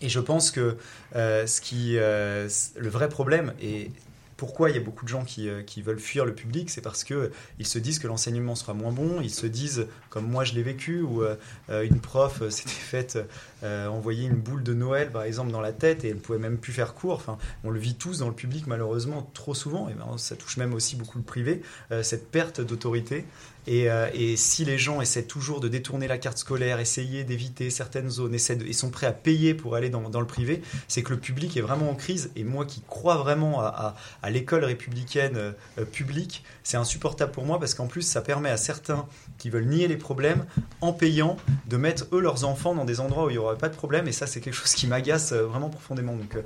Et 0.00 0.08
je 0.08 0.20
pense 0.20 0.50
que 0.50 0.76
ce 1.14 1.60
qui, 1.60 1.94
le 1.96 2.88
vrai 2.88 3.08
problème, 3.08 3.52
et 3.60 3.90
pourquoi 4.38 4.70
il 4.70 4.76
y 4.76 4.78
a 4.78 4.80
beaucoup 4.80 5.04
de 5.04 5.10
gens 5.10 5.24
qui, 5.24 5.48
euh, 5.48 5.62
qui 5.62 5.82
veulent 5.82 5.98
fuir 5.98 6.24
le 6.24 6.32
public 6.32 6.70
C'est 6.70 6.80
parce 6.80 7.02
qu'ils 7.02 7.66
se 7.66 7.78
disent 7.78 7.98
que 7.98 8.06
l'enseignement 8.06 8.54
sera 8.54 8.72
moins 8.72 8.92
bon, 8.92 9.20
ils 9.20 9.34
se 9.34 9.46
disent, 9.46 9.88
comme 10.10 10.30
moi 10.30 10.44
je 10.44 10.54
l'ai 10.54 10.62
vécu, 10.62 11.02
où 11.02 11.22
euh, 11.22 11.36
une 11.68 11.98
prof 11.98 12.48
s'était 12.48 12.70
faite 12.70 13.18
envoyer 13.62 14.28
une 14.28 14.36
boule 14.36 14.62
de 14.62 14.72
Noël, 14.72 15.10
par 15.10 15.24
exemple, 15.24 15.50
dans 15.50 15.60
la 15.60 15.72
tête 15.72 16.04
et 16.04 16.10
elle 16.10 16.18
pouvait 16.18 16.38
même 16.38 16.58
plus 16.58 16.72
faire 16.72 16.94
cours. 16.94 17.14
Enfin, 17.14 17.36
on 17.64 17.70
le 17.70 17.80
vit 17.80 17.96
tous 17.96 18.20
dans 18.20 18.28
le 18.28 18.34
public, 18.34 18.68
malheureusement, 18.68 19.28
trop 19.34 19.52
souvent, 19.52 19.88
et 19.88 19.94
ben, 19.94 20.16
ça 20.16 20.36
touche 20.36 20.56
même 20.56 20.72
aussi 20.72 20.94
beaucoup 20.94 21.18
le 21.18 21.24
privé, 21.24 21.62
cette 22.02 22.30
perte 22.30 22.60
d'autorité. 22.60 23.24
Euh, 23.68 24.08
et, 24.14 24.36
si 24.36 24.64
les 24.64 24.78
gens 24.78 25.00
essaient 25.00 25.24
toujours 25.24 25.60
de 25.60 25.68
détourner 25.68 26.08
la 26.08 26.18
carte 26.18 26.38
scolaire, 26.38 26.80
essayer 26.80 27.24
d'éviter 27.24 27.70
certaines 27.70 28.10
zones, 28.10 28.34
essaient 28.34 28.58
et 28.66 28.72
sont 28.72 28.90
prêts 28.90 29.06
à 29.06 29.12
payer 29.12 29.54
pour 29.54 29.74
aller 29.74 29.90
dans, 29.90 30.20
le 30.20 30.26
privé, 30.26 30.62
c'est 30.88 31.02
que 31.02 31.12
le 31.12 31.18
public 31.18 31.56
est 31.56 31.60
vraiment 31.60 31.90
en 31.90 31.94
crise. 31.94 32.30
Et 32.36 32.44
moi 32.44 32.64
qui 32.64 32.82
crois 32.86 33.16
vraiment 33.16 33.60
à, 33.60 33.94
l'école 34.30 34.64
républicaine 34.64 35.36
euh, 35.36 35.84
publique, 35.84 36.44
c'est 36.62 36.76
insupportable 36.76 37.32
pour 37.32 37.44
moi 37.44 37.58
parce 37.58 37.74
qu'en 37.74 37.86
plus 37.86 38.02
ça 38.02 38.20
permet 38.20 38.50
à 38.50 38.56
certains 38.56 39.06
qui 39.38 39.50
veulent 39.50 39.66
nier 39.66 39.88
les 39.88 39.96
problèmes 39.96 40.44
en 40.80 40.92
payant 40.92 41.36
de 41.66 41.76
mettre 41.76 42.06
eux 42.12 42.20
leurs 42.20 42.44
enfants 42.44 42.74
dans 42.74 42.84
des 42.84 43.00
endroits 43.00 43.26
où 43.26 43.30
il 43.30 43.34
n'y 43.34 43.38
aurait 43.38 43.58
pas 43.58 43.68
de 43.68 43.76
problème. 43.76 44.08
Et 44.08 44.12
ça 44.12 44.26
c'est 44.26 44.40
quelque 44.40 44.54
chose 44.54 44.72
qui 44.72 44.86
m'agace 44.86 45.32
euh, 45.32 45.44
vraiment 45.44 45.70
profondément. 45.70 46.16
Donc 46.16 46.36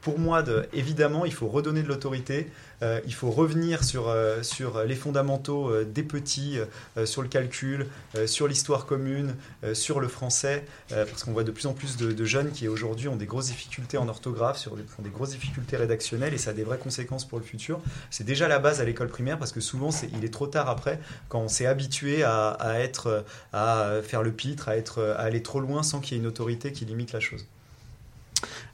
pour 0.00 0.18
moi, 0.18 0.42
de, 0.42 0.66
évidemment, 0.72 1.24
il 1.24 1.32
faut 1.32 1.48
redonner 1.48 1.82
de 1.82 1.88
l'autorité. 1.88 2.50
Euh, 2.82 3.00
il 3.06 3.14
faut 3.14 3.30
revenir 3.30 3.84
sur, 3.84 4.08
euh, 4.08 4.42
sur 4.42 4.84
les 4.84 4.94
fondamentaux 4.94 5.68
euh, 5.68 5.84
des 5.84 6.02
petits, 6.02 6.58
sur 7.04 7.22
le 7.22 7.28
calcul, 7.28 7.86
sur 8.26 8.48
l'histoire 8.48 8.86
commune, 8.86 9.34
sur 9.74 10.00
le 10.00 10.08
français, 10.08 10.64
parce 10.88 11.24
qu'on 11.24 11.32
voit 11.32 11.44
de 11.44 11.50
plus 11.50 11.66
en 11.66 11.72
plus 11.72 11.96
de, 11.96 12.24
jeunes 12.24 12.50
qui 12.50 12.68
aujourd'hui 12.68 13.08
ont 13.08 13.16
des 13.16 13.26
grosses 13.26 13.46
difficultés 13.46 13.98
en 13.98 14.08
orthographe, 14.08 14.58
sur 14.58 14.72
ont 14.72 15.02
des 15.02 15.10
grosses 15.10 15.30
difficultés 15.30 15.76
rédactionnelles, 15.76 16.34
et 16.34 16.38
ça 16.38 16.50
a 16.50 16.52
des 16.52 16.64
vraies 16.64 16.78
conséquences 16.78 17.26
pour 17.26 17.38
le 17.38 17.44
futur. 17.44 17.80
C'est 18.10 18.24
déjà 18.24 18.48
la 18.48 18.58
base 18.58 18.80
à 18.80 18.84
l'école 18.84 19.08
primaire, 19.08 19.38
parce 19.38 19.52
que 19.52 19.60
souvent 19.60 19.90
il 20.14 20.24
est 20.24 20.32
trop 20.32 20.46
tard 20.46 20.68
après, 20.68 21.00
quand 21.28 21.40
on 21.40 21.48
s'est 21.48 21.66
habitué 21.66 22.22
à, 22.22 22.56
être, 22.78 23.24
à 23.52 24.00
faire 24.02 24.22
le 24.22 24.32
pitre, 24.32 24.68
à, 24.68 24.76
être, 24.76 25.14
à 25.16 25.22
aller 25.22 25.42
trop 25.42 25.60
loin 25.60 25.82
sans 25.82 26.00
qu'il 26.00 26.16
y 26.16 26.20
ait 26.20 26.22
une 26.22 26.28
autorité 26.28 26.72
qui 26.72 26.84
limite 26.84 27.12
la 27.12 27.20
chose. 27.20 27.46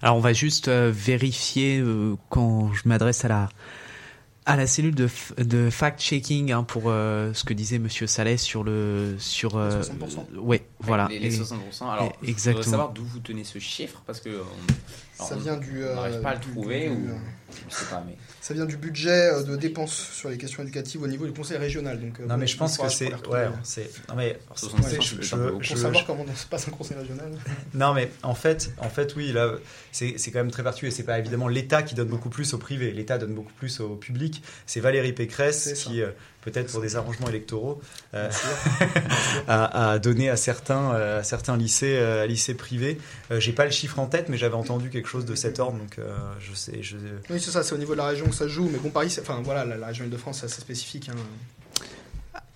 Alors 0.03 0.17
on 0.17 0.21
va 0.21 0.33
juste 0.33 0.69
vérifier 0.69 1.83
quand 2.31 2.73
je 2.73 2.89
m'adresse 2.89 3.25
à 3.25 3.29
la 3.29 3.49
à 4.47 4.57
la 4.57 4.67
cellule 4.67 4.95
de, 4.95 5.09
de 5.39 5.71
fact-checking 5.71 6.53
hein, 6.53 6.63
pour 6.63 6.85
euh, 6.87 7.33
ce 7.35 7.45
que 7.45 7.53
disait 7.53 7.79
Monsieur 7.79 8.07
Salès 8.07 8.41
sur 8.41 8.63
le 8.63 9.17
sur 9.19 9.57
euh, 9.57 9.83
60%. 9.83 10.39
ouais, 10.39 10.65
voilà 10.81 11.09
les, 11.11 11.31
60%. 11.31 11.91
Alors, 11.91 12.13
exactement. 12.23 12.33
je 12.33 12.51
voudrais 12.51 12.63
savoir 12.63 12.93
d'où 12.93 13.05
vous 13.05 13.19
tenez 13.19 13.45
ce 13.45 13.59
chiffre 13.59 14.03
parce 14.07 14.21
que 14.21 14.41
ça 15.15 15.37
vient 15.37 15.57
du. 15.57 15.85
On 15.85 15.95
n'arrive 15.97 16.21
pas 16.21 16.31
à 16.31 16.35
le 16.35 16.41
trouver 16.41 16.89
ou 16.89 17.09
Ça 18.41 18.55
vient 18.55 18.65
du 18.65 18.77
budget 18.77 19.33
euh, 19.33 19.43
de 19.43 19.57
dépenses 19.57 20.11
sur 20.13 20.29
les 20.29 20.39
questions 20.39 20.63
éducatives 20.63 21.03
au 21.03 21.07
niveau 21.07 21.27
du 21.27 21.33
conseil 21.33 21.59
régional. 21.59 22.01
Donc, 22.01 22.21
euh, 22.21 22.27
non, 22.27 22.37
mais 22.37 22.47
je 22.47 22.57
pense 22.57 22.79
que 22.79 22.89
c'est. 22.89 23.13
Ouais, 23.27 23.49
c'est. 23.63 23.91
Non, 24.09 24.17
mais. 24.17 24.39
pour 24.49 25.65
savoir 25.65 26.07
comment 26.07 26.25
se 26.35 26.47
passe 26.47 26.69
un 26.69 26.73
conseil 26.73 26.97
régional. 26.97 27.33
non, 27.75 27.95
mais 27.95 28.11
en 28.23 28.35
fait, 28.35 28.73
en 28.79 28.89
fait 28.89 29.15
oui, 29.17 29.33
là, 29.33 29.55
c'est 29.93 30.17
quand 30.31 30.39
même 30.39 30.51
très 30.51 30.63
vertueux. 30.63 30.91
C'est 30.91 31.03
pas 31.03 31.19
évidemment 31.19 31.49
l'État 31.49 31.83
qui 31.83 31.95
donne 31.95 32.09
beaucoup 32.09 32.31
plus 32.31 32.55
au 32.55 32.59
privé. 32.59 32.91
L'État 32.91 33.19
donne 33.19 33.35
beaucoup 33.35 33.53
plus 33.55 33.81
au 33.81 33.97
public. 33.97 34.43
C'est 34.67 34.81
Valérie 34.81 35.13
Pécresse 35.13 35.73
qui 35.75 36.03
euh, 36.03 36.11
peut-être 36.47 36.71
pour 36.71 36.81
des 36.81 36.95
arrangements 36.95 37.29
électoraux, 37.29 37.81
euh, 38.15 38.31
à, 39.49 39.99
donner 40.03 40.31
à 40.31 40.37
certains, 40.37 40.95
euh, 40.95 41.19
à 41.19 41.23
certains 41.25 41.57
lycées, 41.57 41.97
euh, 41.97 42.25
lycées 42.27 42.55
privés. 42.55 42.99
J'ai 43.33 43.53
pas 43.53 43.65
le 43.65 43.73
chiffre 43.73 43.99
en 43.99 44.07
tête, 44.07 44.29
mais 44.29 44.39
j'avais 44.39 44.55
entendu 44.55 44.89
quelque 44.89 45.09
chose 45.09 45.27
de 45.27 45.35
cet 45.35 45.59
ordre, 45.59 45.79
donc 45.79 45.99
je 46.41 46.55
sais. 46.55 46.83
Je... 46.83 46.97
Oui, 47.29 47.36
c'est 47.39 47.51
ça, 47.51 47.63
c'est 47.63 47.75
au 47.75 47.79
niveau 47.79 47.93
de 47.93 47.99
la 47.99 48.07
région 48.07 48.27
que 48.27 48.35
ça 48.35 48.49
joue, 48.49 48.69
mais 48.71 48.79
bon, 48.79 48.91
enfin 48.95 49.41
voilà, 49.45 49.65
la, 49.65 49.87
région 49.87 50.07
de 50.07 50.17
france 50.17 50.39
c'est 50.41 50.47
assez 50.47 50.61
spécifique. 50.61 51.09
Hein. 51.09 51.17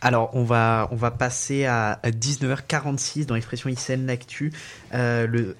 Alors, 0.02 0.30
on 0.34 0.44
va, 0.44 0.88
on 0.92 0.96
va 0.96 1.10
passer 1.10 1.66
à 1.66 2.00
19h46 2.04 3.26
dans 3.26 3.34
l'expression 3.34 3.68
ICN 3.68 4.06
L'actu, 4.06 4.52
le, 4.92 5.56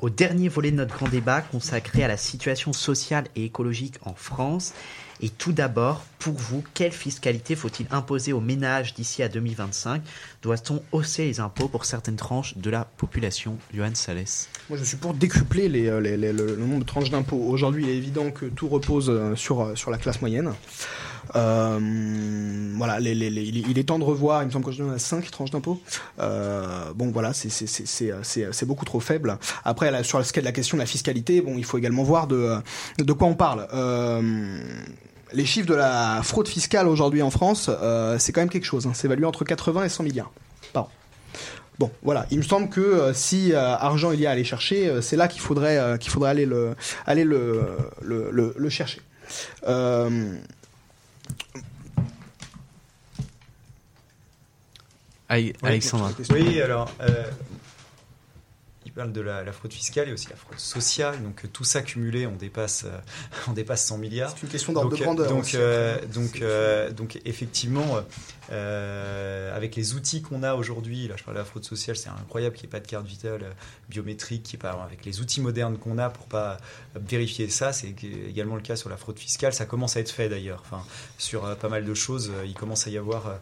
au 0.00 0.10
dernier 0.10 0.48
volet 0.48 0.70
de 0.70 0.76
notre 0.76 0.94
grand 0.94 1.08
débat 1.08 1.40
consacré 1.40 2.04
à 2.04 2.08
la 2.08 2.16
situation 2.16 2.72
sociale 2.72 3.24
et 3.34 3.44
écologique 3.44 3.96
en 4.02 4.14
France. 4.14 4.72
Et 5.24 5.28
tout 5.28 5.52
d'abord, 5.52 6.04
pour 6.18 6.34
vous, 6.34 6.64
quelle 6.74 6.90
fiscalité 6.90 7.54
faut-il 7.54 7.86
imposer 7.92 8.32
aux 8.32 8.40
ménages 8.40 8.92
d'ici 8.92 9.22
à 9.22 9.28
2025 9.28 10.02
Doit-on 10.42 10.82
hausser 10.90 11.26
les 11.26 11.38
impôts 11.38 11.68
pour 11.68 11.84
certaines 11.84 12.16
tranches 12.16 12.56
de 12.58 12.70
la 12.70 12.84
population? 12.84 13.56
Johan 13.72 13.94
Salès 13.94 14.48
Moi, 14.68 14.76
je 14.80 14.84
suis 14.84 14.96
pour 14.96 15.14
décupler 15.14 15.70
euh, 15.86 16.00
le 16.00 16.56
nombre 16.56 16.80
de 16.80 16.84
tranches 16.84 17.10
d'impôts. 17.10 17.40
Aujourd'hui, 17.48 17.84
il 17.84 17.90
est 17.90 17.96
évident 17.96 18.32
que 18.32 18.46
tout 18.46 18.68
repose 18.68 19.10
euh, 19.10 19.36
sur, 19.36 19.60
euh, 19.60 19.74
sur 19.76 19.92
la 19.92 19.98
classe 19.98 20.20
moyenne. 20.20 20.52
voilà, 21.34 22.98
il 23.00 23.78
est 23.78 23.84
temps 23.84 24.00
de 24.00 24.04
revoir. 24.04 24.42
Il 24.42 24.46
me 24.46 24.50
semble 24.50 24.64
que 24.64 24.72
je 24.72 24.82
donne 24.82 24.92
à 24.92 24.98
5 24.98 25.30
tranches 25.30 25.52
d'impôts. 25.52 25.80
bon, 26.18 27.12
voilà, 27.12 27.32
c'est 27.32 28.66
beaucoup 28.66 28.84
trop 28.84 28.98
faible. 28.98 29.38
Après, 29.64 30.02
sur 30.02 30.18
la 30.18 30.52
question 30.52 30.76
de 30.76 30.82
la 30.82 30.86
fiscalité, 30.86 31.40
bon, 31.42 31.58
il 31.58 31.64
faut 31.64 31.78
également 31.78 32.02
voir 32.02 32.26
de, 32.26 32.56
de 32.98 33.12
quoi 33.12 33.28
on 33.28 33.34
parle 33.34 33.68
les 35.34 35.44
chiffres 35.44 35.68
de 35.68 35.74
la 35.74 36.20
fraude 36.22 36.48
fiscale 36.48 36.88
aujourd'hui 36.88 37.22
en 37.22 37.30
France, 37.30 37.70
euh, 37.70 38.18
c'est 38.18 38.32
quand 38.32 38.40
même 38.40 38.50
quelque 38.50 38.64
chose. 38.64 38.86
Hein. 38.86 38.92
C'est 38.94 39.06
évalué 39.06 39.24
entre 39.24 39.44
80 39.44 39.84
et 39.84 39.88
100 39.88 40.04
milliards 40.04 40.32
par 40.72 40.84
an. 40.84 40.90
Bon, 41.78 41.90
voilà. 42.02 42.26
Il 42.30 42.38
me 42.38 42.42
semble 42.42 42.68
que 42.68 42.80
euh, 42.80 43.14
si 43.14 43.52
euh, 43.52 43.58
argent 43.58 44.12
il 44.12 44.20
y 44.20 44.26
a 44.26 44.30
à 44.30 44.32
aller 44.32 44.44
chercher, 44.44 45.00
c'est 45.02 45.16
là 45.16 45.28
qu'il 45.28 45.40
faudrait 45.40 45.98
qu'il 45.98 46.10
faudrait 46.10 46.30
aller 46.30 46.46
le 46.46 46.76
aller 47.06 47.24
le 47.24 47.62
le, 48.02 48.54
le, 48.56 48.68
chercher. 48.68 49.00
Alexandre. 55.62 56.12
Oui, 56.30 56.60
alors 56.60 56.90
parle 58.92 59.12
de 59.12 59.20
la, 59.20 59.52
fraude 59.52 59.72
fiscale 59.72 60.08
et 60.08 60.12
aussi 60.12 60.28
la 60.28 60.36
fraude 60.36 60.58
sociale. 60.58 61.22
Donc 61.22 61.44
euh, 61.44 61.48
tout 61.52 61.64
ça 61.64 61.82
cumulé, 61.82 62.26
on 62.26 62.36
dépasse, 62.36 62.84
euh, 62.84 62.98
on 63.48 63.52
dépasse 63.52 63.84
100 63.86 63.98
milliards. 63.98 64.30
C'est 64.30 64.42
une 64.42 64.48
question 64.48 64.72
d'ordre 64.72 64.90
de 64.90 65.02
grandeur. 65.02 65.28
Donc, 65.28 65.54
euh, 65.54 65.98
donc, 66.06 66.42
donc 66.94 67.20
effectivement, 67.24 67.98
avec 68.50 69.76
les 69.76 69.94
outils 69.94 70.22
qu'on 70.22 70.42
a 70.42 70.54
aujourd'hui, 70.54 71.08
là 71.08 71.14
je 71.16 71.24
parle 71.24 71.36
de 71.36 71.40
la 71.40 71.46
fraude 71.46 71.64
sociale, 71.64 71.96
c'est 71.96 72.08
incroyable 72.08 72.54
qu'il 72.54 72.66
n'y 72.66 72.70
ait 72.70 72.78
pas 72.78 72.80
de 72.80 72.86
carte 72.86 73.06
vitale 73.06 73.54
biométrique, 73.88 74.42
qui 74.42 74.56
pas, 74.56 74.72
avec 74.84 75.04
les 75.04 75.20
outils 75.20 75.40
modernes 75.40 75.78
qu'on 75.78 75.98
a 75.98 76.10
pour 76.10 76.26
pas 76.26 76.58
vérifier 76.94 77.48
ça, 77.48 77.72
c'est 77.72 77.94
également 78.28 78.56
le 78.56 78.62
cas 78.62 78.76
sur 78.76 78.88
la 78.88 78.96
fraude 78.96 79.18
fiscale. 79.18 79.54
Ça 79.54 79.64
commence 79.64 79.96
à 79.96 80.00
être 80.00 80.10
fait 80.10 80.28
d'ailleurs. 80.28 80.62
Enfin, 80.64 80.84
sur 81.18 81.56
pas 81.56 81.68
mal 81.68 81.84
de 81.84 81.94
choses, 81.94 82.30
il 82.44 82.54
commence 82.54 82.86
à 82.86 82.90
y 82.90 82.98
avoir 82.98 83.38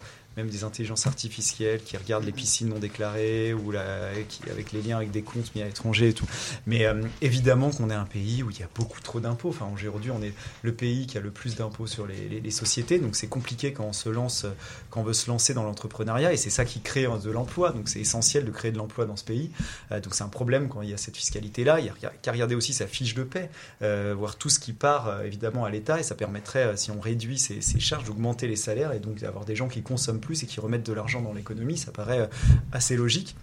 des 0.48 0.64
intelligences 0.64 1.06
artificielles 1.06 1.82
qui 1.82 1.96
regardent 1.96 2.24
les 2.24 2.32
piscines 2.32 2.68
non 2.68 2.78
déclarées 2.78 3.52
ou 3.52 3.72
avec 3.72 4.72
les 4.72 4.82
liens 4.82 4.96
avec 4.96 5.10
des 5.10 5.22
comptes 5.22 5.54
mis 5.54 5.62
à 5.62 5.66
l'étranger 5.66 6.08
et 6.08 6.12
tout. 6.12 6.26
Mais 6.66 6.86
euh, 6.86 7.02
évidemment 7.20 7.70
qu'on 7.70 7.90
est 7.90 7.94
un 7.94 8.04
pays 8.04 8.42
où 8.42 8.50
il 8.50 8.58
y 8.58 8.62
a 8.62 8.68
beaucoup 8.74 9.00
trop 9.00 9.20
d'impôts. 9.20 9.50
Enfin, 9.50 9.68
aujourd'hui, 9.72 10.10
on 10.10 10.22
est 10.22 10.32
le 10.62 10.72
pays 10.72 11.06
qui 11.06 11.18
a 11.18 11.20
le 11.20 11.30
plus 11.30 11.56
d'impôts 11.56 11.86
sur 11.86 12.06
les, 12.06 12.50
sociétés, 12.50 12.98
donc 12.98 13.14
c'est 13.14 13.28
compliqué 13.28 13.72
quand 13.72 13.84
on 13.84 13.92
se 13.92 14.08
lance, 14.08 14.44
quand 14.90 15.02
on 15.02 15.04
veut 15.04 15.12
se 15.12 15.30
lancer 15.30 15.54
dans 15.54 15.62
l'entrepreneuriat, 15.62 16.32
et 16.32 16.36
c'est 16.36 16.50
ça 16.50 16.64
qui 16.64 16.80
crée 16.80 17.06
de 17.22 17.30
l'emploi. 17.30 17.70
Donc 17.70 17.88
c'est 17.88 18.00
essentiel 18.00 18.44
de 18.44 18.50
créer 18.50 18.72
de 18.72 18.78
l'emploi 18.78 19.06
dans 19.06 19.16
ce 19.16 19.24
pays. 19.24 19.50
Euh, 19.92 20.00
donc 20.00 20.14
c'est 20.14 20.24
un 20.24 20.28
problème 20.28 20.68
quand 20.68 20.82
il 20.82 20.90
y 20.90 20.94
a 20.94 20.96
cette 20.96 21.16
fiscalité-là. 21.16 21.78
Il 21.80 21.86
y 21.86 21.88
a 21.88 22.12
qu'à 22.22 22.32
regarder 22.32 22.56
aussi 22.56 22.72
sa 22.72 22.86
fiche 22.86 23.14
de 23.14 23.22
paie, 23.22 23.50
euh, 23.82 24.14
voir 24.16 24.36
tout 24.36 24.48
ce 24.48 24.58
qui 24.58 24.72
part 24.72 25.22
évidemment 25.22 25.64
à 25.64 25.70
l'État, 25.70 26.00
et 26.00 26.02
ça 26.02 26.14
permettrait, 26.14 26.76
si 26.76 26.90
on 26.90 27.00
réduit 27.00 27.38
ces, 27.38 27.60
ces 27.60 27.78
charges, 27.78 28.04
d'augmenter 28.04 28.48
les 28.48 28.56
salaires 28.56 28.92
et 28.92 28.98
donc 28.98 29.20
d'avoir 29.20 29.44
des 29.44 29.54
gens 29.54 29.68
qui 29.68 29.82
consomment 29.82 30.20
plus 30.20 30.29
et 30.32 30.46
qui 30.46 30.60
remettent 30.60 30.86
de 30.86 30.92
l'argent 30.92 31.20
dans 31.22 31.32
l'économie, 31.32 31.76
ça 31.76 31.92
paraît 31.92 32.20
euh, 32.20 32.26
assez 32.72 32.96
logique. 32.96 33.36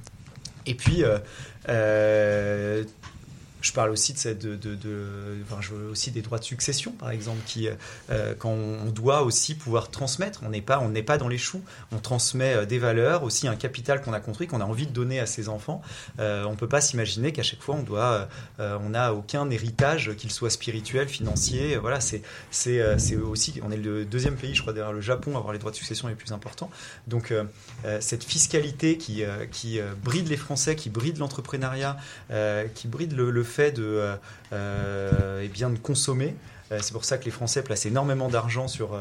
Et 0.65 0.75
puis, 0.75 1.03
euh, 1.03 1.17
euh, 1.69 2.83
je 3.67 3.73
parle 3.73 3.89
aussi 3.91 4.13
de, 4.13 4.33
de, 4.33 4.75
de, 4.75 5.37
enfin, 5.43 5.61
je 5.61 5.73
veux 5.73 5.89
aussi 5.89 6.11
des 6.11 6.21
droits 6.21 6.39
de 6.39 6.43
succession, 6.43 6.91
par 6.93 7.11
exemple, 7.11 7.41
qui, 7.45 7.67
euh, 8.09 8.33
quand 8.37 8.49
on 8.49 8.85
doit 8.85 9.23
aussi 9.23 9.55
pouvoir 9.55 9.91
transmettre, 9.91 10.41
on 10.43 10.49
n'est 10.49 10.61
pas, 10.61 10.79
on 10.79 10.89
n'est 10.89 11.03
pas 11.03 11.17
dans 11.17 11.27
les 11.27 11.37
choux, 11.37 11.61
on 11.91 11.99
transmet 11.99 12.53
euh, 12.53 12.65
des 12.65 12.79
valeurs, 12.79 13.23
aussi 13.23 13.47
un 13.47 13.55
capital 13.55 14.01
qu'on 14.01 14.13
a 14.13 14.19
construit, 14.21 14.47
qu'on 14.47 14.61
a 14.61 14.65
envie 14.65 14.87
de 14.87 14.93
donner 14.93 15.19
à 15.19 15.25
ses 15.25 15.49
enfants. 15.49 15.81
Euh, 16.19 16.45
on 16.45 16.55
peut 16.55 16.69
pas 16.69 16.79
s'imaginer 16.79 17.33
qu'à 17.33 17.43
chaque 17.43 17.61
fois 17.61 17.75
on 17.75 17.83
doit, 17.83 18.29
on 18.59 18.89
n'a 18.89 19.13
aucun 19.13 19.49
héritage, 19.49 20.15
qu'il 20.15 20.31
soit 20.31 20.49
spirituel, 20.49 21.07
financier. 21.09 21.75
Voilà, 21.75 21.99
c'est, 21.99 22.21
c'est, 22.51 22.97
c'est 22.97 23.15
aussi, 23.15 23.59
on 23.63 23.71
est 23.71 23.77
le 23.77 24.05
deuxième 24.05 24.35
pays, 24.35 24.55
je 24.55 24.61
crois, 24.61 24.73
derrière 24.73 24.93
le 24.93 25.01
Japon, 25.01 25.35
à 25.35 25.39
avoir 25.39 25.53
les 25.53 25.59
droits 25.59 25.71
de 25.71 25.75
succession 25.75 26.07
les 26.07 26.15
plus 26.15 26.31
importants. 26.31 26.69
Donc 27.07 27.33
cette 27.99 28.23
fiscalité 28.23 28.97
qui, 28.97 29.23
qui 29.51 29.79
bride 30.03 30.27
les 30.29 30.37
Français, 30.37 30.75
qui 30.75 30.89
bride 30.89 31.17
l'entrepreneuriat, 31.17 31.97
qui 32.73 32.87
bride 32.87 33.13
le 33.13 33.43
fait 33.43 33.56
de, 33.57 33.83
euh, 33.83 34.15
euh, 34.53 35.47
bien 35.47 35.69
de 35.69 35.77
consommer. 35.77 36.35
Euh, 36.71 36.79
c'est 36.81 36.91
pour 36.93 37.05
ça 37.05 37.17
que 37.17 37.25
les 37.25 37.31
Français 37.31 37.63
placent 37.63 37.85
énormément 37.85 38.27
d'argent 38.27 38.67
sur 38.67 38.97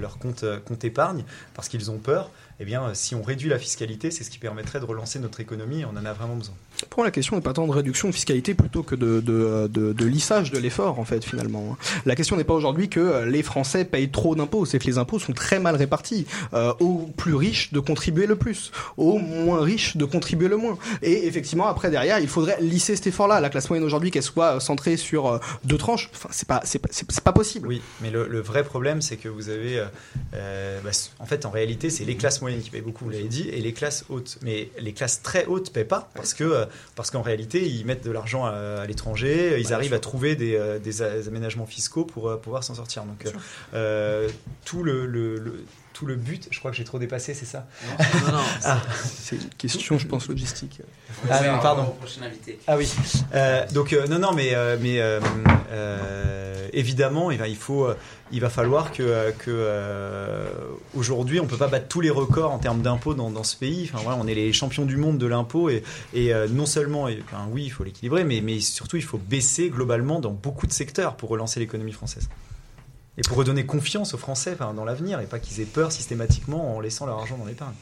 leur 0.00 0.18
compte 0.18 0.84
épargne, 0.84 1.24
parce 1.54 1.68
qu'ils 1.68 1.90
ont 1.90 1.98
peur. 1.98 2.30
Eh 2.62 2.64
bien, 2.66 2.82
euh, 2.84 2.90
si 2.92 3.14
on 3.14 3.22
réduit 3.22 3.48
la 3.48 3.58
fiscalité, 3.58 4.10
c'est 4.10 4.22
ce 4.22 4.30
qui 4.30 4.38
permettrait 4.38 4.80
de 4.80 4.84
relancer 4.84 5.18
notre 5.18 5.40
économie. 5.40 5.80
et 5.80 5.84
On 5.86 5.96
en 5.96 6.04
a 6.04 6.12
vraiment 6.12 6.36
besoin. 6.36 6.54
Pour 6.90 7.00
moi, 7.00 7.06
la 7.06 7.10
question 7.10 7.36
n'est 7.36 7.42
pas 7.42 7.52
tant 7.54 7.66
de 7.66 7.72
réduction 7.72 8.08
de 8.08 8.12
fiscalité 8.14 8.54
plutôt 8.54 8.82
que 8.82 8.94
de, 8.94 9.20
de, 9.20 9.66
de, 9.68 9.92
de 9.94 10.04
lissage 10.04 10.50
de 10.50 10.58
l'effort, 10.58 10.98
en 10.98 11.04
fait, 11.04 11.24
finalement. 11.24 11.76
La 12.04 12.14
question 12.14 12.36
n'est 12.36 12.44
pas 12.44 12.52
aujourd'hui 12.54 12.88
que 12.90 13.00
euh, 13.00 13.26
les 13.26 13.42
Français 13.42 13.84
payent 13.86 14.10
trop 14.10 14.34
d'impôts, 14.34 14.66
c'est 14.66 14.78
que 14.78 14.84
les 14.86 14.98
impôts 14.98 15.18
sont 15.18 15.32
très 15.32 15.58
mal 15.58 15.76
répartis. 15.76 16.26
Euh, 16.52 16.72
aux 16.80 17.10
plus 17.16 17.34
riches 17.34 17.72
de 17.72 17.80
contribuer 17.80 18.26
le 18.26 18.36
plus, 18.36 18.72
aux 18.98 19.18
moins 19.18 19.62
riches 19.62 19.96
de 19.96 20.04
contribuer 20.04 20.48
le 20.48 20.56
moins. 20.58 20.76
Et 21.02 21.26
effectivement, 21.26 21.66
après, 21.66 21.90
derrière, 21.90 22.18
il 22.18 22.28
faudrait 22.28 22.58
lisser 22.60 22.94
cet 22.94 23.06
effort-là. 23.06 23.40
La 23.40 23.48
classe 23.48 23.70
moyenne 23.70 23.84
aujourd'hui, 23.86 24.10
qu'elle 24.10 24.22
soit 24.22 24.60
centrée 24.60 24.96
sur 24.98 25.40
deux 25.64 25.78
tranches, 25.78 26.10
enfin, 26.14 26.28
c'est 26.30 26.46
pas, 26.46 26.60
c'est 26.64 26.80
c'est 26.90 27.24
pas 27.24 27.32
possible. 27.32 27.68
Oui, 27.68 27.80
mais 28.02 28.10
le, 28.10 28.26
le 28.28 28.40
vrai 28.40 28.64
problème, 28.64 29.00
c'est 29.00 29.16
que 29.16 29.28
vous 29.28 29.48
avez. 29.48 29.82
euh, 30.34 30.80
bah, 30.84 30.90
en 31.18 31.26
fait, 31.26 31.46
en 31.46 31.50
réalité, 31.50 31.88
c'est 31.88 32.04
les 32.04 32.16
classes 32.16 32.40
moyennes 32.40 32.49
qui 32.58 32.70
payent 32.70 32.80
beaucoup, 32.80 33.04
vous 33.04 33.10
l'avez 33.10 33.28
dit, 33.28 33.48
et 33.48 33.60
les 33.60 33.72
classes 33.72 34.04
hautes. 34.08 34.38
Mais 34.42 34.68
les 34.78 34.92
classes 34.92 35.22
très 35.22 35.46
hautes 35.46 35.68
ne 35.68 35.72
paient 35.72 35.84
pas 35.84 36.10
parce 36.14 36.34
que 36.34 36.44
euh, 36.44 36.64
parce 36.96 37.10
qu'en 37.10 37.22
réalité, 37.22 37.66
ils 37.66 37.84
mettent 37.86 38.04
de 38.04 38.10
l'argent 38.10 38.44
à, 38.44 38.50
à 38.50 38.86
l'étranger, 38.86 39.56
ils 39.60 39.68
Bah, 39.68 39.74
arrivent 39.76 39.94
à 39.94 39.98
trouver 40.00 40.34
des, 40.36 40.56
euh, 40.56 40.78
des 40.78 41.02
aménagements 41.28 41.66
fiscaux 41.66 42.04
pour 42.04 42.28
euh, 42.28 42.36
pouvoir 42.36 42.64
s'en 42.64 42.74
sortir. 42.74 43.04
Donc, 43.04 43.24
euh, 43.74 44.28
tout 44.64 44.82
le, 44.82 45.06
le- 45.06 45.36
le- 45.38 45.64
tout 45.92 46.06
le 46.06 46.16
but, 46.16 46.48
je 46.50 46.58
crois 46.58 46.70
que 46.70 46.76
j'ai 46.76 46.84
trop 46.84 46.98
dépassé, 46.98 47.34
c'est 47.34 47.44
ça 47.46 47.66
Non, 47.98 48.32
non, 48.32 48.38
Ah. 48.64 48.80
c'est 49.04 49.36
une 49.36 49.48
question, 49.50 49.98
je 49.98 50.06
pense, 50.06 50.28
logistique. 50.28 50.80
Ah, 51.28 51.42
non, 51.42 51.58
pardon. 51.60 51.82
au 51.82 51.90
prochain 51.90 52.22
invité. 52.22 52.58
Ah 52.66 52.76
oui. 52.76 52.90
Euh, 53.34 53.66
donc 53.72 53.92
euh, 53.92 54.06
non, 54.06 54.18
non, 54.18 54.32
mais 54.32 54.54
euh, 54.54 54.76
mais 54.80 55.00
euh, 55.00 55.20
euh, 55.72 56.68
évidemment, 56.72 57.30
il 57.30 57.38
va, 57.38 57.48
il 57.48 57.56
faut, 57.56 57.84
euh, 57.86 57.96
il 58.32 58.40
va 58.40 58.48
falloir 58.50 58.92
que 58.92 59.02
euh, 59.02 59.30
que 59.32 59.50
euh, 59.50 60.48
aujourd'hui, 60.94 61.40
on 61.40 61.46
peut 61.46 61.56
pas 61.56 61.68
battre 61.68 61.88
tous 61.88 62.00
les 62.00 62.10
records 62.10 62.52
en 62.52 62.58
termes 62.58 62.82
d'impôts 62.82 63.14
dans, 63.14 63.30
dans 63.30 63.44
ce 63.44 63.56
pays. 63.56 63.90
Enfin 63.92 64.02
voilà, 64.02 64.18
on 64.22 64.26
est 64.26 64.34
les 64.34 64.52
champions 64.52 64.84
du 64.86 64.96
monde 64.96 65.18
de 65.18 65.26
l'impôt 65.26 65.68
et, 65.70 65.82
et 66.14 66.32
euh, 66.32 66.46
non 66.48 66.66
seulement, 66.66 67.08
et, 67.08 67.22
enfin, 67.26 67.46
oui, 67.50 67.64
il 67.64 67.70
faut 67.70 67.84
l'équilibrer, 67.84 68.24
mais 68.24 68.40
mais 68.40 68.60
surtout, 68.60 68.96
il 68.96 69.04
faut 69.04 69.18
baisser 69.18 69.68
globalement 69.70 70.20
dans 70.20 70.30
beaucoup 70.32 70.66
de 70.66 70.72
secteurs 70.72 71.16
pour 71.16 71.28
relancer 71.30 71.60
l'économie 71.60 71.92
française. 71.92 72.28
Et 73.20 73.22
pour 73.22 73.36
redonner 73.36 73.66
confiance 73.66 74.14
aux 74.14 74.18
Français 74.18 74.56
dans 74.74 74.84
l'avenir 74.86 75.20
et 75.20 75.26
pas 75.26 75.38
qu'ils 75.38 75.60
aient 75.60 75.66
peur 75.66 75.92
systématiquement 75.92 76.74
en 76.74 76.80
laissant 76.80 77.04
leur 77.04 77.18
argent 77.18 77.36
dans 77.36 77.44
l'épargne. 77.44 77.74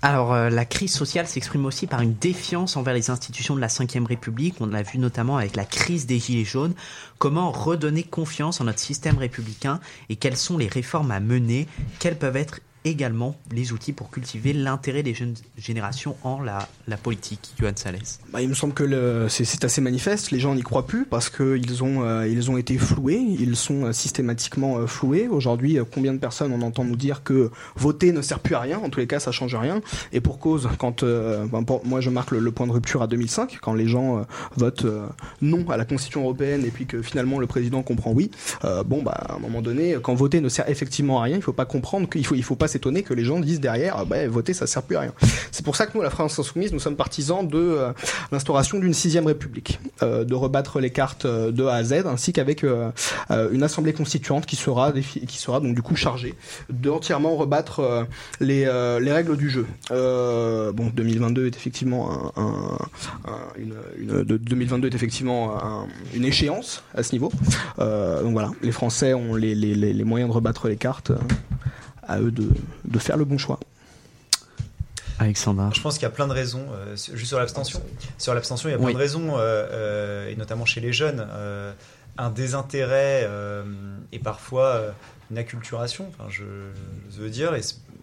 Alors, 0.00 0.32
euh, 0.32 0.48
la 0.48 0.64
crise 0.64 0.94
sociale 0.94 1.26
s'exprime 1.26 1.66
aussi 1.66 1.86
par 1.86 2.00
une 2.00 2.14
défiance 2.14 2.78
envers 2.78 2.94
les 2.94 3.10
institutions 3.10 3.54
de 3.54 3.60
la 3.60 3.66
Ve 3.66 4.06
République. 4.06 4.54
On 4.60 4.66
l'a 4.66 4.82
vu 4.82 4.98
notamment 4.98 5.36
avec 5.36 5.56
la 5.56 5.66
crise 5.66 6.06
des 6.06 6.18
Gilets 6.18 6.46
jaunes. 6.46 6.72
Comment 7.18 7.52
redonner 7.52 8.02
confiance 8.02 8.62
en 8.62 8.64
notre 8.64 8.78
système 8.78 9.18
républicain 9.18 9.78
et 10.08 10.16
quelles 10.16 10.38
sont 10.38 10.56
les 10.56 10.68
réformes 10.68 11.10
à 11.10 11.20
mener? 11.20 11.68
Quels 11.98 12.16
peuvent 12.16 12.36
être 12.36 12.60
également 12.84 13.34
les 13.50 13.72
outils 13.72 13.92
pour 13.92 14.10
cultiver 14.10 14.52
l'intérêt 14.52 15.02
des 15.02 15.14
jeunes 15.14 15.34
générations 15.56 16.16
en 16.22 16.40
la, 16.40 16.68
politique 17.02 17.52
Johan 17.58 17.72
Salès. 17.74 18.20
Bah, 18.32 18.40
il 18.40 18.48
me 18.48 18.54
semble 18.54 18.74
que 18.74 19.26
c'est 19.28 19.64
assez 19.64 19.80
manifeste. 19.80 20.30
Les 20.30 20.38
gens 20.38 20.54
n'y 20.54 20.62
croient 20.62 20.86
plus 20.86 21.06
parce 21.06 21.30
qu'ils 21.30 21.82
ont, 21.82 22.04
euh, 22.04 22.48
ont 22.48 22.56
été 22.56 22.78
floués. 22.78 23.16
Ils 23.16 23.56
sont 23.56 23.84
euh, 23.84 23.92
systématiquement 23.92 24.78
euh, 24.78 24.86
floués. 24.86 25.28
Aujourd'hui, 25.28 25.78
combien 25.92 26.12
de 26.12 26.18
personnes 26.18 26.52
on 26.52 26.62
entend 26.62 26.84
nous 26.84 26.96
dire 26.96 27.22
que 27.22 27.50
voter 27.74 28.12
ne 28.12 28.22
sert 28.22 28.38
plus 28.38 28.54
à 28.54 28.60
rien? 28.60 28.78
En 28.78 28.90
tous 28.90 29.00
les 29.00 29.06
cas, 29.06 29.18
ça 29.18 29.32
change 29.32 29.54
rien. 29.54 29.80
Et 30.12 30.20
pour 30.20 30.38
cause, 30.38 30.68
quand 30.78 31.04
ben, 31.04 31.64
moi 31.84 32.00
je 32.00 32.10
marque 32.10 32.30
le, 32.30 32.52
point 32.52 32.66
de 32.66 32.72
rupture 32.72 33.02
à 33.02 33.06
2005, 33.06 33.58
quand 33.60 33.74
les 33.74 33.88
gens 33.88 34.24
votent 34.56 34.86
non 35.42 35.68
à 35.70 35.76
la 35.76 35.84
Constitution 35.84 36.22
européenne 36.22 36.64
et 36.64 36.70
puis 36.70 36.86
que 36.86 37.02
finalement 37.02 37.38
le 37.38 37.46
président 37.46 37.82
comprend 37.82 38.12
oui. 38.12 38.30
bon, 38.86 39.02
bah 39.02 39.12
à 39.12 39.34
un 39.34 39.38
moment 39.38 39.62
donné, 39.62 39.96
quand 40.02 40.14
voter 40.14 40.40
ne 40.40 40.48
sert 40.48 40.68
effectivement 40.68 41.20
à 41.20 41.24
rien, 41.24 41.36
il 41.36 41.42
faut 41.42 41.52
pas 41.52 41.64
comprendre 41.64 42.08
qu'il 42.08 42.24
faut, 42.24 42.34
il 42.34 42.42
faut 42.42 42.56
pas 42.56 42.68
s'étonner 42.74 43.02
que 43.04 43.14
les 43.14 43.24
gens 43.24 43.38
disent 43.40 43.60
derrière, 43.60 43.94
ah, 43.98 44.04
bah, 44.04 44.26
voter 44.28 44.52
ça 44.54 44.66
sert 44.66 44.82
plus 44.82 44.96
à 44.96 45.00
rien. 45.00 45.12
C'est 45.52 45.64
pour 45.64 45.76
ça 45.76 45.86
que 45.86 45.96
nous, 45.96 46.02
la 46.02 46.10
France 46.10 46.38
insoumise, 46.38 46.72
nous 46.72 46.80
sommes 46.80 46.96
partisans 46.96 47.46
de 47.46 47.56
euh, 47.58 47.92
l'instauration 48.32 48.78
d'une 48.78 48.94
sixième 48.94 49.26
république, 49.26 49.78
euh, 50.02 50.24
de 50.24 50.34
rebattre 50.34 50.80
les 50.80 50.90
cartes 50.90 51.24
euh, 51.24 51.52
de 51.52 51.64
A 51.64 51.74
à 51.74 51.84
Z, 51.84 51.92
ainsi 52.06 52.32
qu'avec 52.32 52.64
une 53.52 53.62
assemblée 53.62 53.92
constituante 53.92 54.44
qui 54.46 54.56
sera, 54.56 54.92
qui 54.92 55.38
sera 55.38 55.60
donc 55.60 55.74
du 55.74 55.82
coup 55.82 55.94
chargée 55.96 56.34
de 56.70 56.90
entièrement 56.90 57.36
rebattre 57.36 58.06
les, 58.40 58.64
les 59.00 59.12
règles 59.12 59.36
du 59.36 59.48
jeu. 59.50 59.66
Bon, 59.90 60.90
2022 60.94 61.46
est 61.46 61.56
effectivement 61.56 62.32
un, 62.36 62.42
un- 62.42 62.78
un- 63.32 63.52
une, 63.58 63.74
une- 63.98 64.22
de- 64.24 64.36
2022 64.36 64.88
est 64.88 64.94
effectivement 64.94 65.54
un- 65.64 65.86
une 66.14 66.24
échéance 66.24 66.82
à 66.94 67.02
ce 67.02 67.12
niveau. 67.12 67.30
Donc 67.78 68.32
voilà, 68.32 68.50
les 68.62 68.72
Français 68.72 69.14
ont 69.14 69.34
les, 69.36 69.54
les 69.54 70.04
moyens 70.04 70.30
de 70.30 70.34
rebattre 70.34 70.68
les 70.68 70.76
cartes. 70.76 71.12
À 72.08 72.20
eux 72.20 72.30
de, 72.30 72.48
de 72.84 72.98
faire 72.98 73.16
le 73.16 73.24
bon 73.24 73.38
choix. 73.38 73.58
Alexandra. 75.18 75.70
Je 75.72 75.80
pense 75.80 75.94
qu'il 75.94 76.02
y 76.02 76.06
a 76.06 76.10
plein 76.10 76.26
de 76.26 76.32
raisons, 76.32 76.66
euh, 76.72 76.96
sur- 76.96 77.14
juste 77.16 77.28
sur 77.28 77.38
l'abstention. 77.38 77.80
Sur 78.18 78.34
l'abstention, 78.34 78.68
il 78.68 78.72
y 78.72 78.74
a 78.74 78.78
plein 78.78 78.86
Oui. 78.88 78.92
de 78.94 78.98
raisons, 78.98 79.36
euh, 79.36 79.40
euh, 79.70 80.28
et 80.28 80.34
notamment 80.36 80.64
chez 80.64 80.80
les 80.80 80.92
jeunes. 80.92 81.26
euh, 81.30 81.72
un 82.16 82.30
désintérêt 82.30 83.22
euh, 83.24 83.64
et 84.12 84.20
parfois 84.20 84.66
euh, 84.66 84.90
une 85.32 85.38
acculturation, 85.38 86.08
enfin, 86.10 86.30
je, 86.30 86.44
je 87.10 87.20
veux 87.20 87.28
dire, 87.28 87.56
et 87.56 87.60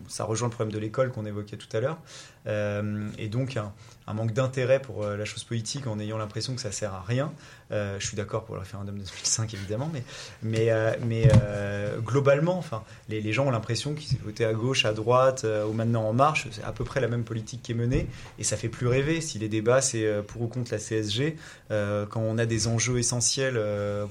ça 0.10 0.26
rejoint 0.26 0.50
le 0.50 0.54
problème 0.54 0.74
de 0.74 0.80
l'école 0.80 1.12
qu'on 1.14 1.26
évoquait 1.26 1.56
tout 1.56 1.70
à 1.72 1.80
l'heure. 1.80 1.98
Euh, 2.46 3.08
et 3.18 3.30
donc 3.30 3.56
un, 3.56 3.72
un 4.08 4.14
manque 4.14 4.34
d'intérêt 4.34 4.82
pour 4.82 5.04
euh, 5.06 5.16
la 5.16 5.24
chose 5.24 5.46
politique 5.46 5.88
en 5.88 5.98
ayant 5.98 6.18
l'impression 6.18 6.54
que 6.56 6.60
ça 6.62 6.74
sert 6.74 6.94
à 6.94 7.02
rien. 7.08 7.32
Euh, 7.72 7.98
je 8.00 8.08
suis 8.08 8.18
d'accord 8.18 8.44
pour 8.44 8.56
le 8.56 8.62
référendum 8.62 8.96
de 8.96 9.04
2005 9.04 9.54
évidemment, 9.54 9.90
mais, 9.94 10.04
mais, 10.44 10.72
euh, 10.72 10.94
mais 11.06 11.30
euh, 11.42 11.98
globalement, 12.00 12.58
enfin, 12.58 12.84
les, 13.08 13.32
gens 13.32 13.48
ont 13.48 13.52
l'impression 13.52 13.94
qu'ils 13.94 14.20
votaient 14.20 14.46
à 14.46 14.54
gauche, 14.54 14.84
à 14.84 14.94
droite 14.94 15.46
ou 15.70 15.72
maintenant 15.72 16.04
en 16.04 16.14
marche, 16.14 16.48
c'est 16.52 16.64
à 16.64 16.72
peu 16.74 16.84
près 16.84 17.00
la 17.00 17.08
même 17.08 17.24
politique 17.24 17.62
qui 17.62 17.72
est 17.72 17.76
menée 17.76 18.08
et 18.40 18.44
ça 18.44 18.58
fait 18.58 18.68
plus 18.68 18.88
rêver. 18.88 19.22
Si 19.22 19.40
les 19.40 19.48
débats 19.48 19.82
c'est 19.82 20.22
pour 20.28 20.42
ou 20.42 20.48
contre 20.48 20.72
la 20.72 20.80
CSG, 20.80 21.38
quand 21.70 22.20
on 22.20 22.38
a 22.38 22.46
des 22.46 22.68
enjeux 22.68 22.98
essentiels 22.98 23.60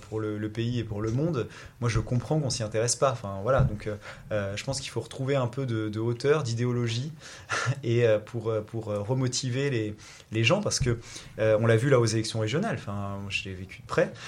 pour 0.09 0.21
le, 0.21 0.49
pays 0.49 0.79
et 0.79 0.85
pour 0.85 1.03
le 1.03 1.11
monde, 1.11 1.49
moi 1.81 1.91
je 1.91 2.01
comprends 2.01 2.41
qu'on 2.41 2.51
s'y 2.51 2.63
intéresse 2.63 2.97
pas. 2.97 3.13
Enfin 3.13 3.41
voilà, 3.43 3.61
donc 3.61 3.89
je 4.31 4.65
pense 4.65 4.81
qu'il 4.81 4.91
faut 4.91 5.01
retrouver 5.01 5.37
un 5.37 5.49
peu 5.49 5.67
de, 5.67 6.01
hauteur, 6.01 6.43
d'idéologie 6.45 7.13
et 7.85 8.07
pour, 8.27 8.53
pour 8.67 8.87
remotiver 8.87 9.69
les, 9.69 9.95
les 10.33 10.45
gens 10.45 10.63
parce 10.63 10.81
que 10.81 10.99
on 11.39 11.67
l'a 11.67 11.77
vu 11.77 11.91
là 11.91 12.01
aux 12.01 12.07
élections 12.07 12.41
régionales. 12.41 12.77
Enfin, 12.79 13.19
je 13.51 13.57
l'ai 13.57 13.61
vécu 13.61 13.83
de 13.83 13.87
près. 13.87 14.13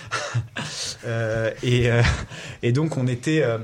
Euh, 1.05 1.51
et, 1.64 1.91
euh, 1.91 2.01
et 2.62 2.70
donc 2.70 2.97
on 2.97 3.09
était 3.09 3.43
euh, 3.43 3.59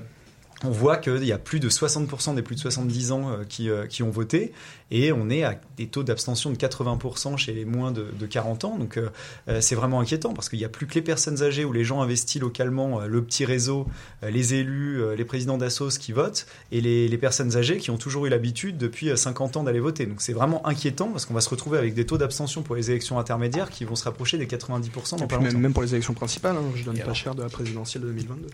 on 0.64 0.70
voit 0.70 0.96
qu'il 0.96 1.24
y 1.24 1.30
a 1.30 1.38
plus 1.38 1.60
de 1.60 1.68
60% 1.70 2.34
des 2.34 2.42
plus 2.42 2.56
de 2.56 2.60
70 2.60 3.12
ans 3.12 3.30
qui, 3.48 3.70
qui 3.88 4.02
ont 4.02 4.10
voté 4.10 4.52
et 4.90 5.12
on 5.12 5.28
est 5.30 5.44
à 5.44 5.60
des 5.76 5.86
taux 5.86 6.02
d'abstention 6.02 6.50
de 6.50 6.56
80% 6.56 7.36
chez 7.36 7.52
les 7.52 7.64
moins 7.64 7.92
de, 7.92 8.06
de 8.18 8.26
40 8.26 8.64
ans. 8.64 8.78
Donc 8.78 8.96
euh, 8.96 9.08
euh, 9.48 9.60
c'est 9.60 9.74
vraiment 9.74 10.00
inquiétant 10.00 10.32
parce 10.34 10.48
qu'il 10.48 10.58
n'y 10.58 10.64
a 10.64 10.68
plus 10.68 10.86
que 10.86 10.94
les 10.94 11.02
personnes 11.02 11.42
âgées 11.42 11.64
où 11.64 11.72
les 11.72 11.84
gens 11.84 12.00
investis 12.02 12.40
localement, 12.40 13.00
euh, 13.00 13.06
le 13.06 13.22
petit 13.22 13.44
réseau, 13.44 13.86
euh, 14.22 14.30
les 14.30 14.54
élus, 14.54 15.00
les 15.16 15.24
présidents 15.24 15.58
d'assos 15.58 15.98
qui 15.98 16.12
votent 16.12 16.46
et 16.72 16.80
les, 16.80 17.06
les 17.08 17.18
personnes 17.18 17.56
âgées 17.56 17.76
qui 17.78 17.90
ont 17.90 17.96
toujours 17.98 18.26
eu 18.26 18.28
l'habitude 18.28 18.78
depuis 18.78 19.10
euh, 19.10 19.16
50 19.16 19.56
ans 19.58 19.62
d'aller 19.62 19.80
voter. 19.80 20.06
Donc 20.06 20.20
c'est 20.22 20.32
vraiment 20.32 20.66
inquiétant 20.66 21.08
parce 21.08 21.26
qu'on 21.26 21.34
va 21.34 21.40
se 21.40 21.50
retrouver 21.50 21.78
avec 21.78 21.94
des 21.94 22.06
taux 22.06 22.18
d'abstention 22.18 22.62
pour 22.62 22.74
les 22.74 22.90
élections 22.90 23.18
intermédiaires 23.18 23.70
qui 23.70 23.84
vont 23.84 23.94
se 23.96 24.04
rapprocher 24.04 24.38
des 24.38 24.46
90% 24.46 25.18
dans 25.18 25.24
Et 25.24 25.28
pas 25.28 25.36
même, 25.36 25.46
longtemps. 25.46 25.58
même 25.58 25.72
pour 25.72 25.82
les 25.82 25.92
élections 25.94 26.14
principales, 26.14 26.56
hein, 26.56 26.62
je 26.74 26.84
donne 26.84 26.98
pas 26.98 27.14
cher 27.14 27.34
de 27.34 27.42
la 27.42 27.48
présidentielle 27.48 28.02
de 28.02 28.08
2022. 28.08 28.48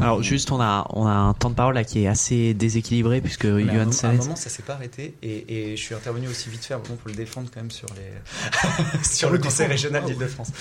Alors 0.00 0.22
juste, 0.22 0.50
on 0.52 0.60
a, 0.60 0.86
on 0.90 1.06
a 1.06 1.12
un 1.12 1.34
temps 1.34 1.50
de 1.50 1.54
parole 1.54 1.74
là 1.74 1.84
qui 1.84 2.02
est 2.04 2.06
assez 2.06 2.54
déséquilibré 2.54 3.20
puisque 3.20 3.44
Mais 3.44 3.62
à 3.68 3.72
un 3.72 3.74
Johan 3.74 3.84
moment- 3.86 3.90
à 4.02 4.06
un 4.08 4.12
moment, 4.16 4.36
ça 4.36 4.48
s'est 4.50 4.62
pas 4.62 4.74
arrêté 4.74 5.14
et, 5.22 5.69
et 5.69 5.69
je 5.76 5.82
suis 5.82 5.94
intervenu 5.94 6.28
aussi 6.28 6.48
vite 6.50 6.64
fait 6.64 6.74
pour 6.74 6.96
le 7.06 7.12
défendre 7.12 7.48
quand 7.52 7.60
même 7.60 7.70
sur 7.70 7.88
les 7.96 9.04
sur 9.04 9.30
le 9.30 9.38
conseil 9.38 9.66
régional 9.66 10.04
d'Île-de-France. 10.04 10.52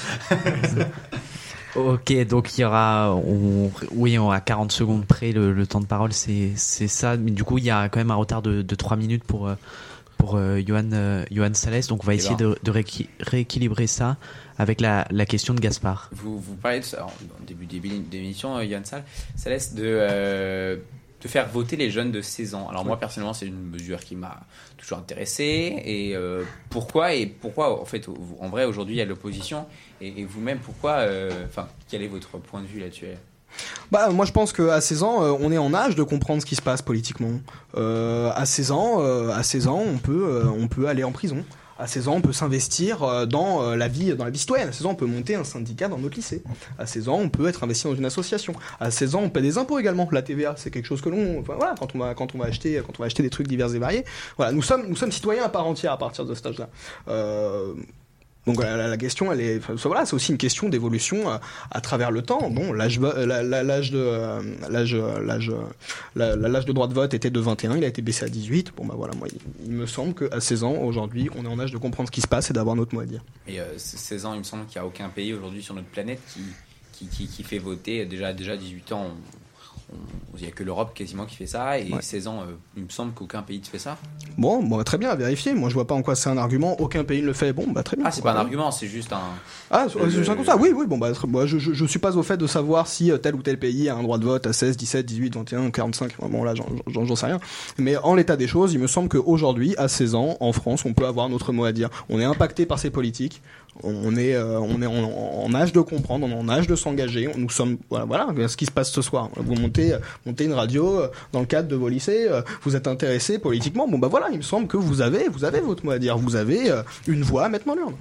Ok, 1.75 2.11
donc 2.27 2.57
il 2.57 2.61
y 2.61 2.65
aura, 2.65 3.13
on, 3.15 3.71
oui, 3.91 4.17
on 4.17 4.31
a 4.31 4.41
40 4.41 4.71
secondes 4.71 5.05
près 5.05 5.31
le, 5.31 5.53
le 5.53 5.67
temps 5.67 5.79
de 5.81 5.85
parole, 5.85 6.11
c'est 6.13 6.55
ça. 6.55 7.15
Mais 7.15 7.29
du 7.31 7.43
coup, 7.43 7.59
il 7.59 7.63
y 7.65 7.69
a 7.69 7.89
quand 7.89 7.99
même 7.99 8.09
un 8.11 8.15
retard 8.15 8.41
de, 8.41 8.63
de 8.63 8.75
3 8.75 8.97
minutes 8.97 9.23
pour 9.23 9.47
euh, 9.47 9.55
pour 10.17 10.35
euh, 10.35 10.59
Johan 10.65 10.89
euh, 10.93 11.23
Johan 11.31 11.53
Salès. 11.53 11.85
Donc 11.87 12.03
on 12.03 12.07
va 12.07 12.15
essayer 12.15 12.35
de, 12.35 12.57
de 12.63 12.71
rééqui- 12.71 13.07
rééquilibrer 13.19 13.85
ça 13.87 14.17
avec 14.57 14.81
la, 14.81 15.07
la 15.11 15.25
question 15.27 15.53
de 15.53 15.59
Gaspard. 15.61 16.09
Vous, 16.11 16.39
vous 16.39 16.55
parlez 16.55 16.79
de 16.79 16.85
ça 16.85 17.05
en 17.05 17.11
début 17.45 17.65
d'émission, 17.67 18.57
euh, 18.57 18.65
Yann 18.65 18.83
Sal, 18.83 19.03
ça 19.37 19.49
laisse 19.51 19.75
de, 19.75 19.83
euh, 19.85 20.77
de 21.21 21.27
faire 21.27 21.49
voter 21.49 21.75
les 21.75 21.91
jeunes 21.91 22.11
de 22.11 22.21
16 22.21 22.55
ans. 22.55 22.67
Alors 22.69 22.85
moi 22.85 22.97
personnellement, 22.97 23.33
c'est 23.33 23.47
une 23.47 23.69
mesure 23.69 23.99
qui 23.99 24.15
m'a 24.15 24.39
toujours 24.77 24.97
intéressé. 24.97 25.81
Et 25.85 26.15
euh, 26.15 26.43
pourquoi 26.69 27.13
Et 27.13 27.25
pourquoi 27.25 27.81
en 27.81 27.85
fait, 27.85 28.07
en 28.39 28.49
vrai, 28.49 28.65
aujourd'hui, 28.65 28.95
il 28.95 28.99
y 28.99 29.01
a 29.01 29.05
l'opposition? 29.05 29.65
Et, 30.01 30.21
et 30.21 30.25
vous-même, 30.25 30.59
pourquoi 30.59 30.91
euh, 30.99 31.45
Enfin, 31.45 31.67
quel 31.89 32.01
est 32.03 32.07
votre 32.07 32.37
point 32.37 32.61
de 32.61 32.67
vue 32.67 32.79
là-dessus? 32.79 33.07
Bah, 33.91 34.09
moi 34.11 34.25
je 34.25 34.31
pense 34.31 34.53
qu'à 34.53 34.79
16 34.79 35.03
ans, 35.03 35.23
euh, 35.23 35.33
on 35.39 35.51
est 35.51 35.57
en 35.57 35.73
âge 35.73 35.95
de 35.95 36.03
comprendre 36.03 36.41
ce 36.41 36.45
qui 36.45 36.55
se 36.55 36.61
passe 36.61 36.81
politiquement. 36.81 37.39
À 37.75 38.45
16 38.45 38.71
ans, 38.71 38.99
à 39.29 39.43
16 39.43 39.67
ans, 39.67 39.83
on 39.85 39.97
peut, 39.97 40.43
on 40.57 40.67
peut 40.67 40.87
aller 40.87 41.03
en 41.03 41.11
prison. 41.11 41.43
À 41.79 41.87
16 41.87 42.09
ans, 42.09 42.15
on 42.15 42.21
peut 42.21 42.33
s'investir 42.33 43.03
euh, 43.03 43.25
dans 43.25 43.63
euh, 43.63 43.75
la 43.77 43.87
vie, 43.87 44.13
dans 44.13 44.25
la 44.25 44.31
vie 44.31 44.37
citoyenne. 44.37 44.67
À 44.67 44.71
16 44.73 44.85
ans, 44.85 44.91
on 44.91 44.95
peut 44.95 45.05
monter 45.05 45.35
un 45.35 45.45
syndicat 45.45 45.87
dans 45.87 45.97
notre 45.97 46.17
lycée. 46.17 46.43
À 46.77 46.85
16 46.85 47.07
ans, 47.07 47.19
on 47.19 47.29
peut 47.29 47.47
être 47.47 47.63
investi 47.63 47.85
dans 47.85 47.95
une 47.95 48.03
association. 48.03 48.53
À 48.81 48.91
16 48.91 49.15
ans, 49.15 49.21
on 49.23 49.29
paie 49.29 49.41
des 49.41 49.57
impôts 49.57 49.79
également. 49.79 50.07
La 50.11 50.21
TVA, 50.21 50.55
c'est 50.57 50.71
quelque 50.71 50.85
chose 50.85 51.01
que 51.01 51.07
l'on, 51.07 51.39
enfin, 51.39 51.55
voilà, 51.57 51.75
quand 51.79 51.95
on 51.95 51.99
va, 51.99 52.13
quand 52.13 52.35
on 52.35 52.37
va 52.37 52.45
acheter, 52.45 52.81
quand 52.85 52.99
on 52.99 53.03
va 53.03 53.05
acheter 53.05 53.23
des 53.23 53.29
trucs 53.29 53.47
divers 53.47 53.73
et 53.73 53.79
variés. 53.79 54.03
Voilà, 54.35 54.51
nous 54.51 54.61
sommes, 54.61 54.87
nous 54.87 54.97
sommes 54.97 55.13
citoyens 55.13 55.45
à 55.45 55.49
part 55.49 55.65
entière 55.65 55.93
à 55.93 55.97
partir 55.97 56.25
de 56.25 56.35
cet 56.35 56.47
âge-là. 56.47 56.69
Euh, 57.07 57.73
donc 58.53 58.63
la, 58.63 58.97
question, 58.97 59.31
elle 59.31 59.41
est, 59.41 59.61
voilà, 59.85 60.05
c'est 60.05 60.13
aussi 60.15 60.31
une 60.31 60.37
question 60.37 60.69
d'évolution 60.69 61.29
à, 61.29 61.39
à 61.71 61.81
travers 61.81 62.11
le 62.11 62.21
temps. 62.21 62.49
Bon, 62.49 62.73
l'âge, 62.73 62.99
l'âge 62.99 63.91
de, 63.91 63.97
euh, 63.99 64.41
l'âge, 64.69 64.95
euh, 64.95 65.19
l'âge, 65.23 65.51
euh, 65.51 66.63
de 66.63 66.71
droit 66.71 66.87
de 66.87 66.93
vote 66.93 67.13
était 67.13 67.29
de 67.29 67.39
21, 67.39 67.77
il 67.77 67.83
a 67.83 67.87
été 67.87 68.01
baissé 68.01 68.25
à 68.25 68.29
18. 68.29 68.73
Bon 68.75 68.85
bah 68.85 68.95
voilà, 68.97 69.13
moi, 69.15 69.27
il, 69.65 69.71
me 69.71 69.85
semble 69.85 70.13
qu'à 70.13 70.39
16 70.39 70.63
ans, 70.63 70.73
aujourd'hui, 70.73 71.29
on 71.37 71.45
est 71.45 71.47
en 71.47 71.59
âge 71.59 71.71
de 71.71 71.77
comprendre 71.77 72.09
ce 72.09 72.11
qui 72.11 72.21
se 72.21 72.27
passe 72.27 72.49
et 72.49 72.53
d'avoir 72.53 72.75
notre 72.75 72.93
mot 72.95 73.01
à 73.01 73.05
dire. 73.05 73.23
Et 73.47 73.59
euh, 73.59 73.77
c- 73.77 73.97
16 73.97 74.25
ans, 74.25 74.33
il 74.33 74.39
me 74.39 74.43
semble 74.43 74.65
qu'il 74.65 74.79
n'y 74.81 74.85
a 74.85 74.87
aucun 74.87 75.09
pays 75.09 75.33
aujourd'hui 75.33 75.61
sur 75.61 75.73
notre 75.73 75.87
planète 75.87 76.19
qui, 76.33 77.07
qui, 77.07 77.43
fait 77.43 77.59
voter. 77.59 78.05
Déjà, 78.05 78.33
déjà 78.33 78.57
18 78.57 78.91
ans, 78.91 79.11
il 80.37 80.41
n'y 80.43 80.47
a 80.47 80.51
que 80.51 80.63
l'Europe 80.63 80.93
quasiment 80.93 81.25
qui 81.25 81.35
fait 81.35 81.45
ça. 81.47 81.79
Et 81.79 81.91
Ouais. 81.91 82.01
16 82.01 82.27
ans, 82.27 82.41
euh, 82.41 82.53
il 82.77 82.83
me 82.83 82.89
semble 82.89 83.13
qu'aucun 83.13 83.41
pays 83.41 83.59
ne 83.59 83.65
fait 83.65 83.79
ça. 83.79 83.97
Bon, 84.37 84.61
bon, 84.63 84.81
très 84.83 84.97
bien, 84.97 85.09
à 85.09 85.15
vérifier. 85.15 85.53
Moi, 85.53 85.69
je 85.69 85.73
vois 85.73 85.87
pas 85.87 85.95
en 85.95 86.01
quoi 86.01 86.15
c'est 86.15 86.29
un 86.29 86.37
argument. 86.37 86.79
Aucun 86.79 87.03
pays 87.03 87.21
ne 87.21 87.25
le 87.27 87.33
fait. 87.33 87.51
Bon, 87.53 87.65
bah 87.67 87.83
très 87.83 87.97
bien. 87.97 88.05
Ah, 88.07 88.11
c'est 88.11 88.21
pas 88.21 88.33
un 88.33 88.37
argument, 88.37 88.71
c'est 88.71 88.87
juste 88.87 89.11
un. 89.11 89.19
Ah, 89.71 89.87
c'est 89.91 90.29
un 90.29 90.35
constat. 90.35 90.57
Oui, 90.57 90.71
oui, 90.75 90.85
bon, 90.87 90.97
bah, 90.97 91.11
moi, 91.27 91.45
je, 91.45 91.57
je, 91.57 91.73
je 91.73 91.85
suis 91.85 91.99
pas 91.99 92.15
au 92.15 92.23
fait 92.23 92.37
de 92.37 92.47
savoir 92.47 92.87
si 92.87 93.11
euh, 93.11 93.17
tel 93.17 93.35
ou 93.35 93.41
tel 93.41 93.57
pays 93.59 93.89
a 93.89 93.95
un 93.95 94.03
droit 94.03 94.17
de 94.17 94.25
vote 94.25 94.45
à 94.47 94.53
16, 94.53 94.77
17, 94.77 95.05
18, 95.05 95.35
21, 95.35 95.71
45. 95.71 96.13
Bon, 96.29 96.43
là, 96.43 96.53
j'en 96.87 97.15
sais 97.15 97.25
rien. 97.25 97.39
Mais 97.77 97.97
en 97.97 98.15
l'état 98.15 98.37
des 98.37 98.47
choses, 98.47 98.73
il 98.73 98.79
me 98.79 98.87
semble 98.87 99.09
qu'aujourd'hui, 99.09 99.75
à 99.77 99.87
16 99.87 100.15
ans, 100.15 100.37
en 100.39 100.53
France, 100.53 100.85
on 100.85 100.93
peut 100.93 101.05
avoir 101.07 101.27
notre 101.29 101.51
mot 101.51 101.65
à 101.65 101.71
dire. 101.71 101.89
On 102.09 102.19
est 102.19 102.25
impacté 102.25 102.65
par 102.65 102.79
ces 102.79 102.89
politiques. 102.91 103.41
On 103.83 104.15
est, 104.15 104.35
euh, 104.35 104.59
on 104.59 104.81
est 104.81 104.85
en, 104.85 105.53
âge 105.53 105.71
de 105.71 105.79
comprendre, 105.79 106.27
on 106.27 106.29
est 106.29 106.39
en 106.39 106.49
âge 106.49 106.67
de 106.67 106.75
s'engager. 106.75 107.29
Nous 107.37 107.49
sommes, 107.49 107.77
voilà, 107.89 108.05
voilà, 108.05 108.47
ce 108.47 108.57
qui 108.57 108.65
se 108.65 108.71
passe 108.71 108.91
ce 108.91 109.01
soir. 109.01 109.29
Vous 109.35 109.55
montez, 109.55 109.93
euh, 109.93 109.99
montez 110.25 110.45
une 110.45 110.53
radio 110.53 110.99
euh, 110.99 111.07
dans 111.31 111.39
le 111.39 111.45
cadre 111.45 111.67
de 111.67 111.75
vos 111.75 111.87
lycées. 111.87 112.27
Vous 112.63 112.75
êtes 112.75 112.87
intéressé 112.87 113.39
politiquement. 113.39 113.87
Bon, 113.87 113.97
bah 113.97 114.09
voilà, 114.09 114.27
il 114.31 114.37
me 114.37 114.43
semble 114.43 114.67
que 114.67 114.77
vous 114.77 115.01
avez, 115.01 115.29
vous 115.29 115.43
avez 115.45 115.61
votre 115.61 115.85
mot 115.85 115.91
à 115.91 115.99
dire. 115.99 116.17
Vous 116.17 116.35
avez 116.35 116.71
une 117.07 117.21
voix 117.21 117.45
à 117.45 117.49
mettre 117.49 117.65
dans 117.65 117.75
l'urne. 117.75 117.95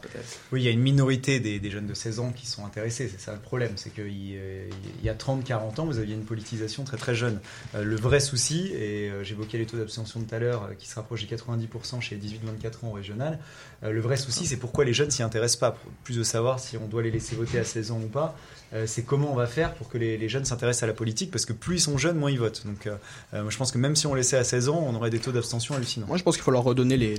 Peut-être. 0.00 0.38
Oui, 0.52 0.62
il 0.62 0.64
y 0.64 0.68
a 0.68 0.70
une 0.70 0.80
minorité 0.80 1.40
des, 1.40 1.70
jeunes 1.70 1.86
de 1.86 1.94
16 1.94 2.20
ans 2.20 2.32
qui 2.32 2.46
sont 2.46 2.64
intéressés, 2.64 3.08
c'est 3.08 3.20
ça 3.20 3.32
le 3.32 3.40
problème, 3.40 3.72
c'est 3.76 3.90
qu'il 3.90 4.04
euh, 4.06 4.68
y 5.02 5.08
a 5.08 5.14
30-40 5.14 5.80
ans, 5.80 5.84
vous 5.86 5.98
aviez 5.98 6.14
une 6.14 6.24
politisation 6.24 6.84
très 6.84 6.96
très 6.96 7.14
jeune. 7.14 7.40
Euh, 7.74 7.84
le 7.84 7.96
vrai 7.96 8.20
souci, 8.20 8.70
et 8.72 9.10
euh, 9.10 9.24
j'évoquais 9.24 9.58
les 9.58 9.66
taux 9.66 9.76
d'abstention 9.76 10.20
tout 10.20 10.34
à 10.34 10.38
l'heure, 10.38 10.70
qui 10.78 10.88
se 10.88 10.94
rapprochent 10.94 11.26
des 11.26 11.36
90% 11.36 12.00
chez 12.00 12.16
les 12.16 12.28
18-24 12.28 12.84
ans 12.84 12.88
au 12.88 12.92
régional, 12.92 13.38
le 13.82 14.00
vrai 14.00 14.16
souci 14.16 14.46
c'est 14.46 14.56
pourquoi 14.56 14.84
les 14.84 14.92
jeunes 14.92 15.10
s'y 15.10 15.22
intéressent 15.22 15.60
pas, 15.60 15.76
plus 16.04 16.16
de 16.16 16.22
savoir 16.22 16.60
si 16.60 16.76
on 16.76 16.86
doit 16.86 17.02
les 17.02 17.10
laisser 17.10 17.36
voter 17.36 17.58
à 17.58 17.64
16 17.64 17.92
ans 17.92 18.00
ou 18.02 18.08
pas, 18.08 18.36
euh, 18.72 18.86
c'est 18.86 19.02
comment 19.02 19.32
on 19.32 19.34
va 19.34 19.46
faire 19.46 19.74
pour 19.74 19.88
que 19.88 19.98
les, 19.98 20.28
jeunes 20.28 20.44
s'intéressent 20.44 20.84
à 20.84 20.86
la 20.86 20.92
politique, 20.92 21.30
parce 21.30 21.44
que 21.44 21.52
plus 21.52 21.76
ils 21.76 21.80
sont 21.80 21.98
jeunes, 21.98 22.16
moins 22.16 22.30
ils 22.30 22.38
votent. 22.38 22.66
Donc 22.66 22.86
euh, 22.86 22.96
euh, 23.34 23.50
je 23.50 23.56
pense 23.56 23.72
que 23.72 23.78
même 23.78 23.96
si 23.96 24.06
on 24.06 24.14
laissait 24.14 24.36
à 24.36 24.44
16 24.44 24.68
ans, 24.68 24.84
on 24.86 24.94
aurait 24.94 25.10
des 25.10 25.18
taux 25.18 25.32
d'abstention 25.32 25.74
hallucinants. 25.74 26.06
Moi, 26.06 26.16
je 26.16 26.22
pense 26.22 26.36
qu'il 26.36 26.44
faut 26.44 26.50
leur 26.50 26.62
redonner 26.62 26.96
les, 26.96 27.14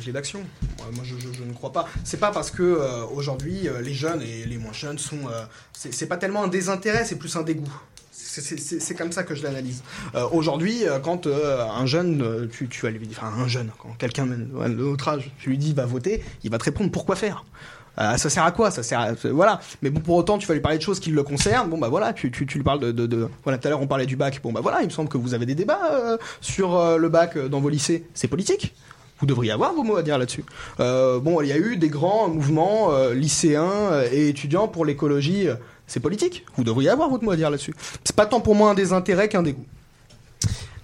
clés 0.00 0.12
d'action. 0.12 0.40
Moi, 0.92 1.04
je, 1.04 1.14
ne 1.14 1.52
crois 1.52 1.72
pas. 1.72 1.88
C'est 2.04 2.20
pas 2.20 2.30
parce 2.30 2.50
que 2.50 3.04
aujourd'hui 3.12 3.68
les 3.82 3.94
jeunes 3.94 4.22
et 4.22 4.44
les 4.44 4.58
moins 4.58 4.72
jeunes 4.72 4.98
sont. 4.98 5.18
c'est 5.72 6.06
pas 6.06 6.16
tellement 6.16 6.44
un 6.44 6.48
désintérêt, 6.48 7.04
c'est 7.04 7.16
plus 7.16 7.34
un 7.36 7.42
dégoût. 7.42 7.72
C'est- 8.12 8.94
comme 8.94 9.10
ça 9.10 9.24
que 9.24 9.34
je 9.34 9.42
l'analyse. 9.42 9.82
Aujourd'hui, 10.32 10.84
quand 11.02 11.26
un 11.26 11.86
jeune, 11.86 12.48
tu, 12.50 12.68
vas 12.82 12.90
lui 12.90 13.06
dire, 13.06 13.24
un 13.24 13.48
jeune, 13.48 13.70
quand 13.78 13.94
quelqu'un 13.98 14.26
de 14.26 14.36
notre 14.36 15.08
âge, 15.08 15.32
tu 15.38 15.50
lui 15.50 15.58
dis 15.58 15.72
va 15.72 15.86
voter, 15.86 16.22
il 16.44 16.50
va 16.50 16.58
te 16.58 16.64
répondre 16.64 16.90
pourquoi 16.90 17.16
faire? 17.16 17.44
Euh, 18.00 18.16
ça 18.16 18.30
sert 18.30 18.44
à 18.44 18.52
quoi? 18.52 18.70
Ça 18.70 18.82
sert 18.82 19.00
à, 19.00 19.12
voilà. 19.30 19.60
Mais 19.82 19.90
bon, 19.90 20.00
pour 20.00 20.16
autant, 20.16 20.38
tu 20.38 20.46
vas 20.46 20.54
lui 20.54 20.60
parler 20.60 20.78
de 20.78 20.82
choses 20.82 21.00
qui 21.00 21.10
le 21.10 21.22
concernent. 21.22 21.68
Bon 21.68 21.78
bah 21.78 21.88
voilà, 21.88 22.12
tu, 22.12 22.30
tu, 22.30 22.46
tu 22.46 22.58
lui 22.58 22.64
parles 22.64 22.92
de, 22.92 23.28
voilà. 23.44 23.58
Tout 23.58 23.66
à 23.66 23.70
l'heure, 23.70 23.82
on 23.82 23.86
parlait 23.86 24.06
du 24.06 24.16
bac. 24.16 24.40
Bon 24.42 24.52
bah 24.52 24.60
voilà, 24.62 24.82
il 24.82 24.86
me 24.86 24.90
semble 24.90 25.08
que 25.08 25.18
vous 25.18 25.34
avez 25.34 25.46
des 25.46 25.54
débats 25.54 25.90
euh, 25.92 26.16
sur 26.40 26.76
euh, 26.76 26.96
le 26.96 27.08
bac 27.08 27.36
euh, 27.36 27.48
dans 27.48 27.60
vos 27.60 27.68
lycées. 27.68 28.04
C'est 28.14 28.28
politique. 28.28 28.74
Vous 29.20 29.26
devriez 29.26 29.50
avoir 29.50 29.72
vos 29.72 29.82
mots 29.82 29.96
à 29.96 30.02
dire 30.02 30.16
là-dessus. 30.16 30.44
Euh, 30.78 31.18
bon, 31.18 31.40
il 31.40 31.48
y 31.48 31.52
a 31.52 31.56
eu 31.58 31.76
des 31.76 31.88
grands 31.88 32.28
mouvements 32.28 32.92
euh, 32.92 33.14
lycéens 33.14 33.64
euh, 33.64 34.08
et 34.12 34.28
étudiants 34.28 34.68
pour 34.68 34.84
l'écologie. 34.84 35.48
euh, 35.48 35.54
C'est 35.88 35.98
politique. 35.98 36.44
Vous 36.56 36.62
devriez 36.62 36.90
avoir 36.90 37.08
votre 37.10 37.24
mot 37.24 37.32
à 37.32 37.36
dire 37.36 37.50
là-dessus. 37.50 37.74
C'est 38.04 38.14
pas 38.14 38.26
tant 38.26 38.40
pour 38.40 38.54
moi 38.54 38.70
un 38.70 38.74
désintérêt 38.74 39.28
qu'un 39.28 39.42
dégoût. 39.42 39.66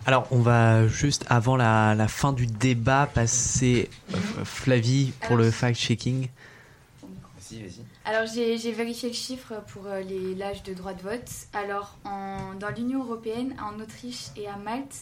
Alors, 0.06 0.26
on 0.32 0.40
va 0.40 0.88
juste, 0.88 1.24
avant 1.28 1.56
la, 1.56 2.08
fin 2.08 2.32
du 2.32 2.46
débat, 2.46 3.08
passer 3.14 3.88
euh, 4.12 4.16
Flavie 4.44 5.12
pour 5.26 5.36
le 5.36 5.50
fact-checking. 5.50 6.26
Vas-y, 7.54 7.62
vas-y. 7.68 7.84
Alors 8.04 8.26
j'ai 8.26 8.72
vérifié 8.72 9.08
le 9.08 9.14
chiffre 9.14 9.54
pour 9.68 9.86
euh, 9.86 10.00
les- 10.00 10.34
l'âge 10.34 10.62
de 10.62 10.74
droit 10.74 10.94
de 10.94 11.02
vote. 11.02 11.28
Alors 11.52 11.96
en- 12.04 12.54
dans 12.54 12.70
l'Union 12.70 13.02
Européenne, 13.04 13.54
en 13.62 13.80
Autriche 13.80 14.26
et 14.36 14.46
à 14.48 14.56
Malte, 14.56 14.94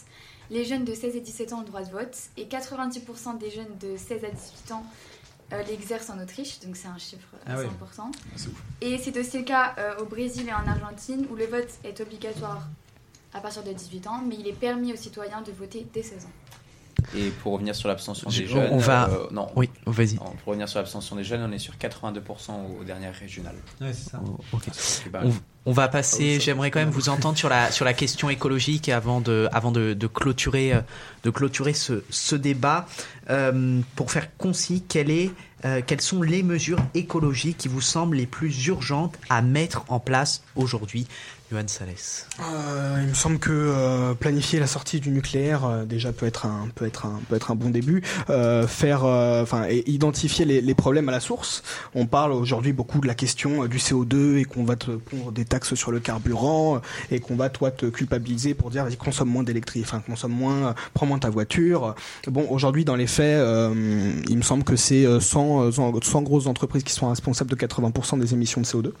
les 0.49 0.65
jeunes 0.65 0.85
de 0.85 0.93
16 0.93 1.15
et 1.15 1.21
17 1.21 1.53
ans 1.53 1.57
ont 1.59 1.61
le 1.61 1.67
droit 1.67 1.81
de 1.83 1.91
vote 1.91 2.15
et 2.37 2.45
90% 2.47 3.33
des 3.37 3.49
jeunes 3.49 3.77
de 3.79 3.97
16 3.97 4.23
à 4.25 4.29
18 4.29 4.71
ans 4.73 4.85
euh, 5.51 5.61
l'exercent 5.63 6.09
en 6.09 6.19
Autriche, 6.21 6.59
donc 6.61 6.75
c'est 6.75 6.87
un 6.87 6.97
chiffre 6.97 7.27
Ah 7.45 7.53
assez 7.53 7.63
ouais. 7.63 7.69
important. 7.69 8.09
Ouf. 8.35 8.47
Et 8.81 8.97
c'est 8.97 9.15
aussi 9.17 9.37
le 9.39 9.43
cas 9.43 9.75
euh, 9.77 9.99
au 9.99 10.05
Brésil 10.05 10.47
et 10.47 10.53
en 10.53 10.65
Argentine 10.67 11.27
où 11.29 11.35
le 11.35 11.45
vote 11.45 11.69
est 11.83 11.99
obligatoire 12.01 12.67
à 13.33 13.39
partir 13.41 13.63
de 13.63 13.71
18 13.73 14.07
ans, 14.07 14.21
mais 14.27 14.35
il 14.39 14.47
est 14.47 14.53
permis 14.53 14.93
aux 14.93 14.97
citoyens 14.97 15.41
de 15.41 15.51
voter 15.51 15.85
dès 15.93 16.03
16 16.03 16.25
ans. 16.25 16.31
Et 17.15 17.29
pour 17.29 17.53
revenir 17.53 17.75
sur 17.75 17.87
l'abstention 17.89 18.29
des 18.29 18.45
jeunes, 18.47 18.69
on 18.71 18.77
va- 18.77 19.09
euh, 19.09 19.27
non. 19.31 19.47
Oui, 19.55 19.69
vas-y. 19.85 20.15
Pour 20.15 20.29
revenir 20.45 20.67
sur 20.69 20.79
l'abstention 20.79 21.15
des 21.15 21.23
jeunes, 21.23 21.41
on 21.47 21.51
est 21.51 21.59
sur 21.59 21.77
82% 21.77 22.53
aux 22.79 22.83
dernières 22.83 23.13
régionales. 23.15 23.55
Ouais, 23.81 23.93
c'est 23.93 24.09
ça. 24.11 24.21
Oh, 24.25 24.37
ok. 24.53 24.63
C'est 24.71 25.09
pas- 25.09 25.21
On, 25.23 25.31
on 25.65 25.71
va 25.71 25.83
Ah 25.83 25.87
passer. 25.87 26.39
J'aimerais 26.39 26.71
quand 26.71 26.79
même 26.79 26.89
vous 26.89 27.09
entendre 27.09 27.37
sur 27.37 27.49
la 27.49 27.71
sur 27.71 27.85
la 27.85 27.93
question 27.93 28.29
écologique 28.29 28.89
avant 28.89 29.21
de 29.21 29.47
avant 29.51 29.71
de, 29.71 29.93
de 29.93 30.07
clôturer 30.07 30.73
euh, 30.73 30.81
de 31.23 31.29
clôturer 31.29 31.73
ce, 31.73 32.03
ce 32.09 32.35
débat. 32.35 32.85
Euh, 33.29 33.79
pour 33.95 34.11
faire 34.11 34.35
concis, 34.37 34.83
quelle 34.87 35.09
est 35.09 35.31
euh, 35.65 35.81
quelles 35.85 36.01
sont 36.01 36.21
les 36.21 36.43
mesures 36.43 36.79
écologiques 36.93 37.57
qui 37.57 37.67
vous 37.69 37.79
semblent 37.79 38.17
les 38.17 38.25
plus 38.25 38.67
urgentes 38.67 39.17
à 39.29 39.41
mettre 39.41 39.85
en 39.87 40.01
place 40.01 40.43
aujourd'hui, 40.57 41.07
Johan 41.49 41.63
Salès? 41.67 42.27
Euh, 42.41 42.97
il 43.01 43.07
me 43.07 43.13
semble 43.13 43.39
que 43.39 44.11
planifier 44.15 44.59
la 44.59 44.67
sortie 44.67 44.99
du 44.99 45.09
nucléaire 45.09 45.85
déjà 45.85 46.11
peut 46.11 46.25
être 46.25 46.45
un 46.45 46.67
peut 46.75 46.85
être 46.85 47.05
un 47.05 47.21
peut 47.29 47.37
être 47.37 47.51
un 47.51 47.55
bon 47.55 47.69
début. 47.69 48.03
Faire 48.67 49.05
enfin 49.05 49.65
et 49.69 49.89
identifier 49.89 50.43
les, 50.43 50.59
les 50.59 50.75
problèmes 50.75 51.07
à 51.07 51.13
la 51.13 51.21
source. 51.21 51.63
On 51.95 52.07
parle 52.07 52.33
aujourd'hui 52.33 52.73
beaucoup 52.73 52.99
de 52.99 53.07
la 53.07 53.15
question 53.15 53.65
du 53.65 53.77
CO2 53.77 54.39
et 54.39 54.43
qu'on 54.43 54.65
va 54.65 54.75
te 54.75 54.91
pondre 54.91 55.31
des 55.31 55.45
taxes 55.53 55.75
sur 55.75 55.91
le 55.91 55.99
carburant 55.99 56.77
euh, 56.77 56.79
et 57.15 57.19
qu'on 57.19 57.35
va 57.35 57.49
toi 57.49 57.69
te 57.69 57.85
culpabiliser 57.85 58.55
pour 58.55 58.71
dire 58.71 58.83
vas-y 58.83 58.97
consomme 58.97 59.29
moins 59.29 59.43
d'électricité, 59.43 59.87
enfin 59.87 60.03
consomme 60.05 60.31
moins, 60.31 60.69
euh, 60.69 60.73
prends 60.95 61.05
moins 61.05 61.19
ta 61.19 61.29
voiture. 61.29 61.93
Bon 62.27 62.47
aujourd'hui 62.49 62.85
dans 62.85 62.95
les 62.95 63.05
faits, 63.05 63.37
euh, 63.37 64.13
il 64.29 64.37
me 64.37 64.41
semble 64.41 64.63
que 64.63 64.75
c'est 64.75 65.05
euh, 65.05 65.19
100, 65.19 65.61
euh, 65.61 65.71
100 65.71 66.01
100 66.01 66.21
grosses 66.23 66.47
entreprises 66.47 66.83
qui 66.83 66.93
sont 66.93 67.07
responsables 67.09 67.51
de 67.51 67.55
80% 67.55 68.19
des 68.19 68.33
émissions 68.33 68.61
de 68.61 68.65
CO2. 68.65 68.93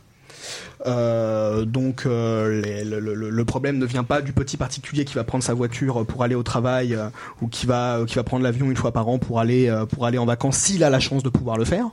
Euh, 0.85 1.63
donc 1.65 2.03
euh, 2.05 2.61
les- 2.61 2.83
le, 2.83 2.99
le- 2.99 3.29
le 3.29 3.45
problème 3.45 3.77
ne 3.77 3.85
vient 3.85 4.03
pas 4.03 4.21
du 4.21 4.33
petit 4.33 4.57
particulier 4.57 5.05
qui 5.05 5.13
va 5.15 5.23
prendre 5.23 5.43
sa 5.43 5.53
voiture 5.53 6.05
pour 6.05 6.23
aller 6.23 6.35
au 6.35 6.43
travail 6.43 6.93
euh, 6.93 7.07
ou 7.41 7.47
qui 7.47 7.65
va 7.65 7.99
euh, 7.99 8.05
qui 8.05 8.15
va 8.15 8.23
prendre 8.23 8.43
l'avion 8.43 8.69
une 8.69 8.75
fois 8.75 8.91
par 8.91 9.07
an 9.07 9.17
pour 9.17 9.39
aller 9.39 9.69
euh, 9.69 9.85
pour 9.85 10.05
aller 10.05 10.17
en 10.17 10.25
vacances 10.25 10.57
s'il 10.57 10.83
a 10.83 10.89
la 10.89 10.99
chance 10.99 11.23
de 11.23 11.29
pouvoir 11.29 11.57
le 11.57 11.63
faire. 11.65 11.85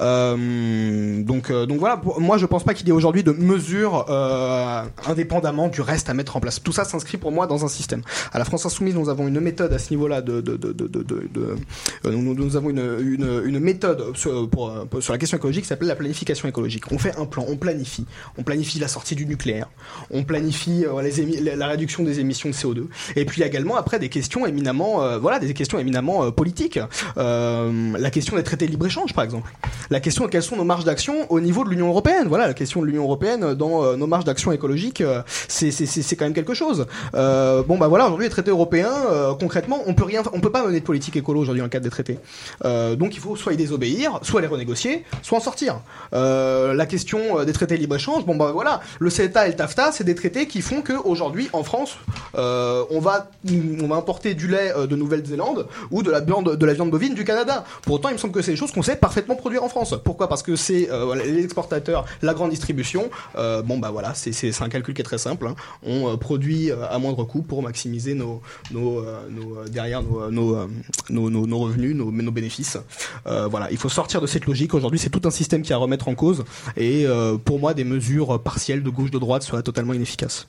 Euh, 0.00 1.22
donc 1.22 1.50
euh, 1.50 1.66
donc 1.66 1.78
voilà. 1.78 2.00
Moi 2.18 2.38
je 2.38 2.46
pense 2.46 2.64
pas 2.64 2.74
qu'il 2.74 2.86
y 2.86 2.90
ait 2.90 2.94
aujourd'hui 2.94 3.22
de 3.22 3.32
mesures 3.32 4.06
euh, 4.08 4.82
indépendamment 5.06 5.68
du 5.68 5.80
reste 5.80 6.08
à 6.10 6.14
mettre 6.14 6.36
en 6.36 6.40
place. 6.40 6.62
Tout 6.62 6.72
ça 6.72 6.84
s'inscrit 6.84 7.16
pour 7.18 7.32
moi 7.32 7.46
dans 7.46 7.64
un 7.64 7.68
système. 7.68 8.02
À 8.32 8.38
la 8.38 8.44
France 8.44 8.66
Insoumise 8.66 8.94
nous 8.94 9.08
avons 9.08 9.26
une 9.28 9.40
méthode 9.40 9.72
à 9.72 9.78
ce 9.78 9.90
niveau-là 9.90 10.20
de 10.20 10.40
de 10.40 10.56
de 10.56 10.72
de, 10.72 10.86
de, 10.86 11.56
euh, 12.04 12.10
nous, 12.12 12.34
nous 12.34 12.56
avons 12.56 12.70
une, 12.70 12.96
une, 13.00 13.42
une 13.44 13.58
méthode 13.60 14.16
sur, 14.16 14.48
pour- 14.48 14.72
sur 15.00 15.12
la 15.12 15.18
question 15.18 15.36
écologique 15.38 15.62
qui 15.62 15.68
s'appelle 15.68 15.88
la 15.88 15.96
planification 15.96 16.48
écologique. 16.48 16.84
On 16.92 16.98
fait 16.98 17.16
un 17.18 17.24
plan, 17.26 17.44
on 17.48 17.56
planifie. 17.56 18.06
On 18.38 18.42
planifie 18.42 18.78
la 18.78 18.88
sortie 18.88 19.14
du 19.14 19.26
nucléaire, 19.26 19.68
on 20.10 20.24
planifie 20.24 20.84
euh, 20.84 21.56
la 21.56 21.66
réduction 21.66 22.02
des 22.02 22.20
émissions 22.20 22.48
de 22.48 22.54
CO2. 22.54 22.86
Et 23.16 23.24
puis 23.24 23.42
également 23.42 23.76
après 23.76 23.98
des 23.98 24.08
questions 24.08 24.46
éminemment, 24.46 25.02
euh, 25.02 25.18
voilà, 25.18 25.38
des 25.38 25.52
questions 25.54 25.78
éminemment 25.78 26.24
euh, 26.24 26.30
politiques. 26.30 26.78
La 27.16 28.10
question 28.10 28.36
des 28.36 28.42
traités 28.42 28.66
de 28.66 28.70
libre-échange 28.70 29.12
par 29.14 29.24
exemple. 29.24 29.52
La 29.90 30.00
question 30.00 30.24
de 30.24 30.30
quelles 30.30 30.42
sont 30.42 30.56
nos 30.56 30.64
marges 30.64 30.84
d'action 30.84 31.30
au 31.30 31.40
niveau 31.40 31.64
de 31.64 31.70
l'Union 31.70 31.88
européenne? 31.88 32.28
Voilà, 32.28 32.46
la 32.46 32.54
question 32.54 32.80
de 32.80 32.86
l'Union 32.86 33.02
européenne 33.04 33.54
dans 33.54 33.96
nos 33.96 34.06
marges 34.06 34.24
d'action 34.24 34.52
écologiques, 34.52 35.00
euh, 35.00 35.22
c'est 35.48 35.70
c'est- 35.70 36.16
quand 36.16 36.24
même 36.24 36.34
quelque 36.34 36.54
chose. 36.54 36.86
Bon 37.12 37.76
bah 37.78 37.88
voilà, 37.88 38.06
aujourd'hui 38.06 38.26
les 38.26 38.30
traités 38.30 38.50
européens, 38.50 38.94
concrètement, 39.38 39.82
on 39.86 39.94
peut 39.94 40.04
rien, 40.04 40.22
on 40.32 40.40
peut 40.40 40.50
pas 40.50 40.64
mener 40.66 40.80
de 40.80 40.84
politique 40.84 41.16
écolo 41.16 41.40
aujourd'hui 41.40 41.60
dans 41.60 41.66
le 41.66 41.70
cadre 41.70 41.84
des 41.84 41.90
traités. 41.90 42.18
Donc 42.64 43.14
il 43.16 43.20
faut 43.20 43.36
soit 43.36 43.52
y 43.52 43.56
désobéir, 43.56 44.18
soit 44.22 44.40
les 44.40 44.46
renégocier, 44.46 45.04
soit 45.22 45.38
en 45.38 45.40
sortir. 45.40 45.80
La 46.12 46.86
question 46.86 47.44
des 47.44 47.52
traités 47.52 47.66
traités 47.66 47.76
de 47.76 47.82
Bon, 48.06 48.36
bah 48.36 48.52
voilà, 48.52 48.80
le 49.00 49.10
CETA 49.10 49.46
et 49.46 49.50
le 49.50 49.56
TAFTA, 49.56 49.90
c'est 49.90 50.04
des 50.04 50.14
traités 50.14 50.46
qui 50.46 50.62
font 50.62 50.80
qu'aujourd'hui, 50.80 51.48
en 51.52 51.64
France, 51.64 51.96
euh, 52.36 52.84
on, 52.90 53.00
va, 53.00 53.30
on 53.82 53.88
va 53.88 53.96
importer 53.96 54.34
du 54.34 54.46
lait 54.46 54.72
euh, 54.76 54.86
de 54.86 54.94
Nouvelle-Zélande 54.94 55.66
ou 55.90 56.04
de 56.04 56.10
la, 56.12 56.20
viande, 56.20 56.56
de 56.56 56.66
la 56.66 56.72
viande 56.74 56.90
bovine 56.90 57.14
du 57.14 57.24
Canada. 57.24 57.64
Pour 57.82 57.96
autant, 57.96 58.08
il 58.10 58.12
me 58.12 58.18
semble 58.18 58.32
que 58.32 58.42
c'est 58.42 58.52
des 58.52 58.56
choses 58.56 58.70
qu'on 58.70 58.82
sait 58.82 58.94
parfaitement 58.94 59.34
produire 59.34 59.64
en 59.64 59.68
France. 59.68 59.94
Pourquoi? 60.04 60.28
Parce 60.28 60.44
que 60.44 60.54
c'est 60.54 60.88
euh, 60.90 61.16
les 61.16 61.42
exportateurs, 61.42 62.04
la 62.22 62.32
grande 62.32 62.50
distribution. 62.50 63.10
bon, 63.34 63.78
bah 63.78 63.90
voilà, 63.90 64.14
c'est 64.14 64.62
un 64.62 64.68
calcul 64.68 64.94
qui 64.94 65.00
est 65.00 65.04
très 65.04 65.18
simple. 65.18 65.48
hein. 65.48 65.56
On 65.82 66.16
produit 66.16 66.70
à 66.70 66.98
moindre 66.98 67.24
coût 67.24 67.42
pour 67.42 67.60
maximiser 67.62 68.14
nos, 68.14 68.40
nos, 68.70 69.02
nos, 69.30 69.64
derrière 69.68 70.02
nos, 70.02 70.30
nos, 70.30 71.30
nos, 71.30 71.58
revenus, 71.58 71.96
nos, 71.96 72.12
nos 72.12 72.30
bénéfices. 72.32 72.78
Voilà, 73.24 73.68
il 73.70 73.78
faut 73.78 73.88
sortir 73.88 74.20
de 74.20 74.26
cette 74.28 74.46
logique. 74.46 74.74
Aujourd'hui, 74.74 74.98
c'est 75.00 75.10
tout 75.10 75.22
un 75.24 75.30
système 75.30 75.62
qui 75.62 75.72
est 75.72 75.74
à 75.74 75.78
remettre 75.78 76.08
en 76.08 76.14
cause. 76.14 76.44
Et 76.76 77.06
pour 77.44 77.58
moi, 77.58 77.74
des 77.74 77.84
mesures 77.86 78.42
partielles 78.42 78.82
de 78.82 78.90
gauche, 78.90 79.10
de 79.10 79.18
droite 79.18 79.42
seraient 79.42 79.62
totalement 79.62 79.94
inefficaces. 79.94 80.46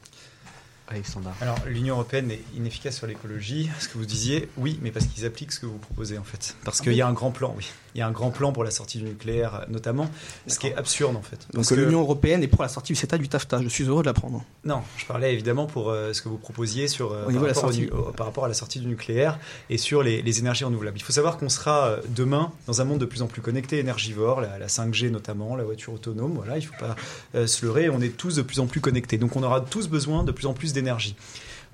Alexandre. 0.89 1.31
Alors, 1.41 1.57
l'Union 1.67 1.95
européenne 1.95 2.31
est 2.31 2.41
inefficace 2.55 2.95
sur 2.95 3.07
l'écologie. 3.07 3.69
Ce 3.79 3.89
que 3.89 3.97
vous 3.97 4.05
disiez, 4.05 4.47
oui, 4.55 4.79
mais 4.81 4.91
parce 4.91 5.05
qu'ils 5.05 5.25
appliquent 5.25 5.51
ce 5.51 5.59
que 5.59 5.65
vous 5.65 5.77
proposez 5.77 6.17
en 6.17 6.23
fait. 6.23 6.55
Parce 6.63 6.79
Ah 6.79 6.83
qu'il 6.83 6.93
y 6.93 7.01
a 7.01 7.07
un 7.07 7.13
grand 7.13 7.31
plan, 7.31 7.53
oui. 7.57 7.67
Il 7.97 8.01
y 8.01 8.03
a 8.03 8.07
un 8.07 8.11
grand 8.11 8.29
plan 8.29 8.51
pour 8.51 8.63
la 8.63 8.69
sortie 8.69 8.99
du 8.99 9.05
nucléaire, 9.05 9.65
notamment, 9.69 10.07
ce 10.45 10.59
qui 10.59 10.67
est 10.67 10.75
absurde 10.75 11.15
en 11.15 11.23
fait. 11.23 11.37
Donc 11.51 11.55
Parce 11.55 11.69
que- 11.69 11.73
l'Union 11.73 12.01
européenne 12.01 12.43
est 12.43 12.47
pour 12.47 12.61
la 12.61 12.69
sortie 12.69 12.93
du 12.93 12.95
CETA 12.95 13.17
du 13.17 13.27
TAFTA. 13.27 13.59
Je 13.63 13.67
suis 13.69 13.85
heureux 13.85 14.03
de 14.03 14.05
l'apprendre. 14.05 14.43
Non, 14.65 14.81
je 14.97 15.05
parlais 15.07 15.33
évidemment 15.33 15.65
pour 15.65 15.89
euh, 15.89 16.13
ce 16.13 16.21
que 16.21 16.29
vous 16.29 16.37
proposiez 16.37 16.87
sur, 16.87 17.11
euh, 17.11 17.23
par, 17.25 17.33
rapport 17.33 17.49
au 17.49 17.53
sortie. 17.53 17.89
par 18.15 18.27
rapport 18.27 18.45
à 18.45 18.47
la 18.47 18.53
sortie 18.53 18.79
du 18.79 18.85
nucléaire 18.85 19.39
et 19.71 19.79
sur 19.79 20.03
les, 20.03 20.21
les 20.21 20.37
énergies 20.39 20.63
renouvelables. 20.63 20.97
Il 20.99 21.01
faut 21.03 21.11
savoir 21.11 21.39
qu'on 21.39 21.49
sera 21.49 21.87
euh, 21.87 22.01
demain 22.09 22.51
dans 22.67 22.81
un 22.81 22.85
monde 22.85 22.99
de 22.99 23.05
plus 23.05 23.23
en 23.23 23.27
plus 23.27 23.41
connecté, 23.41 23.79
énergivore, 23.79 24.41
la, 24.41 24.59
la 24.59 24.67
5G 24.67 25.09
notamment, 25.09 25.55
la 25.55 25.63
voiture 25.63 25.93
autonome. 25.93 26.33
Voilà, 26.35 26.59
il 26.59 26.61
ne 26.61 26.67
faut 26.67 26.75
pas 27.33 27.47
se 27.47 27.65
leurrer. 27.65 27.89
On 27.89 27.99
est 27.99 28.15
tous 28.15 28.35
de 28.35 28.43
plus 28.43 28.59
en 28.59 28.67
plus 28.67 28.79
connectés, 28.79 29.17
donc 29.17 29.35
on 29.35 29.41
aura 29.41 29.61
tous 29.61 29.87
besoin 29.87 30.23
de 30.23 30.31
plus 30.31 30.45
en 30.45 30.53
plus 30.53 30.71
d'énergie. 30.71 31.15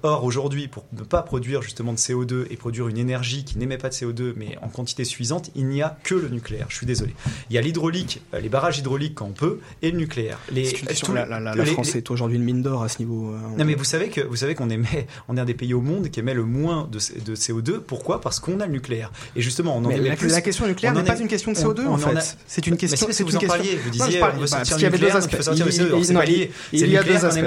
Or, 0.05 0.25
aujourd'hui, 0.25 0.67
pour 0.67 0.83
ne 0.91 1.03
pas 1.03 1.21
produire 1.21 1.61
justement 1.61 1.93
de 1.93 1.97
CO2 1.97 2.45
et 2.51 2.57
produire 2.57 2.89
une 2.89 2.97
énergie 2.97 3.45
qui 3.45 3.57
n'émet 3.57 3.77
pas 3.77 3.87
de 3.87 3.93
CO2, 3.93 4.33
mais 4.35 4.57
en 4.61 4.67
quantité 4.67 5.05
suffisante, 5.05 5.49
il 5.55 5.67
n'y 5.67 5.81
a 5.81 5.97
que 6.03 6.13
le 6.13 6.27
nucléaire. 6.27 6.65
Je 6.67 6.75
suis 6.75 6.85
désolé. 6.85 7.15
Il 7.49 7.55
y 7.55 7.57
a 7.57 7.61
l'hydraulique, 7.61 8.21
euh, 8.33 8.41
les 8.41 8.49
barrages 8.49 8.79
hydrauliques 8.79 9.15
quand 9.15 9.27
on 9.27 9.31
peut, 9.31 9.59
et 9.81 9.91
le 9.91 9.97
nucléaire. 9.97 10.39
Les, 10.51 10.63
la, 10.65 10.69
les- 10.91 11.13
la- 11.29 11.39
la- 11.39 11.55
la 11.55 11.63
les- 11.63 11.71
France 11.71 11.93
les- 11.93 11.99
est 11.99 12.11
aujourd'hui 12.11 12.35
une 12.37 12.43
mine 12.43 12.61
d'or 12.61 12.83
à 12.83 12.89
ce 12.89 12.99
niveau. 12.99 13.31
euh, 13.31 13.37
non 13.57 13.63
mais 13.63 13.75
vous 13.75 13.85
savez 13.85 14.09
que 14.09 14.19
vous 14.19 14.35
savez 14.35 14.55
qu'on 14.55 14.69
émet, 14.69 15.07
on 15.29 15.37
est 15.37 15.39
un 15.39 15.45
des 15.45 15.53
pays 15.53 15.73
au 15.73 15.79
monde 15.79 16.09
qui 16.09 16.19
émet 16.19 16.33
le 16.33 16.43
moins 16.43 16.89
de, 16.91 16.99
C- 16.99 17.13
de 17.25 17.33
CO2. 17.35 17.79
Pourquoi? 17.79 18.19
Parce 18.19 18.41
qu'on 18.41 18.59
a 18.59 18.65
le 18.65 18.73
nucléaire. 18.73 19.09
Et 19.37 19.41
justement, 19.41 19.77
on 19.77 19.85
en 19.85 19.87
Mais 19.87 19.95
émet 19.99 20.09
la, 20.09 20.15
plus- 20.17 20.27
la 20.27 20.41
question 20.41 20.67
nucléaire 20.67 20.93
n'est 20.93 21.03
pas 21.03 21.17
une 21.17 21.29
question 21.29 21.53
de 21.53 21.57
on- 21.57 21.61
CO2 21.61 21.85
on 21.87 21.93
en 21.93 21.97
fait. 21.97 22.17
a- 22.17 22.35
C'est 22.45 22.67
une 22.67 22.75
question. 22.75 23.07
C'est 23.09 23.23
vous 23.23 23.37
en 23.37 23.39
parliez. 23.39 23.77
Vous 23.77 23.97
Non, 23.97 24.05
disiez, 24.05 24.19
parlais- 24.19 24.35
on 24.37 24.41
veut 24.41 24.47
sortir 24.47 24.75
qu'il 24.75 24.83
y 24.83 24.87
avait 24.87 24.97
deux 24.97 25.11
aspects. 25.15 25.31
il 25.31 25.37
faut 25.37 25.43
sortir 25.43 25.65
Il- 25.65 25.71
du 25.71 25.77
CO2. 25.79 25.85
il- 26.09 26.13
non, 26.13 26.21
il- 26.27 26.49
Il 26.73 26.89
y 26.89 26.97
a 26.97 27.03
deux 27.03 27.23
aspects. 27.25 27.39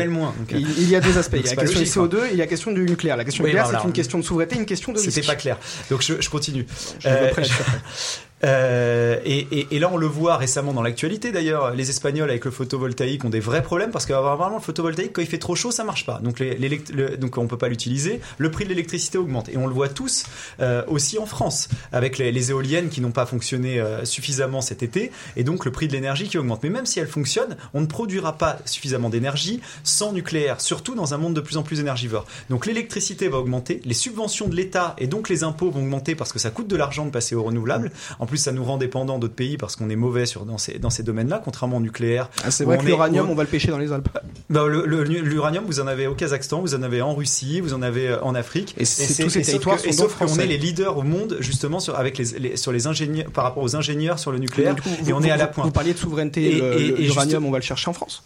Il 0.50 0.66
il 0.78 0.88
y 0.88 0.96
a 0.96 1.00
deux 1.00 1.18
aspects. 1.18 1.36
Il 1.38 1.44
y 1.46 1.48
a 1.50 1.56
question 1.56 1.64
logique, 1.80 1.80
du 1.84 1.90
CO2 1.90 2.26
et 2.26 2.32
il 2.32 2.38
y 2.38 2.42
a 2.42 2.45
la 2.46 2.50
question 2.50 2.72
du 2.72 2.80
nucléaire. 2.82 3.16
La 3.16 3.24
question 3.24 3.44
Oui, 3.44 3.50
nucléaire, 3.50 3.80
c'est 3.80 3.86
une 3.86 3.92
question 3.92 4.18
de 4.18 4.24
souveraineté, 4.24 4.56
une 4.56 4.66
question 4.66 4.92
de. 4.92 4.98
C'était 4.98 5.26
pas 5.26 5.36
clair. 5.36 5.58
Donc 5.90 6.02
je, 6.02 6.20
je 6.20 6.30
continue. 6.30 6.66
Je. 7.00 7.08
Euh, 8.44 9.18
et, 9.24 9.78
là, 9.78 9.88
on 9.92 9.96
le 9.96 10.06
voit 10.06 10.36
récemment 10.36 10.72
dans 10.72 10.82
l'actualité 10.82 11.32
d'ailleurs. 11.32 11.74
Les 11.74 11.90
Espagnols 11.90 12.28
avec 12.28 12.44
le 12.44 12.50
photovoltaïque 12.50 13.24
ont 13.24 13.30
des 13.30 13.40
vrais 13.40 13.62
problèmes 13.62 13.90
parce 13.90 14.04
que 14.04 14.12
vraiment 14.12 14.56
le 14.56 14.60
photovoltaïque, 14.62 15.12
quand 15.14 15.22
il 15.22 15.26
fait 15.28 15.38
trop 15.38 15.54
chaud, 15.54 15.70
ça 15.70 15.84
marche 15.84 16.04
pas. 16.04 16.18
Donc, 16.22 16.38
les, 16.38 16.54
l'élect- 16.56 16.92
le- 16.92 17.16
donc 17.16 17.38
on 17.38 17.46
peut 17.46 17.56
pas 17.56 17.68
l'utiliser. 17.68 18.20
Le 18.38 18.50
prix 18.50 18.64
de 18.64 18.68
l'électricité 18.70 19.16
augmente 19.18 19.48
et 19.48 19.56
on 19.56 19.66
le 19.66 19.72
voit 19.72 19.88
tous 19.88 20.26
euh, 20.60 20.82
aussi 20.86 21.18
en 21.18 21.26
France 21.26 21.68
avec 21.92 22.18
les, 22.18 22.30
les 22.30 22.50
éoliennes 22.50 22.88
qui 22.90 23.00
n'ont 23.00 23.10
pas 23.10 23.26
fonctionné 23.26 23.80
euh, 23.80 24.04
suffisamment 24.04 24.60
cet 24.60 24.82
été 24.82 25.12
et 25.36 25.44
donc 25.44 25.64
le 25.64 25.72
prix 25.72 25.88
de 25.88 25.92
l'énergie 25.92 26.28
qui 26.28 26.36
augmente. 26.36 26.62
Mais 26.62 26.70
même 26.70 26.86
si 26.86 27.00
elles 27.00 27.08
fonctionnent, 27.08 27.56
on 27.72 27.80
ne 27.80 27.86
produira 27.86 28.36
pas 28.36 28.58
suffisamment 28.66 29.08
d'énergie 29.08 29.60
sans 29.82 30.12
nucléaire, 30.12 30.60
surtout 30.60 30.94
dans 30.94 31.14
un 31.14 31.18
monde 31.18 31.34
de 31.34 31.40
plus 31.40 31.56
en 31.56 31.62
plus 31.62 31.80
énergivore. 31.80 32.26
Donc 32.50 32.66
l'électricité 32.66 33.28
va 33.28 33.38
augmenter, 33.38 33.80
les 33.84 33.94
subventions 33.94 34.48
de 34.48 34.54
l'État 34.54 34.94
et 34.98 35.06
donc 35.06 35.28
les 35.28 35.42
impôts 35.42 35.70
vont 35.70 35.80
augmenter 35.80 36.14
parce 36.14 36.32
que 36.32 36.38
ça 36.38 36.50
coûte 36.50 36.68
de 36.68 36.76
l'argent 36.76 37.06
de 37.06 37.10
passer 37.10 37.34
au 37.34 37.42
renouvelable. 37.42 37.90
En 38.18 38.25
plus, 38.26 38.38
ça 38.38 38.52
nous 38.52 38.64
rend 38.64 38.76
dépendants 38.76 39.18
d'autres 39.18 39.34
pays 39.34 39.56
parce 39.56 39.76
qu'on 39.76 39.88
est 39.90 39.96
mauvais 39.96 40.26
sur, 40.26 40.44
dans 40.44 40.58
ces, 40.58 40.78
dans 40.78 40.90
ces 40.90 41.02
domaines-là, 41.02 41.40
contrairement 41.44 41.78
au 41.78 41.80
nucléaire. 41.80 42.28
Ah, 42.44 42.50
c'est 42.50 42.64
vrai 42.64 42.78
que 42.78 42.84
l'uranium, 42.84 43.30
on 43.30 43.34
va 43.34 43.42
le 43.44 43.48
pêcher 43.48 43.68
dans 43.68 43.78
les 43.78 43.92
Alpes. 43.92 44.08
bah, 44.50 44.64
L'uranium, 44.68 45.64
vous 45.64 45.80
en 45.80 45.86
avez 45.86 46.06
au 46.06 46.14
Kazakhstan, 46.14 46.60
vous 46.60 46.74
en 46.74 46.82
avez 46.82 47.00
en 47.02 47.14
Russie, 47.14 47.60
vous 47.60 47.74
en 47.74 47.82
avez 47.82 48.08
euh, 48.08 48.22
en 48.22 48.34
Afrique. 48.34 48.74
Et 48.78 48.84
c'est- 48.84 49.22
tous 49.22 49.30
ces 49.30 49.42
territoires 49.42 49.76
que- 49.80 49.92
sont 49.92 50.02
sauf 50.04 50.16
qu'on 50.16 50.38
est 50.38 50.46
les 50.46 50.58
leaders 50.58 50.96
au 50.96 51.02
monde 51.02 51.36
justement 51.40 51.80
sur, 51.80 51.96
avec 51.98 52.18
les, 52.18 52.38
les- 52.38 52.56
sur 52.56 52.72
les 52.72 52.86
ingénieurs, 52.86 53.30
par 53.30 53.44
rapport 53.44 53.62
aux 53.62 53.76
ingénieurs 53.76 54.18
sur 54.18 54.32
le 54.32 54.38
nucléaire. 54.38 54.76
Et 54.76 55.02
vous- 55.04 55.12
on 55.12 55.22
est 55.22 55.30
à 55.30 55.36
la 55.36 55.46
pointe. 55.46 55.66
Vous 55.66 55.72
parliez 55.72 55.92
de 55.94 55.98
souveraineté. 55.98 56.56
Et- 56.58 56.90
L'uranium, 57.06 57.44
on 57.46 57.50
va 57.50 57.58
le 57.58 57.64
chercher 57.64 57.88
en 57.90 57.92
France. 57.92 58.24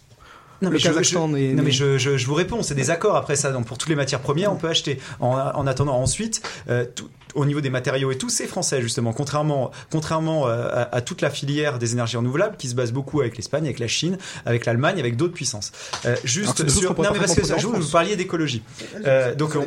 Non, 0.63 0.69
mais 0.69 0.77
je- 0.77 0.83
Kazakhstan 0.89 1.27
je, 1.31 1.37
est- 1.37 1.53
non, 1.53 1.63
mais 1.63 1.71
je, 1.71 1.97
je- 1.97 2.17
je 2.17 2.27
vous 2.27 2.35
réponds, 2.35 2.61
c'est 2.61 2.75
des 2.75 2.91
accords 2.91 3.15
après 3.15 3.35
ça. 3.35 3.51
Donc 3.51 3.65
pour 3.65 3.79
toutes 3.79 3.89
les 3.89 3.95
matières 3.95 4.19
premières, 4.19 4.53
on 4.53 4.57
peut 4.57 4.67
acheter. 4.69 4.99
En, 5.19 5.29
en 5.35 5.65
attendant, 5.65 5.95
ensuite, 5.97 6.43
euh, 6.69 6.85
tout- 6.95 7.09
au 7.35 7.45
niveau 7.45 7.61
des 7.61 7.69
matériaux 7.69 8.11
et 8.11 8.17
tout, 8.17 8.29
c'est 8.29 8.47
français 8.47 8.81
justement. 8.81 9.13
Contrairement, 9.13 9.71
contrairement 9.91 10.47
euh, 10.47 10.67
à, 10.69 10.95
à 10.95 11.01
toute 11.01 11.21
la 11.21 11.29
filière 11.29 11.79
des 11.79 11.93
énergies 11.93 12.17
renouvelables 12.17 12.57
qui 12.57 12.67
se 12.67 12.75
base 12.75 12.91
beaucoup 12.91 13.21
avec 13.21 13.37
l'Espagne, 13.37 13.63
avec 13.65 13.79
la 13.79 13.87
Chine, 13.87 14.17
avec 14.45 14.65
l'Allemagne, 14.65 14.99
avec 14.99 15.15
d'autres 15.15 15.33
puissances. 15.33 15.71
Euh, 16.05 16.15
juste 16.23 16.67
sur. 16.69 16.95
Non, 16.97 17.09
mais 17.13 17.19
parce 17.19 17.35
que 17.35 17.45
ça, 17.45 17.55
en 17.55 17.59
vous, 17.59 17.89
parliez 17.91 18.15
d'écologie. 18.15 18.61
Euh, 19.05 19.35
donc 19.35 19.55
on- 19.55 19.65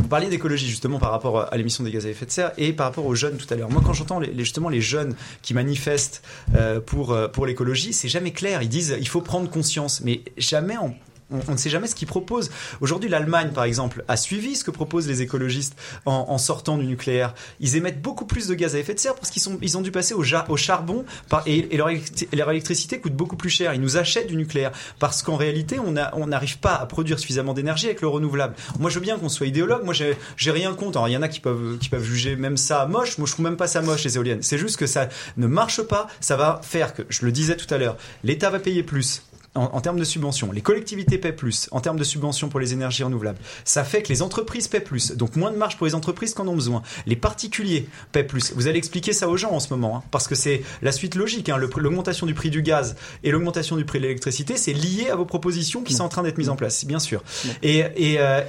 vous 0.00 0.08
parliez 0.08 0.28
d'écologie 0.28 0.68
justement 0.68 0.98
par 1.00 1.10
rapport 1.10 1.52
à 1.52 1.56
l'émission 1.56 1.82
des 1.82 1.90
gaz 1.90 2.06
à 2.06 2.08
effet 2.08 2.24
de 2.24 2.30
serre 2.30 2.52
et 2.56 2.72
par 2.72 2.86
rapport 2.86 3.04
aux 3.04 3.16
jeunes 3.16 3.36
tout 3.36 3.52
à 3.52 3.56
l'heure. 3.56 3.68
Moi, 3.68 3.82
quand 3.84 3.92
j'entends 3.92 4.20
les, 4.20 4.32
justement 4.38 4.68
les 4.68 4.80
jeunes 4.80 5.14
qui 5.42 5.54
manifestent 5.54 6.22
euh, 6.54 6.80
pour 6.80 7.16
pour 7.32 7.46
l'écologie, 7.46 7.92
c'est 7.92 8.08
jamais 8.08 8.30
clair. 8.32 8.62
Ils 8.62 8.68
disent 8.68 8.96
il 8.98 9.08
faut 9.08 9.20
prendre 9.20 9.50
conscience, 9.50 10.00
mais 10.02 10.22
jamais 10.36 10.76
on 10.78 10.94
on, 11.30 11.52
ne 11.52 11.56
sait 11.56 11.70
jamais 11.70 11.86
ce 11.86 11.94
qu'ils 11.94 12.08
proposent. 12.08 12.50
Aujourd'hui, 12.80 13.08
l'Allemagne, 13.08 13.50
par 13.54 13.64
exemple, 13.64 14.04
a 14.08 14.16
suivi 14.16 14.56
ce 14.56 14.64
que 14.64 14.70
proposent 14.70 15.08
les 15.08 15.22
écologistes 15.22 15.74
en, 16.06 16.38
sortant 16.38 16.78
du 16.78 16.86
nucléaire. 16.86 17.34
Ils 17.60 17.76
émettent 17.76 18.00
beaucoup 18.00 18.24
plus 18.24 18.46
de 18.46 18.54
gaz 18.54 18.74
à 18.74 18.78
effet 18.78 18.94
de 18.94 19.00
serre 19.00 19.14
parce 19.14 19.30
qu'ils 19.30 19.76
ont 19.76 19.80
dû 19.80 19.90
passer 19.90 20.14
au, 20.14 20.22
charbon 20.56 21.04
et, 21.46 21.76
leur, 21.76 21.88
électri- 21.88 22.28
leur 22.32 22.50
électricité 22.50 23.00
coûte 23.00 23.14
beaucoup 23.14 23.36
plus 23.36 23.50
cher. 23.50 23.74
Ils 23.74 23.80
nous 23.80 23.96
achètent 23.96 24.28
du 24.28 24.36
nucléaire 24.36 24.72
parce 24.98 25.22
qu'en 25.22 25.36
réalité, 25.36 25.78
on 25.78 26.26
n'arrive 26.26 26.58
pas 26.58 26.74
à 26.74 26.86
produire 26.86 27.18
suffisamment 27.18 27.54
d'énergie 27.54 27.86
avec 27.86 28.00
le 28.00 28.08
renouvelable. 28.08 28.54
Moi, 28.78 28.90
je 28.90 28.96
veux 28.96 29.00
bien 29.00 29.18
qu'on 29.18 29.28
soit 29.28 29.46
idéologue. 29.46 29.84
Moi, 29.84 29.94
j'ai 29.94 30.50
rien 30.50 30.74
contre. 30.74 30.98
Alors, 30.98 31.08
il 31.08 31.12
y 31.12 31.16
en 31.16 31.22
a 31.22 31.28
qui 31.28 31.40
peuvent, 31.40 31.78
qui 31.78 31.88
peuvent 31.88 32.04
juger 32.04 32.36
même 32.36 32.56
ça 32.56 32.86
moche. 32.86 33.18
Moi, 33.18 33.26
je 33.26 33.32
trouve 33.32 33.44
même 33.44 33.56
pas 33.56 33.66
ça 33.66 33.82
moche, 33.82 34.04
les 34.04 34.16
éoliennes. 34.16 34.42
C'est 34.42 34.58
juste 34.58 34.76
que 34.76 34.86
ça 34.86 35.08
ne 35.36 35.46
marche 35.46 35.82
pas. 35.82 36.08
Ça 36.20 36.36
va 36.36 36.60
faire 36.62 36.94
que, 36.94 37.02
je 37.08 37.24
le 37.24 37.32
disais 37.32 37.56
tout 37.56 37.72
à 37.72 37.78
l'heure, 37.78 37.96
l'État 38.24 38.50
va 38.50 38.58
payer 38.58 38.82
plus 38.82 39.22
en, 39.58 39.80
termes 39.80 39.98
de 39.98 40.04
subventions. 40.04 40.52
Les 40.52 40.60
collectivités 40.60 41.18
paient 41.18 41.32
plus 41.32 41.68
en 41.70 41.80
termes 41.80 41.98
de 41.98 42.04
subventions 42.04 42.48
pour 42.48 42.60
les 42.60 42.72
énergies 42.72 43.02
renouvelables. 43.02 43.38
Ça 43.64 43.84
fait 43.84 44.02
que 44.02 44.08
les 44.08 44.22
entreprises 44.22 44.68
paient 44.68 44.80
plus. 44.80 45.12
Donc 45.12 45.36
moins 45.36 45.50
de 45.50 45.56
marge 45.56 45.76
pour 45.76 45.86
les 45.86 45.94
entreprises 45.94 46.34
qui 46.34 46.40
en 46.40 46.48
ont 46.48 46.54
besoin. 46.54 46.82
Les 47.06 47.16
particuliers 47.16 47.88
paient 48.12 48.24
plus. 48.24 48.52
Vous 48.54 48.66
allez 48.66 48.78
expliquer 48.78 49.12
ça 49.12 49.28
aux 49.28 49.36
gens 49.36 49.50
en 49.50 49.60
ce 49.60 49.72
moment. 49.72 49.96
hein, 49.96 50.02
parce 50.10 50.28
que 50.28 50.34
c'est 50.34 50.62
la 50.82 50.92
suite 50.92 51.14
logique. 51.14 51.48
hein. 51.48 51.58
L'augmentation 51.58 52.26
du 52.26 52.34
prix 52.34 52.50
du 52.50 52.62
gaz 52.62 52.96
et 53.22 53.30
l'augmentation 53.30 53.76
du 53.76 53.84
prix 53.84 53.98
de 53.98 54.04
l'électricité, 54.04 54.56
c'est 54.56 54.72
lié 54.72 55.10
à 55.10 55.16
vos 55.16 55.24
propositions 55.24 55.82
qui 55.82 55.94
sont 55.94 56.04
en 56.04 56.08
train 56.08 56.22
d'être 56.22 56.38
mises 56.38 56.48
en 56.48 56.56
place, 56.56 56.84
bien 56.84 56.98
sûr. 56.98 57.22
Et, 57.62 57.84
euh, 58.18 58.42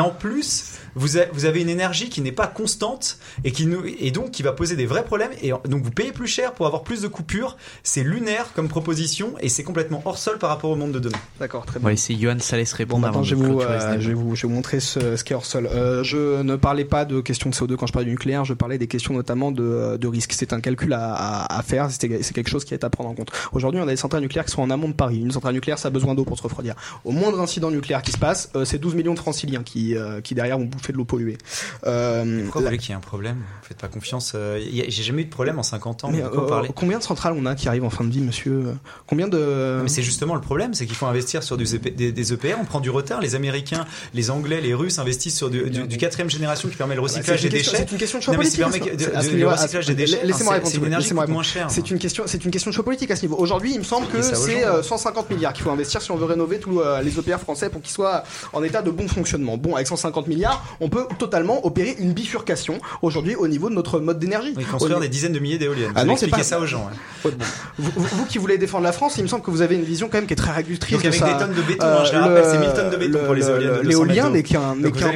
en 0.00 0.10
plus, 0.10 0.78
vous, 0.94 1.16
avez 1.16 1.60
une 1.60 1.68
énergie 1.68 2.08
qui 2.08 2.20
n'est 2.20 2.32
pas 2.32 2.46
constante 2.46 3.18
et, 3.44 3.52
qui 3.52 3.66
donc 4.12 4.30
qui 4.30 4.42
va 4.42 4.52
poser 4.52 4.76
des 4.76 4.86
vrais 4.86 5.04
problèmes. 5.04 5.30
Et 5.42 5.50
donc 5.50 5.82
vous 5.82 5.90
payez 5.90 6.12
plus 6.12 6.26
cher 6.26 6.52
pour 6.52 6.66
avoir 6.66 6.82
plus 6.82 7.02
de 7.02 7.08
coupures. 7.08 7.56
C'est 7.82 8.02
lunaire 8.02 8.52
comme 8.54 8.68
proposition 8.68 9.34
et 9.40 9.48
c'est 9.48 9.64
complètement 9.64 10.02
hors 10.04 10.18
sol 10.18 10.38
par 10.38 10.49
rapport 10.50 10.70
au 10.70 10.76
monde 10.76 10.92
de 10.92 10.98
demain. 10.98 11.16
D'accord, 11.38 11.64
très 11.66 11.78
On 11.80 11.82
va 11.84 11.90
laisser 11.90 12.14
Johan 12.18 12.38
Salès 12.38 12.72
répondre 12.72 13.06
Attends, 13.06 13.16
avant 13.16 13.24
je 13.24 13.34
vais, 13.34 13.44
vous, 13.46 13.60
euh, 13.60 13.96
je, 14.00 14.08
vais 14.08 14.14
vous, 14.14 14.36
je 14.36 14.42
vais 14.42 14.48
vous 14.48 14.54
montrer 14.54 14.80
ce, 14.80 15.16
ce 15.16 15.24
qu'est 15.24 15.34
hors 15.34 15.44
sol. 15.46 15.68
Euh, 15.72 16.02
je 16.04 16.42
ne 16.42 16.56
parlais 16.56 16.84
pas 16.84 17.04
de 17.04 17.20
questions 17.20 17.50
de 17.50 17.54
CO2 17.54 17.76
quand 17.76 17.86
je 17.86 17.92
parlais 17.92 18.04
du 18.06 18.12
nucléaire, 18.12 18.44
je 18.44 18.54
parlais 18.54 18.78
des 18.78 18.86
questions 18.86 19.14
notamment 19.14 19.50
de, 19.52 19.96
de 19.96 20.06
risque. 20.06 20.32
C'est 20.32 20.52
un 20.52 20.60
calcul 20.60 20.92
à, 20.92 21.12
à, 21.14 21.58
à 21.58 21.62
faire, 21.62 21.90
c'est 21.90 22.22
c'est 22.22 22.34
quelque 22.34 22.50
chose 22.50 22.64
qui 22.64 22.74
est 22.74 22.84
à 22.84 22.90
prendre 22.90 23.10
en 23.10 23.14
compte. 23.14 23.30
Aujourd'hui, 23.52 23.80
on 23.80 23.84
a 23.84 23.90
des 23.90 23.96
centrales 23.96 24.22
nucléaires 24.22 24.44
qui 24.44 24.52
sont 24.52 24.62
en 24.62 24.70
amont 24.70 24.88
de 24.88 24.94
Paris. 24.94 25.20
Une 25.20 25.30
centrale 25.32 25.54
nucléaire, 25.54 25.78
ça 25.78 25.88
a 25.88 25.90
besoin 25.90 26.14
d'eau 26.14 26.24
pour 26.24 26.36
se 26.38 26.42
refroidir. 26.42 26.74
Au 27.04 27.12
moindre 27.12 27.40
incident 27.40 27.70
nucléaire 27.70 28.02
qui 28.02 28.12
se 28.12 28.18
passe, 28.18 28.50
euh, 28.56 28.64
c'est 28.64 28.78
12 28.78 28.94
millions 28.94 29.14
de 29.14 29.18
franciliens 29.18 29.62
qui, 29.62 29.96
euh, 29.96 30.20
qui 30.20 30.34
derrière 30.34 30.58
vont 30.58 30.64
bouffer 30.66 30.92
de 30.92 30.98
l'eau 30.98 31.04
polluée. 31.04 31.38
Euh, 31.86 32.42
Pourquoi 32.44 32.60
vous 32.62 32.66
voulez 32.66 32.78
qu'il 32.78 32.90
y 32.90 32.92
ait 32.92 32.96
un 32.96 33.00
problème? 33.00 33.36
Vous 33.62 33.68
faites 33.68 33.78
pas 33.78 33.88
confiance. 33.88 34.32
euh, 34.34 34.60
J'ai 34.72 35.02
jamais 35.02 35.22
eu 35.22 35.24
de 35.26 35.30
problème 35.30 35.58
en 35.58 35.62
50 35.62 36.04
ans. 36.04 36.10
mais, 36.10 36.22
euh, 36.22 36.62
combien 36.74 36.98
de 36.98 37.02
centrales 37.02 37.34
on 37.36 37.46
a 37.46 37.54
qui 37.54 37.68
arrivent 37.68 37.84
en 37.84 37.90
fin 37.90 38.04
de 38.04 38.10
vie, 38.10 38.20
monsieur? 38.20 38.74
Combien 39.06 39.28
de... 39.28 39.76
Non, 39.78 39.82
mais 39.82 39.88
c'est 39.88 40.02
justement 40.02 40.34
le 40.40 40.44
problème, 40.46 40.74
c'est 40.74 40.86
qu'il 40.86 40.96
faut 40.96 41.06
investir 41.06 41.42
sur 41.42 41.56
EP 41.60 41.90
des, 41.90 42.12
des 42.12 42.32
EPR. 42.32 42.56
On 42.60 42.64
prend 42.64 42.80
du 42.80 42.90
retard. 42.90 43.20
Les 43.20 43.34
Américains, 43.34 43.84
les 44.14 44.30
Anglais, 44.30 44.60
les 44.60 44.74
Russes 44.74 44.98
investissent 44.98 45.36
sur 45.36 45.50
du, 45.50 45.70
du, 45.70 45.86
du 45.86 45.96
quatrième 45.96 46.30
génération 46.30 46.68
qui 46.68 46.76
permet 46.76 46.94
le 46.94 47.00
recyclage 47.00 47.40
C'est 47.40 47.48
des 47.48 47.56
une 47.58 47.62
question- 47.62 47.72
déchets. 47.72 47.86
c'est 47.88 47.92
une 47.92 47.98
question 47.98 48.18
de 48.18 48.24
choix 48.24 48.34
politique. 48.34 48.64
recyclage 48.64 49.86
des. 49.86 50.06
Laissez-moi 50.06 50.54
répondre. 50.54 50.72
C'est 50.72 50.78
une 50.78 50.86
énergie 50.86 51.14
moins 51.14 51.42
cher. 51.42 51.70
C'est 51.70 51.90
une 51.90 51.98
question, 51.98 52.24
c'est 52.26 52.44
une 52.44 52.50
question 52.50 52.70
de 52.70 52.74
choix 52.74 52.84
politique 52.84 53.10
à 53.10 53.16
ce 53.16 53.22
niveau. 53.22 53.36
Aujourd'hui, 53.36 53.72
il 53.74 53.78
me 53.78 53.84
semble 53.84 54.06
que 54.08 54.22
c'est 54.22 54.62
gens. 54.62 54.68
euh, 54.76 54.82
150 54.82 55.30
milliards 55.30 55.52
qu'il 55.52 55.64
faut 55.64 55.70
investir 55.70 56.00
si 56.02 56.10
on 56.10 56.16
veut 56.16 56.24
rénover 56.24 56.58
tous 56.58 56.80
euh, 56.80 57.00
les 57.02 57.18
EPR 57.18 57.38
français 57.38 57.68
pour 57.70 57.82
qu'ils 57.82 57.92
soient 57.92 58.24
en 58.52 58.62
état 58.62 58.82
de 58.82 58.90
bon 58.90 59.06
fonctionnement. 59.08 59.56
Bon, 59.56 59.74
avec 59.74 59.86
150 59.86 60.26
milliards, 60.28 60.64
on 60.80 60.88
peut 60.88 61.06
totalement 61.18 61.64
opérer 61.66 61.96
une 61.98 62.12
bifurcation 62.12 62.80
aujourd'hui 63.02 63.34
au 63.34 63.48
niveau 63.48 63.68
de 63.70 63.74
notre 63.74 64.00
mode 64.00 64.18
d'énergie. 64.18 64.54
Oui, 64.56 64.64
construire 64.64 65.00
des 65.00 65.08
dizaines 65.08 65.32
de 65.32 65.38
milliers 65.38 65.58
d'éoliennes. 65.58 65.92
Ah 65.94 66.04
non, 66.04 66.16
c'est 66.16 66.26
expliquer 66.26 66.38
pas 66.38 66.42
ça 66.44 66.60
aux 66.60 66.66
gens. 66.66 66.88
hein. 66.90 67.30
Vous 67.78 68.24
qui 68.26 68.38
voulez 68.38 68.58
défendre 68.58 68.84
la 68.84 68.92
France, 68.92 69.14
il 69.18 69.22
me 69.22 69.28
semble 69.28 69.42
que 69.44 69.50
vous 69.50 69.62
avez 69.62 69.74
une 69.74 69.84
vision 69.84 70.08
quand 70.08 70.18
même 70.20 70.26
qui 70.26 70.32
est 70.34 70.36
très 70.36 70.52
réductrice. 70.52 70.92
Donc 70.96 71.04
avec 71.04 71.20
des 71.20 71.38
tonnes 71.38 71.54
de 71.54 71.62
béton, 71.62 71.84
euh, 71.86 71.98
hein, 72.00 72.04
je 72.06 72.12
le 72.12 72.18
rappelle, 72.20 72.44
le- 72.44 72.50
c'est 72.50 72.58
1000 72.58 72.72
tonnes 72.74 72.90
de 72.90 72.96
béton 72.96 73.18
le- 73.18 73.24
pour 73.24 73.34
les 73.34 73.40
le- 73.42 73.48
éoliennes 73.48 73.70
de 73.70 73.82
200 73.82 73.88
L'éolien 73.88 74.30
n'est 74.30 74.42
qu'un 74.42 74.74
n'est 74.76 74.90
qu'un 74.92 75.10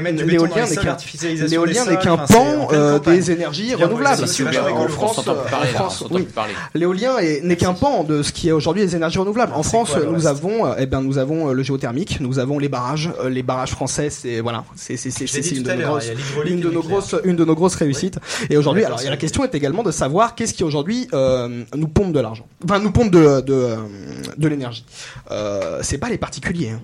l'éolien 1.47 1.85
n'est 1.85 1.97
pan 2.26 2.68
euh, 2.72 2.98
des 2.98 3.31
énergies 3.31 3.74
renouvelables. 3.74 4.22
En. 4.24 4.89
France. 4.89 6.05
L'éolien 6.74 7.18
est- 7.18 7.43
n'est 7.43 7.56
qu'un 7.56 7.74
pan 7.74 8.05
de 8.05 8.22
ce 8.22 8.32
qui 8.32 8.48
est 8.48 8.52
aujourd'hui 8.52 8.82
les 8.82 8.97
énergies 8.97 9.18
renouvelables. 9.18 9.52
En 9.55 9.62
France, 9.62 9.90
quoi, 9.90 10.01
le 10.01 10.06
nous 10.06 10.14
reste 10.14 10.26
avons, 10.26 10.66
euh, 10.66 10.74
eh 10.78 10.86
ben, 10.86 11.01
nous 11.01 11.18
avons 11.18 11.51
euh, 11.51 11.52
le 11.52 11.62
géothermique, 11.62 12.18
nous 12.20 12.39
avons 12.39 12.59
les 12.59 12.68
barrages. 12.68 13.10
Euh, 13.22 13.28
Les 13.28 13.43
barrages 13.43 13.70
français, 13.70 14.10
c'est 14.10 14.40
voilà, 14.40 14.64
c'est 14.76 14.97
une 14.97 15.62
de 15.62 15.72
nos 15.74 15.82
grosses, 15.89 16.10
une 16.47 16.60
de 16.60 16.70
nos 16.70 16.82
grosses, 16.82 17.14
une 17.24 17.36
de 17.36 17.44
nos 17.44 17.55
grosses 17.55 17.74
réussites. 17.76 18.18
Et 18.51 18.56
aujourd'hui, 18.56 18.85
alors, 18.85 19.01
la 19.05 19.16
question 19.16 19.44
est 19.44 19.55
également 19.55 19.82
de 19.82 19.90
savoir 19.90 20.35
qu'est-ce 20.35 20.55
qui 20.55 20.62
aujourd'hui 20.64 21.09
euh, 21.12 21.64
nous 21.76 21.89
pompe 21.89 22.12
de 22.12 22.20
l'argent. 22.20 22.47
Enfin, 22.64 22.78
nous 22.78 22.90
pompe 22.93 23.10
de 23.10 23.40
de 23.40 23.52
euh, 23.52 23.76
de 24.36 24.48
l'énergie. 24.48 24.85
Euh, 25.31 25.81
c'est 25.83 25.99
pas 25.99 26.09
les 26.09 26.19
particuliers. 26.19 26.71
hein. 26.71 26.81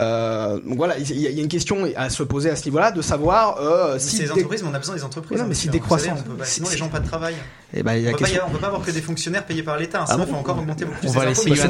Euh, 0.00 0.58
donc 0.64 0.76
voilà, 0.76 0.98
il 0.98 1.20
y, 1.20 1.26
a- 1.26 1.30
il 1.30 1.36
y 1.36 1.40
a 1.40 1.42
une 1.42 1.48
question 1.48 1.86
à 1.96 2.10
se 2.10 2.22
poser 2.22 2.50
à 2.50 2.56
ce 2.56 2.64
niveau-là, 2.64 2.90
de 2.90 3.02
savoir 3.02 3.58
euh, 3.60 3.98
Si 3.98 4.16
si 4.16 4.18
des- 4.22 4.30
entreprises, 4.30 4.62
mais 4.62 4.68
on 4.70 4.74
a 4.74 4.78
besoin 4.78 4.94
des 4.96 5.04
entreprises. 5.04 5.32
Ouais, 5.32 5.42
non, 5.42 5.44
mais 5.48 5.50
hein, 5.54 5.54
si 5.54 5.68
monsieur, 5.68 5.70
décroissant- 5.80 6.16
si- 6.44 6.54
sinon 6.54 6.66
les 6.68 6.72
si- 6.72 6.78
gens 6.78 6.84
n'ont 6.86 6.90
pas 6.90 7.00
de 7.00 7.06
travail. 7.06 7.34
Eh 7.72 7.82
ben, 7.84 7.94
il 7.94 8.02
y 8.02 8.08
a 8.08 8.10
on, 8.10 8.14
question- 8.14 8.42
on 8.48 8.50
peut 8.50 8.58
pas 8.58 8.66
avoir 8.66 8.82
que 8.82 8.90
des 8.90 9.00
fonctionnaires 9.00 9.46
payés 9.46 9.62
par 9.62 9.76
l'État. 9.78 10.00
hein, 10.00 10.04
Ah 10.08 10.12
Sinon, 10.14 10.24
il 10.24 10.26
bon 10.26 10.32
faut 10.34 10.40
encore 10.40 10.58
augmenter 10.58 10.84
beaucoup 10.84 10.98
On 11.04 11.12
les 11.12 11.18
va 11.18 11.24
laisser 11.26 11.50
mais 11.50 11.56
les 11.56 11.62
d'un 11.62 11.68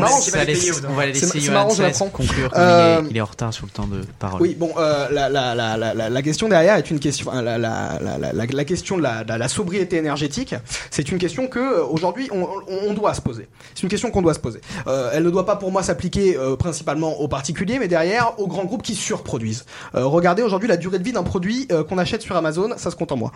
on 0.89 0.95
va 0.95 1.07
laisser 1.07 1.41
Johan 1.41 1.69
conclure 2.11 2.51
Euh, 2.57 2.99
il, 3.01 3.07
est, 3.07 3.11
il 3.11 3.17
est 3.17 3.21
en 3.21 3.25
retard 3.27 3.53
sur 3.53 3.67
le 3.67 3.71
temps 3.71 3.87
de 3.87 4.01
parole. 4.19 4.41
Oui, 4.41 4.57
bon, 4.59 4.71
euh, 4.79 5.09
la, 5.11 5.29
la, 5.29 5.55
la, 5.55 5.77
la, 6.09 6.23
question 6.23 6.49
derrière 6.49 6.77
est 6.77 6.91
une 6.91 7.01
question, 7.01 7.31
la, 7.33 7.43
la, 7.43 7.59
la, 7.59 7.99
la, 8.19 8.33
la, 8.33 8.47
la 8.47 8.65
question 8.65 8.97
de 8.97 9.03
la, 9.03 9.25
la, 9.25 9.37
la 9.37 9.49
sobriété 9.49 9.97
énergétique, 9.97 10.55
c'est 10.91 11.11
une 11.13 11.19
question 11.19 11.49
que 11.49 11.81
aujourd'hui 11.83 12.29
on, 12.33 12.45
on, 12.69 12.89
on 12.91 12.95
doit 12.95 13.13
se 13.13 13.21
poser. 13.21 13.49
C'est 13.75 13.83
une 13.83 13.89
question 13.91 14.11
qu'on 14.11 14.23
doit 14.23 14.35
se 14.35 14.41
poser. 14.41 14.61
Euh, 14.87 15.11
elle 15.13 15.25
ne 15.25 15.31
doit 15.31 15.45
pas 15.47 15.57
pour 15.57 15.71
moi 15.71 15.83
s'appliquer 15.83 16.37
euh, 16.37 16.57
principalement 16.57 17.21
aux 17.21 17.29
particuliers, 17.29 17.79
mais 17.79 17.89
derrière 17.89 18.20
aux 18.39 18.47
grands 18.47 18.65
groupes 18.65 18.83
qui 18.83 18.95
surproduisent. 18.95 19.65
Euh, 19.95 20.05
regardez 20.07 20.43
aujourd'hui 20.43 20.69
la 20.69 20.77
durée 20.77 20.99
de 20.99 21.05
vie 21.05 21.13
d'un 21.13 21.23
produit 21.23 21.67
euh, 21.73 21.85
qu'on 21.85 21.99
achète 21.99 22.23
sur 22.23 22.37
Amazon, 22.37 22.71
ça 22.77 22.91
se 22.91 22.97
compte 22.97 23.13
en 23.13 23.17
mois. 23.17 23.33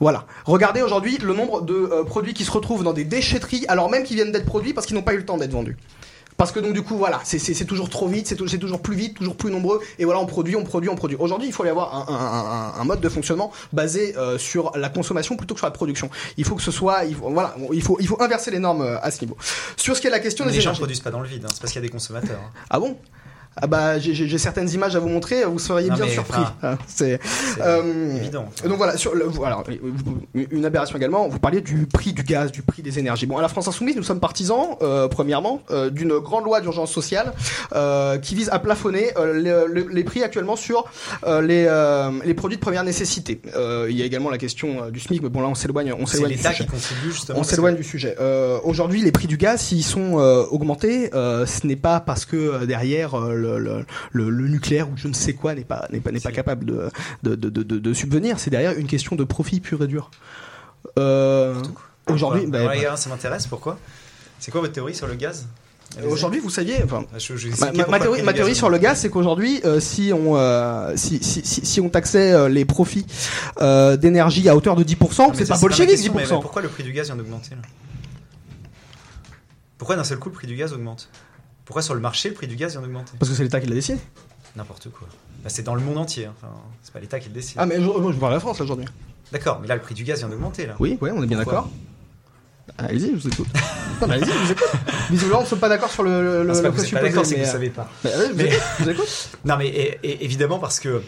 Voilà. 0.00 0.24
Regardez 0.44 0.82
aujourd'hui 0.82 1.18
le 1.18 1.34
nombre 1.34 1.60
de 1.62 1.74
euh, 1.74 2.04
produits 2.04 2.34
qui 2.34 2.44
se 2.44 2.50
retrouvent 2.50 2.84
dans 2.84 2.92
des 2.92 3.04
déchetteries, 3.04 3.64
alors 3.68 3.90
même 3.90 4.04
qu'ils 4.04 4.16
viennent 4.16 4.32
d'être 4.32 4.46
produits 4.46 4.72
parce 4.74 4.86
qu'ils 4.86 4.96
n'ont 4.96 5.02
pas 5.02 5.14
eu 5.14 5.18
le 5.18 5.24
temps 5.24 5.36
d'être 5.38 5.52
vendus. 5.52 5.76
Parce 6.36 6.52
que 6.52 6.60
donc 6.60 6.72
du 6.72 6.82
coup 6.82 6.96
voilà, 6.96 7.20
c'est- 7.24 7.64
toujours 7.64 7.90
trop 7.90 8.06
vite, 8.06 8.28
c'est 8.28 8.36
tou- 8.36 8.46
c'est 8.46 8.58
toujours 8.58 8.80
plus 8.80 8.94
vite, 8.94 9.14
toujours 9.16 9.34
plus 9.34 9.50
nombreux, 9.50 9.80
et 9.98 10.04
voilà 10.04 10.20
on 10.20 10.26
produit, 10.26 10.54
on 10.54 10.62
produit, 10.62 10.88
on 10.88 10.94
produit. 10.94 11.16
Aujourd'hui 11.18 11.48
il 11.48 11.52
faut 11.52 11.64
y 11.64 11.68
avoir 11.68 11.92
un, 12.08 12.14
un- 12.14 12.78
un- 12.78 12.80
un 12.80 12.84
mode 12.84 13.00
de 13.00 13.08
fonctionnement 13.08 13.50
basé 13.72 14.16
euh, 14.16 14.38
sur 14.38 14.70
la 14.76 14.88
consommation 14.88 15.36
plutôt 15.36 15.54
que 15.54 15.58
sur 15.60 15.66
la 15.66 15.72
production. 15.72 16.10
Il 16.36 16.44
faut 16.44 16.54
que 16.54 16.62
ce 16.62 16.70
soit, 16.70 17.06
il 17.06 17.16
faut, 17.16 17.28
voilà, 17.30 17.56
il 17.72 17.82
faut, 17.82 17.96
il 17.98 18.06
faut 18.06 18.22
inverser 18.22 18.52
les 18.52 18.60
normes 18.60 18.82
à 19.02 19.10
ce 19.10 19.20
niveau. 19.22 19.36
Sur 19.76 19.96
ce 19.96 20.00
qui 20.00 20.06
est 20.06 20.10
la 20.10 20.20
question 20.20 20.44
Mais 20.44 20.52
des 20.52 20.58
les 20.58 20.62
gens 20.62 20.70
ne 20.70 20.76
produisent 20.76 21.00
pas 21.00 21.10
dans 21.10 21.18
le 21.20 21.26
vide, 21.26 21.44
hein, 21.44 21.48
c'est 21.52 21.60
parce 21.60 21.72
qu'il 21.72 21.82
y 21.82 21.84
a 21.84 21.88
des 21.88 21.92
consommateurs. 21.92 22.38
hein. 22.40 22.50
Ah 22.70 22.78
bon? 22.78 22.96
Ah 23.60 23.66
bah 23.66 23.98
j'ai- 23.98 24.38
certaines 24.38 24.70
images 24.70 24.94
à 24.96 24.98
vous 25.00 25.08
montrer, 25.08 25.44
vous 25.44 25.58
seriez 25.58 25.88
Non, 25.88 25.96
bien 25.96 26.08
surpris. 26.08 26.42
Hein, 26.62 26.78
C'est 26.86 27.18
euh, 27.60 28.16
évident. 28.16 28.46
Donc 28.64 28.76
voilà, 28.76 28.96
sur 28.96 29.14
le, 29.14 29.28
alors, 29.44 29.64
une 30.34 30.64
aberration 30.64 30.96
également. 30.96 31.28
Vous 31.28 31.38
parliez 31.38 31.60
du 31.60 31.86
prix 31.86 32.12
du 32.12 32.22
gaz, 32.22 32.52
du 32.52 32.62
prix 32.62 32.82
des 32.82 32.98
énergies. 32.98 33.26
Bon, 33.26 33.38
à 33.38 33.42
la 33.42 33.48
France 33.48 33.68
insoumise, 33.68 33.96
nous 33.96 34.02
sommes 34.02 34.20
partisans, 34.20 34.76
euh, 34.82 35.08
premièrement, 35.08 35.62
euh, 35.70 35.90
d'une 35.90 36.18
grande 36.18 36.44
loi 36.44 36.60
d'urgence 36.60 36.92
sociale 36.92 37.32
qui 38.22 38.34
vise 38.34 38.48
à 38.50 38.58
plafonner 38.58 39.10
les, 39.34 40.04
prix 40.04 40.22
actuellement 40.22 40.56
sur 40.56 40.84
les, 41.26 41.68
les 42.24 42.34
produits 42.34 42.56
de 42.56 42.62
première 42.62 42.84
nécessité. 42.84 43.40
Il 43.88 43.96
y 43.96 44.02
a 44.02 44.04
également 44.04 44.30
la 44.30 44.38
question 44.38 44.90
du 44.90 45.00
SMIC, 45.00 45.22
mais 45.22 45.28
bon 45.28 45.40
là 45.40 45.48
on 45.48 45.54
s'éloigne, 45.54 45.92
on 45.98 46.06
s'éloigne 46.06 46.32
du 46.32 46.38
sujet. 46.38 46.64
qui. 46.64 47.32
On 47.34 47.42
s'éloigne 47.42 47.74
que- 47.74 47.80
du 47.82 47.84
sujet. 47.86 48.16
Aujourd'hui, 48.64 49.02
les 49.02 49.12
prix 49.12 49.26
du 49.26 49.36
gaz, 49.36 49.60
s'ils 49.60 49.84
sont 49.84 50.14
augmentés, 50.50 51.10
ce 51.12 51.66
n'est 51.66 51.76
pas 51.76 52.00
parce 52.00 52.24
que 52.24 52.64
derrière 52.64 53.14
euh, 53.14 53.34
le, 53.56 53.58
le, 53.58 53.84
le- 54.12 54.30
le 54.30 54.48
nucléaire 54.48 54.88
ou 54.88 54.92
je 54.96 55.08
ne 55.08 55.14
sais 55.14 55.32
quoi 55.32 55.54
n'est 55.54 55.64
pas 55.64 55.86
n'est 55.90 56.00
pas 56.00 56.10
n'est 56.12 56.20
pas 56.20 56.32
capable 56.32 56.66
de 56.66 56.90
de, 57.22 57.34
de, 57.34 57.48
de, 57.62 57.92
subvenir. 57.94 58.38
C'est 58.38 58.50
derrière 58.50 58.72
une 58.76 58.86
question 58.86 59.16
de 59.16 59.24
profit 59.24 59.60
pur 59.60 59.82
et 59.82 59.86
dur. 59.86 60.10
Euh, 60.98 61.54
Aujourd'hui, 62.06 62.46
bah, 62.46 62.60
bah, 62.66 62.96
ça 62.96 63.08
m'intéresse. 63.10 63.46
Pourquoi? 63.46 63.78
C'est 64.38 64.50
quoi 64.50 64.60
votre 64.60 64.72
théorie 64.72 64.94
sur 64.94 65.06
le 65.06 65.14
gaz? 65.14 65.46
Aujourd'hui, 66.06 66.38
vous 66.40 66.50
saviez. 66.50 66.82
Enfin, 66.84 67.04
Je- 67.18 67.36
je 67.36 67.48
vais 67.48 67.86
Ma, 67.88 67.98
théorie, 67.98 68.22
ma 68.22 68.32
théorie 68.34 68.54
sur 68.54 68.68
le 68.68 68.76
gaz, 68.78 69.00
c'est 69.00 69.08
qu'aujourd'hui, 69.08 69.60
euh, 69.64 69.80
si 69.80 70.12
on 70.12 70.36
euh, 70.36 70.92
si, 70.96 71.22
si, 71.24 71.40
si, 71.44 71.64
si 71.64 71.80
on 71.80 71.88
taxait 71.88 72.32
euh, 72.32 72.48
les 72.50 72.64
profits 72.66 73.06
d'énergie 73.60 74.48
à 74.48 74.54
hauteur 74.56 74.76
de 74.76 74.84
10%, 74.84 75.18
Non, 75.28 75.28
mais 75.30 75.36
c'est 75.36 75.48
pas 75.48 75.58
bolchevique 75.58 75.90
question, 75.96 76.12
mais- 76.14 76.24
10%. 76.24 76.34
mais 76.36 76.40
pourquoi 76.42 76.60
le 76.62 76.68
prix 76.68 76.82
du 76.82 76.92
gaz 76.92 77.06
vient 77.06 77.16
d'augmenter 77.16 77.50
Pourquoi 79.78 79.96
d'un 79.96 80.04
seul 80.04 80.18
coup 80.18 80.28
le 80.28 80.34
prix 80.34 80.46
du 80.46 80.56
gaz 80.56 80.72
augmente? 80.72 81.08
Pourquoi 81.68 81.82
sur 81.82 81.94
le 81.94 82.00
marché 82.00 82.30
le 82.30 82.34
prix 82.34 82.46
du 82.46 82.56
gaz 82.56 82.72
vient 82.72 82.80
d'augmenter 82.80 83.12
Parce 83.18 83.30
que 83.30 83.36
c'est 83.36 83.42
l'État 83.42 83.60
qui 83.60 83.66
l'a 83.66 83.74
décidé. 83.74 83.98
N'importe 84.56 84.88
quoi. 84.90 85.06
Bah, 85.44 85.50
c'est 85.50 85.62
dans 85.62 85.74
le 85.74 85.82
monde 85.82 85.98
entier. 85.98 86.24
hein. 86.24 86.32
Enfin, 86.38 86.50
c'est 86.82 86.94
pas 86.94 86.98
l'État 86.98 87.20
qui 87.20 87.28
le 87.28 87.34
décide. 87.34 87.58
Ah 87.60 87.66
mais 87.66 87.74
je, 87.76 87.80
moi, 87.82 88.10
je 88.10 88.16
parle 88.16 88.32
de 88.32 88.36
la 88.36 88.40
France 88.40 88.58
aujourd'hui. 88.62 88.86
D'accord, 89.32 89.58
mais 89.60 89.68
là 89.68 89.74
le 89.74 89.82
prix 89.82 89.94
du 89.94 90.02
gaz 90.02 90.20
vient 90.20 90.30
d'augmenter 90.30 90.64
là. 90.66 90.76
Oui, 90.78 90.96
ouais, 91.02 91.10
on 91.14 91.22
est 91.22 91.26
bien 91.26 91.36
d'accord. 91.36 91.68
Allez-y, 92.78 93.10
je 93.10 93.16
vous 93.16 93.28
écoute. 93.28 93.46
non, 94.00 94.06
mais 94.08 94.14
allez-y, 94.14 94.30
je 94.32 94.38
vous 94.46 94.52
écoute. 94.52 94.68
Visiblement, 95.10 95.40
on 95.40 95.42
ne 95.42 95.46
sommes 95.46 95.58
pas 95.58 95.68
d'accord 95.68 95.90
sur 95.90 96.02
le, 96.04 96.42
le, 96.42 96.44
Non, 96.48 96.54
c'est 96.54 96.62
pas 96.62 96.68
le 96.68 96.72
que 96.74 96.78
vous 96.80 96.84
êtes 96.86 96.90
pas 96.92 97.02
d'accord, 97.02 97.26
c'est 97.26 97.34
que 97.34 97.40
mais, 97.40 97.44
vous 97.44 97.50
euh, 97.50 97.52
savez 97.52 97.70
pas. 97.70 97.90
bah, 98.02 98.10
ouais, 98.10 98.24
je 98.28 98.30
vous 98.32 98.36
Mais- 98.38 98.44
écoute, 98.46 98.60
je 98.78 98.84
vous 98.84 98.90
écoute. 98.90 99.28
Non, 99.44 99.56
mais 99.58 99.68
et- 99.68 99.98
et- 100.02 100.24
évidemment 100.24 100.58
parce 100.58 100.80
que. 100.80 101.02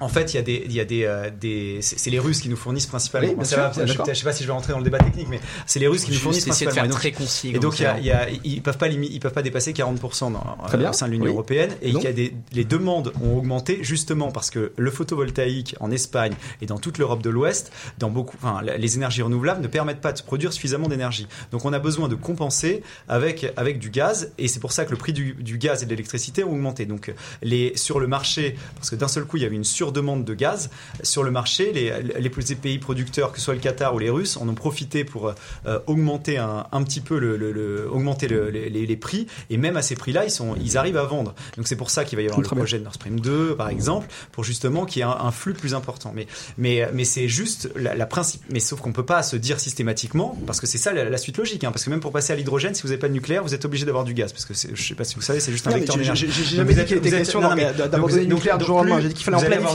En 0.00 0.08
fait, 0.08 0.34
il 0.34 0.36
y 0.36 0.40
a 0.40 0.42
des, 0.42 0.62
il 0.66 0.72
y 0.72 0.80
a 0.80 0.84
des, 0.84 1.04
euh, 1.04 1.30
des 1.30 1.78
c'est 1.80 2.10
les 2.10 2.18
Russes 2.18 2.40
qui 2.40 2.48
nous 2.48 2.56
fournissent 2.56 2.86
principalement. 2.86 3.32
Oui, 3.38 3.46
sûr, 3.46 3.58
va, 3.58 3.72
je, 3.72 3.86
je 3.86 4.14
sais 4.14 4.24
pas 4.24 4.32
si 4.32 4.42
je 4.42 4.48
vais 4.48 4.52
rentrer 4.52 4.72
dans 4.72 4.78
le 4.78 4.84
débat 4.84 4.98
technique, 4.98 5.28
mais 5.30 5.40
c'est 5.66 5.78
les 5.78 5.86
Russes 5.86 6.04
qui 6.04 6.10
nous 6.10 6.18
fournissent 6.18 6.44
de 6.44 6.50
principalement. 6.50 6.82
faire 6.90 6.94
très 7.00 7.12
concis, 7.12 7.50
Et 7.50 7.58
donc, 7.60 7.78
il 7.78 7.82
y 7.82 7.86
a, 7.86 7.92
comme 7.92 8.00
il 8.00 8.06
y 8.06 8.10
a- 8.10 8.28
ils 8.44 8.60
peuvent 8.62 8.76
pas 8.78 8.88
ils 8.88 9.20
peuvent 9.20 9.32
pas 9.32 9.42
dépasser 9.42 9.72
40% 9.72 10.32
dans, 10.32 10.56
euh, 10.74 10.90
au 10.90 10.92
sein 10.92 11.06
de 11.06 11.12
l'Union 11.12 11.26
oui. 11.26 11.30
européenne. 11.30 11.70
Et 11.80 11.92
Donc 11.92 12.02
il 12.02 12.06
y 12.06 12.08
a 12.08 12.12
des, 12.12 12.34
les 12.52 12.64
demandes 12.64 13.12
ont 13.22 13.36
augmenté 13.36 13.78
justement 13.82 14.32
parce 14.32 14.50
que 14.50 14.72
le 14.76 14.90
photovoltaïque 14.90 15.76
en 15.80 15.90
Espagne 15.90 16.34
et 16.60 16.66
dans 16.66 16.78
toute 16.78 16.98
l'Europe 16.98 17.22
de 17.22 17.30
l'Ouest, 17.30 17.70
dans 17.98 18.10
beaucoup, 18.10 18.36
enfin, 18.42 18.62
les 18.76 18.96
énergies 18.96 19.22
renouvelables 19.22 19.62
ne 19.62 19.68
permettent 19.68 20.00
pas 20.00 20.12
de 20.12 20.20
produire 20.22 20.52
suffisamment 20.52 20.88
d'énergie. 20.88 21.28
Donc, 21.52 21.64
on 21.64 21.72
a 21.72 21.78
besoin 21.78 22.08
de 22.08 22.14
compenser 22.16 22.82
avec 23.08 23.52
avec 23.56 23.78
du 23.78 23.90
gaz, 23.90 24.32
et 24.38 24.48
c'est 24.48 24.60
pour 24.60 24.72
ça 24.72 24.84
que 24.84 24.90
le 24.90 24.96
prix 24.96 25.12
du, 25.12 25.34
du 25.34 25.56
gaz 25.58 25.82
et 25.82 25.86
de 25.86 25.90
l'électricité 25.90 26.42
ont 26.42 26.52
augmenté. 26.52 26.84
Donc, 26.84 27.12
les 27.42 27.76
sur 27.76 28.00
le 28.00 28.06
marché, 28.08 28.56
parce 28.76 28.90
que 28.90 28.96
d'un 28.96 29.08
seul 29.08 29.24
coup, 29.24 29.36
il 29.36 29.42
y 29.42 29.46
avait 29.46 29.54
une 29.56 29.64
surdemande 29.84 30.24
de 30.24 30.34
gaz 30.34 30.70
sur 31.02 31.22
le 31.22 31.30
marché, 31.30 31.72
les, 31.72 31.92
les 32.18 32.30
pays 32.30 32.78
producteurs, 32.78 33.32
que 33.32 33.38
ce 33.38 33.44
soit 33.44 33.54
le 33.54 33.60
Qatar 33.60 33.94
ou 33.94 33.98
les 33.98 34.10
Russes, 34.10 34.36
en 34.36 34.48
ont 34.48 34.54
profité 34.54 35.04
pour 35.04 35.34
euh, 35.66 35.78
augmenter 35.86 36.38
un, 36.38 36.66
un 36.72 36.82
petit 36.82 37.00
peu 37.00 37.18
le, 37.18 37.36
le- 37.36 37.52
le- 37.52 37.88
augmenter 37.90 38.28
le- 38.28 38.48
les, 38.50 38.68
les- 38.70 38.94
prix, 38.96 39.26
et 39.50 39.56
même 39.56 39.76
à 39.76 39.82
ces 39.82 39.96
prix-là, 39.96 40.24
ils 40.24 40.30
sont, 40.30 40.54
ils 40.60 40.78
arrivent 40.78 40.96
à 40.96 41.02
vendre. 41.04 41.34
Donc 41.56 41.66
c'est 41.66 41.76
pour 41.76 41.90
ça 41.90 42.04
qu'il 42.04 42.16
va 42.16 42.22
y 42.22 42.26
avoir 42.26 42.40
Très 42.40 42.50
le 42.50 42.54
bien. 42.54 42.62
projet 42.62 42.78
de 42.78 42.84
Nord 42.84 42.94
Stream 42.94 43.18
2, 43.20 43.56
par 43.56 43.68
exemple, 43.68 44.06
pour 44.32 44.44
justement 44.44 44.86
qu'il 44.86 45.00
y 45.00 45.02
ait 45.02 45.04
un, 45.08 45.10
un 45.20 45.30
flux 45.32 45.52
plus 45.52 45.74
important. 45.74 46.12
Mais, 46.14 46.26
mais, 46.58 46.88
mais 46.94 47.04
c'est 47.04 47.28
juste 47.28 47.70
la, 47.76 47.94
la 47.94 48.06
principe. 48.06 48.42
Mais 48.50 48.60
sauf 48.60 48.80
qu'on 48.80 48.92
peut 48.92 49.04
pas 49.04 49.22
se 49.24 49.36
dire 49.36 49.58
systématiquement, 49.60 50.38
parce 50.46 50.60
que 50.60 50.66
c'est 50.66 50.78
ça 50.78 50.92
la, 50.92 51.04
la 51.10 51.18
suite 51.18 51.36
logique. 51.38 51.64
hein, 51.64 51.72
parce 51.72 51.84
que 51.84 51.90
même 51.90 52.00
pour 52.00 52.12
passer 52.12 52.32
à 52.32 52.36
l'hydrogène, 52.36 52.74
si 52.74 52.82
vous 52.82 52.88
n'avez 52.88 53.00
pas 53.00 53.08
de 53.08 53.12
nucléaire, 53.14 53.42
vous 53.42 53.52
êtes 53.54 53.64
obligé 53.64 53.84
d'avoir 53.84 54.04
du 54.04 54.14
gaz, 54.14 54.32
parce 54.32 54.44
que 54.44 54.54
je 54.54 54.82
sais 54.82 54.94
pas 54.94 55.04
si 55.04 55.16
vous 55.16 55.22
savez, 55.22 55.40
c'est 55.40 55.52
juste 55.52 55.66
un 55.66 55.70
Non, 55.70 55.76
vecteur 55.76 55.96
d'énergie. 55.96 56.28
j'ai- 56.30 56.56
jamais 56.56 56.74
dit 56.74 56.84
qu'il 56.84 56.96
était 56.98 57.10
question 57.10 57.40
d'abandonner 57.40 58.22
le 58.24 58.34
nucléaire 58.34 58.60
jour 58.60 58.76
au 58.76 58.78
lendemain. 58.84 59.00
J'ai 59.00 59.08
dit 59.08 59.14
qu'il 59.14 59.24
fallait 59.24 59.36
en 59.36 59.40
vous 59.40 59.46
allez 59.46 59.56
planifier 59.56 59.73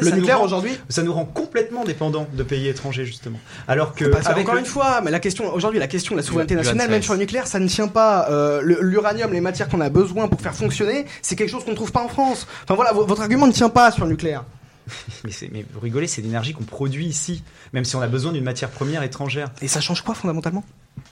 Le 0.00 0.10
nucléaire 0.10 0.42
aujourd'hui. 0.42 0.72
ça 0.88 1.02
nous 1.02 1.12
rend 1.12 1.24
complètement 1.24 1.84
dépendants 1.84 2.26
de 2.32 2.42
pays 2.42 2.68
étrangers 2.68 3.04
justement. 3.04 3.38
Alors 3.68 3.94
que 3.94 4.04
Parce 4.06 4.26
que, 4.26 4.30
avec 4.32 4.44
encore 4.44 4.54
le- 4.54 4.60
une 4.60 4.66
fois, 4.66 5.00
mais 5.02 5.10
la 5.10 5.20
question 5.20 5.52
aujourd'hui, 5.54 5.78
la 5.80 5.86
question 5.88 6.14
de 6.14 6.20
la 6.20 6.26
souveraineté 6.26 6.54
nationale, 6.54 6.90
même 6.90 7.02
sur 7.02 7.12
le 7.14 7.18
nucléaire, 7.20 7.46
ça 7.46 7.58
ne 7.58 7.68
tient 7.68 7.88
pas. 7.88 8.28
Euh, 8.30 8.60
L'uranium, 8.62 9.32
les 9.32 9.40
matières 9.40 9.68
qu'on 9.68 9.80
a 9.80 9.90
besoin 9.90 10.28
pour 10.28 10.40
faire 10.40 10.54
fonctionner, 10.54 11.06
c'est 11.22 11.36
quelque 11.36 11.50
chose 11.50 11.64
qu'on 11.64 11.70
ne 11.72 11.76
trouve 11.76 11.92
pas 11.92 12.02
en 12.02 12.08
France. 12.08 12.46
Enfin 12.64 12.74
voilà, 12.74 12.92
vo- 12.92 13.04
votre 13.06 13.22
argument 13.22 13.46
ne 13.46 13.52
tient 13.52 13.68
pas 13.70 13.90
sur 13.92 14.04
le 14.04 14.10
nucléaire. 14.10 14.44
Mais, 15.24 15.30
mais 15.52 15.64
vous 15.74 15.80
rigolez, 15.80 16.06
c'est 16.06 16.22
l'énergie 16.22 16.52
qu'on 16.52 16.62
produit 16.62 17.06
ici, 17.06 17.42
même 17.72 17.84
si 17.84 17.96
on 17.96 18.00
a 18.02 18.06
besoin 18.06 18.30
d'une 18.32 18.44
matière 18.44 18.70
première 18.70 19.02
étrangère. 19.02 19.50
Et 19.60 19.66
ça 19.66 19.80
change 19.80 20.02
quoi 20.02 20.14
fondamentalement? 20.14 20.64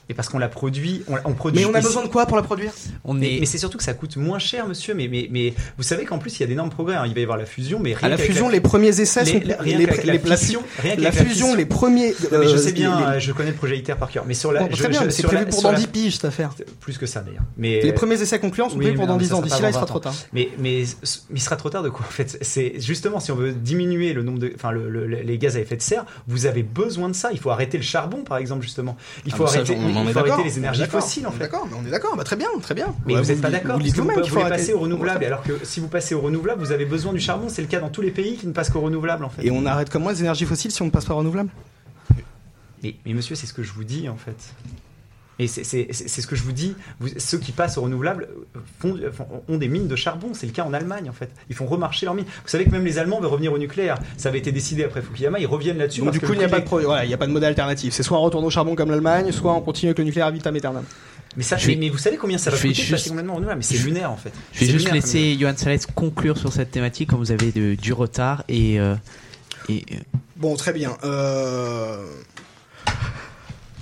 Et 0.09 0.13
parce 0.13 0.29
qu'on 0.29 0.37
la 0.37 0.49
produit, 0.49 1.03
on, 1.07 1.15
on 1.25 1.33
produit. 1.33 1.59
Mais 1.59 1.65
on 1.65 1.73
a 1.73 1.81
besoin 1.81 2.03
de 2.03 2.09
quoi 2.09 2.25
pour 2.27 2.37
la 2.37 2.43
produire 2.43 2.71
On 3.03 3.13
Mais, 3.15 3.37
est 3.37 3.39
mais 3.39 3.45
c'est 3.47 3.57
surtout 3.57 3.77
que 3.77 3.83
ça 3.83 3.93
coûte 3.95 4.17
moins 4.17 4.37
cher, 4.39 4.67
monsieur. 4.67 4.93
Mais, 4.93 5.07
mais, 5.07 5.27
mais 5.31 5.53
vous 5.77 5.83
savez 5.83 6.05
qu'en 6.05 6.19
plus, 6.19 6.37
il 6.37 6.41
y 6.41 6.43
a 6.43 6.47
d'énormes 6.47 6.69
progrès. 6.69 6.95
hein. 6.95 7.03
Il 7.07 7.13
va 7.13 7.19
y 7.19 7.23
avoir 7.23 7.37
la 7.39 7.45
fusion, 7.45 7.79
mais 7.79 7.93
rien 7.93 8.05
À 8.07 8.09
la 8.09 8.17
fusion, 8.17 8.47
les 8.49 8.59
premiers 8.61 8.99
essais 8.99 9.23
les- 9.23 9.31
sont 9.31 9.41
la- 9.45 9.57
rien 9.57 9.77
les, 9.79 9.85
la 9.87 9.95
les- 9.95 10.19
la- 10.23 10.37
fission- 10.37 10.61
rien 10.79 10.95
la 10.95 11.01
la 11.05 11.11
fusion, 11.11 11.55
les 11.55 11.65
premiers. 11.65 12.09
Non, 12.31 12.39
mais 12.39 12.47
je 12.47 12.53
euh, 12.55 12.57
sais 12.57 12.71
bien, 12.71 12.99
les- 12.99 13.05
euh, 13.15 13.19
je 13.19 13.31
connais 13.31 13.49
le 13.49 13.55
projet 13.55 13.77
ITER 13.79 13.95
par 13.99 14.09
cœur. 14.11 14.25
Mais 14.27 14.35
sur 14.35 14.51
la. 14.51 14.61
Bon, 14.61 14.67
très 14.67 14.89
bien, 14.89 14.99
je- 15.01 15.05
mais 15.05 15.11
c'est 15.11 15.23
la- 15.23 15.29
prévu 15.29 15.45
pour 15.47 15.61
dans 15.63 15.71
la- 15.71 15.79
10 15.79 15.87
piges 15.87 16.13
cette 16.15 16.25
affaire. 16.25 16.51
Plus 16.81 16.97
que 16.99 17.05
ça 17.07 17.21
d'ailleurs. 17.21 17.43
Mais 17.57 17.81
Les 17.81 17.93
premiers 17.93 18.21
essais 18.21 18.37
concluants 18.39 18.69
sont 18.69 18.77
Oui, 18.77 18.85
prévus 18.85 18.97
pour 18.97 19.07
dans 19.07 19.13
non, 19.13 19.19
10 19.19 19.29
ça 19.29 19.35
ans. 19.37 19.41
D'ici 19.41 19.61
là, 19.61 19.69
il 19.69 19.73
sera 19.73 19.81
20 19.85 19.87
trop 19.87 19.99
tard. 19.99 20.13
Mais, 20.33 20.49
mais 20.59 20.83
il 21.33 21.41
sera 21.41 21.55
trop 21.55 21.69
tard 21.71 21.81
de 21.83 21.89
quoi 21.89 22.05
en 22.07 22.11
fait? 22.11 22.37
C'est 22.41 22.73
justement 22.79 23.19
si 23.19 23.31
on 23.31 23.35
veut 23.35 23.53
diminuer 23.53 24.13
le 24.13 24.21
nombre 24.23 24.39
de, 24.39 24.51
enfin 24.55 24.71
le- 24.71 24.89
le- 24.89 25.05
les 25.07 25.37
gaz 25.39 25.55
à 25.57 25.59
effet 25.61 25.77
de 25.77 25.81
serre, 25.81 26.05
vous 26.27 26.45
avez 26.45 26.61
besoin 26.63 27.09
de 27.09 27.15
ça. 27.15 27.29
Il 27.31 27.39
faut 27.39 27.49
arrêter 27.49 27.77
le 27.77 27.83
charbon 27.83 28.23
par 28.23 28.37
exemple 28.37 28.61
justement. 28.63 28.95
Il 29.25 29.33
Ah, 29.33 29.37
faut 29.37 29.47
ça, 29.47 29.63
arrêter, 29.83 29.97
on 29.97 29.99
en 29.99 30.03
il 30.03 30.09
est 30.09 30.13
faut 30.13 30.19
d'accord, 30.19 30.33
arrêter 30.33 30.41
on 30.41 30.51
les 30.51 30.57
énergies 30.57 30.85
fossiles 30.85 31.25
en 31.25 31.29
on 31.29 31.31
est 31.31 31.35
fait. 31.35 31.39
D'accord, 31.39 31.67
on 31.77 31.85
est 31.85 31.89
d'accord, 31.89 32.15
bah, 32.17 32.23
très 32.23 32.35
bien, 32.35 32.47
très 32.61 32.75
bien. 32.75 32.93
Mais 33.05 33.13
Ouais, 33.15 33.21
vous 33.21 33.27
n'êtes 33.27 33.41
pas 33.41 33.49
d'accord 33.49 33.73
Vous 33.73 33.79
parce 33.79 33.83
dites 33.85 33.95
que 33.95 34.01
vous, 34.01 34.07
vous 34.07 34.29
voulez 34.29 34.49
passer 34.49 34.73
au 34.73 34.79
renouvelable, 34.79 35.25
alors 35.25 35.43
que 35.43 35.59
si 35.63 35.79
vous 35.79 35.87
passez 35.87 36.15
au 36.15 36.21
renouvelable, 36.21 36.61
vous 36.61 36.71
avez 36.71 36.85
besoin 36.85 37.13
du 37.13 37.19
charbon. 37.19 37.47
C'est 37.49 37.61
le 37.61 37.67
cas 37.67 37.79
dans 37.79 37.89
tous 37.89 38.01
les 38.01 38.11
pays 38.11 38.37
qui 38.37 38.47
ne 38.47 38.53
passent 38.53 38.69
qu'au 38.69 38.81
renouvelable 38.81 39.23
en 39.25 39.29
fait. 39.29 39.45
Et 39.45 39.51
on 39.51 39.65
arrête 39.65 39.89
comment 39.89 40.09
les 40.09 40.21
énergies 40.21 40.45
fossiles 40.45 40.71
si 40.71 40.81
on 40.81 40.85
ne 40.85 40.91
passe 40.91 41.05
pas 41.05 41.13
renouvelable? 41.13 41.49
Mais, 42.83 42.95
mais 43.05 43.13
monsieur, 43.13 43.35
c'est 43.35 43.47
ce 43.47 43.53
que 43.53 43.63
je 43.63 43.71
vous 43.73 43.83
dis 43.83 44.07
en 44.09 44.15
fait. 44.17 44.35
Et 45.37 45.47
c'est 45.47 45.63
c'est- 45.65 45.87
c'est- 45.91 46.07
c'est 46.07 46.21
ce 46.21 46.27
que 46.27 46.35
je 46.35 46.43
vous 46.43 46.53
dis. 46.53 46.75
Vous- 47.01 47.09
ceux 47.17 47.37
qui 47.37 47.51
passent 47.51 47.77
au 47.77 47.81
renouvelable 47.81 48.29
euh, 48.55 48.59
font- 48.79 48.97
font- 49.11 49.27
ont 49.49 49.57
des 49.57 49.67
mines 49.67 49.87
de 49.89 49.95
charbon. 49.97 50.29
C'est 50.33 50.45
le 50.45 50.53
cas 50.53 50.63
en 50.63 50.73
Allemagne, 50.73 51.09
en 51.09 51.13
fait. 51.13 51.29
Ils 51.49 51.55
font 51.55 51.65
remarcher 51.65 52.05
leurs 52.05 52.15
mines. 52.15 52.25
Vous 52.25 52.47
savez 52.47 52.63
que 52.65 52.69
même 52.71 52.85
les 52.85 52.97
Allemands 52.99 53.19
veulent 53.19 53.29
revenir 53.31 53.51
au 53.51 53.57
nucléaire. 53.57 53.97
Ça 54.17 54.29
avait 54.29 54.37
été 54.39 54.51
décidé 54.53 54.85
après 54.85 55.01
Fukuyama. 55.01 55.39
Ils 55.39 55.45
reviennent 55.45 55.77
là-dessus. 55.77 55.99
Donc 55.99 56.07
parce 56.11 56.19
du 56.19 56.25
coup, 56.25 56.33
il 56.33 56.39
n'y 56.39 56.45
a 56.45 56.47
voilà, 56.47 57.13
a 57.13 57.17
pas 57.17 57.27
de 57.27 57.31
modèle 57.33 57.49
alternatif. 57.49 57.93
C'est 57.93 58.03
soit 58.03 58.17
on 58.17 58.21
retourne 58.21 58.45
au 58.45 58.49
charbon 58.49 58.75
comme 58.75 58.89
l'Allemagne, 58.91 59.31
soit 59.33 59.53
on 59.53 59.61
continue 59.61 59.89
avec 59.89 59.97
le 59.99 60.05
nucléaire 60.05 60.31
vitam 60.31 60.55
aeternam. 60.55 60.83
Mais, 61.37 61.43
ça, 61.43 61.57
mais, 61.67 61.89
vous 61.89 61.97
savez 61.97 62.15
combien 62.15 62.37
ça 62.37 62.49
va 62.49 62.55
coûter 62.55 62.69
de 62.69 62.73
juste- 62.75 62.91
passer 62.91 63.09
complètement 63.09 63.33
au 63.33 63.35
renouvelable? 63.35 63.59
Mais 63.59 63.75
c'est 63.77 63.83
lunaire, 63.83 64.09
en 64.09 64.15
fait. 64.15 64.31
Je 64.53 64.59
vais 64.61 64.65
juste 64.67 64.85
lunaire, 64.87 64.93
laisser 64.93 65.37
Johan 65.37 65.51
Salès 65.57 65.85
conclure 65.85 66.37
sur 66.37 66.53
cette 66.53 66.71
thématique 66.71 67.09
quand 67.09 67.17
vous 67.17 67.31
avez 67.33 67.51
de- 67.51 67.75
du 67.75 67.91
retard 67.91 68.45
et. 68.47 68.79
euh, 68.79 68.95
et 69.67 69.83
euh, 69.91 69.95
Bon, 70.37 70.55
très 70.55 70.71
bien. 70.71 70.95
Euh, 71.03 72.05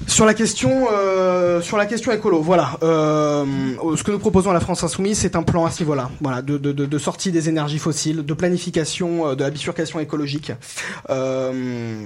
Sur 0.08 0.26
la 0.26 0.34
question, 0.34 0.88
euh, 0.92 1.62
sur 1.62 1.78
la 1.78 1.86
question 1.86 2.12
écolo, 2.12 2.42
voilà. 2.42 2.78
Euh, 2.84 3.46
ce 3.96 4.04
que 4.04 4.12
nous 4.12 4.20
proposons 4.20 4.52
à 4.52 4.54
la 4.54 4.60
France 4.60 4.84
insoumise, 4.84 5.20
c'est 5.20 5.36
un 5.36 5.44
plan 5.44 5.66
à 5.66 5.72
ce 5.72 5.82
niveau-là, 5.82 6.10
voilà, 6.22 6.42
de, 6.42 6.98
sortie 6.98 7.32
des 7.32 7.50
énergies 7.50 7.80
fossiles, 7.80 8.26
de 8.26 8.34
planification 8.34 9.30
euh, 9.30 9.36
de 9.36 9.44
la 9.44 9.50
bifurcation 9.50 10.00
écologique. 10.00 10.52
Euh, 11.10 12.04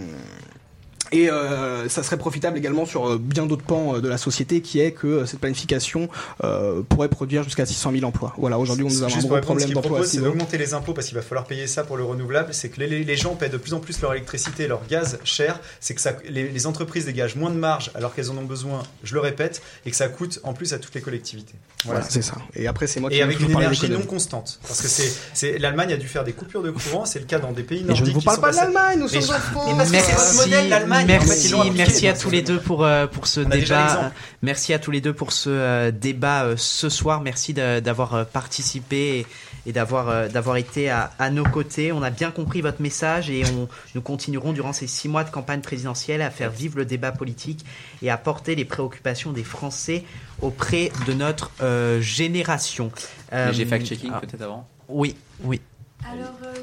et 1.11 1.29
euh, 1.29 1.87
ça 1.89 2.03
serait 2.03 2.17
profitable 2.17 2.57
également 2.57 2.85
sur 2.85 3.07
euh, 3.07 3.17
bien 3.17 3.45
d'autres 3.45 3.63
pans 3.63 3.95
euh, 3.95 4.01
de 4.01 4.07
la 4.07 4.17
société, 4.17 4.61
qui 4.61 4.79
est 4.79 4.91
que 4.91 5.25
cette 5.25 5.39
planification 5.39 6.09
euh, 6.43 6.81
pourrait 6.87 7.09
produire 7.09 7.43
jusqu'à 7.43 7.65
600 7.65 7.91
000 7.93 8.05
emplois. 8.05 8.33
Voilà, 8.37 8.59
aujourd'hui, 8.59 8.85
on 8.85 8.89
nous 8.89 9.03
a 9.03 9.07
un 9.07 9.19
gros 9.19 9.39
problème 9.39 9.69
d'emploi 9.71 10.01
ce 10.03 10.07
c'est 10.07 10.17
d'augmenter 10.21 10.57
les 10.57 10.73
impôts 10.73 10.93
parce 10.93 11.07
qu'il 11.07 11.15
va 11.15 11.21
falloir 11.21 11.45
payer 11.45 11.67
ça 11.67 11.83
pour 11.83 11.97
le 11.97 12.03
renouvelable. 12.03 12.53
C'est 12.53 12.69
que 12.69 12.81
les, 12.81 13.15
gens 13.15 13.35
paient 13.35 13.49
de 13.49 13.57
plus 13.57 13.73
en 13.73 13.79
plus 13.79 14.01
leur 14.01 14.13
électricité 14.13 14.63
et 14.63 14.67
leur 14.67 14.85
gaz 14.87 15.19
cher. 15.23 15.59
C'est 15.79 15.95
que 15.95 16.01
ça, 16.01 16.13
les, 16.29 16.49
les 16.49 16.67
entreprises 16.67 17.05
dégagent 17.05 17.35
moins 17.35 17.49
de 17.49 17.57
marge 17.57 17.91
alors 17.95 18.13
qu'elles 18.13 18.29
en 18.29 18.37
ont 18.37 18.43
besoin, 18.45 18.83
je 19.03 19.13
le 19.13 19.19
répète, 19.19 19.61
et 19.85 19.91
que 19.91 19.95
ça 19.95 20.07
coûte 20.07 20.39
en 20.43 20.53
plus 20.53 20.73
à 20.73 20.79
toutes 20.79 20.93
les 20.95 21.01
collectivités. 21.01 21.55
Voilà, 21.85 22.01
c'est 22.01 22.21
ça. 22.21 22.35
Et 22.55 22.67
après, 22.67 22.87
c'est 22.87 22.99
moi 22.99 23.09
qui 23.09 23.17
Et 23.17 23.21
avec 23.21 23.39
une 23.39 23.51
énergie 23.51 23.89
non 23.89 24.01
constante. 24.01 24.59
Parce 24.67 24.81
que 24.81 24.87
c'est, 24.87 25.57
l'Allemagne 25.59 25.93
a 25.93 25.97
dû 25.97 26.07
faire 26.07 26.23
des 26.23 26.33
coupures 26.33 26.63
de 26.63 26.71
courant, 26.71 27.05
c'est 27.05 27.19
le 27.19 27.25
cas 27.25 27.39
dans 27.39 27.51
des 27.51 27.63
pays 27.63 27.83
Mais 27.87 27.95
je 27.95 28.01
nordiques. 28.01 28.15
ne 28.15 28.19
vous 28.19 28.25
parle 28.25 28.41
pas 28.41 28.51
de 28.51 28.55
l'Allemagne, 28.57 28.99
nous 28.99 29.07
sommes 29.07 29.17
en 29.19 29.21
je- 29.21 29.41
France. 29.41 29.65
mais 29.67 29.77
parce 29.77 29.91
que 29.91 29.97
c'est 29.99 30.13
votre 30.13 30.67
en 30.97 31.01
fait, 31.01 31.05
Merci, 31.07 31.53
merci 31.75 32.07
à 32.07 32.13
tous 32.13 32.29
les 32.29 32.41
deux 32.41 32.59
pour 32.59 32.83
euh, 32.85 33.07
pour 33.07 33.27
ce 33.27 33.39
débat. 33.39 34.05
euh, 34.05 34.09
Merci 34.41 34.73
à 34.73 34.79
tous 34.79 34.91
les 34.91 35.01
deux 35.01 35.13
pour 35.13 35.31
ce 35.31 35.49
euh, 35.49 35.91
débat 35.91 36.43
euh, 36.45 36.55
ce 36.57 36.89
soir. 36.89 37.21
Merci 37.21 37.53
d'avoir 37.53 38.13
euh, 38.15 38.23
participé 38.23 39.19
et, 39.19 39.27
et 39.69 39.73
d'avoir 39.73 40.09
euh, 40.09 40.27
d'avoir 40.27 40.57
été 40.57 40.89
à, 40.89 41.11
à 41.19 41.29
nos 41.29 41.43
côtés. 41.43 41.91
On 41.91 42.01
a 42.03 42.09
bien 42.09 42.31
compris 42.31 42.61
votre 42.61 42.81
message 42.81 43.29
et 43.29 43.43
on 43.45 43.67
nous 43.95 44.01
continuerons 44.01 44.53
durant 44.53 44.73
ces 44.73 44.87
six 44.87 45.07
mois 45.09 45.23
de 45.23 45.29
campagne 45.29 45.61
présidentielle 45.61 46.21
à 46.21 46.29
faire 46.29 46.51
vivre 46.51 46.77
le 46.77 46.85
débat 46.85 47.11
politique 47.11 47.65
et 48.01 48.09
à 48.09 48.17
porter 48.17 48.55
les 48.55 48.65
préoccupations 48.65 49.31
des 49.31 49.43
Français 49.43 50.03
auprès 50.41 50.91
de 51.07 51.13
notre 51.13 51.51
euh, 51.61 51.99
génération. 52.01 52.91
Euh, 53.33 53.47
Léger 53.51 53.65
fact-checking 53.65 54.11
ah, 54.13 54.19
peut-être 54.21 54.41
avant 54.41 54.67
Oui, 54.87 55.15
oui. 55.43 55.61
Alors, 56.09 56.33
euh, 56.43 56.53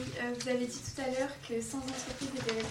vous 0.40 0.48
avez 0.48 0.64
dit 0.66 0.78
tout 0.94 1.00
à 1.02 1.06
l'heure 1.06 1.28
que 1.48 1.60
sans 1.60 1.78
entreprise 1.78 2.28
était 2.46 2.62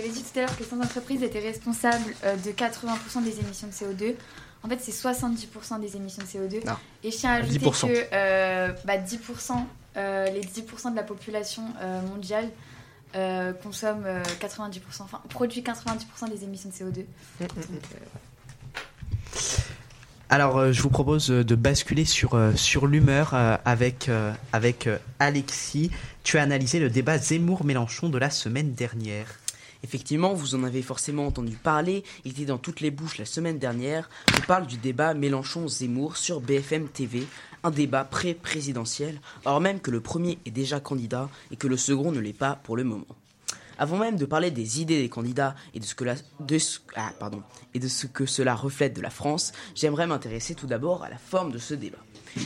avez 0.00 0.08
dit 0.10 0.22
tout 0.22 0.38
à 0.38 0.42
l'heure 0.42 0.56
que 0.56 0.64
sans 0.64 0.80
entreprise 0.80 1.22
était 1.22 1.40
responsable 1.40 2.14
euh, 2.24 2.36
de 2.36 2.50
80% 2.50 3.22
des 3.22 3.40
émissions 3.40 3.68
de 3.68 3.72
CO2. 3.72 4.14
En 4.62 4.68
fait, 4.68 4.78
c'est 4.80 4.92
70% 4.92 5.80
des 5.80 5.96
émissions 5.96 6.22
de 6.22 6.28
CO2. 6.28 6.66
Non. 6.66 6.74
Et 7.02 7.10
je 7.10 7.16
tiens 7.16 7.30
à 7.30 7.34
ajouter 7.36 7.58
10%. 7.58 7.86
que 7.86 8.06
euh, 8.12 8.72
bah, 8.84 8.98
10%, 8.98 9.64
euh, 9.96 10.26
les 10.26 10.42
10% 10.42 10.90
de 10.90 10.96
la 10.96 11.02
population 11.02 11.62
euh, 11.80 12.02
mondiale 12.02 12.48
consomme 13.62 14.04
euh, 14.06 14.22
90%, 14.40 14.78
enfin 15.00 15.20
produit 15.30 15.62
90% 15.62 16.30
des 16.30 16.44
émissions 16.44 16.68
de 16.68 16.74
CO2. 16.74 17.04
Donc, 17.40 17.50
euh, 17.56 17.76
Alors, 20.28 20.58
euh, 20.58 20.72
je 20.72 20.80
vous 20.80 20.90
propose 20.90 21.26
de 21.28 21.54
basculer 21.56 22.04
sur, 22.04 22.38
sur 22.54 22.86
l'humeur 22.86 23.34
avec, 23.64 24.10
avec 24.52 24.88
Alexis. 25.18 25.90
Tu 26.22 26.38
as 26.38 26.42
analysé 26.42 26.78
le 26.78 26.88
débat 26.88 27.18
Zemmour-Mélenchon 27.18 28.10
de 28.10 28.18
la 28.18 28.30
semaine 28.30 28.74
dernière. 28.74 29.26
Effectivement, 29.82 30.34
vous 30.34 30.54
en 30.54 30.64
avez 30.64 30.82
forcément 30.82 31.26
entendu 31.26 31.56
parler, 31.56 32.04
il 32.24 32.32
était 32.32 32.44
dans 32.44 32.58
toutes 32.58 32.80
les 32.80 32.90
bouches 32.90 33.18
la 33.18 33.24
semaine 33.24 33.58
dernière. 33.58 34.10
Je 34.34 34.42
parle 34.42 34.66
du 34.66 34.76
débat 34.76 35.14
Mélenchon-Zemmour 35.14 36.16
sur 36.16 36.40
BFM 36.40 36.88
TV, 36.88 37.26
un 37.62 37.70
débat 37.70 38.04
pré-présidentiel, 38.04 39.20
or 39.44 39.60
même 39.60 39.80
que 39.80 39.90
le 39.90 40.00
premier 40.00 40.38
est 40.44 40.50
déjà 40.50 40.80
candidat 40.80 41.28
et 41.50 41.56
que 41.56 41.66
le 41.66 41.76
second 41.76 42.12
ne 42.12 42.20
l'est 42.20 42.32
pas 42.32 42.60
pour 42.62 42.76
le 42.76 42.84
moment. 42.84 43.06
Avant 43.78 43.96
même 43.96 44.16
de 44.16 44.26
parler 44.26 44.50
des 44.50 44.82
idées 44.82 45.00
des 45.00 45.08
candidats 45.08 45.54
et 45.72 45.80
de 45.80 45.84
ce 45.86 45.94
que, 45.94 46.04
ah, 46.96 47.12
et 47.72 47.78
de 47.78 47.88
ce 47.88 48.06
que 48.06 48.26
cela 48.26 48.54
reflète 48.54 48.94
de 48.94 49.00
la 49.00 49.08
France, 49.08 49.52
j'aimerais 49.74 50.06
m'intéresser 50.06 50.54
tout 50.54 50.66
d'abord 50.66 51.02
à 51.02 51.08
la 51.08 51.16
forme 51.16 51.50
de 51.50 51.58
ce 51.58 51.72
débat. 51.72 51.96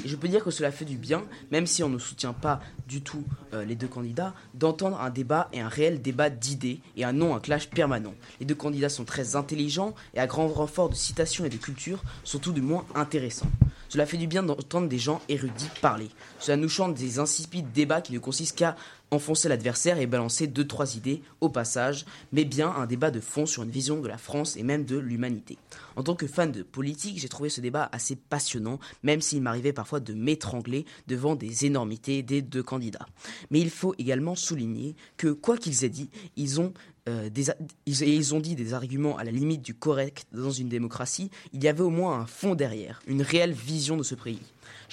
Et 0.05 0.09
je 0.09 0.16
peux 0.16 0.28
dire 0.28 0.43
que 0.44 0.51
cela 0.51 0.70
fait 0.70 0.85
du 0.85 0.97
bien, 0.97 1.23
même 1.51 1.66
si 1.66 1.82
on 1.82 1.89
ne 1.89 1.98
soutient 1.98 2.32
pas 2.32 2.61
du 2.89 3.02
tout 3.02 3.24
euh, 3.52 3.65
les 3.65 3.74
deux 3.74 3.89
candidats, 3.89 4.35
d'entendre 4.55 5.01
un 5.01 5.11
débat 5.11 5.48
et 5.52 5.61
un 5.61 5.69
réel 5.69 6.02
débat 6.02 6.31
d'idées 6.31 6.81
et 6.97 7.05
un 7.05 7.12
non 7.12 7.35
un 7.35 7.40
clash 7.40 7.69
permanent. 7.70 8.15
Les 8.40 8.47
deux 8.47 8.55
candidats 8.55 8.89
sont 8.89 9.05
très 9.05 9.36
intelligents 9.36 9.94
et 10.15 10.20
à 10.20 10.27
grand 10.27 10.48
renfort 10.48 10.89
de 10.89 10.94
citations 10.94 11.44
et 11.44 11.51
de 11.51 11.56
culture 11.56 12.02
sont 12.24 12.39
tout 12.39 12.52
du 12.52 12.62
moins 12.62 12.86
intéressants. 12.94 13.51
Cela 13.89 14.06
fait 14.06 14.16
du 14.16 14.27
bien 14.27 14.43
d'entendre 14.43 14.89
des 14.89 14.98
gens 14.98 15.20
érudits 15.28 15.70
parler. 15.81 16.09
Cela 16.40 16.56
nous 16.56 16.69
chante 16.69 16.94
des 16.94 17.19
insipides 17.19 17.73
débats 17.73 18.01
qui 18.01 18.12
ne 18.12 18.19
consistent 18.19 18.59
qu'à 18.59 18.77
enfoncer 19.11 19.48
l'adversaire 19.48 19.98
et 19.98 20.06
balancer 20.06 20.47
deux 20.47 20.66
trois 20.66 20.97
idées 20.97 21.23
au 21.40 21.48
passage, 21.48 22.05
mais 22.32 22.44
bien 22.44 22.70
un 22.70 22.86
débat 22.86 23.11
de 23.11 23.20
fond 23.20 23.47
sur 23.47 23.62
une 23.62 23.70
vision 23.70 24.01
de 24.01 24.09
la 24.09 24.19
France 24.19 24.56
et 24.56 24.62
même 24.62 24.85
de 24.85 24.97
l'humanité. 24.97 25.59
En 25.97 26.02
tant 26.02 26.15
que 26.15 26.27
fan 26.27 26.51
de 26.51 26.62
politique, 26.62 27.19
j'ai 27.19 27.28
trouvé 27.28 27.48
ce 27.48 27.61
débat 27.61 27.89
assez 27.93 28.16
passionnant, 28.16 28.81
même 29.02 29.20
s'il 29.20 29.43
m'arrivait 29.43 29.73
parfois 29.73 30.01
de 30.01 30.15
m'étrangler 30.15 30.85
devant 31.06 31.36
des 31.36 31.65
énormités 31.65 32.23
des 32.23 32.43
deux 32.43 32.62
candidats. 32.62 33.06
Mais 33.51 33.61
il 33.61 33.70
faut 33.70 33.94
également 33.98 34.35
souligner 34.35 34.97
que, 35.16 35.28
quoi 35.28 35.56
qu'ils 35.56 35.85
aient 35.85 35.89
dit, 35.89 36.11
ils 36.36 36.61
ont 36.61 36.73
euh, 37.09 37.28
ils, 37.86 38.02
et 38.02 38.14
ils 38.14 38.35
ont 38.35 38.40
dit 38.40 38.55
des 38.55 38.72
arguments 38.72 39.16
à 39.18 39.24
la 39.24 39.31
limite 39.31 39.62
du 39.62 39.74
correct 39.74 40.26
dans 40.32 40.51
une 40.51 40.68
démocratie, 40.68 41.31
il 41.52 41.62
y 41.62 41.68
avait 41.68 41.82
au 41.82 41.90
moins 41.90 42.20
un 42.20 42.26
fond 42.26 42.55
derrière, 42.55 43.01
une 43.06 43.22
réelle 43.22 43.52
vision 43.52 43.97
de 43.97 44.02
ce 44.02 44.14
pays. 44.14 44.40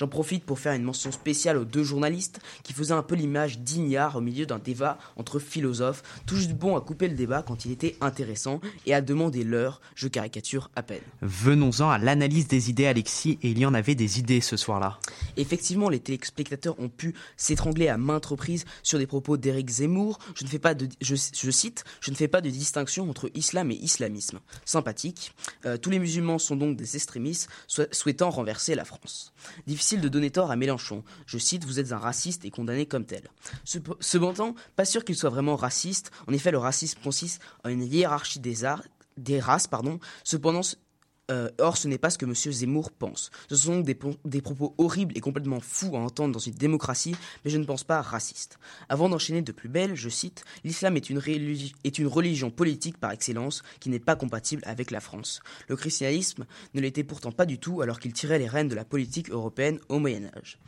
J'en 0.02 0.07
profite 0.07 0.45
pour 0.45 0.57
faire 0.57 0.73
une 0.73 0.82
mention 0.82 1.11
spéciale 1.11 1.57
aux 1.57 1.64
deux 1.64 1.84
journalistes 1.84 2.40
qui 2.64 2.73
faisaient 2.73 2.95
un 2.95 3.03
peu 3.03 3.14
l'image 3.14 3.60
d'ignare 3.60 4.15
au 4.15 4.22
milieu 4.22 4.48
d'un 4.48 4.57
débat 4.57 4.98
entre 5.15 5.38
philosophes, 5.38 6.02
tout 6.26 6.36
juste 6.36 6.53
bon 6.53 6.76
à 6.76 6.82
couper 6.82 7.07
le 7.07 7.14
débat 7.14 7.44
quand 7.44 7.65
il 7.65 7.72
était 7.72 7.98
intéressant 8.02 8.61
et 8.88 8.95
à 8.95 9.02
demander 9.02 9.44
l'heure, 9.44 9.80
je 9.94 10.07
caricature 10.07 10.72
à 10.76 10.82
peine. 10.82 11.03
Venons-en 11.22 11.88
à 11.88 11.99
l'analyse 11.99 12.48
des 12.48 12.72
idées, 12.72 12.88
Alexis, 12.88 13.38
et 13.44 13.52
il 13.52 13.60
y 13.60 13.65
en 13.68 13.76
avait 13.76 13.94
des 13.94 14.18
idées 14.18 14.41
ce 14.41 14.57
soir-là. 14.57 14.98
Effectivement, 15.38 15.88
les 15.88 15.99
téléspectateurs 15.99 16.80
ont 16.80 16.90
pu 16.90 17.14
s'étrangler 17.38 17.88
à 17.88 17.98
maintes 17.99 18.26
reprises 18.26 18.65
sur 18.82 18.98
des 18.98 19.06
propos 19.06 19.38
d'Éric 19.38 19.69
Zemmour. 19.69 20.18
Je 20.34 20.45
ne 20.45 20.49
fais 20.49 20.57
pas 20.57 20.73
de, 20.73 20.90
je, 20.99 21.14
je 21.15 21.52
cite, 21.52 21.84
je 21.99 22.10
ne 22.10 22.15
fais 22.15 22.28
pas 22.28 22.41
de 22.41 22.49
distinction 22.49 23.07
entre 23.07 23.30
islam 23.36 23.69
et 23.69 23.76
islamisme. 23.76 24.40
Sympathique. 24.65 25.36
Euh, 25.68 25.78
tous 25.78 25.91
les 25.91 25.99
musulmans 25.99 26.40
sont 26.40 26.56
donc 26.56 26.76
des 26.76 26.95
extrémistes 26.95 27.49
sou- 27.68 27.84
souhaitant 27.91 28.32
renverser 28.32 28.73
la 28.73 28.84
France. 28.84 29.32
Difficile 29.68 29.90
de 29.99 30.07
donner 30.07 30.31
tort 30.31 30.51
à 30.51 30.55
Mélenchon. 30.55 31.03
Je 31.26 31.38
cite, 31.38 31.65
vous 31.65 31.80
êtes 31.80 31.91
un 31.91 31.97
raciste 31.97 32.45
et 32.45 32.51
condamné 32.51 32.85
comme 32.85 33.03
tel. 33.05 33.23
Cepe- 33.65 33.97
Cependant, 33.99 34.55
pas 34.77 34.85
sûr 34.85 35.03
qu'il 35.03 35.15
soit 35.18 35.30
vraiment 35.30 35.57
raciste. 35.57 36.11
En 36.27 36.31
effet, 36.34 36.51
le 36.51 36.59
racisme 36.59 36.99
consiste 37.03 37.41
en 37.65 37.69
une 37.69 37.84
hiérarchie 37.84 38.39
des 38.39 38.65
des 39.18 39.39
races, 39.41 39.68
pardon. 39.68 39.99
Cependant, 40.23 40.61
euh, 41.32 41.49
or, 41.60 41.78
ce 41.78 41.88
n'est 41.88 41.98
pas 41.98 42.10
ce 42.10 42.18
que 42.18 42.26
M. 42.26 42.34
Zemmour 42.36 42.91
pense. 42.91 43.32
Ce 43.49 43.56
sont 43.56 43.80
des, 43.80 43.95
propos 44.41 44.76
horribles 44.78 45.18
et 45.18 45.22
complètement 45.22 45.60
fous 45.62 45.95
à 45.95 45.99
entendre 45.99 46.34
dans 46.34 46.40
une 46.40 46.53
démocratie, 46.53 47.16
mais 47.44 47.52
je 47.52 47.58
ne 47.58 47.64
pense 47.64 47.84
pas 47.84 48.02
racistes. 48.02 48.60
Avant 48.90 49.08
d'enchaîner 49.08 49.41
de 49.41 49.52
plus 49.52 49.70
belle, 49.70 49.95
je 49.95 50.10
cite 50.10 50.44
L'islam 50.64 50.98
est, 50.98 51.10
une 51.10 52.08
religion 52.08 52.52
politique 52.52 52.98
par 52.98 53.12
excellence 53.12 53.64
qui 53.80 53.90
n'est 53.90 53.99
pas 53.99 54.16
compatible 54.16 54.62
avec 54.66 54.91
la 54.91 54.99
France. 54.99 55.41
Le 55.68 55.76
christianisme 55.76 56.45
ne 56.74 56.82
l'était 56.82 57.03
pourtant 57.03 57.32
pas 57.32 57.45
du 57.45 57.58
tout 57.58 57.82
alors 57.82 57.99
qu'il 57.99 58.14
tirait 58.14 58.40
les 58.40 58.48
rênes 58.48 58.68
de 58.68 58.76
la 58.76 58.86
politique 58.86 59.30
européenne 59.30 59.80
au 59.88 59.99
Moyen-Âge. 59.99 60.60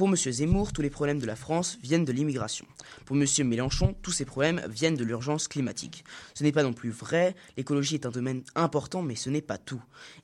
Pour 0.00 0.08
M. 0.08 0.16
Zemmour, 0.16 0.72
tous 0.72 0.80
les 0.80 0.88
problèmes 0.88 1.18
de 1.18 1.26
la 1.26 1.36
France 1.36 1.78
viennent 1.82 2.06
de 2.06 2.12
l'immigration. 2.12 2.64
Pour 3.04 3.18
M. 3.18 3.26
Mélenchon, 3.46 3.94
tous 4.00 4.12
ces 4.12 4.24
problèmes 4.24 4.62
viennent 4.66 4.96
de 4.96 5.04
l'urgence 5.04 5.46
climatique. 5.46 6.04
Ce 6.32 6.42
n'est 6.42 6.52
pas 6.52 6.62
non 6.62 6.72
plus 6.72 6.88
vrai, 6.88 7.34
l'écologie 7.58 7.96
est 7.96 8.06
un 8.06 8.10
domaine 8.10 8.42
important, 8.54 9.02
mais 9.02 9.14
ce 9.14 9.28
n'est 9.28 9.42
pas 9.42 9.58
tout. 9.58 9.82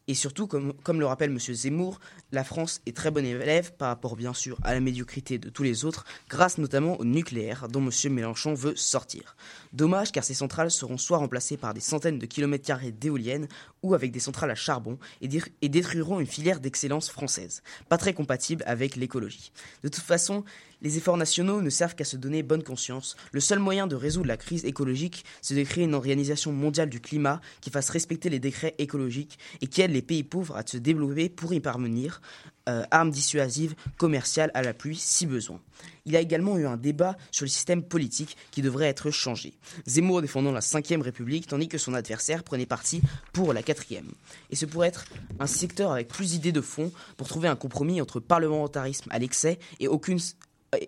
Et 0.08 0.14
surtout, 0.14 0.46
comme, 0.46 0.98
le 0.98 1.04
rappelle 1.04 1.30
M. 1.30 1.38
Zemmour, 1.38 2.00
la 2.32 2.42
France 2.42 2.80
est 2.86 2.96
très 2.96 3.10
bonne 3.10 3.26
élève 3.26 3.74
par 3.74 3.88
rapport 3.88 4.16
bien 4.16 4.32
sûr 4.32 4.56
à 4.62 4.72
la 4.72 4.80
médiocrité 4.80 5.36
de 5.36 5.50
tous 5.50 5.62
les 5.62 5.84
autres, 5.84 6.06
grâce 6.30 6.56
notamment 6.56 6.98
au 6.98 7.04
nucléaire 7.04 7.68
dont 7.68 7.86
M. 7.86 8.14
Mélenchon 8.14 8.54
veut 8.54 8.76
sortir. 8.76 9.36
Dommage 9.74 10.10
car 10.10 10.24
ces 10.24 10.32
centrales 10.32 10.70
seront 10.70 10.96
soit 10.96 11.18
remplacées 11.18 11.58
par 11.58 11.74
des 11.74 11.80
centaines 11.80 12.18
de 12.18 12.24
kilomètres 12.24 12.64
carrés 12.64 12.92
d'éoliennes 12.92 13.46
ou 13.82 13.92
avec 13.92 14.10
des 14.10 14.20
centrales 14.20 14.50
à 14.50 14.54
charbon 14.54 14.98
et 15.20 15.68
détruiront 15.68 16.18
une 16.18 16.26
filière 16.26 16.60
d'excellence 16.60 17.10
française, 17.10 17.62
pas 17.90 17.98
très 17.98 18.14
compatible 18.14 18.64
avec 18.66 18.96
l'écologie. 18.96 19.52
De 19.82 19.88
toute 19.88 20.04
façon, 20.04 20.44
Les 20.82 20.98
efforts 20.98 21.16
nationaux 21.16 21.62
ne 21.62 21.70
servent 21.70 21.94
qu'à 21.94 22.04
se 22.04 22.16
donner 22.16 22.42
bonne 22.42 22.62
conscience. 22.62 23.16
Le 23.32 23.40
seul 23.40 23.58
moyen 23.58 23.86
de 23.86 23.96
résoudre 23.96 24.26
la 24.28 24.36
crise 24.36 24.64
écologique, 24.64 25.24
c'est 25.40 25.54
de 25.54 25.62
créer 25.62 25.84
une 25.84 25.94
organisation 25.94 26.52
mondiale 26.52 26.90
du 26.90 27.00
climat 27.00 27.40
qui 27.60 27.70
fasse 27.70 27.88
respecter 27.88 28.28
les 28.28 28.38
décrets 28.38 28.74
écologiques 28.78 29.38
et 29.60 29.66
qui 29.68 29.82
aide 29.82 29.92
les 29.92 30.02
pays 30.02 30.22
pauvres 30.22 30.56
à 30.56 30.62
se 30.66 30.76
développer 30.76 31.28
pour 31.28 31.54
y 31.54 31.60
parvenir, 31.60 32.20
euh, 32.68 32.84
armes 32.90 33.10
dissuasives, 33.10 33.74
commerciales 33.96 34.50
à 34.52 34.62
la 34.62 34.74
pluie 34.74 34.96
si 34.96 35.24
besoin. 35.24 35.60
Il 36.04 36.12
y 36.12 36.16
a 36.16 36.20
également 36.20 36.58
eu 36.58 36.66
un 36.66 36.76
débat 36.76 37.16
sur 37.30 37.44
le 37.44 37.50
système 37.50 37.82
politique 37.82 38.36
qui 38.50 38.60
devrait 38.60 38.88
être 38.88 39.10
changé. 39.10 39.54
Zemmour 39.86 40.20
défendant 40.20 40.52
la 40.52 40.60
5ème 40.60 41.00
République, 41.00 41.46
tandis 41.46 41.68
que 41.68 41.78
son 41.78 41.94
adversaire 41.94 42.44
prenait 42.44 42.66
parti 42.66 43.02
pour 43.32 43.52
la 43.52 43.62
4ème. 43.62 44.10
Et 44.50 44.56
ce 44.56 44.66
pourrait 44.66 44.88
être 44.88 45.04
un 45.38 45.46
secteur 45.46 45.92
avec 45.92 46.08
plus 46.08 46.32
d'idées 46.32 46.52
de 46.52 46.60
fond 46.60 46.92
pour 47.16 47.28
trouver 47.28 47.48
un 47.48 47.56
compromis 47.56 48.00
entre 48.00 48.20
parlementarisme 48.20 49.08
à 49.10 49.18
l'excès 49.18 49.58
et 49.80 49.88
aucune 49.88 50.18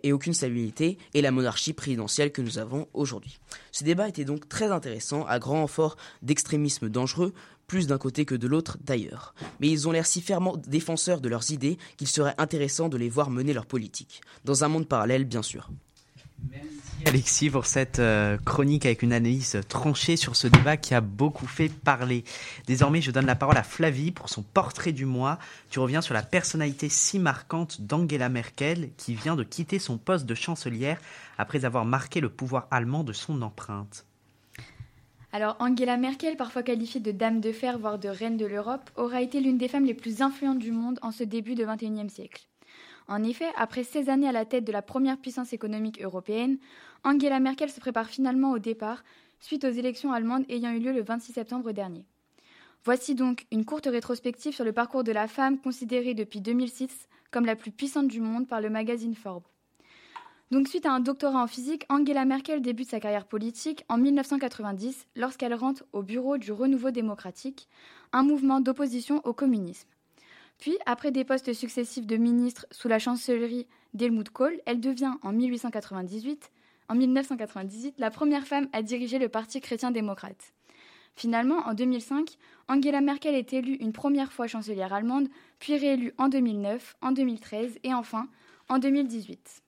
et 0.03 0.13
aucune 0.13 0.35
stabilité 0.35 0.99
et 1.15 1.23
la 1.23 1.31
monarchie 1.31 1.73
présidentielle 1.73 2.33
que 2.33 2.43
nous 2.43 2.59
avons 2.59 2.89
aujourd'hui. 2.95 3.39
Ce 3.73 3.85
débat 3.85 4.09
était 4.09 4.25
donc 4.25 4.49
très 4.49 4.71
intéressant, 4.71 5.25
à 5.27 5.39
grand 5.39 5.61
renfort 5.61 5.97
d'extrémisme 6.23 6.89
dangereux, 6.89 7.33
plus 7.67 7.87
d'un 7.87 7.99
côté 7.99 8.25
que 8.25 8.35
de 8.35 8.47
l'autre 8.47 8.79
d'ailleurs. 8.81 9.35
Mais 9.61 9.69
ils 9.69 9.87
ont 9.87 9.93
l'air 9.93 10.07
si 10.07 10.21
fermement 10.21 10.57
défenseurs 10.57 11.21
de 11.21 11.29
leurs 11.29 11.53
idées 11.53 11.79
qu'il 11.97 12.09
serait 12.09 12.35
intéressant 12.39 12.89
de 12.89 12.97
les 12.97 13.11
voir 13.11 13.31
mener 13.31 13.53
leur 13.53 13.67
politique. 13.67 14.23
Dans 14.45 14.65
un 14.65 14.69
monde 14.69 14.89
parallèle, 14.89 15.25
bien 15.25 15.43
sûr. 15.43 15.71
Alexis 17.07 17.49
pour 17.49 17.65
cette 17.65 18.01
euh, 18.01 18.37
chronique 18.39 18.85
avec 18.85 19.03
une 19.03 19.13
analyse 19.13 19.61
tranchée 19.69 20.17
sur 20.17 20.37
ce 20.37 20.49
débat 20.49 20.77
qui 20.77 20.95
a 20.95 21.01
beaucoup 21.01 21.47
fait 21.47 21.69
parler. 21.69 22.25
Désormais, 22.67 23.01
je 23.01 23.11
donne 23.11 23.27
la 23.27 23.37
parole 23.37 23.57
à 23.57 23.63
Flavie 23.63 24.11
pour 24.11 24.29
son 24.29 24.43
portrait 24.43 24.93
du 24.93 25.07
mois. 25.07 25.39
Tu 25.71 25.79
reviens 25.79 26.01
sur 26.01 26.13
la 26.13 26.23
personnalité 26.23 26.89
si 26.89 27.19
marquante 27.19 27.81
d'Angela 27.81 28.29
Merkel 28.29 28.91
qui 28.97 29.15
vient 29.15 29.37
de 29.37 29.45
quitter 29.45 29.79
son 29.79 29.97
poste 29.97 30.27
de 30.27 30.35
chancelière 30.35 31.01
après 31.39 31.65
avoir 31.65 31.85
marqué 31.85 32.21
le 32.21 32.29
pouvoir 32.29 32.67
allemand 32.71 33.05
de 33.05 33.13
son 33.13 33.43
empreinte. 33.43 34.05
Alors 35.33 35.57
Angela 35.61 35.97
Merkel, 35.99 36.37
parfois 36.37 36.63
qualifiée 36.63 37.01
de 37.01 37.13
dame 37.13 37.41
de 37.41 37.53
fer, 37.53 37.79
voire 37.79 37.99
de 37.99 38.09
reine 38.09 38.37
de 38.37 38.47
l'Europe, 38.47 38.91
aura 38.97 39.23
été 39.23 39.41
l'une 39.41 39.59
des 39.59 39.69
femmes 39.69 39.85
les 39.85 39.95
plus 39.95 40.21
influentes 40.21 40.59
du 40.59 40.73
monde 40.73 40.99
en 41.03 41.13
ce 41.13 41.23
début 41.23 41.55
de 41.55 41.65
XXIe 41.65 42.11
siècle. 42.11 42.49
En 43.09 43.25
effet, 43.25 43.49
après 43.57 43.85
16 43.85 44.11
années 44.11 44.29
à 44.29 44.33
la 44.33 44.45
tête 44.45 44.65
de 44.65 44.73
la 44.73 44.83
première 44.83 45.17
puissance 45.17 45.55
économique 45.55 46.03
européenne, 46.03 46.59
Angela 47.05 47.41
Merkel 47.41 47.71
se 47.71 47.81
prépare 47.81 48.07
finalement 48.07 48.53
au 48.53 48.59
départ 48.59 49.03
suite 49.41 49.65
aux 49.65 49.71
élections 49.71 50.13
allemandes 50.13 50.45
ayant 50.51 50.73
eu 50.73 50.79
lieu 50.79 50.93
le 50.93 51.03
26 51.03 51.33
septembre 51.33 51.73
dernier. 51.73 52.05
Voici 52.85 53.15
donc 53.15 53.47
une 53.51 53.65
courte 53.65 53.87
rétrospective 53.87 54.55
sur 54.55 54.65
le 54.65 54.73
parcours 54.73 55.05
de 55.05 55.13
la 55.13 55.27
femme 55.27 55.59
considérée 55.59 56.15
depuis 56.15 56.41
2006 56.41 57.09
comme 57.31 57.47
la 57.47 57.57
plus 57.57 57.71
puissante 57.71 58.09
du 58.09 58.21
monde 58.21 58.47
par 58.47 58.61
le 58.61 58.69
magazine 58.69 59.15
Forbes. 59.15 59.47
Donc 60.51 60.69
suite 60.69 60.87
à 60.87 60.93
un 60.93 61.01
doctorat 61.01 61.43
en 61.43 61.47
physique, 61.47 61.85
Angela 61.91 62.25
Merkel 62.25 62.63
débute 62.63 62.89
sa 62.89 63.01
carrière 63.01 63.27
politique 63.27 63.85
en 63.89 63.99
1990 63.99 65.07
lorsqu'elle 65.17 65.55
rentre 65.55 65.85
au 65.93 66.03
bureau 66.03 66.39
du 66.39 66.53
Renouveau 66.53 66.91
démocratique, 66.91 67.69
un 68.13 68.23
mouvement 68.23 68.61
d'opposition 68.61 69.21
au 69.25 69.35
communisme. 69.35 69.89
Puis, 70.59 70.77
après 70.87 71.13
des 71.13 71.25
postes 71.25 71.53
successifs 71.53 72.07
de 72.07 72.17
ministre 72.17 72.67
sous 72.71 72.89
la 72.89 72.99
chancellerie 72.99 73.67
d'Helmut 73.95 74.29
Kohl, 74.29 74.61
elle 74.67 74.81
devient 74.81 75.15
en 75.23 75.33
1898, 75.33 76.51
en 76.89 76.95
1998 76.95 77.95
la 77.99 78.11
première 78.11 78.47
femme 78.47 78.69
à 78.73 78.83
diriger 78.83 79.19
le 79.19 79.29
Parti 79.29 79.61
chrétien-démocrate. 79.61 80.53
Finalement, 81.15 81.59
en 81.67 81.75
2005, 81.75 82.37
Angela 82.69 83.01
Merkel 83.01 83.35
est 83.35 83.53
élue 83.53 83.75
une 83.75 83.93
première 83.93 84.33
fois 84.33 84.47
chancelière 84.47 84.93
allemande, 84.93 85.29
puis 85.59 85.77
réélue 85.77 86.13
en 86.17 86.29
2009, 86.29 86.97
en 87.03 87.13
2013 87.13 87.79
et 87.83 87.95
enfin 87.95 88.29
en 88.69 88.79
2018. 88.79 89.63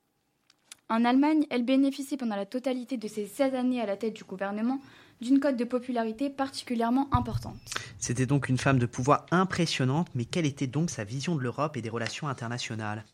En 0.89 1.05
Allemagne, 1.05 1.47
elle 1.51 1.65
bénéficie 1.65 2.17
pendant 2.17 2.37
la 2.37 2.47
totalité 2.47 2.97
de 2.97 3.09
ses 3.09 3.27
16 3.27 3.55
années 3.55 3.81
à 3.81 3.87
la 3.87 3.97
tête 3.97 4.15
du 4.15 4.25
gouvernement 4.25 4.81
d'une 5.21 5.41
cote 5.41 5.57
de 5.57 5.65
popularité 5.65 6.31
particulièrement 6.31 7.09
importante. 7.13 7.57
C'était 7.99 8.27
donc 8.27 8.49
une 8.49 8.59
femme 8.59 8.79
de 8.79 8.87
pouvoir 8.87 9.27
impressionnante, 9.31 10.09
mais 10.15 10.25
quelle 10.25 10.47
était 10.47 10.67
donc 10.67 10.91
sa 10.91 11.05
vision 11.05 11.35
de 11.35 11.43
l'Europe 11.43 11.77
et 11.77 11.83
des 11.83 11.91
relations 11.91 12.29
internationales? 12.29 13.05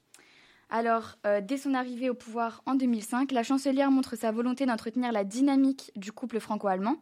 Alors, 0.68 1.16
euh, 1.26 1.40
dès 1.40 1.58
son 1.58 1.74
arrivée 1.74 2.10
au 2.10 2.14
pouvoir 2.14 2.62
en 2.66 2.74
2005, 2.74 3.30
la 3.30 3.44
chancelière 3.44 3.90
montre 3.90 4.16
sa 4.16 4.32
volonté 4.32 4.66
d'entretenir 4.66 5.12
la 5.12 5.22
dynamique 5.22 5.92
du 5.94 6.10
couple 6.10 6.40
franco-allemand. 6.40 6.96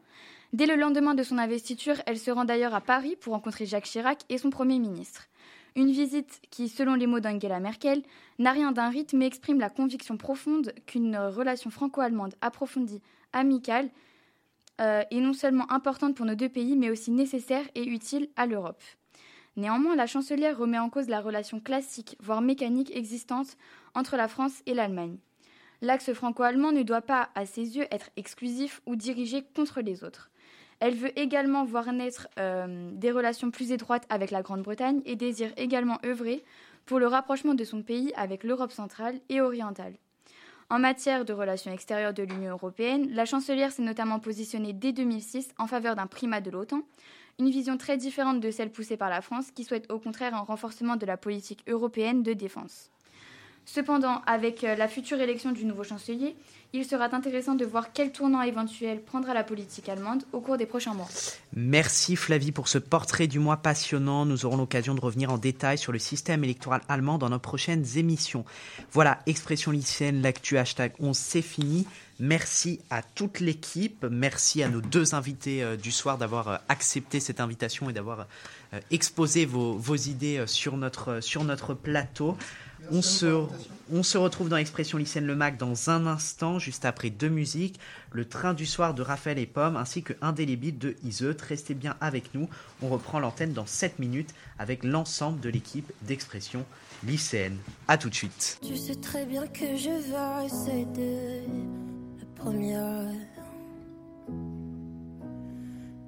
Dès 0.53 0.67
le 0.67 0.77
lendemain 0.77 1.15
de 1.15 1.23
son 1.23 1.39
investiture, 1.39 1.97
elle 2.07 2.19
se 2.19 2.31
rend 2.31 2.45
d'ailleurs 2.45 2.75
à 2.75 2.81
Paris 2.81 3.17
pour 3.19 3.33
rencontrer 3.33 3.65
Jacques 3.65 3.85
Chirac 3.85 4.23
et 4.29 4.39
son 4.39 4.51
Premier 4.51 4.79
ministre. 4.79 5.29
Une 5.77 5.91
visite 5.91 6.41
qui, 6.51 6.69
selon 6.69 6.95
les 6.95 7.07
mots 7.07 7.21
d'Angela 7.21 7.59
Merkel, 7.59 8.03
n'a 8.39 8.53
rien 8.53 8.71
d'un 8.71 8.91
rite 8.91 9.15
mais 9.15 9.27
exprime 9.27 9.59
la 9.59 9.71
conviction 9.71 10.17
profonde 10.17 10.73
qu'une 10.87 11.17
relation 11.17 11.71
franco-allemande 11.71 12.35
approfondie, 12.41 13.03
amicale, 13.33 13.89
euh, 14.81 15.03
est 15.11 15.21
non 15.21 15.33
seulement 15.33 15.71
importante 15.71 16.17
pour 16.17 16.27
nos 16.27 16.35
deux 16.35 16.49
pays, 16.49 16.77
mais 16.77 16.91
aussi 16.91 17.11
nécessaire 17.11 17.65
et 17.75 17.85
utile 17.85 18.29
à 18.37 18.47
l'Europe. 18.47 18.83
Néanmoins, 19.57 19.95
la 19.95 20.07
chancelière 20.07 20.59
remet 20.59 20.79
en 20.79 20.91
cause 20.91 21.09
la 21.09 21.21
relation 21.21 21.61
classique, 21.61 22.17
voire 22.21 22.41
mécanique 22.41 22.95
existante 22.95 23.57
entre 23.95 24.17
la 24.17 24.27
France 24.27 24.63
et 24.67 24.75
l'Allemagne. 24.75 25.19
L'axe 25.81 26.13
franco-allemand 26.13 26.73
ne 26.73 26.83
doit 26.83 27.03
pas, 27.03 27.29
à 27.35 27.47
ses 27.47 27.77
yeux, 27.77 27.87
être 27.91 28.11
exclusif 28.17 28.81
ou 28.87 28.97
dirigé 28.97 29.45
contre 29.55 29.81
les 29.81 30.03
autres. 30.03 30.31
Elle 30.81 30.95
veut 30.95 31.17
également 31.19 31.65
voir 31.65 31.93
naître 31.93 32.29
euh, 32.39 32.91
des 32.95 33.13
relations 33.13 33.51
plus 33.51 33.71
étroites 33.71 34.07
avec 34.09 34.31
la 34.31 34.43
Grande-Bretagne 34.43 35.03
et 35.05 35.15
désire 35.15 35.53
également 35.57 35.99
œuvrer 36.05 36.45
pour 36.85 36.99
le 36.99 37.07
rapprochement 37.07 37.55
de 37.55 37.65
son 37.65 37.83
pays 37.83 38.13
avec 38.17 38.45
l'Europe 38.45 38.73
centrale 38.73 39.21
et 39.29 39.41
orientale. 39.41 39.95
En 40.75 40.81
matière 40.81 41.25
de 41.25 41.33
relations 41.33 41.71
extérieures 41.71 42.13
de 42.13 42.25
l'Union 42.25 42.51
européenne, 42.51 43.09
la 43.13 43.27
chancelière 43.27 43.71
s'est 43.71 43.81
notamment 43.81 44.19
positionnée 44.19 44.73
dès 44.73 44.91
2006 44.91 45.51
en 45.57 45.69
faveur 45.69 45.95
d'un 45.95 46.09
primat 46.09 46.41
de 46.41 46.51
l'OTAN, 46.51 46.81
une 47.39 47.49
vision 47.49 47.77
très 47.77 47.97
différente 47.97 48.41
de 48.41 48.51
celle 48.51 48.73
poussée 48.73 48.97
par 48.97 49.09
la 49.09 49.21
France 49.21 49.53
qui 49.53 49.63
souhaite 49.63 49.89
au 49.89 50.01
contraire 50.01 50.35
un 50.35 50.41
renforcement 50.41 50.97
de 50.97 51.07
la 51.07 51.17
politique 51.17 51.63
européenne 51.69 52.25
de 52.25 52.33
défense. 52.33 52.91
Cependant, 53.67 54.21
avec 54.27 54.63
euh, 54.63 54.77
la 54.77 54.89
future 54.89 55.21
élection 55.21 55.51
du 55.53 55.65
nouveau 55.65 55.85
chancelier, 55.85 56.37
il 56.75 56.85
sera 56.85 57.15
intéressant 57.15 57.55
de 57.55 57.65
voir 57.65 57.93
quel 57.93 58.13
tournant 58.13 58.43
éventuel 58.43 59.01
prendra 59.01 59.33
la 59.33 59.45
politique 59.45 59.89
allemande 59.89 60.25
au 60.33 60.41
cours 60.41 60.59
des 60.59 60.67
prochains 60.67 60.93
mois. 60.93 61.09
Merci 61.55 62.17
Flavie 62.17 62.53
pour 62.53 62.69
ce 62.69 62.79
portrait 62.79 63.27
du 63.27 63.39
mois 63.39 63.59
passionnant. 63.59 64.27
Nous 64.27 64.45
aurons 64.45 64.57
l'occasion 64.57 64.95
de 64.95 65.01
revenir 65.01 65.33
en 65.33 65.39
détail 65.39 65.79
sur 65.79 65.93
le 65.93 65.99
système 65.99 66.45
électoral 66.45 66.83
allemand 66.89 67.17
dans 67.17 67.31
nos 67.31 67.39
prochaines 67.39 67.85
émissions. 67.97 68.45
Voilà, 68.91 69.21
expression 69.27 69.71
lycéenne, 69.71 70.21
l'actu 70.21 70.59
hashtag 70.59 70.93
11, 70.99 71.17
c'est 71.17 71.43
fini. 71.43 71.87
Merci 72.19 72.81
à 72.91 73.03
toute 73.03 73.41
l'équipe. 73.41 74.05
Merci 74.11 74.63
à 74.63 74.69
nos 74.69 74.81
deux 74.81 75.15
invités 75.15 75.63
euh, 75.63 75.77
du 75.77 75.91
soir 75.91 76.19
d'avoir 76.19 76.49
euh, 76.49 76.57
accepté 76.69 77.19
cette 77.21 77.41
invitation 77.41 77.89
et 77.89 77.93
d'avoir 77.93 78.27
exposé 78.91 79.47
vos, 79.47 79.95
idées 79.95 80.45
sur 80.49 80.77
notre 80.77 81.75
plateau. 81.75 82.37
On 82.91 83.03
se, 83.03 84.17
retrouve 84.19 84.49
dans 84.49 84.57
l'expression 84.57 84.99
lycéenne 84.99 85.27
Le 85.27 85.37
Mac 85.37 85.57
dans 85.57 85.91
un 85.91 86.07
instant, 86.07 86.59
juste 86.59 86.85
après 86.85 87.11
deux 87.11 87.29
musiques, 87.29 87.79
Le 88.13 88.25
Train 88.25 88.55
du 88.55 88.67
Soir 88.67 88.95
de 88.95 89.03
Raphaël 89.03 89.39
et 89.39 89.47
Pomme, 89.47 89.77
ainsi 89.77 90.03
que 90.03 90.13
Indélébile 90.21 90.79
de 90.79 90.97
Iseut. 91.05 91.37
Restez 91.47 91.75
bien 91.75 91.97
avec 92.01 92.35
nous, 92.35 92.49
on 92.83 92.89
reprend 92.89 93.21
l'antenne 93.21 93.53
dans 93.53 93.67
7 93.67 93.99
minutes 93.99 94.35
avec 94.59 94.85
l'ensemble 94.85 95.41
de 95.41 95.49
l'équipe 95.49 95.93
d'expression 96.03 96.65
lycéenne. 97.07 97.59
A 97.89 97.99
tout 97.99 98.11
de 98.11 98.15
suite. 98.15 98.59
Tu 98.67 98.77
sais 98.77 98.97
très 98.97 99.27
bien 99.27 99.47
que 99.47 99.77
je 99.77 99.91
vais 99.91 100.87
la 102.19 102.43
première. 102.43 103.13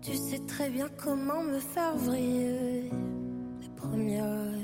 Tu 0.02 0.14
sais 0.14 0.38
très 0.46 0.70
bien 0.70 0.88
comment 0.96 1.42
me 1.42 1.58
faire 1.58 1.96
vriller 1.96 2.90
la 2.90 3.68
première. 3.76 4.55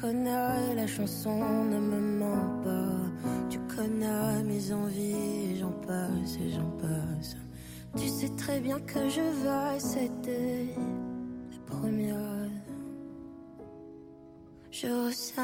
Connais 0.00 0.74
la 0.74 0.86
chanson, 0.86 1.64
ne 1.64 1.78
me 1.78 2.00
mens 2.18 2.62
pas. 2.62 3.30
Tu 3.48 3.58
connais 3.74 4.42
mes 4.44 4.72
envies, 4.72 5.58
j'en 5.58 5.72
passe 5.72 6.36
et 6.38 6.50
j'en 6.50 6.70
passe. 6.78 7.36
Tu 7.96 8.08
sais 8.08 8.28
très 8.36 8.60
bien 8.60 8.78
que 8.80 9.08
je 9.08 9.20
vais 9.20 9.80
céder 9.80 10.74
la 11.50 11.74
première. 11.74 12.50
Je 14.70 14.88
ressens 14.88 15.42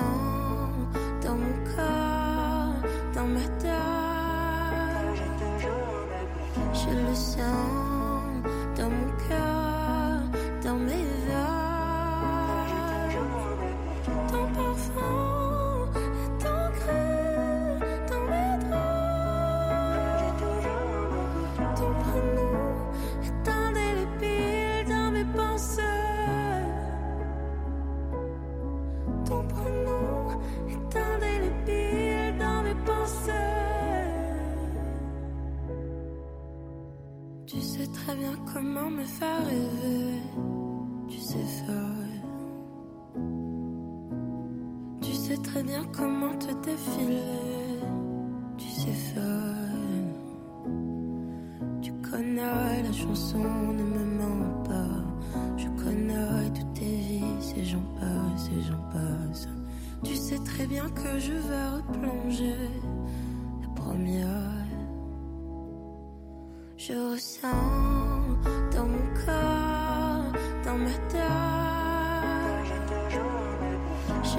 dans 1.22 1.36
mon 1.36 1.56
corps, 1.74 2.82
dans 3.14 3.26
ma 3.26 3.46
tête. 3.58 3.70
Je 6.74 6.90
le 6.90 7.14
sens 7.14 7.91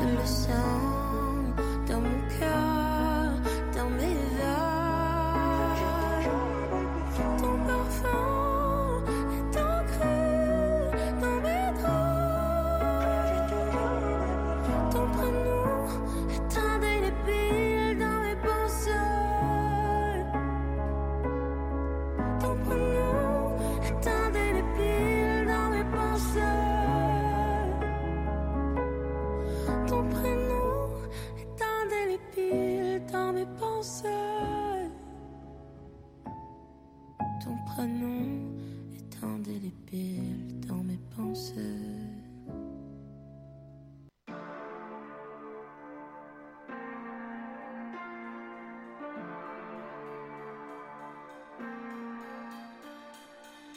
Je 0.03 0.09
le 0.09 0.73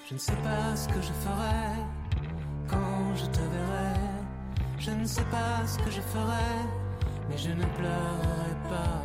Je 0.09 0.15
ne 0.15 0.21
sais 0.21 0.37
pas 0.37 0.77
ce 0.77 0.87
que 0.87 1.03
je 1.03 1.13
ferai 1.25 1.83
quand 2.69 3.17
je 3.17 3.27
te 3.27 3.41
verrai. 3.41 3.99
Je 4.79 4.93
ne 4.93 5.05
sais 5.05 5.25
pas 5.33 5.67
ce 5.67 5.79
que 5.79 5.91
je 5.91 6.01
ferai, 6.01 6.55
mais 7.29 7.37
je 7.37 7.51
ne 7.51 7.65
pleurerai 7.65 8.55
pas. 8.71 9.03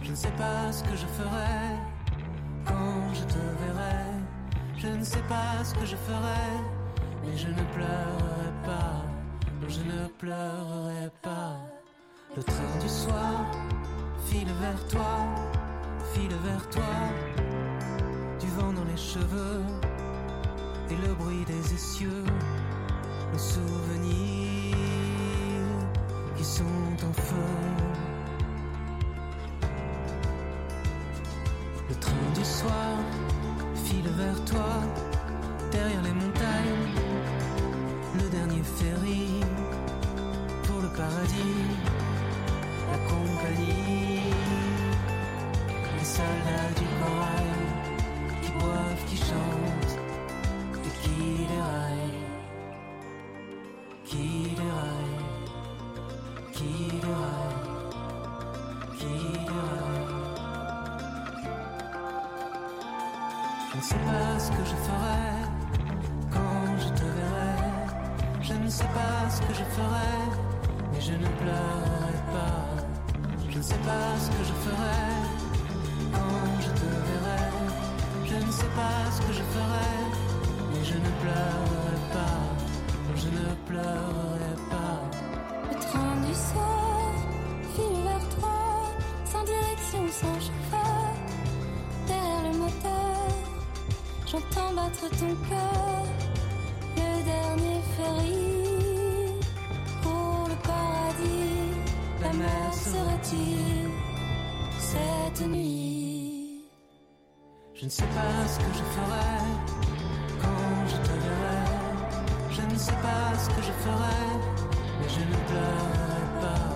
Je 0.00 0.10
ne 0.10 0.14
sais 0.14 0.30
pas 0.38 0.70
ce 0.70 0.84
que 0.84 0.94
je 0.94 1.06
ferai 1.06 1.76
quand 2.64 3.14
je 3.14 3.24
te 3.24 3.38
verrai. 3.64 4.04
Je 4.76 4.86
ne 4.86 5.02
sais 5.02 5.22
pas 5.28 5.64
ce 5.64 5.74
que 5.74 5.86
je 5.86 5.96
ferai, 5.96 6.50
mais 7.24 7.36
je 7.36 7.48
ne 7.48 7.64
pleurerai 7.74 8.52
pas. 8.64 9.04
Je 9.66 9.80
ne 9.80 10.06
pleurerai 10.20 11.10
pas. 11.20 11.56
Le 12.36 12.44
train 12.44 12.78
du 12.80 12.88
soir 12.88 13.50
file 14.26 14.52
vers 14.60 14.86
toi, 14.86 15.18
file 16.14 16.36
vers 16.44 16.70
toi. 16.70 16.91
Des 21.44 21.74
essieux, 21.74 22.24
nos 23.32 23.38
souvenirs 23.38 24.76
qui 26.36 26.44
sont 26.44 26.62
en 27.08 27.12
feu. 27.12 27.36
Le 31.88 31.94
train 31.96 32.30
du 32.34 32.44
soir 32.44 32.98
file 33.84 34.08
vers 34.16 34.44
toi, 34.44 34.82
derrière 35.70 36.02
les 36.02 36.12
montagnes, 36.12 36.90
le 38.14 38.28
dernier 38.28 38.62
ferry 38.62 39.40
pour 40.64 40.80
le 40.80 40.88
paradis, 40.88 41.66
la 42.90 42.98
compagnie, 43.08 44.32
les 45.98 46.04
soldats 46.04 46.72
du 46.76 46.86
corail 47.00 47.62
qui 48.42 48.50
boivent, 48.52 49.04
qui 49.08 49.16
chantent 49.16 49.71
ce 64.42 64.50
que 64.50 64.64
je 64.72 64.76
ferai 64.86 65.28
quand 66.34 66.64
je 66.82 66.88
te 67.00 67.06
verrai. 67.18 67.54
Je 68.48 68.54
ne 68.54 68.68
sais 68.68 68.90
pas 68.98 69.18
ce 69.34 69.40
que 69.46 69.54
je 69.60 69.66
ferai, 69.76 70.14
mais 70.90 71.00
je 71.00 71.12
ne 71.12 71.28
pleurerai 71.40 72.18
pas. 72.34 72.62
Je 73.50 73.58
ne 73.58 73.62
sais 73.62 73.82
pas 73.88 74.06
ce 74.24 74.28
que 74.34 74.42
je 74.50 74.54
ferai 74.64 75.04
quand 76.16 76.46
je 76.64 76.70
te 76.80 76.88
verrai. 77.08 77.44
Je 78.30 78.36
ne 78.46 78.50
sais 78.58 78.72
pas 78.80 78.98
ce 79.14 79.20
que 79.26 79.32
je 79.38 79.44
ferai, 79.54 79.94
mais 80.70 80.84
je 80.90 80.96
ne 81.04 81.10
pleurerai 81.22 81.98
pas. 82.16 82.42
Je 83.22 83.28
ne 83.38 83.46
pleurerai 83.68 84.54
pas. 84.72 84.96
Le 85.70 85.78
train 85.86 86.14
du 86.26 86.34
soir 86.34 86.91
j'entends 94.32 94.72
battre 94.74 95.08
ton 95.20 95.34
cœur. 95.48 96.02
Le 96.96 97.10
dernier 97.32 97.80
ferry 97.96 99.36
pour 100.02 100.48
le 100.48 100.56
paradis. 100.66 101.68
La 102.22 102.32
mer 102.32 102.72
se 102.72 102.96
retire 103.12 103.90
cette 104.78 105.46
nuit? 105.48 106.64
Je 107.74 107.84
ne 107.84 107.90
sais 107.90 108.10
pas 108.16 108.34
ce 108.52 108.58
que 108.58 108.72
je 108.78 108.84
ferai 108.94 109.34
quand 110.40 110.88
je 110.92 110.96
te 110.96 111.14
verrai. 111.24 111.62
Je 112.50 112.62
ne 112.72 112.78
sais 112.78 112.98
pas 113.06 113.38
ce 113.38 113.48
que 113.54 113.62
je 113.68 113.72
ferai, 113.84 114.22
mais 114.98 115.08
je 115.08 115.20
ne 115.20 115.38
pleurerai 115.48 116.24
pas. 116.40 116.68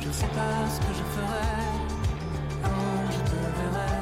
Je 0.00 0.08
ne 0.08 0.12
sais 0.12 0.32
pas 0.38 0.56
ce 0.74 0.78
que 0.80 0.92
je 0.98 1.04
ferai 1.14 1.52
quand 2.64 3.12
je 3.14 3.20
te 3.30 3.38
verrai. 3.58 3.94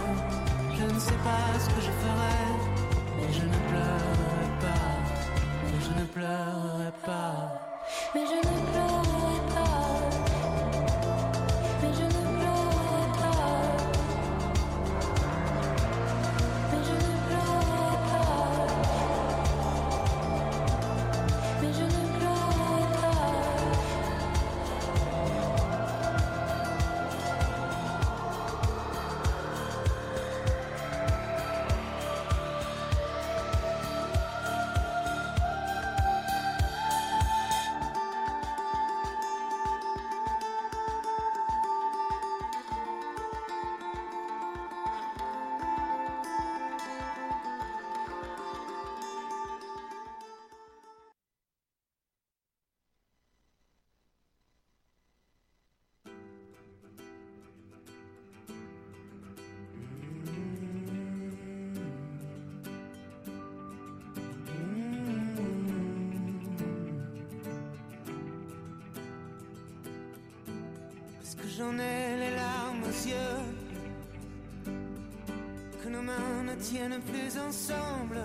Je 0.78 0.94
ne 0.94 0.98
sais 0.98 1.20
pas 1.28 1.58
ce 1.60 1.68
que 1.74 1.80
je 1.80 1.92
ferai, 2.02 2.51
j'en 71.58 71.78
ai 71.78 72.16
les 72.18 72.34
larmes 72.36 72.82
aux 72.82 73.08
yeux, 73.08 73.42
que 75.82 75.88
nos 75.88 76.02
mains 76.02 76.42
ne 76.44 76.54
tiennent 76.54 77.00
plus 77.00 77.38
ensemble. 77.38 78.20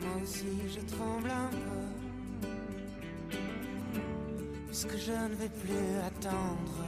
Moi 0.00 0.22
aussi 0.22 0.54
je 0.74 0.80
tremble 0.94 1.30
un 1.30 1.50
peu, 1.50 1.82
puisque 4.68 4.96
je 4.96 5.12
ne 5.12 5.34
vais 5.34 5.48
plus 5.48 5.98
attendre. 6.06 6.85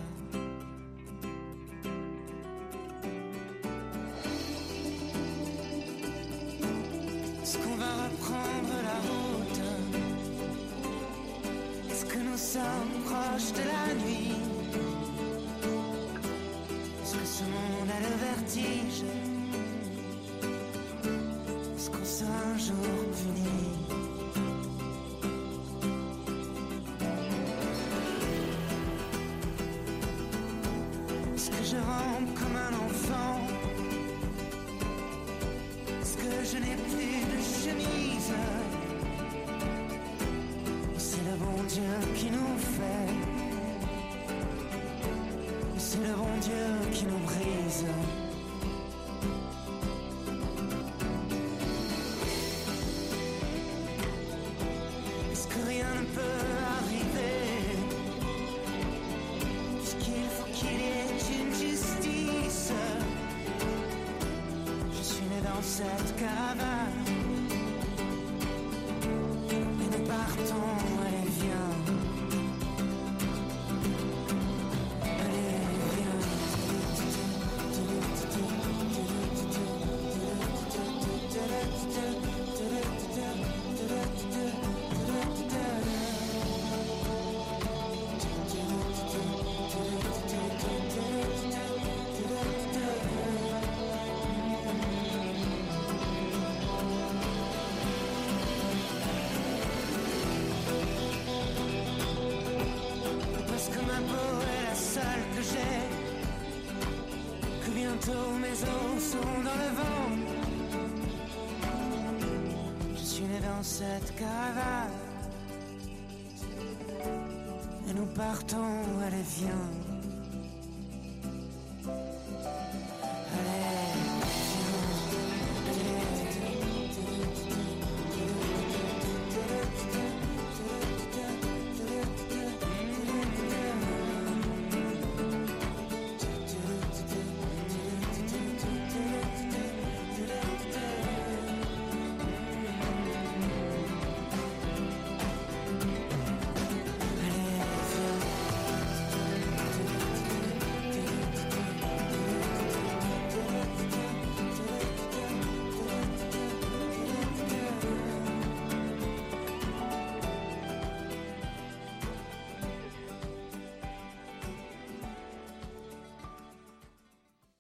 Partons 118.39 118.68